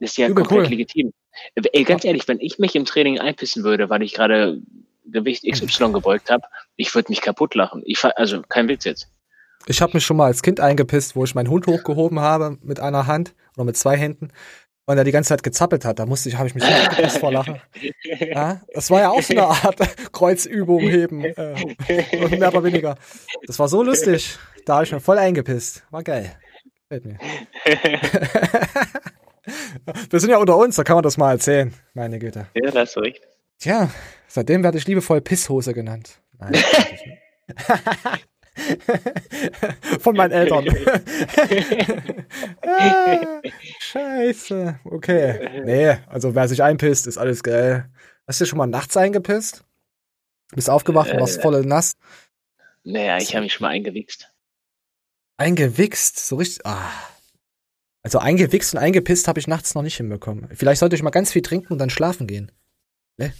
ist 0.00 0.18
ja 0.18 0.28
Übel 0.28 0.44
komplett 0.44 0.66
cool. 0.66 0.70
legitim. 0.70 1.12
Ey, 1.54 1.84
ganz 1.84 2.04
ehrlich, 2.04 2.28
wenn 2.28 2.40
ich 2.40 2.58
mich 2.58 2.76
im 2.76 2.84
Training 2.84 3.18
einpissen 3.18 3.64
würde, 3.64 3.88
weil 3.88 4.02
ich 4.02 4.12
gerade 4.12 4.60
Gewicht 5.06 5.44
XY 5.50 5.92
gebeugt 5.92 6.30
habe, 6.30 6.46
ich 6.76 6.94
würde 6.94 7.10
mich 7.10 7.22
kaputt 7.22 7.54
lachen. 7.54 7.82
Ich, 7.86 8.04
also 8.04 8.42
kein 8.42 8.68
Witz 8.68 8.84
jetzt. 8.84 9.08
Ich 9.68 9.82
habe 9.82 9.92
mich 9.94 10.04
schon 10.04 10.16
mal 10.16 10.26
als 10.26 10.42
Kind 10.42 10.60
eingepisst, 10.60 11.16
wo 11.16 11.24
ich 11.24 11.34
meinen 11.34 11.50
Hund 11.50 11.66
hochgehoben 11.66 12.20
habe 12.20 12.56
mit 12.62 12.78
einer 12.78 13.06
Hand 13.06 13.34
oder 13.56 13.64
mit 13.64 13.76
zwei 13.76 13.96
Händen 13.96 14.28
und 14.86 14.96
er 14.96 15.04
die 15.04 15.10
ganze 15.10 15.30
Zeit 15.30 15.42
gezappelt 15.42 15.84
hat. 15.84 15.98
Da 15.98 16.06
musste 16.06 16.28
ich, 16.28 16.38
habe 16.38 16.48
ich 16.48 16.54
mich 16.54 16.62
so 16.62 16.70
eingepisst 16.70 17.18
vor 17.18 17.32
Lachen. 17.32 17.60
Ja, 18.20 18.60
das 18.72 18.90
war 18.90 19.00
ja 19.00 19.10
auch 19.10 19.22
so 19.22 19.32
eine 19.32 19.46
Art 19.46 19.76
Kreuzübung 20.12 20.80
heben, 20.80 21.24
äh, 21.24 21.74
mehr 22.30 22.48
oder 22.48 22.62
weniger. 22.62 22.96
Das 23.46 23.58
war 23.58 23.68
so 23.68 23.82
lustig. 23.82 24.38
Da 24.64 24.74
habe 24.74 24.84
ich 24.84 24.92
mir 24.92 25.00
voll 25.00 25.18
eingepisst. 25.18 25.82
War 25.90 26.04
geil. 26.04 26.30
Gefällt 26.88 27.04
mir. 27.04 27.18
Wir 30.10 30.18
sind 30.18 30.30
ja 30.30 30.38
unter 30.38 30.56
uns, 30.56 30.74
da 30.76 30.84
kann 30.84 30.96
man 30.96 31.04
das 31.04 31.16
mal 31.16 31.32
erzählen. 31.32 31.72
Meine 31.94 32.18
Güte. 32.18 32.48
Ja, 32.54 32.70
da 32.70 32.80
hast 32.80 32.96
du 32.96 33.00
recht. 33.00 33.22
Tja, 33.58 33.90
seitdem 34.26 34.64
werde 34.64 34.78
ich 34.78 34.86
liebevoll 34.86 35.20
Pisshose 35.20 35.72
genannt. 35.72 36.20
Nein. 36.38 36.52
Von 40.00 40.16
meinen 40.16 40.32
Eltern. 40.32 40.66
ah, 42.66 43.40
scheiße. 43.80 44.80
Okay. 44.84 45.62
Nee, 45.64 45.98
also 46.08 46.34
wer 46.34 46.48
sich 46.48 46.62
einpisst, 46.62 47.06
ist 47.06 47.18
alles 47.18 47.42
geil. 47.42 47.90
Hast 48.26 48.40
du 48.40 48.46
schon 48.46 48.58
mal 48.58 48.66
nachts 48.66 48.96
eingepisst? 48.96 49.64
Bist 50.54 50.70
aufgewacht 50.70 51.10
und 51.12 51.20
warst 51.20 51.38
Äh. 51.38 51.42
voll 51.42 51.64
nass? 51.64 51.96
Naja, 52.84 53.18
ich 53.18 53.34
habe 53.34 53.44
mich 53.44 53.54
schon 53.54 53.66
mal 53.66 53.70
eingewichst. 53.72 54.32
Eingewichst, 55.36 56.26
so 56.26 56.36
richtig. 56.36 56.64
Ah. 56.64 56.90
Also 58.02 58.18
eingewichst 58.20 58.72
und 58.74 58.80
eingepisst 58.80 59.26
habe 59.28 59.40
ich 59.40 59.48
nachts 59.48 59.74
noch 59.74 59.82
nicht 59.82 59.96
hinbekommen. 59.96 60.48
Vielleicht 60.54 60.78
sollte 60.78 60.94
ich 60.94 61.02
mal 61.02 61.10
ganz 61.10 61.32
viel 61.32 61.42
trinken 61.42 61.72
und 61.72 61.78
dann 61.78 61.90
schlafen 61.90 62.26
gehen. 62.26 62.52
Ne? 63.16 63.34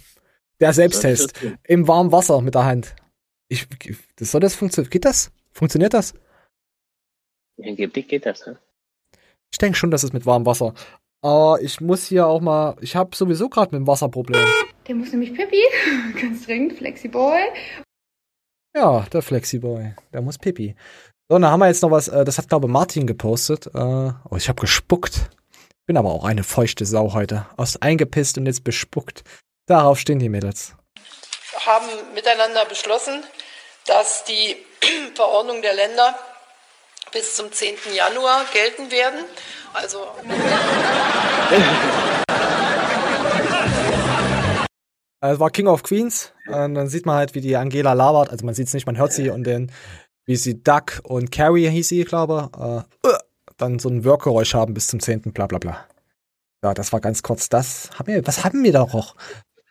Der 0.59 0.73
Selbsttest. 0.73 1.33
Im 1.63 1.87
warmen 1.87 2.11
Wasser 2.11 2.41
mit 2.41 2.55
der 2.55 2.65
Hand. 2.65 2.95
Ich, 3.49 3.67
das 4.15 4.31
soll 4.31 4.41
das 4.41 4.55
funktionieren? 4.55 4.89
Geht 4.89 5.05
das? 5.05 5.31
Funktioniert 5.51 5.93
das? 5.93 6.13
Angeblich 7.63 8.07
geht 8.07 8.25
das, 8.25 8.45
ne? 8.45 8.59
Ich 9.51 9.57
denke 9.57 9.77
schon, 9.77 9.91
dass 9.91 10.03
es 10.03 10.13
mit 10.13 10.25
warmem 10.25 10.45
Wasser. 10.45 10.73
Aber 11.21 11.61
ich 11.61 11.81
muss 11.81 12.05
hier 12.05 12.27
auch 12.27 12.41
mal. 12.41 12.75
Ich 12.81 12.95
habe 12.95 13.15
sowieso 13.15 13.49
gerade 13.49 13.71
mit 13.75 13.85
dem 13.85 13.87
Wasserproblem. 13.87 14.45
Der 14.87 14.95
muss 14.95 15.11
nämlich 15.11 15.33
Pippi, 15.33 15.61
ganz 16.21 16.45
dringend, 16.45 16.73
Flexiboy. 16.73 17.39
Ja, 18.75 19.01
der 19.11 19.21
Flexiboy. 19.21 19.95
Der 20.13 20.21
muss 20.21 20.37
Pipi. 20.37 20.75
So, 21.29 21.39
dann 21.39 21.49
haben 21.49 21.59
wir 21.59 21.67
jetzt 21.67 21.81
noch 21.81 21.91
was. 21.91 22.07
Äh, 22.07 22.23
das 22.23 22.37
hat, 22.37 22.49
glaube 22.49 22.67
ich, 22.67 22.71
Martin 22.71 23.07
gepostet. 23.07 23.67
Äh, 23.67 23.79
oh, 24.29 24.35
ich 24.35 24.47
habe 24.47 24.61
gespuckt. 24.61 25.29
Bin 25.87 25.97
aber 25.97 26.11
auch 26.11 26.25
eine 26.25 26.43
feuchte 26.43 26.85
Sau 26.85 27.13
heute. 27.13 27.47
Aus 27.57 27.81
eingepisst 27.81 28.37
und 28.37 28.45
jetzt 28.45 28.63
bespuckt. 28.63 29.23
Darauf 29.65 29.99
stehen 29.99 30.19
die 30.19 30.29
Mädels. 30.29 30.75
haben 31.65 31.87
miteinander 32.13 32.65
beschlossen, 32.65 33.23
dass 33.87 34.23
die 34.25 34.57
Verordnung 35.15 35.61
der 35.61 35.73
Länder 35.73 36.15
bis 37.11 37.35
zum 37.35 37.51
10. 37.51 37.75
Januar 37.95 38.45
gelten 38.53 38.91
werden. 38.91 39.23
Also 39.73 40.07
Äh, 45.21 45.31
Es 45.33 45.39
war 45.39 45.49
King 45.49 45.67
of 45.67 45.83
Queens. 45.83 46.33
Und 46.47 46.75
dann 46.75 46.87
sieht 46.87 47.05
man 47.05 47.15
halt, 47.15 47.35
wie 47.35 47.41
die 47.41 47.55
Angela 47.55 47.93
labert. 47.93 48.29
Also 48.29 48.45
man 48.45 48.53
sieht 48.55 48.67
es 48.67 48.73
nicht, 48.73 48.85
man 48.85 48.97
hört 48.97 49.13
sie 49.13 49.29
und 49.29 49.45
dann, 49.45 49.71
wie 50.25 50.35
sie 50.35 50.61
Duck 50.61 51.01
und 51.03 51.31
Carrie 51.31 51.69
hieß 51.69 51.89
sie, 51.89 52.03
glaube 52.03 52.85
äh, 53.03 53.07
äh, 53.07 53.17
dann 53.57 53.79
so 53.79 53.89
ein 53.89 54.03
Wirkgeräusch 54.03 54.53
haben 54.53 54.73
bis 54.73 54.87
zum 54.87 54.99
10. 54.99 55.21
bla 55.33 55.47
bla 55.47 55.57
bla. 55.57 55.85
Ja, 56.63 56.73
das 56.73 56.91
war 56.93 56.99
ganz 56.99 57.23
kurz 57.23 57.49
das. 57.49 57.89
Haben 57.97 58.07
wir, 58.07 58.27
was 58.27 58.43
haben 58.43 58.63
wir 58.63 58.71
da 58.71 58.85
noch? 58.85 59.15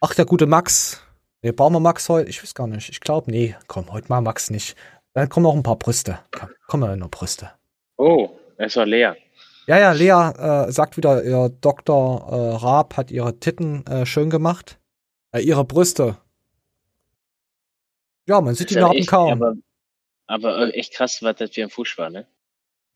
Ach, 0.00 0.14
der 0.14 0.24
gute 0.24 0.46
Max. 0.46 1.02
Nee, 1.42 1.52
brauchen 1.52 1.74
wir 1.74 1.80
Max 1.80 2.08
heute? 2.08 2.28
Ich 2.28 2.42
weiß 2.42 2.54
gar 2.54 2.66
nicht. 2.66 2.88
Ich 2.88 3.00
glaube, 3.00 3.30
nee, 3.30 3.54
komm, 3.66 3.92
heute 3.92 4.08
mal 4.08 4.20
Max 4.20 4.50
nicht. 4.50 4.76
Dann 5.14 5.28
kommen 5.28 5.44
noch 5.44 5.54
ein 5.54 5.62
paar 5.62 5.76
Brüste. 5.76 6.18
Komm, 6.30 6.50
kommen 6.66 6.98
noch 6.98 7.10
Brüste. 7.10 7.50
Oh, 7.96 8.30
es 8.56 8.76
war 8.76 8.86
leer. 8.86 9.16
Ja, 9.66 9.78
ja, 9.78 9.92
Lea 9.92 10.10
äh, 10.68 10.70
sagt 10.70 10.96
wieder, 10.96 11.24
ihr 11.24 11.48
Dr. 11.60 12.28
Äh, 12.28 12.56
Raab 12.56 12.96
hat 12.96 13.10
ihre 13.10 13.38
Titten 13.40 13.84
äh, 13.86 14.06
schön 14.06 14.30
gemacht. 14.30 14.78
Äh, 15.32 15.40
ihre 15.40 15.64
Brüste. 15.64 16.18
Ja, 18.28 18.40
man 18.40 18.54
sieht 18.54 18.70
die 18.70 18.76
Narben 18.76 19.06
kaum. 19.06 19.32
Aber, 19.32 19.54
aber 20.26 20.68
äh, 20.68 20.70
echt 20.70 20.92
krass, 20.92 21.22
was 21.22 21.36
das 21.36 21.50
für 21.50 21.62
ein 21.62 21.70
Fuß 21.70 21.98
war, 21.98 22.10
ne? 22.10 22.26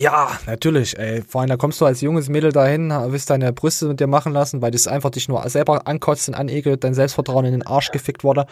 Ja, 0.01 0.39
natürlich, 0.47 0.99
ey. 0.99 1.23
Vor 1.23 1.43
allem, 1.43 1.51
da 1.51 1.59
kommst 1.59 1.79
du 1.81 1.85
als 1.85 2.01
junges 2.01 2.31
Mädel 2.31 2.53
dahin, 2.53 2.91
willst 2.91 3.29
deine 3.29 3.53
Brüste 3.53 3.87
mit 3.87 4.01
dir 4.01 4.07
machen 4.07 4.33
lassen, 4.33 4.63
weil 4.63 4.71
das 4.71 4.89
einfach 4.89 5.11
dich 5.11 5.29
nur 5.29 5.47
selber 5.51 5.87
ankotzt 5.87 6.29
und 6.29 6.35
anekelt, 6.35 6.85
dein 6.85 6.95
Selbstvertrauen 6.95 7.45
in 7.45 7.53
den 7.53 7.67
Arsch 7.67 7.91
gefickt 7.91 8.25
wurde. 8.25 8.47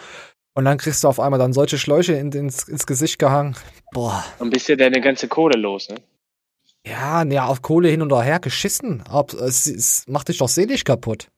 Und 0.53 0.65
dann 0.65 0.77
kriegst 0.77 1.03
du 1.03 1.07
auf 1.07 1.19
einmal 1.19 1.39
dann 1.39 1.53
solche 1.53 1.79
Schläuche 1.79 2.13
in, 2.13 2.31
ins, 2.33 2.67
ins 2.67 2.85
Gesicht 2.85 3.17
gehangen. 3.17 3.55
Boah. 3.91 4.23
Und 4.37 4.51
bist 4.51 4.69
ja 4.69 4.75
deine 4.75 5.01
ganze 5.01 5.27
Kohle 5.27 5.57
los, 5.59 5.89
ne? 5.89 5.95
Ja, 6.85 7.23
ja, 7.23 7.45
auf 7.47 7.63
Kohle 7.63 7.89
hin 7.89 8.03
und 8.03 8.13
her 8.13 8.39
geschissen. 8.39 9.03
Aber 9.09 9.33
es, 9.41 9.65
es 9.65 10.07
macht 10.07 10.29
dich 10.29 10.37
doch 10.37 10.49
seelisch 10.49 10.83
kaputt. 10.83 11.29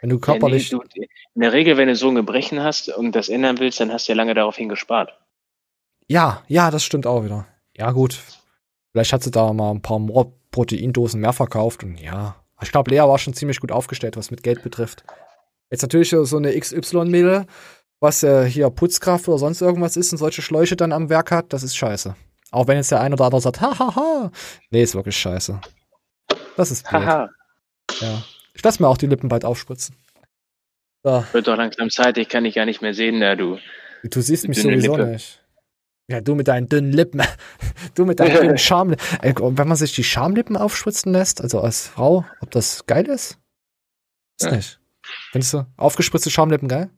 Wenn 0.00 0.10
du 0.10 0.18
körperlich. 0.18 0.70
Ja, 0.70 0.78
nee, 0.78 0.84
du, 0.94 1.02
in 1.34 1.40
der 1.40 1.52
Regel, 1.52 1.76
wenn 1.76 1.88
du 1.88 1.94
so 1.94 2.08
ein 2.08 2.16
Gebrechen 2.16 2.62
hast 2.62 2.88
und 2.88 3.12
das 3.12 3.28
ändern 3.28 3.58
willst, 3.58 3.78
dann 3.78 3.92
hast 3.92 4.08
du 4.08 4.12
ja 4.12 4.16
lange 4.16 4.34
daraufhin 4.34 4.68
gespart. 4.68 5.16
Ja, 6.08 6.42
ja, 6.48 6.70
das 6.72 6.84
stimmt 6.84 7.06
auch 7.06 7.24
wieder. 7.24 7.46
Ja, 7.76 7.92
gut. 7.92 8.20
Vielleicht 8.94 9.12
hat 9.12 9.24
sie 9.24 9.32
da 9.32 9.52
mal 9.52 9.72
ein 9.72 9.82
paar 9.82 9.98
more 9.98 10.32
Proteindosen 10.52 11.20
mehr 11.20 11.32
verkauft 11.32 11.82
und 11.82 11.96
ja. 11.96 12.36
Ich 12.62 12.70
glaube, 12.70 12.92
Lea 12.92 13.00
war 13.00 13.18
schon 13.18 13.34
ziemlich 13.34 13.58
gut 13.58 13.72
aufgestellt, 13.72 14.16
was 14.16 14.30
mit 14.30 14.44
Geld 14.44 14.62
betrifft. 14.62 15.02
Jetzt 15.68 15.82
natürlich 15.82 16.10
so 16.10 16.36
eine 16.36 16.56
XY-Mädel, 16.56 17.46
was 17.98 18.22
äh, 18.22 18.48
hier 18.48 18.70
Putzkraft 18.70 19.26
oder 19.26 19.38
sonst 19.38 19.60
irgendwas 19.62 19.96
ist 19.96 20.12
und 20.12 20.18
solche 20.18 20.42
Schläuche 20.42 20.76
dann 20.76 20.92
am 20.92 21.08
Werk 21.10 21.32
hat, 21.32 21.52
das 21.52 21.64
ist 21.64 21.76
scheiße. 21.76 22.14
Auch 22.52 22.68
wenn 22.68 22.76
jetzt 22.76 22.92
der 22.92 23.00
eine 23.00 23.16
oder 23.16 23.24
andere 23.24 23.40
sagt, 23.40 23.60
hahaha. 23.60 24.30
Nee, 24.70 24.84
ist 24.84 24.94
wirklich 24.94 25.16
scheiße. 25.16 25.60
Das 26.56 26.70
ist 26.70 26.88
blöd. 26.88 27.02
Haha. 27.02 27.30
Ja. 28.00 28.22
Ich 28.54 28.62
lasse 28.62 28.80
mir 28.80 28.88
auch 28.88 28.96
die 28.96 29.08
Lippen 29.08 29.28
bald 29.28 29.44
aufspritzen. 29.44 29.96
So. 31.02 31.24
Wird 31.32 31.48
doch 31.48 31.56
langsam 31.56 31.90
Zeit, 31.90 32.16
ich 32.16 32.28
kann 32.28 32.44
dich 32.44 32.54
gar 32.54 32.64
nicht 32.64 32.80
mehr 32.80 32.94
sehen, 32.94 33.18
da 33.20 33.34
du. 33.34 33.58
Du 34.04 34.20
siehst 34.20 34.46
mich 34.46 34.62
sowieso 34.62 34.96
Lippe. 34.96 35.10
nicht. 35.10 35.43
Ja, 36.08 36.20
du 36.20 36.34
mit 36.34 36.48
deinen 36.48 36.68
dünnen 36.68 36.92
Lippen. 36.92 37.22
Du 37.94 38.04
mit 38.04 38.18
deinen 38.18 38.34
dünnen 38.40 38.58
Schamlippen. 38.58 39.56
Wenn 39.56 39.68
man 39.68 39.76
sich 39.76 39.94
die 39.94 40.02
Schamlippen 40.04 40.56
aufspritzen 40.56 41.12
lässt, 41.12 41.40
also 41.40 41.60
als 41.60 41.86
Frau, 41.86 42.24
ob 42.40 42.50
das 42.50 42.86
geil 42.86 43.06
ist? 43.06 43.38
Ist 44.40 44.46
Ja. 44.46 44.56
nicht. 44.56 44.80
Findest 45.30 45.54
du 45.54 45.66
aufgespritzte 45.76 46.30
Schamlippen 46.30 46.66
geil? 46.66 46.90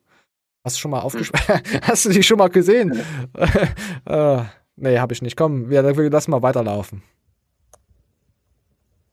Hast 0.64 0.76
du 0.76 0.80
schon 0.80 0.90
mal 0.92 1.00
Hm. 1.00 1.06
aufgespritzt? 1.06 1.62
Hast 1.82 2.04
du 2.06 2.08
die 2.10 2.22
schon 2.22 2.38
mal 2.38 2.48
gesehen? 2.48 2.98
äh, 4.06 4.42
nee, 4.76 4.98
hab 4.98 5.12
ich 5.12 5.20
nicht. 5.22 5.36
Komm, 5.36 5.68
wir, 5.70 5.82
lassen 6.10 6.30
mal 6.30 6.42
weiterlaufen. 6.42 7.02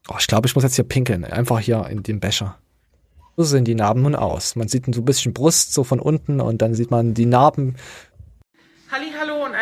Oh, 0.09 0.15
ich 0.19 0.27
glaube, 0.27 0.47
ich 0.47 0.55
muss 0.55 0.63
jetzt 0.63 0.75
hier 0.75 0.85
pinkeln. 0.85 1.23
Einfach 1.25 1.59
hier 1.59 1.85
in 1.89 2.03
den 2.03 2.19
Becher. 2.19 2.57
So 3.35 3.43
sehen 3.43 3.65
die 3.65 3.75
Narben 3.75 4.03
nun 4.03 4.15
aus. 4.15 4.55
Man 4.55 4.67
sieht 4.67 4.85
so 4.93 5.01
ein 5.01 5.05
bisschen 5.05 5.33
Brust 5.33 5.73
so 5.73 5.83
von 5.83 5.99
unten 5.99 6.39
und 6.39 6.61
dann 6.61 6.73
sieht 6.75 6.91
man 6.91 7.13
die 7.13 7.25
Narben 7.25 7.75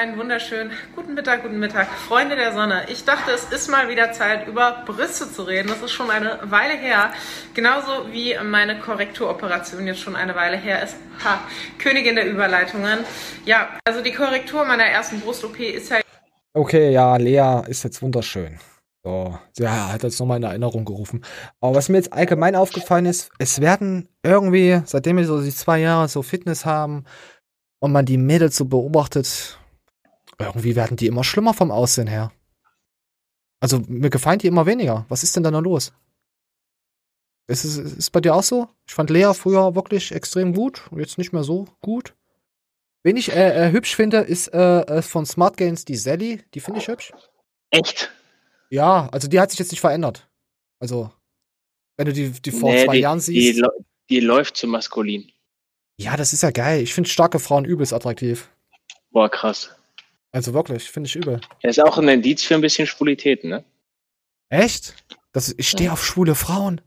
einen 0.01 0.17
wunderschönen 0.17 0.71
guten 0.95 1.13
Mittag, 1.13 1.43
guten 1.43 1.59
Mittag, 1.59 1.87
Freunde 1.87 2.35
der 2.35 2.53
Sonne. 2.53 2.85
Ich 2.89 3.05
dachte, 3.05 3.29
es 3.29 3.43
ist 3.43 3.69
mal 3.69 3.87
wieder 3.87 4.11
Zeit, 4.11 4.47
über 4.47 4.83
Brüste 4.87 5.31
zu 5.31 5.43
reden. 5.43 5.67
Das 5.67 5.83
ist 5.83 5.91
schon 5.91 6.09
eine 6.09 6.39
Weile 6.45 6.73
her. 6.73 7.11
Genauso 7.53 8.11
wie 8.11 8.35
meine 8.43 8.79
Korrekturoperation 8.79 9.85
jetzt 9.85 9.99
schon 9.99 10.15
eine 10.15 10.35
Weile 10.35 10.57
her 10.57 10.81
ist. 10.81 10.95
Ha, 11.23 11.41
Königin 11.77 12.15
der 12.15 12.27
Überleitungen. 12.27 13.01
Ja, 13.45 13.69
also 13.85 14.01
die 14.01 14.11
Korrektur 14.11 14.65
meiner 14.65 14.85
ersten 14.85 15.19
Brust-OP 15.21 15.59
ist 15.59 15.91
ja 15.91 15.99
Okay, 16.53 16.91
ja, 16.91 17.15
Lea 17.17 17.61
ist 17.67 17.83
jetzt 17.83 18.01
wunderschön. 18.01 18.59
So, 19.03 19.37
ja, 19.59 19.93
hat 19.93 20.01
jetzt 20.01 20.19
nochmal 20.19 20.37
in 20.37 20.43
Erinnerung 20.43 20.83
gerufen. 20.83 21.23
Aber 21.59 21.75
was 21.75 21.89
mir 21.89 21.97
jetzt 21.97 22.11
allgemein 22.11 22.55
aufgefallen 22.55 23.05
ist, 23.05 23.29
es 23.37 23.61
werden 23.61 24.09
irgendwie, 24.23 24.81
seitdem 24.83 25.17
wir 25.17 25.25
so 25.25 25.43
die 25.43 25.53
zwei 25.53 25.77
Jahre 25.77 26.07
so 26.07 26.23
Fitness 26.23 26.65
haben 26.65 27.05
und 27.79 27.91
man 27.91 28.07
die 28.07 28.17
Mädels 28.17 28.57
so 28.57 28.65
beobachtet, 28.65 29.59
irgendwie 30.47 30.75
werden 30.75 30.97
die 30.97 31.07
immer 31.07 31.23
schlimmer 31.23 31.53
vom 31.53 31.71
Aussehen 31.71 32.07
her. 32.07 32.31
Also 33.59 33.79
mir 33.87 34.09
gefallen 34.09 34.39
die 34.39 34.47
immer 34.47 34.65
weniger. 34.65 35.05
Was 35.09 35.23
ist 35.23 35.35
denn 35.35 35.43
da 35.43 35.51
noch 35.51 35.61
los? 35.61 35.93
Ist 37.47 37.63
es 37.65 37.77
ist 37.77 38.09
bei 38.11 38.21
dir 38.21 38.33
auch 38.35 38.43
so? 38.43 38.69
Ich 38.87 38.93
fand 38.93 39.09
Lea 39.09 39.33
früher 39.33 39.75
wirklich 39.75 40.11
extrem 40.11 40.53
gut 40.53 40.83
und 40.91 40.99
jetzt 40.99 41.17
nicht 41.17 41.33
mehr 41.33 41.43
so 41.43 41.67
gut. 41.81 42.15
Wen 43.03 43.17
ich 43.17 43.31
äh, 43.31 43.67
äh, 43.67 43.71
hübsch 43.71 43.95
finde, 43.95 44.17
ist 44.19 44.47
äh, 44.53 44.81
äh, 44.81 45.01
von 45.01 45.25
Smart 45.25 45.57
Games 45.57 45.85
die 45.85 45.95
Sally. 45.95 46.43
Die 46.53 46.59
finde 46.59 46.79
ich 46.79 46.87
hübsch. 46.87 47.11
Echt? 47.71 48.11
Ja, 48.69 49.09
also 49.11 49.27
die 49.27 49.39
hat 49.39 49.49
sich 49.49 49.59
jetzt 49.59 49.71
nicht 49.71 49.81
verändert. 49.81 50.29
Also, 50.79 51.11
wenn 51.97 52.05
du 52.05 52.13
die, 52.13 52.29
die 52.31 52.51
vor 52.51 52.71
Nee, 52.71 52.85
zwei 52.85 52.93
die, 52.95 52.99
Jahren 53.01 53.17
Die, 53.19 53.23
siehst. 53.23 53.59
läu- 53.59 53.83
die 54.09 54.19
läuft 54.19 54.55
zu 54.55 54.67
maskulin. 54.67 55.31
Ja, 55.97 56.15
das 56.15 56.31
ist 56.33 56.43
ja 56.43 56.51
geil. 56.51 56.81
Ich 56.81 56.93
finde 56.93 57.09
starke 57.09 57.39
Frauen 57.39 57.65
übelst 57.65 57.91
attraktiv. 57.93 58.49
Boah, 59.09 59.29
krass. 59.29 59.75
Also 60.31 60.53
wirklich, 60.53 60.89
finde 60.89 61.07
ich 61.07 61.15
übel. 61.15 61.41
Das 61.61 61.77
ist 61.77 61.83
auch 61.83 61.97
ein 61.97 62.07
Indiz 62.07 62.43
für 62.43 62.55
ein 62.55 62.61
bisschen 62.61 62.87
Schwulität, 62.87 63.43
ne? 63.43 63.63
Echt? 64.49 64.95
Das, 65.33 65.53
ich 65.57 65.69
stehe 65.69 65.91
auf 65.91 66.03
schwule 66.05 66.35
Frauen. 66.35 66.81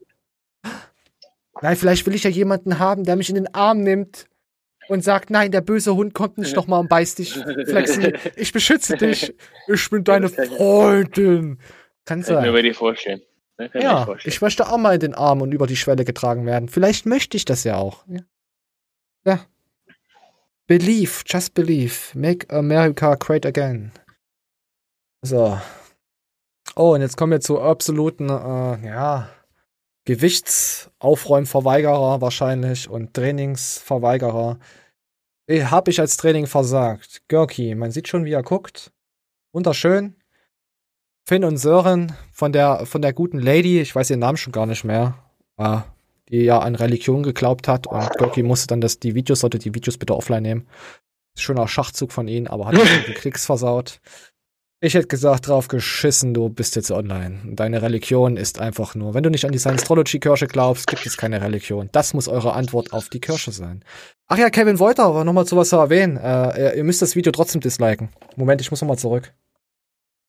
Nein, 1.63 1.77
vielleicht 1.77 2.07
will 2.07 2.15
ich 2.15 2.25
ja 2.25 2.31
jemanden 2.31 2.79
haben, 2.79 3.05
der 3.05 3.17
mich 3.17 3.29
in 3.29 3.37
den 3.37 3.55
Arm 3.55 3.83
nimmt 3.83 4.27
und 4.89 5.03
sagt, 5.03 5.31
nein, 5.31 5.51
der 5.51 5.61
böse 5.61 5.95
Hund 5.95 6.15
kommt 6.15 6.37
nicht 6.39 6.57
nochmal 6.57 6.81
und 6.81 6.89
beißt 6.89 7.19
dich. 7.19 7.33
Flexi, 7.33 8.13
ich 8.37 8.53
beschütze 8.53 8.97
dich. 8.97 9.35
Ich 9.69 9.91
bin 9.91 10.05
deine 10.05 10.29
Freundin. 10.29 11.59
Kann 12.05 12.21
Kann 12.21 12.21
ich 12.21 12.29
mir 12.29 12.53
sein. 12.53 12.63
dir 12.63 12.75
vorstellen. 12.75 13.23
Ja, 13.73 14.05
vorstellen. 14.05 14.33
ich 14.33 14.41
möchte 14.43 14.69
auch 14.69 14.77
mal 14.77 14.95
in 14.95 15.01
den 15.01 15.15
Arm 15.15 15.41
und 15.41 15.53
über 15.53 15.67
die 15.67 15.77
Schwelle 15.77 16.05
getragen 16.05 16.45
werden. 16.45 16.69
Vielleicht 16.69 17.07
möchte 17.07 17.37
ich 17.37 17.45
das 17.45 17.65
ja 17.65 17.77
auch. 17.77 18.05
Ja. 18.09 18.21
ja. 19.25 19.47
Believe, 20.67 21.23
just 21.27 21.53
believe. 21.55 22.15
Make 22.15 22.51
America 22.51 23.17
great 23.17 23.45
again. 23.45 23.93
So. 25.23 25.59
Oh, 26.77 26.95
und 26.95 27.03
jetzt 27.03 27.17
kommen 27.17 27.33
wir 27.33 27.41
zu 27.41 27.61
absoluten, 27.61 28.31
äh, 28.31 28.87
ja, 28.87 29.29
Gewichtsaufräumverweigerer 30.07 32.21
wahrscheinlich 32.21 32.89
und 32.89 33.15
Trainingsverweigerer. 33.15 34.59
Eh, 35.49 35.65
Hab 35.65 35.89
ich 35.89 36.01
als 36.01 36.17
Training 36.17 36.47
versagt. 36.47 37.23
Görki, 37.29 37.75
man 37.75 37.91
sieht 37.91 38.09
schon, 38.09 38.25
wie 38.25 38.33
er 38.33 38.43
guckt. 38.43 38.93
Wunderschön. 39.53 40.17
Finn 41.27 41.45
und 41.45 41.59
Sören 41.59 42.13
von 42.33 42.53
der, 42.53 42.87
von 42.87 43.03
der 43.03 43.13
guten 43.13 43.39
Lady, 43.39 43.81
ich 43.81 43.95
weiß 43.95 44.11
ihren 44.11 44.21
Namen 44.21 44.37
schon 44.37 44.53
gar 44.53 44.67
nicht 44.67 44.85
mehr, 44.85 45.19
äh, 45.59 45.81
die 46.29 46.43
ja 46.43 46.59
an 46.59 46.75
Religion 46.75 47.23
geglaubt 47.23 47.69
hat 47.69 47.87
und 47.87 48.11
Görki 48.19 48.43
musste 48.43 48.67
dann 48.67 48.81
das, 48.81 48.99
die 48.99 49.15
Videos, 49.15 49.41
sollte 49.41 49.59
die 49.59 49.75
Videos 49.75 49.99
bitte 49.99 50.15
offline 50.15 50.43
nehmen. 50.43 50.67
Schöner 51.37 51.69
Schachzug 51.69 52.13
von 52.13 52.29
ihnen, 52.29 52.47
aber 52.47 52.67
hat 52.67 52.75
den 52.75 53.15
Klicks 53.15 53.45
versaut. 53.47 54.01
Ich 54.81 54.93
hätte 54.93 55.09
gesagt, 55.09 55.49
drauf 55.49 55.69
geschissen, 55.69 56.35
du 56.35 56.51
bist 56.51 56.77
jetzt 56.77 56.91
online. 56.91 57.41
Deine 57.55 57.81
Religion 57.81 58.37
ist 58.37 58.61
einfach 58.61 58.95
nur, 58.95 59.15
wenn 59.15 59.23
du 59.23 59.31
nicht 59.31 59.47
an 59.47 59.53
die 59.53 59.59
Scientology-Kirche 59.59 60.47
glaubst, 60.47 60.87
gibt 60.87 61.07
es 61.07 61.17
keine 61.17 61.41
Religion. 61.41 61.89
Das 61.93 62.13
muss 62.13 62.29
eure 62.29 62.53
Antwort 62.53 62.93
auf 62.93 63.09
die 63.09 63.21
Kirche 63.21 63.51
sein. 63.51 63.83
Ach 64.27 64.37
ja, 64.37 64.51
Kevin 64.51 64.79
Wolter, 64.79 65.15
war 65.15 65.25
nochmal 65.25 65.47
zu 65.47 65.57
was 65.57 65.71
zu 65.71 65.77
erwähnen. 65.77 66.19
Äh, 66.19 66.77
ihr 66.77 66.85
müsst 66.85 67.01
das 67.01 67.17
Video 67.17 67.33
trotzdem 67.33 67.63
disliken. 67.63 68.11
Moment, 68.37 68.61
ich 68.61 68.71
muss 68.71 68.83
nochmal 68.83 68.99
zurück. 68.99 69.33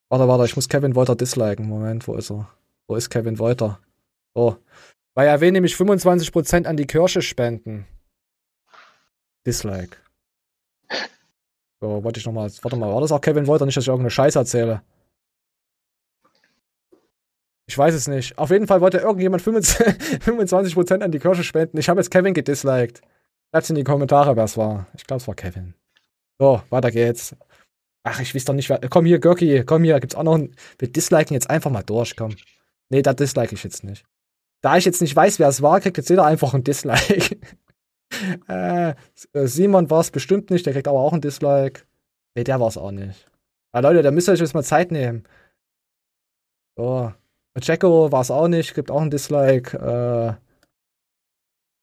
Warte, 0.10 0.28
warte, 0.28 0.46
ich 0.46 0.56
muss 0.56 0.70
Kevin 0.70 0.96
Wolter 0.96 1.18
disliken. 1.18 1.68
Moment, 1.68 2.08
wo 2.08 2.16
ist 2.16 2.32
er? 2.32 2.48
Wo 2.88 2.96
ist 2.96 3.10
Kevin 3.10 3.40
Wolter? 3.40 3.82
Oh. 4.36 4.56
Weil 5.16 5.28
er 5.28 5.42
will 5.42 5.52
nämlich 5.52 5.76
25% 5.76 6.66
an 6.66 6.78
die 6.78 6.88
Kirche 6.88 7.22
spenden. 7.22 7.88
Dislike. 9.48 9.98
So, 11.82 12.04
wollte 12.04 12.20
ich 12.20 12.26
nochmal. 12.26 12.52
Warte 12.62 12.78
mal, 12.78 12.94
war 12.94 13.02
das 13.02 13.12
auch 13.12 13.22
Kevin 13.22 13.48
Wolter? 13.48 13.66
Nicht, 13.66 13.78
dass 13.78 13.86
ich 13.86 13.90
irgendeine 13.90 14.12
Scheiße 14.12 14.38
erzähle. 14.38 14.82
Ich 17.68 17.78
weiß 17.78 17.96
es 17.96 18.08
nicht. 18.08 18.38
Auf 18.38 18.52
jeden 18.52 18.68
Fall 18.68 18.82
wollte 18.82 18.98
irgendjemand 19.00 19.42
25% 19.42 20.22
25% 20.22 21.00
an 21.02 21.12
die 21.12 21.20
Kirche 21.20 21.44
spenden. 21.44 21.78
Ich 21.78 21.90
habe 21.90 22.00
jetzt 22.00 22.12
Kevin 22.12 22.34
gedisliked. 22.34 23.02
Schreibt 23.52 23.70
in 23.70 23.76
die 23.76 23.84
Kommentare, 23.84 24.36
wer 24.36 24.44
es 24.44 24.58
war. 24.58 24.88
Ich 24.98 25.06
glaube, 25.06 25.22
es 25.22 25.28
war 25.28 25.36
Kevin. 25.36 25.74
So, 26.40 26.62
weiter 26.70 26.92
geht's. 26.92 27.36
Ach, 28.04 28.20
ich 28.20 28.36
weiß 28.36 28.46
doch 28.46 28.54
nicht, 28.54 28.70
wer. 28.70 28.80
Komm 28.90 29.06
hier, 29.06 29.20
Görki, 29.20 29.64
komm 29.66 29.84
hier, 29.84 30.00
gibt's 30.00 30.16
auch 30.16 30.24
noch 30.24 30.36
ein. 30.36 30.56
Wir 30.78 30.92
disliken 30.92 31.34
jetzt 31.34 31.50
einfach 31.50 31.72
mal 31.72 31.84
durch, 31.84 32.16
komm. 32.16 32.36
Nee, 32.90 33.02
da 33.02 33.14
dislike 33.14 33.56
ich 33.56 33.64
jetzt 33.64 33.84
nicht. 33.84 34.06
Da 34.66 34.78
ich 34.78 34.86
jetzt 34.86 35.00
nicht 35.00 35.16
weiß, 35.16 35.38
wer 35.38 35.48
es 35.48 35.62
war, 35.62 35.80
kriegt 35.80 35.98
jetzt 35.98 36.10
jeder 36.10 36.26
einfach 36.26 36.56
ein 36.56 36.64
Dislike. 36.64 37.38
äh, 38.48 38.96
Simon 39.32 39.92
war 39.92 40.00
es 40.00 40.10
bestimmt 40.10 40.50
nicht, 40.50 40.66
der 40.66 40.74
kriegt 40.74 40.88
aber 40.88 40.98
auch 40.98 41.14
ein 41.14 41.22
Dislike. 41.22 41.84
Nee, 42.36 42.46
der 42.46 42.60
war 42.60 42.70
es 42.70 42.76
auch 42.76 42.90
nicht. 42.90 43.30
Ah, 43.74 43.82
Leute, 43.82 44.02
da 44.02 44.10
müsst 44.10 44.28
ihr 44.28 44.32
euch 44.32 44.40
jetzt 44.40 44.56
mal 44.56 44.64
Zeit 44.64 44.90
nehmen. 44.92 45.28
So. 46.76 47.14
Jacko 47.62 48.12
war 48.12 48.22
es 48.22 48.32
auch 48.32 48.48
nicht, 48.48 48.74
gibt 48.74 48.90
auch 48.90 49.04
ein 49.04 49.12
Dislike. 49.12 49.78
Äh, 49.78 50.34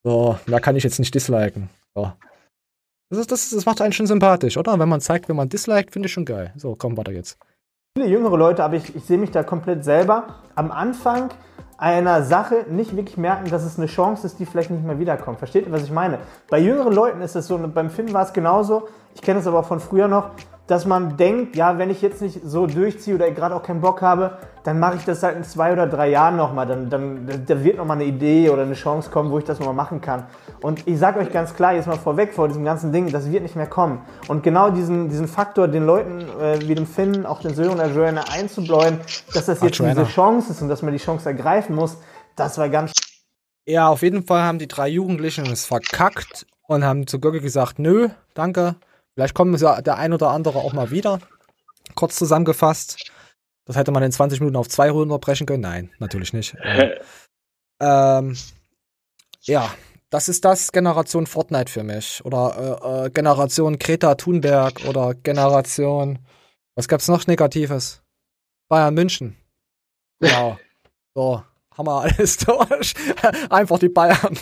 so, 0.04 0.40
da 0.48 0.58
kann 0.58 0.74
ich 0.74 0.82
jetzt 0.82 0.98
nicht 0.98 1.14
disliken. 1.14 1.70
So. 1.94 2.12
Das, 3.10 3.20
ist, 3.20 3.30
das, 3.30 3.50
das 3.50 3.64
macht 3.64 3.80
einen 3.80 3.92
schon 3.92 4.08
sympathisch, 4.08 4.56
oder? 4.56 4.76
Wenn 4.80 4.88
man 4.88 5.00
zeigt, 5.00 5.28
wenn 5.28 5.36
man 5.36 5.48
disliked, 5.48 5.92
finde 5.92 6.06
ich 6.06 6.12
schon 6.12 6.24
geil. 6.24 6.52
So, 6.56 6.74
komm, 6.74 6.96
weiter 6.96 7.12
jetzt. 7.12 7.38
viele 7.96 8.08
jüngere 8.08 8.36
Leute, 8.36 8.64
aber 8.64 8.74
ich, 8.74 8.96
ich 8.96 9.04
sehe 9.04 9.18
mich 9.18 9.30
da 9.30 9.44
komplett 9.44 9.84
selber, 9.84 10.40
am 10.56 10.72
Anfang 10.72 11.30
einer 11.82 12.22
Sache 12.22 12.64
nicht 12.70 12.94
wirklich 12.94 13.16
merken, 13.16 13.50
dass 13.50 13.64
es 13.64 13.76
eine 13.76 13.88
Chance 13.88 14.24
ist, 14.24 14.38
die 14.38 14.46
vielleicht 14.46 14.70
nicht 14.70 14.84
mehr 14.84 15.00
wiederkommt. 15.00 15.40
Versteht 15.40 15.66
ihr, 15.66 15.72
was 15.72 15.82
ich 15.82 15.90
meine? 15.90 16.18
Bei 16.48 16.60
jüngeren 16.60 16.92
Leuten 16.92 17.20
ist 17.22 17.34
es 17.34 17.48
so, 17.48 17.58
beim 17.58 17.90
Film 17.90 18.12
war 18.12 18.22
es 18.22 18.32
genauso, 18.32 18.88
ich 19.16 19.20
kenne 19.20 19.40
es 19.40 19.48
aber 19.48 19.64
von 19.64 19.80
früher 19.80 20.06
noch, 20.06 20.30
dass 20.68 20.86
man 20.86 21.16
denkt, 21.16 21.56
ja, 21.56 21.76
wenn 21.78 21.90
ich 21.90 22.02
jetzt 22.02 22.22
nicht 22.22 22.40
so 22.44 22.66
durchziehe 22.66 23.16
oder 23.16 23.30
gerade 23.32 23.54
auch 23.54 23.62
keinen 23.62 23.80
Bock 23.80 24.00
habe, 24.00 24.38
dann 24.62 24.78
mache 24.78 24.96
ich 24.96 25.04
das 25.04 25.22
halt 25.22 25.36
in 25.36 25.42
zwei 25.42 25.72
oder 25.72 25.88
drei 25.88 26.08
Jahren 26.08 26.36
nochmal. 26.36 26.66
Dann, 26.66 26.88
dann 26.88 27.44
da 27.46 27.64
wird 27.64 27.78
nochmal 27.78 27.96
eine 27.96 28.06
Idee 28.06 28.48
oder 28.48 28.62
eine 28.62 28.74
Chance 28.74 29.10
kommen, 29.10 29.30
wo 29.30 29.38
ich 29.38 29.44
das 29.44 29.58
nochmal 29.58 29.74
machen 29.74 30.00
kann. 30.00 30.24
Und 30.60 30.86
ich 30.86 30.98
sage 30.98 31.18
euch 31.18 31.32
ganz 31.32 31.54
klar, 31.54 31.74
jetzt 31.74 31.88
mal 31.88 31.98
vorweg 31.98 32.32
vor 32.32 32.46
diesem 32.46 32.64
ganzen 32.64 32.92
Ding, 32.92 33.10
das 33.10 33.30
wird 33.30 33.42
nicht 33.42 33.56
mehr 33.56 33.66
kommen. 33.66 34.02
Und 34.28 34.44
genau 34.44 34.70
diesen, 34.70 35.08
diesen 35.08 35.26
Faktor, 35.26 35.66
den 35.66 35.84
Leuten 35.84 36.20
äh, 36.40 36.60
wie 36.68 36.76
dem 36.76 36.86
Finn, 36.86 37.26
auch 37.26 37.40
den 37.40 37.54
Sören 37.54 37.72
und 37.72 37.78
der 37.78 37.90
Joanna 37.90 38.24
einzubläuen, 38.32 38.98
dass 39.34 39.46
das 39.46 39.60
jetzt 39.60 39.80
diese 39.80 40.04
Chance 40.04 40.52
ist 40.52 40.62
und 40.62 40.68
dass 40.68 40.82
man 40.82 40.92
die 40.92 40.98
Chance 40.98 41.28
ergreifen 41.28 41.74
muss, 41.74 41.98
das 42.36 42.56
war 42.56 42.68
ganz 42.68 42.92
Ja, 43.66 43.88
auf 43.88 44.02
jeden 44.02 44.24
Fall 44.24 44.42
haben 44.42 44.60
die 44.60 44.68
drei 44.68 44.88
Jugendlichen 44.88 45.44
es 45.46 45.66
verkackt 45.66 46.46
und 46.68 46.84
haben 46.84 47.06
zu 47.08 47.18
Göcke 47.18 47.40
gesagt, 47.40 47.80
nö, 47.80 48.08
danke. 48.34 48.76
Vielleicht 49.14 49.34
kommen 49.34 49.54
ja 49.56 49.80
der 49.82 49.96
ein 49.96 50.12
oder 50.12 50.30
andere 50.30 50.58
auch 50.58 50.72
mal 50.72 50.90
wieder. 50.90 51.20
Kurz 51.94 52.16
zusammengefasst. 52.16 53.10
Das 53.64 53.76
hätte 53.76 53.92
man 53.92 54.02
in 54.02 54.12
20 54.12 54.40
Minuten 54.40 54.56
auf 54.56 54.68
zwei 54.68 54.90
runterbrechen 54.90 55.46
können. 55.46 55.62
Nein, 55.62 55.90
natürlich 55.98 56.32
nicht. 56.32 56.56
Ähm, 56.62 56.92
ähm, 57.80 58.36
ja, 59.42 59.72
das 60.10 60.28
ist 60.28 60.44
das 60.44 60.72
Generation 60.72 61.26
Fortnite 61.26 61.70
für 61.70 61.82
mich. 61.82 62.24
Oder 62.24 62.80
äh, 62.82 63.06
äh, 63.06 63.10
Generation 63.10 63.78
Greta 63.78 64.14
Thunberg 64.14 64.84
oder 64.86 65.14
Generation. 65.14 66.18
Was 66.74 66.88
gab's 66.88 67.08
noch 67.08 67.26
Negatives? 67.26 68.02
Bayern 68.68 68.94
München. 68.94 69.36
Genau. 70.20 70.58
So, 71.14 71.42
haben 71.76 71.86
wir 71.88 72.00
alles 72.00 72.38
durch. 72.38 72.94
Einfach 73.50 73.78
die 73.78 73.90
Bayern. 73.90 74.34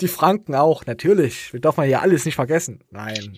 Die 0.00 0.06
Franken 0.06 0.54
auch, 0.54 0.86
natürlich. 0.86 1.52
Wir 1.52 1.60
dürfen 1.60 1.82
hier 1.82 2.00
alles 2.00 2.24
nicht 2.24 2.36
vergessen. 2.36 2.84
Nein. 2.90 3.36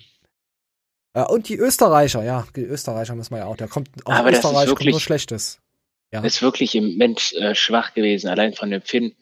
Äh, 1.15 1.23
und 1.25 1.49
die 1.49 1.57
Österreicher, 1.57 2.23
ja, 2.23 2.47
die 2.55 2.63
Österreicher 2.65 3.15
müssen 3.15 3.33
wir 3.35 3.39
ja 3.39 3.47
auch. 3.47 3.57
Der 3.57 3.69
kommt 3.69 3.89
aus 4.05 4.15
Aber 4.15 4.31
das 4.31 4.41
ist 4.41 4.45
Österreich 4.45 4.67
kommt 4.67 4.79
wirklich- 4.81 4.93
nur 4.93 5.01
Schlechtes. 5.01 5.61
Ja. 6.13 6.21
Ist 6.23 6.43
wirklich 6.43 6.75
im 6.75 6.97
Mensch 6.97 7.33
äh, 7.33 7.55
schwach 7.55 7.95
gewesen, 7.95 8.29
allein 8.29 8.53
von 8.55 8.71
dem 8.71 8.83
Finn. 8.83 9.15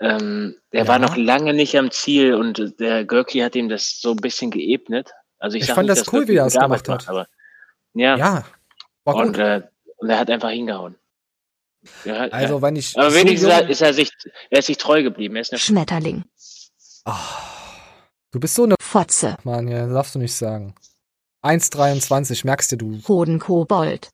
Ähm, 0.00 0.56
der 0.72 0.84
Ja. 0.84 0.88
war 0.88 0.98
noch 0.98 1.16
lange 1.16 1.52
nicht 1.52 1.76
am 1.76 1.90
Ziel 1.90 2.34
und 2.34 2.78
der 2.80 3.04
Görki 3.04 3.40
hat 3.40 3.54
ihm 3.54 3.68
das 3.68 4.00
so 4.00 4.12
ein 4.12 4.16
bisschen 4.16 4.50
geebnet. 4.50 5.10
Also 5.38 5.56
ich, 5.58 5.64
Ich 5.64 5.72
fand 5.72 5.88
nicht, 5.88 6.00
das 6.00 6.10
cool, 6.12 6.26
wie 6.28 6.36
er 6.36 6.46
es 6.46 6.54
gemacht 6.54 6.88
hat. 6.88 7.00
macht, 7.00 7.08
aber 7.08 7.28
ja, 7.92 8.16
Ja, 8.16 8.44
war 9.04 9.14
und, 9.16 9.36
äh, 9.36 9.62
und 9.98 10.08
er 10.08 10.18
hat 10.18 10.30
einfach 10.30 10.50
hingehauen. 10.50 10.94
Ja, 12.04 12.14
Also, 12.28 12.60
wenn 12.62 12.76
ich 12.76 12.96
aber 12.98 13.10
so 13.10 13.16
wenigstens 13.16 13.50
jung- 13.50 13.68
ist 13.68 13.80
er 13.82 13.94
sich, 13.94 14.10
er 14.50 14.58
ist 14.58 14.66
sich 14.66 14.76
treu 14.78 15.02
geblieben. 15.02 15.36
Er 15.36 15.42
ist 15.42 15.52
eine 15.52 15.58
Schmetterling. 15.58 16.24
Du 18.32 18.38
bist 18.40 18.54
so 18.54 18.64
eine 18.64 18.76
Fotze. 18.80 19.36
Mann, 19.44 19.66
ja, 19.68 19.86
darfst 19.86 20.14
du 20.14 20.18
nicht 20.18 20.34
sagen. 20.34 20.74
1,23, 21.42 22.44
merkst 22.44 22.72
du, 22.72 22.76
du. 22.76 23.00
Hodenkobold. 23.08 24.10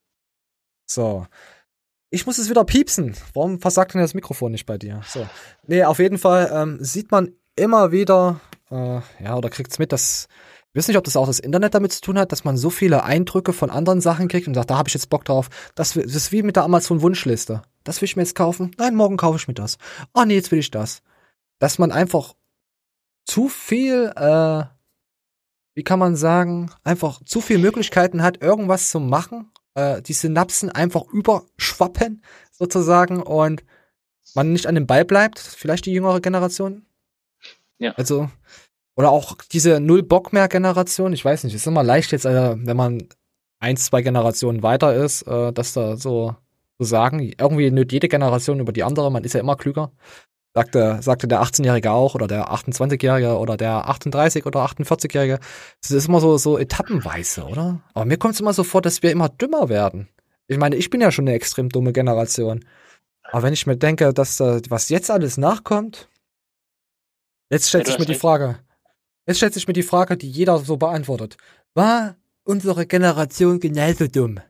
So. 0.86 1.26
Ich 2.10 2.24
muss 2.24 2.38
es 2.38 2.48
wieder 2.48 2.64
piepsen. 2.64 3.16
Warum 3.34 3.60
versagt 3.60 3.94
denn 3.94 4.00
das 4.00 4.14
Mikrofon 4.14 4.52
nicht 4.52 4.66
bei 4.66 4.78
dir? 4.78 5.02
So. 5.06 5.26
Nee, 5.66 5.84
auf 5.84 5.98
jeden 5.98 6.18
Fall 6.18 6.50
ähm, 6.52 6.78
sieht 6.80 7.10
man 7.10 7.32
immer 7.56 7.90
wieder, 7.90 8.40
äh, 8.70 9.00
ja, 9.22 9.36
oder 9.36 9.50
kriegt's 9.50 9.78
mit, 9.78 9.92
dass, 9.92 10.28
ich 10.72 10.78
weiß 10.78 10.88
nicht, 10.88 10.98
ob 10.98 11.04
das 11.04 11.16
auch 11.16 11.26
das 11.26 11.40
Internet 11.40 11.74
damit 11.74 11.92
zu 11.92 12.00
tun 12.00 12.18
hat, 12.18 12.30
dass 12.30 12.44
man 12.44 12.56
so 12.56 12.70
viele 12.70 13.02
Eindrücke 13.02 13.52
von 13.52 13.70
anderen 13.70 14.00
Sachen 14.00 14.28
kriegt 14.28 14.46
und 14.46 14.54
sagt, 14.54 14.70
da 14.70 14.78
habe 14.78 14.88
ich 14.88 14.94
jetzt 14.94 15.10
Bock 15.10 15.24
drauf. 15.24 15.48
Das, 15.74 15.94
das 15.94 16.14
ist 16.14 16.32
wie 16.32 16.42
mit 16.42 16.56
der 16.56 16.64
Amazon-Wunschliste. 16.64 17.62
Das 17.82 18.00
will 18.00 18.06
ich 18.06 18.16
mir 18.16 18.22
jetzt 18.22 18.36
kaufen. 18.36 18.70
Nein, 18.78 18.94
morgen 18.94 19.16
kaufe 19.16 19.36
ich 19.36 19.48
mir 19.48 19.54
das. 19.54 19.78
Oh 20.14 20.22
nee, 20.24 20.34
jetzt 20.34 20.52
will 20.52 20.60
ich 20.60 20.70
das. 20.70 21.02
Dass 21.58 21.78
man 21.78 21.90
einfach 21.90 22.34
zu 23.24 23.48
viel, 23.48 24.12
äh, 24.14 24.64
wie 25.76 25.84
kann 25.84 25.98
man 25.98 26.16
sagen, 26.16 26.70
einfach 26.84 27.22
zu 27.24 27.42
viele 27.42 27.58
Möglichkeiten 27.58 28.22
hat, 28.22 28.42
irgendwas 28.42 28.90
zu 28.90 28.98
machen, 28.98 29.52
äh, 29.74 30.00
die 30.00 30.14
Synapsen 30.14 30.70
einfach 30.70 31.02
überschwappen, 31.12 32.24
sozusagen, 32.50 33.22
und 33.22 33.62
man 34.34 34.52
nicht 34.52 34.66
an 34.66 34.74
dem 34.74 34.86
Ball 34.86 35.04
bleibt, 35.04 35.38
vielleicht 35.38 35.84
die 35.84 35.92
jüngere 35.92 36.20
Generation. 36.20 36.86
Ja. 37.78 37.92
Also, 37.92 38.30
oder 38.96 39.10
auch 39.10 39.36
diese 39.52 39.78
Null-Bock-mehr-Generation, 39.78 41.12
ich 41.12 41.22
weiß 41.22 41.44
nicht, 41.44 41.54
ist 41.54 41.66
immer 41.66 41.82
leicht 41.82 42.10
jetzt, 42.10 42.24
äh, 42.24 42.54
wenn 42.56 42.76
man 42.76 43.06
eins, 43.60 43.84
zwei 43.84 44.00
Generationen 44.00 44.62
weiter 44.62 44.94
ist, 44.94 45.22
äh, 45.22 45.52
dass 45.52 45.74
da 45.74 45.98
so 45.98 46.34
zu 46.78 46.84
sagen, 46.84 47.20
irgendwie 47.20 47.70
nöt 47.70 47.92
jede 47.92 48.08
Generation 48.08 48.60
über 48.60 48.72
die 48.72 48.82
andere, 48.82 49.12
man 49.12 49.24
ist 49.24 49.34
ja 49.34 49.40
immer 49.40 49.56
klüger. 49.56 49.92
Sagte, 50.56 50.98
sagte 51.02 51.28
der 51.28 51.42
18-Jährige 51.42 51.90
auch 51.90 52.14
oder 52.14 52.26
der 52.26 52.50
28-Jährige 52.50 53.36
oder 53.36 53.58
der 53.58 53.90
38 53.90 54.46
oder 54.46 54.64
48-Jährige. 54.64 55.38
Das 55.82 55.90
ist 55.90 56.08
immer 56.08 56.18
so, 56.18 56.38
so 56.38 56.56
etappenweise, 56.58 57.44
oder? 57.44 57.82
Aber 57.92 58.06
mir 58.06 58.16
kommt 58.16 58.32
es 58.34 58.40
immer 58.40 58.54
so 58.54 58.64
vor, 58.64 58.80
dass 58.80 59.02
wir 59.02 59.12
immer 59.12 59.28
dümmer 59.28 59.68
werden. 59.68 60.08
Ich 60.48 60.56
meine, 60.56 60.76
ich 60.76 60.88
bin 60.88 61.02
ja 61.02 61.12
schon 61.12 61.28
eine 61.28 61.34
extrem 61.34 61.68
dumme 61.68 61.92
Generation. 61.92 62.64
Aber 63.22 63.42
wenn 63.42 63.52
ich 63.52 63.66
mir 63.66 63.76
denke, 63.76 64.14
dass 64.14 64.40
was 64.40 64.88
jetzt 64.88 65.10
alles 65.10 65.36
nachkommt, 65.36 66.08
jetzt 67.50 67.68
stellt 67.68 67.86
Ja, 67.86 67.92
sich 67.92 67.98
mir 67.98 68.06
die. 68.06 68.14
Frage, 68.14 68.58
jetzt 69.26 69.36
stellt 69.36 69.52
sich 69.52 69.66
mir 69.66 69.74
die 69.74 69.82
Frage, 69.82 70.16
die 70.16 70.30
jeder 70.30 70.58
so 70.58 70.78
beantwortet. 70.78 71.36
War 71.74 72.16
unsere 72.44 72.86
Generation 72.86 73.60
genauso 73.60 74.06
dumm? 74.06 74.40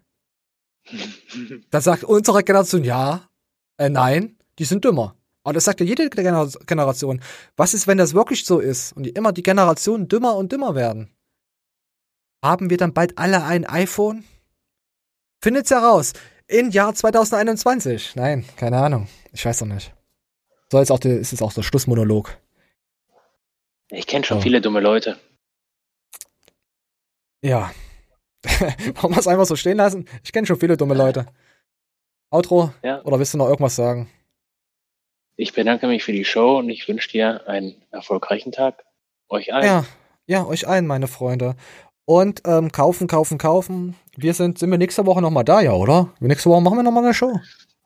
Da 1.71 1.81
sagt 1.81 2.05
unsere 2.05 2.45
Generation 2.45 2.85
ja, 2.85 3.29
äh, 3.77 3.89
nein, 3.89 4.39
die 4.61 4.65
sind 4.65 4.85
dümmer. 4.85 5.17
Aber 5.47 5.53
das 5.53 5.63
sagt 5.63 5.79
ja 5.79 5.87
jede 5.87 6.09
Gener- 6.09 6.59
Generation. 6.67 7.23
Was 7.57 7.73
ist, 7.73 7.87
wenn 7.87 7.99
das 7.99 8.15
wirklich 8.15 8.45
so 8.45 8.59
ist 8.59 8.93
und 8.95 9.05
die 9.05 9.11
immer 9.11 9.33
die 9.33 9.45
Generationen 9.45 10.09
dümmer 10.09 10.35
und 10.35 10.51
dümmer 10.51 10.75
werden? 10.75 11.09
Haben 12.45 12.69
wir 12.69 12.77
dann 12.79 12.93
bald 12.93 13.17
alle 13.17 13.45
ein 13.45 13.65
iPhone? 13.65 14.25
Findet's 15.41 15.71
heraus. 15.71 16.15
In 16.49 16.73
Jahr 16.73 16.93
2021. 16.97 18.17
Nein, 18.17 18.45
keine 18.57 18.79
Ahnung. 18.79 19.07
Ich 19.33 19.47
weiß 19.47 19.59
doch 19.61 19.67
nicht. 19.67 19.95
So 20.73 20.81
jetzt 20.81 20.91
auch 20.91 20.99
der, 20.99 21.17
ist 21.17 21.33
es 21.33 21.43
auch 21.43 21.53
der 21.53 21.63
Schlussmonolog. 21.63 22.37
Ich 23.91 24.09
kenne 24.09 24.25
schon 24.25 24.39
Oh. 24.39 24.41
viele 24.41 24.61
dumme 24.61 24.81
Leute. 24.81 25.17
Ja. 27.41 27.71
Wollen 28.97 29.15
wir 29.15 29.19
es 29.19 29.29
einfach 29.29 29.47
so 29.47 29.55
stehen 29.55 29.77
lassen? 29.77 30.09
Ich 30.25 30.33
kenne 30.33 30.47
schon 30.49 30.59
viele 30.59 30.77
dumme 30.77 30.95
Leute. 30.95 31.27
Outro? 32.31 32.73
Ja. 32.83 33.01
Oder 33.05 33.21
willst 33.21 33.33
du 33.35 33.39
noch 33.39 33.49
irgendwas 33.49 33.77
sagen? 33.77 34.11
Ich 35.37 35.53
bedanke 35.53 35.87
mich 35.87 36.03
für 36.03 36.13
die 36.13 36.25
Show 36.25 36.59
und 36.59 36.71
ich 36.71 36.89
wünsche 36.89 37.11
dir 37.11 37.47
einen 37.47 37.75
erfolgreichen 37.91 38.53
Tag. 38.53 38.85
Euch 39.29 39.53
allen. 39.53 39.67
Ja, 39.67 39.85
ja, 40.27 40.47
euch 40.47 40.67
allen, 40.67 40.87
meine 40.87 41.09
Freunde. 41.09 41.57
Und 42.07 42.43
ähm, 42.47 42.73
kaufen, 42.73 43.07
kaufen, 43.07 43.37
kaufen. 43.37 43.97
Wir 44.17 44.33
sind, 44.33 44.59
sind 44.59 44.71
wir 44.71 44.79
nächste 44.79 45.05
Woche 45.05 45.21
nochmal 45.21 45.45
da, 45.45 45.61
ja, 45.61 45.73
oder? 45.73 46.15
Nächste 46.21 46.49
Woche 46.49 46.63
machen 46.63 46.79
wir 46.79 46.83
nochmal 46.83 47.05
eine 47.05 47.15
Show. 47.15 47.39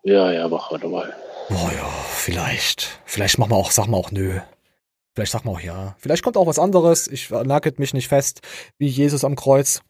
Ja, 0.04 0.30
ja, 0.30 0.46
machen 0.46 0.80
wir 0.80 0.88
mal. 0.88 1.14
Boah, 1.48 1.72
ja, 1.72 1.88
vielleicht. 2.14 3.00
Vielleicht 3.04 3.38
machen 3.38 3.50
wir 3.50 3.56
auch, 3.56 3.72
sagen 3.72 3.90
wir 3.90 3.96
auch 3.96 4.12
nö. 4.12 4.38
Vielleicht 5.14 5.32
sagen 5.32 5.46
wir 5.46 5.52
auch 5.52 5.60
ja. 5.60 5.96
Vielleicht 5.98 6.22
kommt 6.22 6.36
auch 6.36 6.46
was 6.46 6.58
anderes. 6.58 7.08
Ich 7.08 7.30
nagelt 7.30 7.78
mich 7.78 7.94
nicht 7.94 8.08
fest, 8.08 8.42
wie 8.78 8.86
Jesus 8.86 9.24
am 9.24 9.34
Kreuz. 9.34 9.82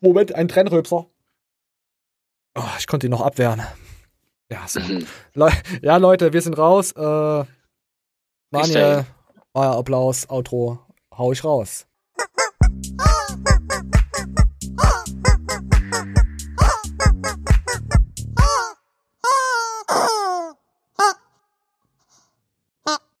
Moment, 0.00 0.34
ein 0.34 0.48
Trennröpser. 0.48 1.06
Oh, 2.56 2.62
ich 2.78 2.86
konnte 2.86 3.06
ihn 3.06 3.10
noch 3.10 3.20
abwehren. 3.20 3.62
Ja, 4.50 4.64
so. 4.66 4.80
Le 5.34 5.52
ja, 5.82 5.96
Leute, 5.96 6.32
wir 6.32 6.42
sind 6.42 6.58
raus. 6.58 6.92
Äh, 6.92 7.44
Daniel, 8.50 9.06
euer 9.54 9.76
Applaus, 9.76 10.28
Outro, 10.28 10.80
hau 11.16 11.32
ich 11.32 11.44
raus. 11.44 11.86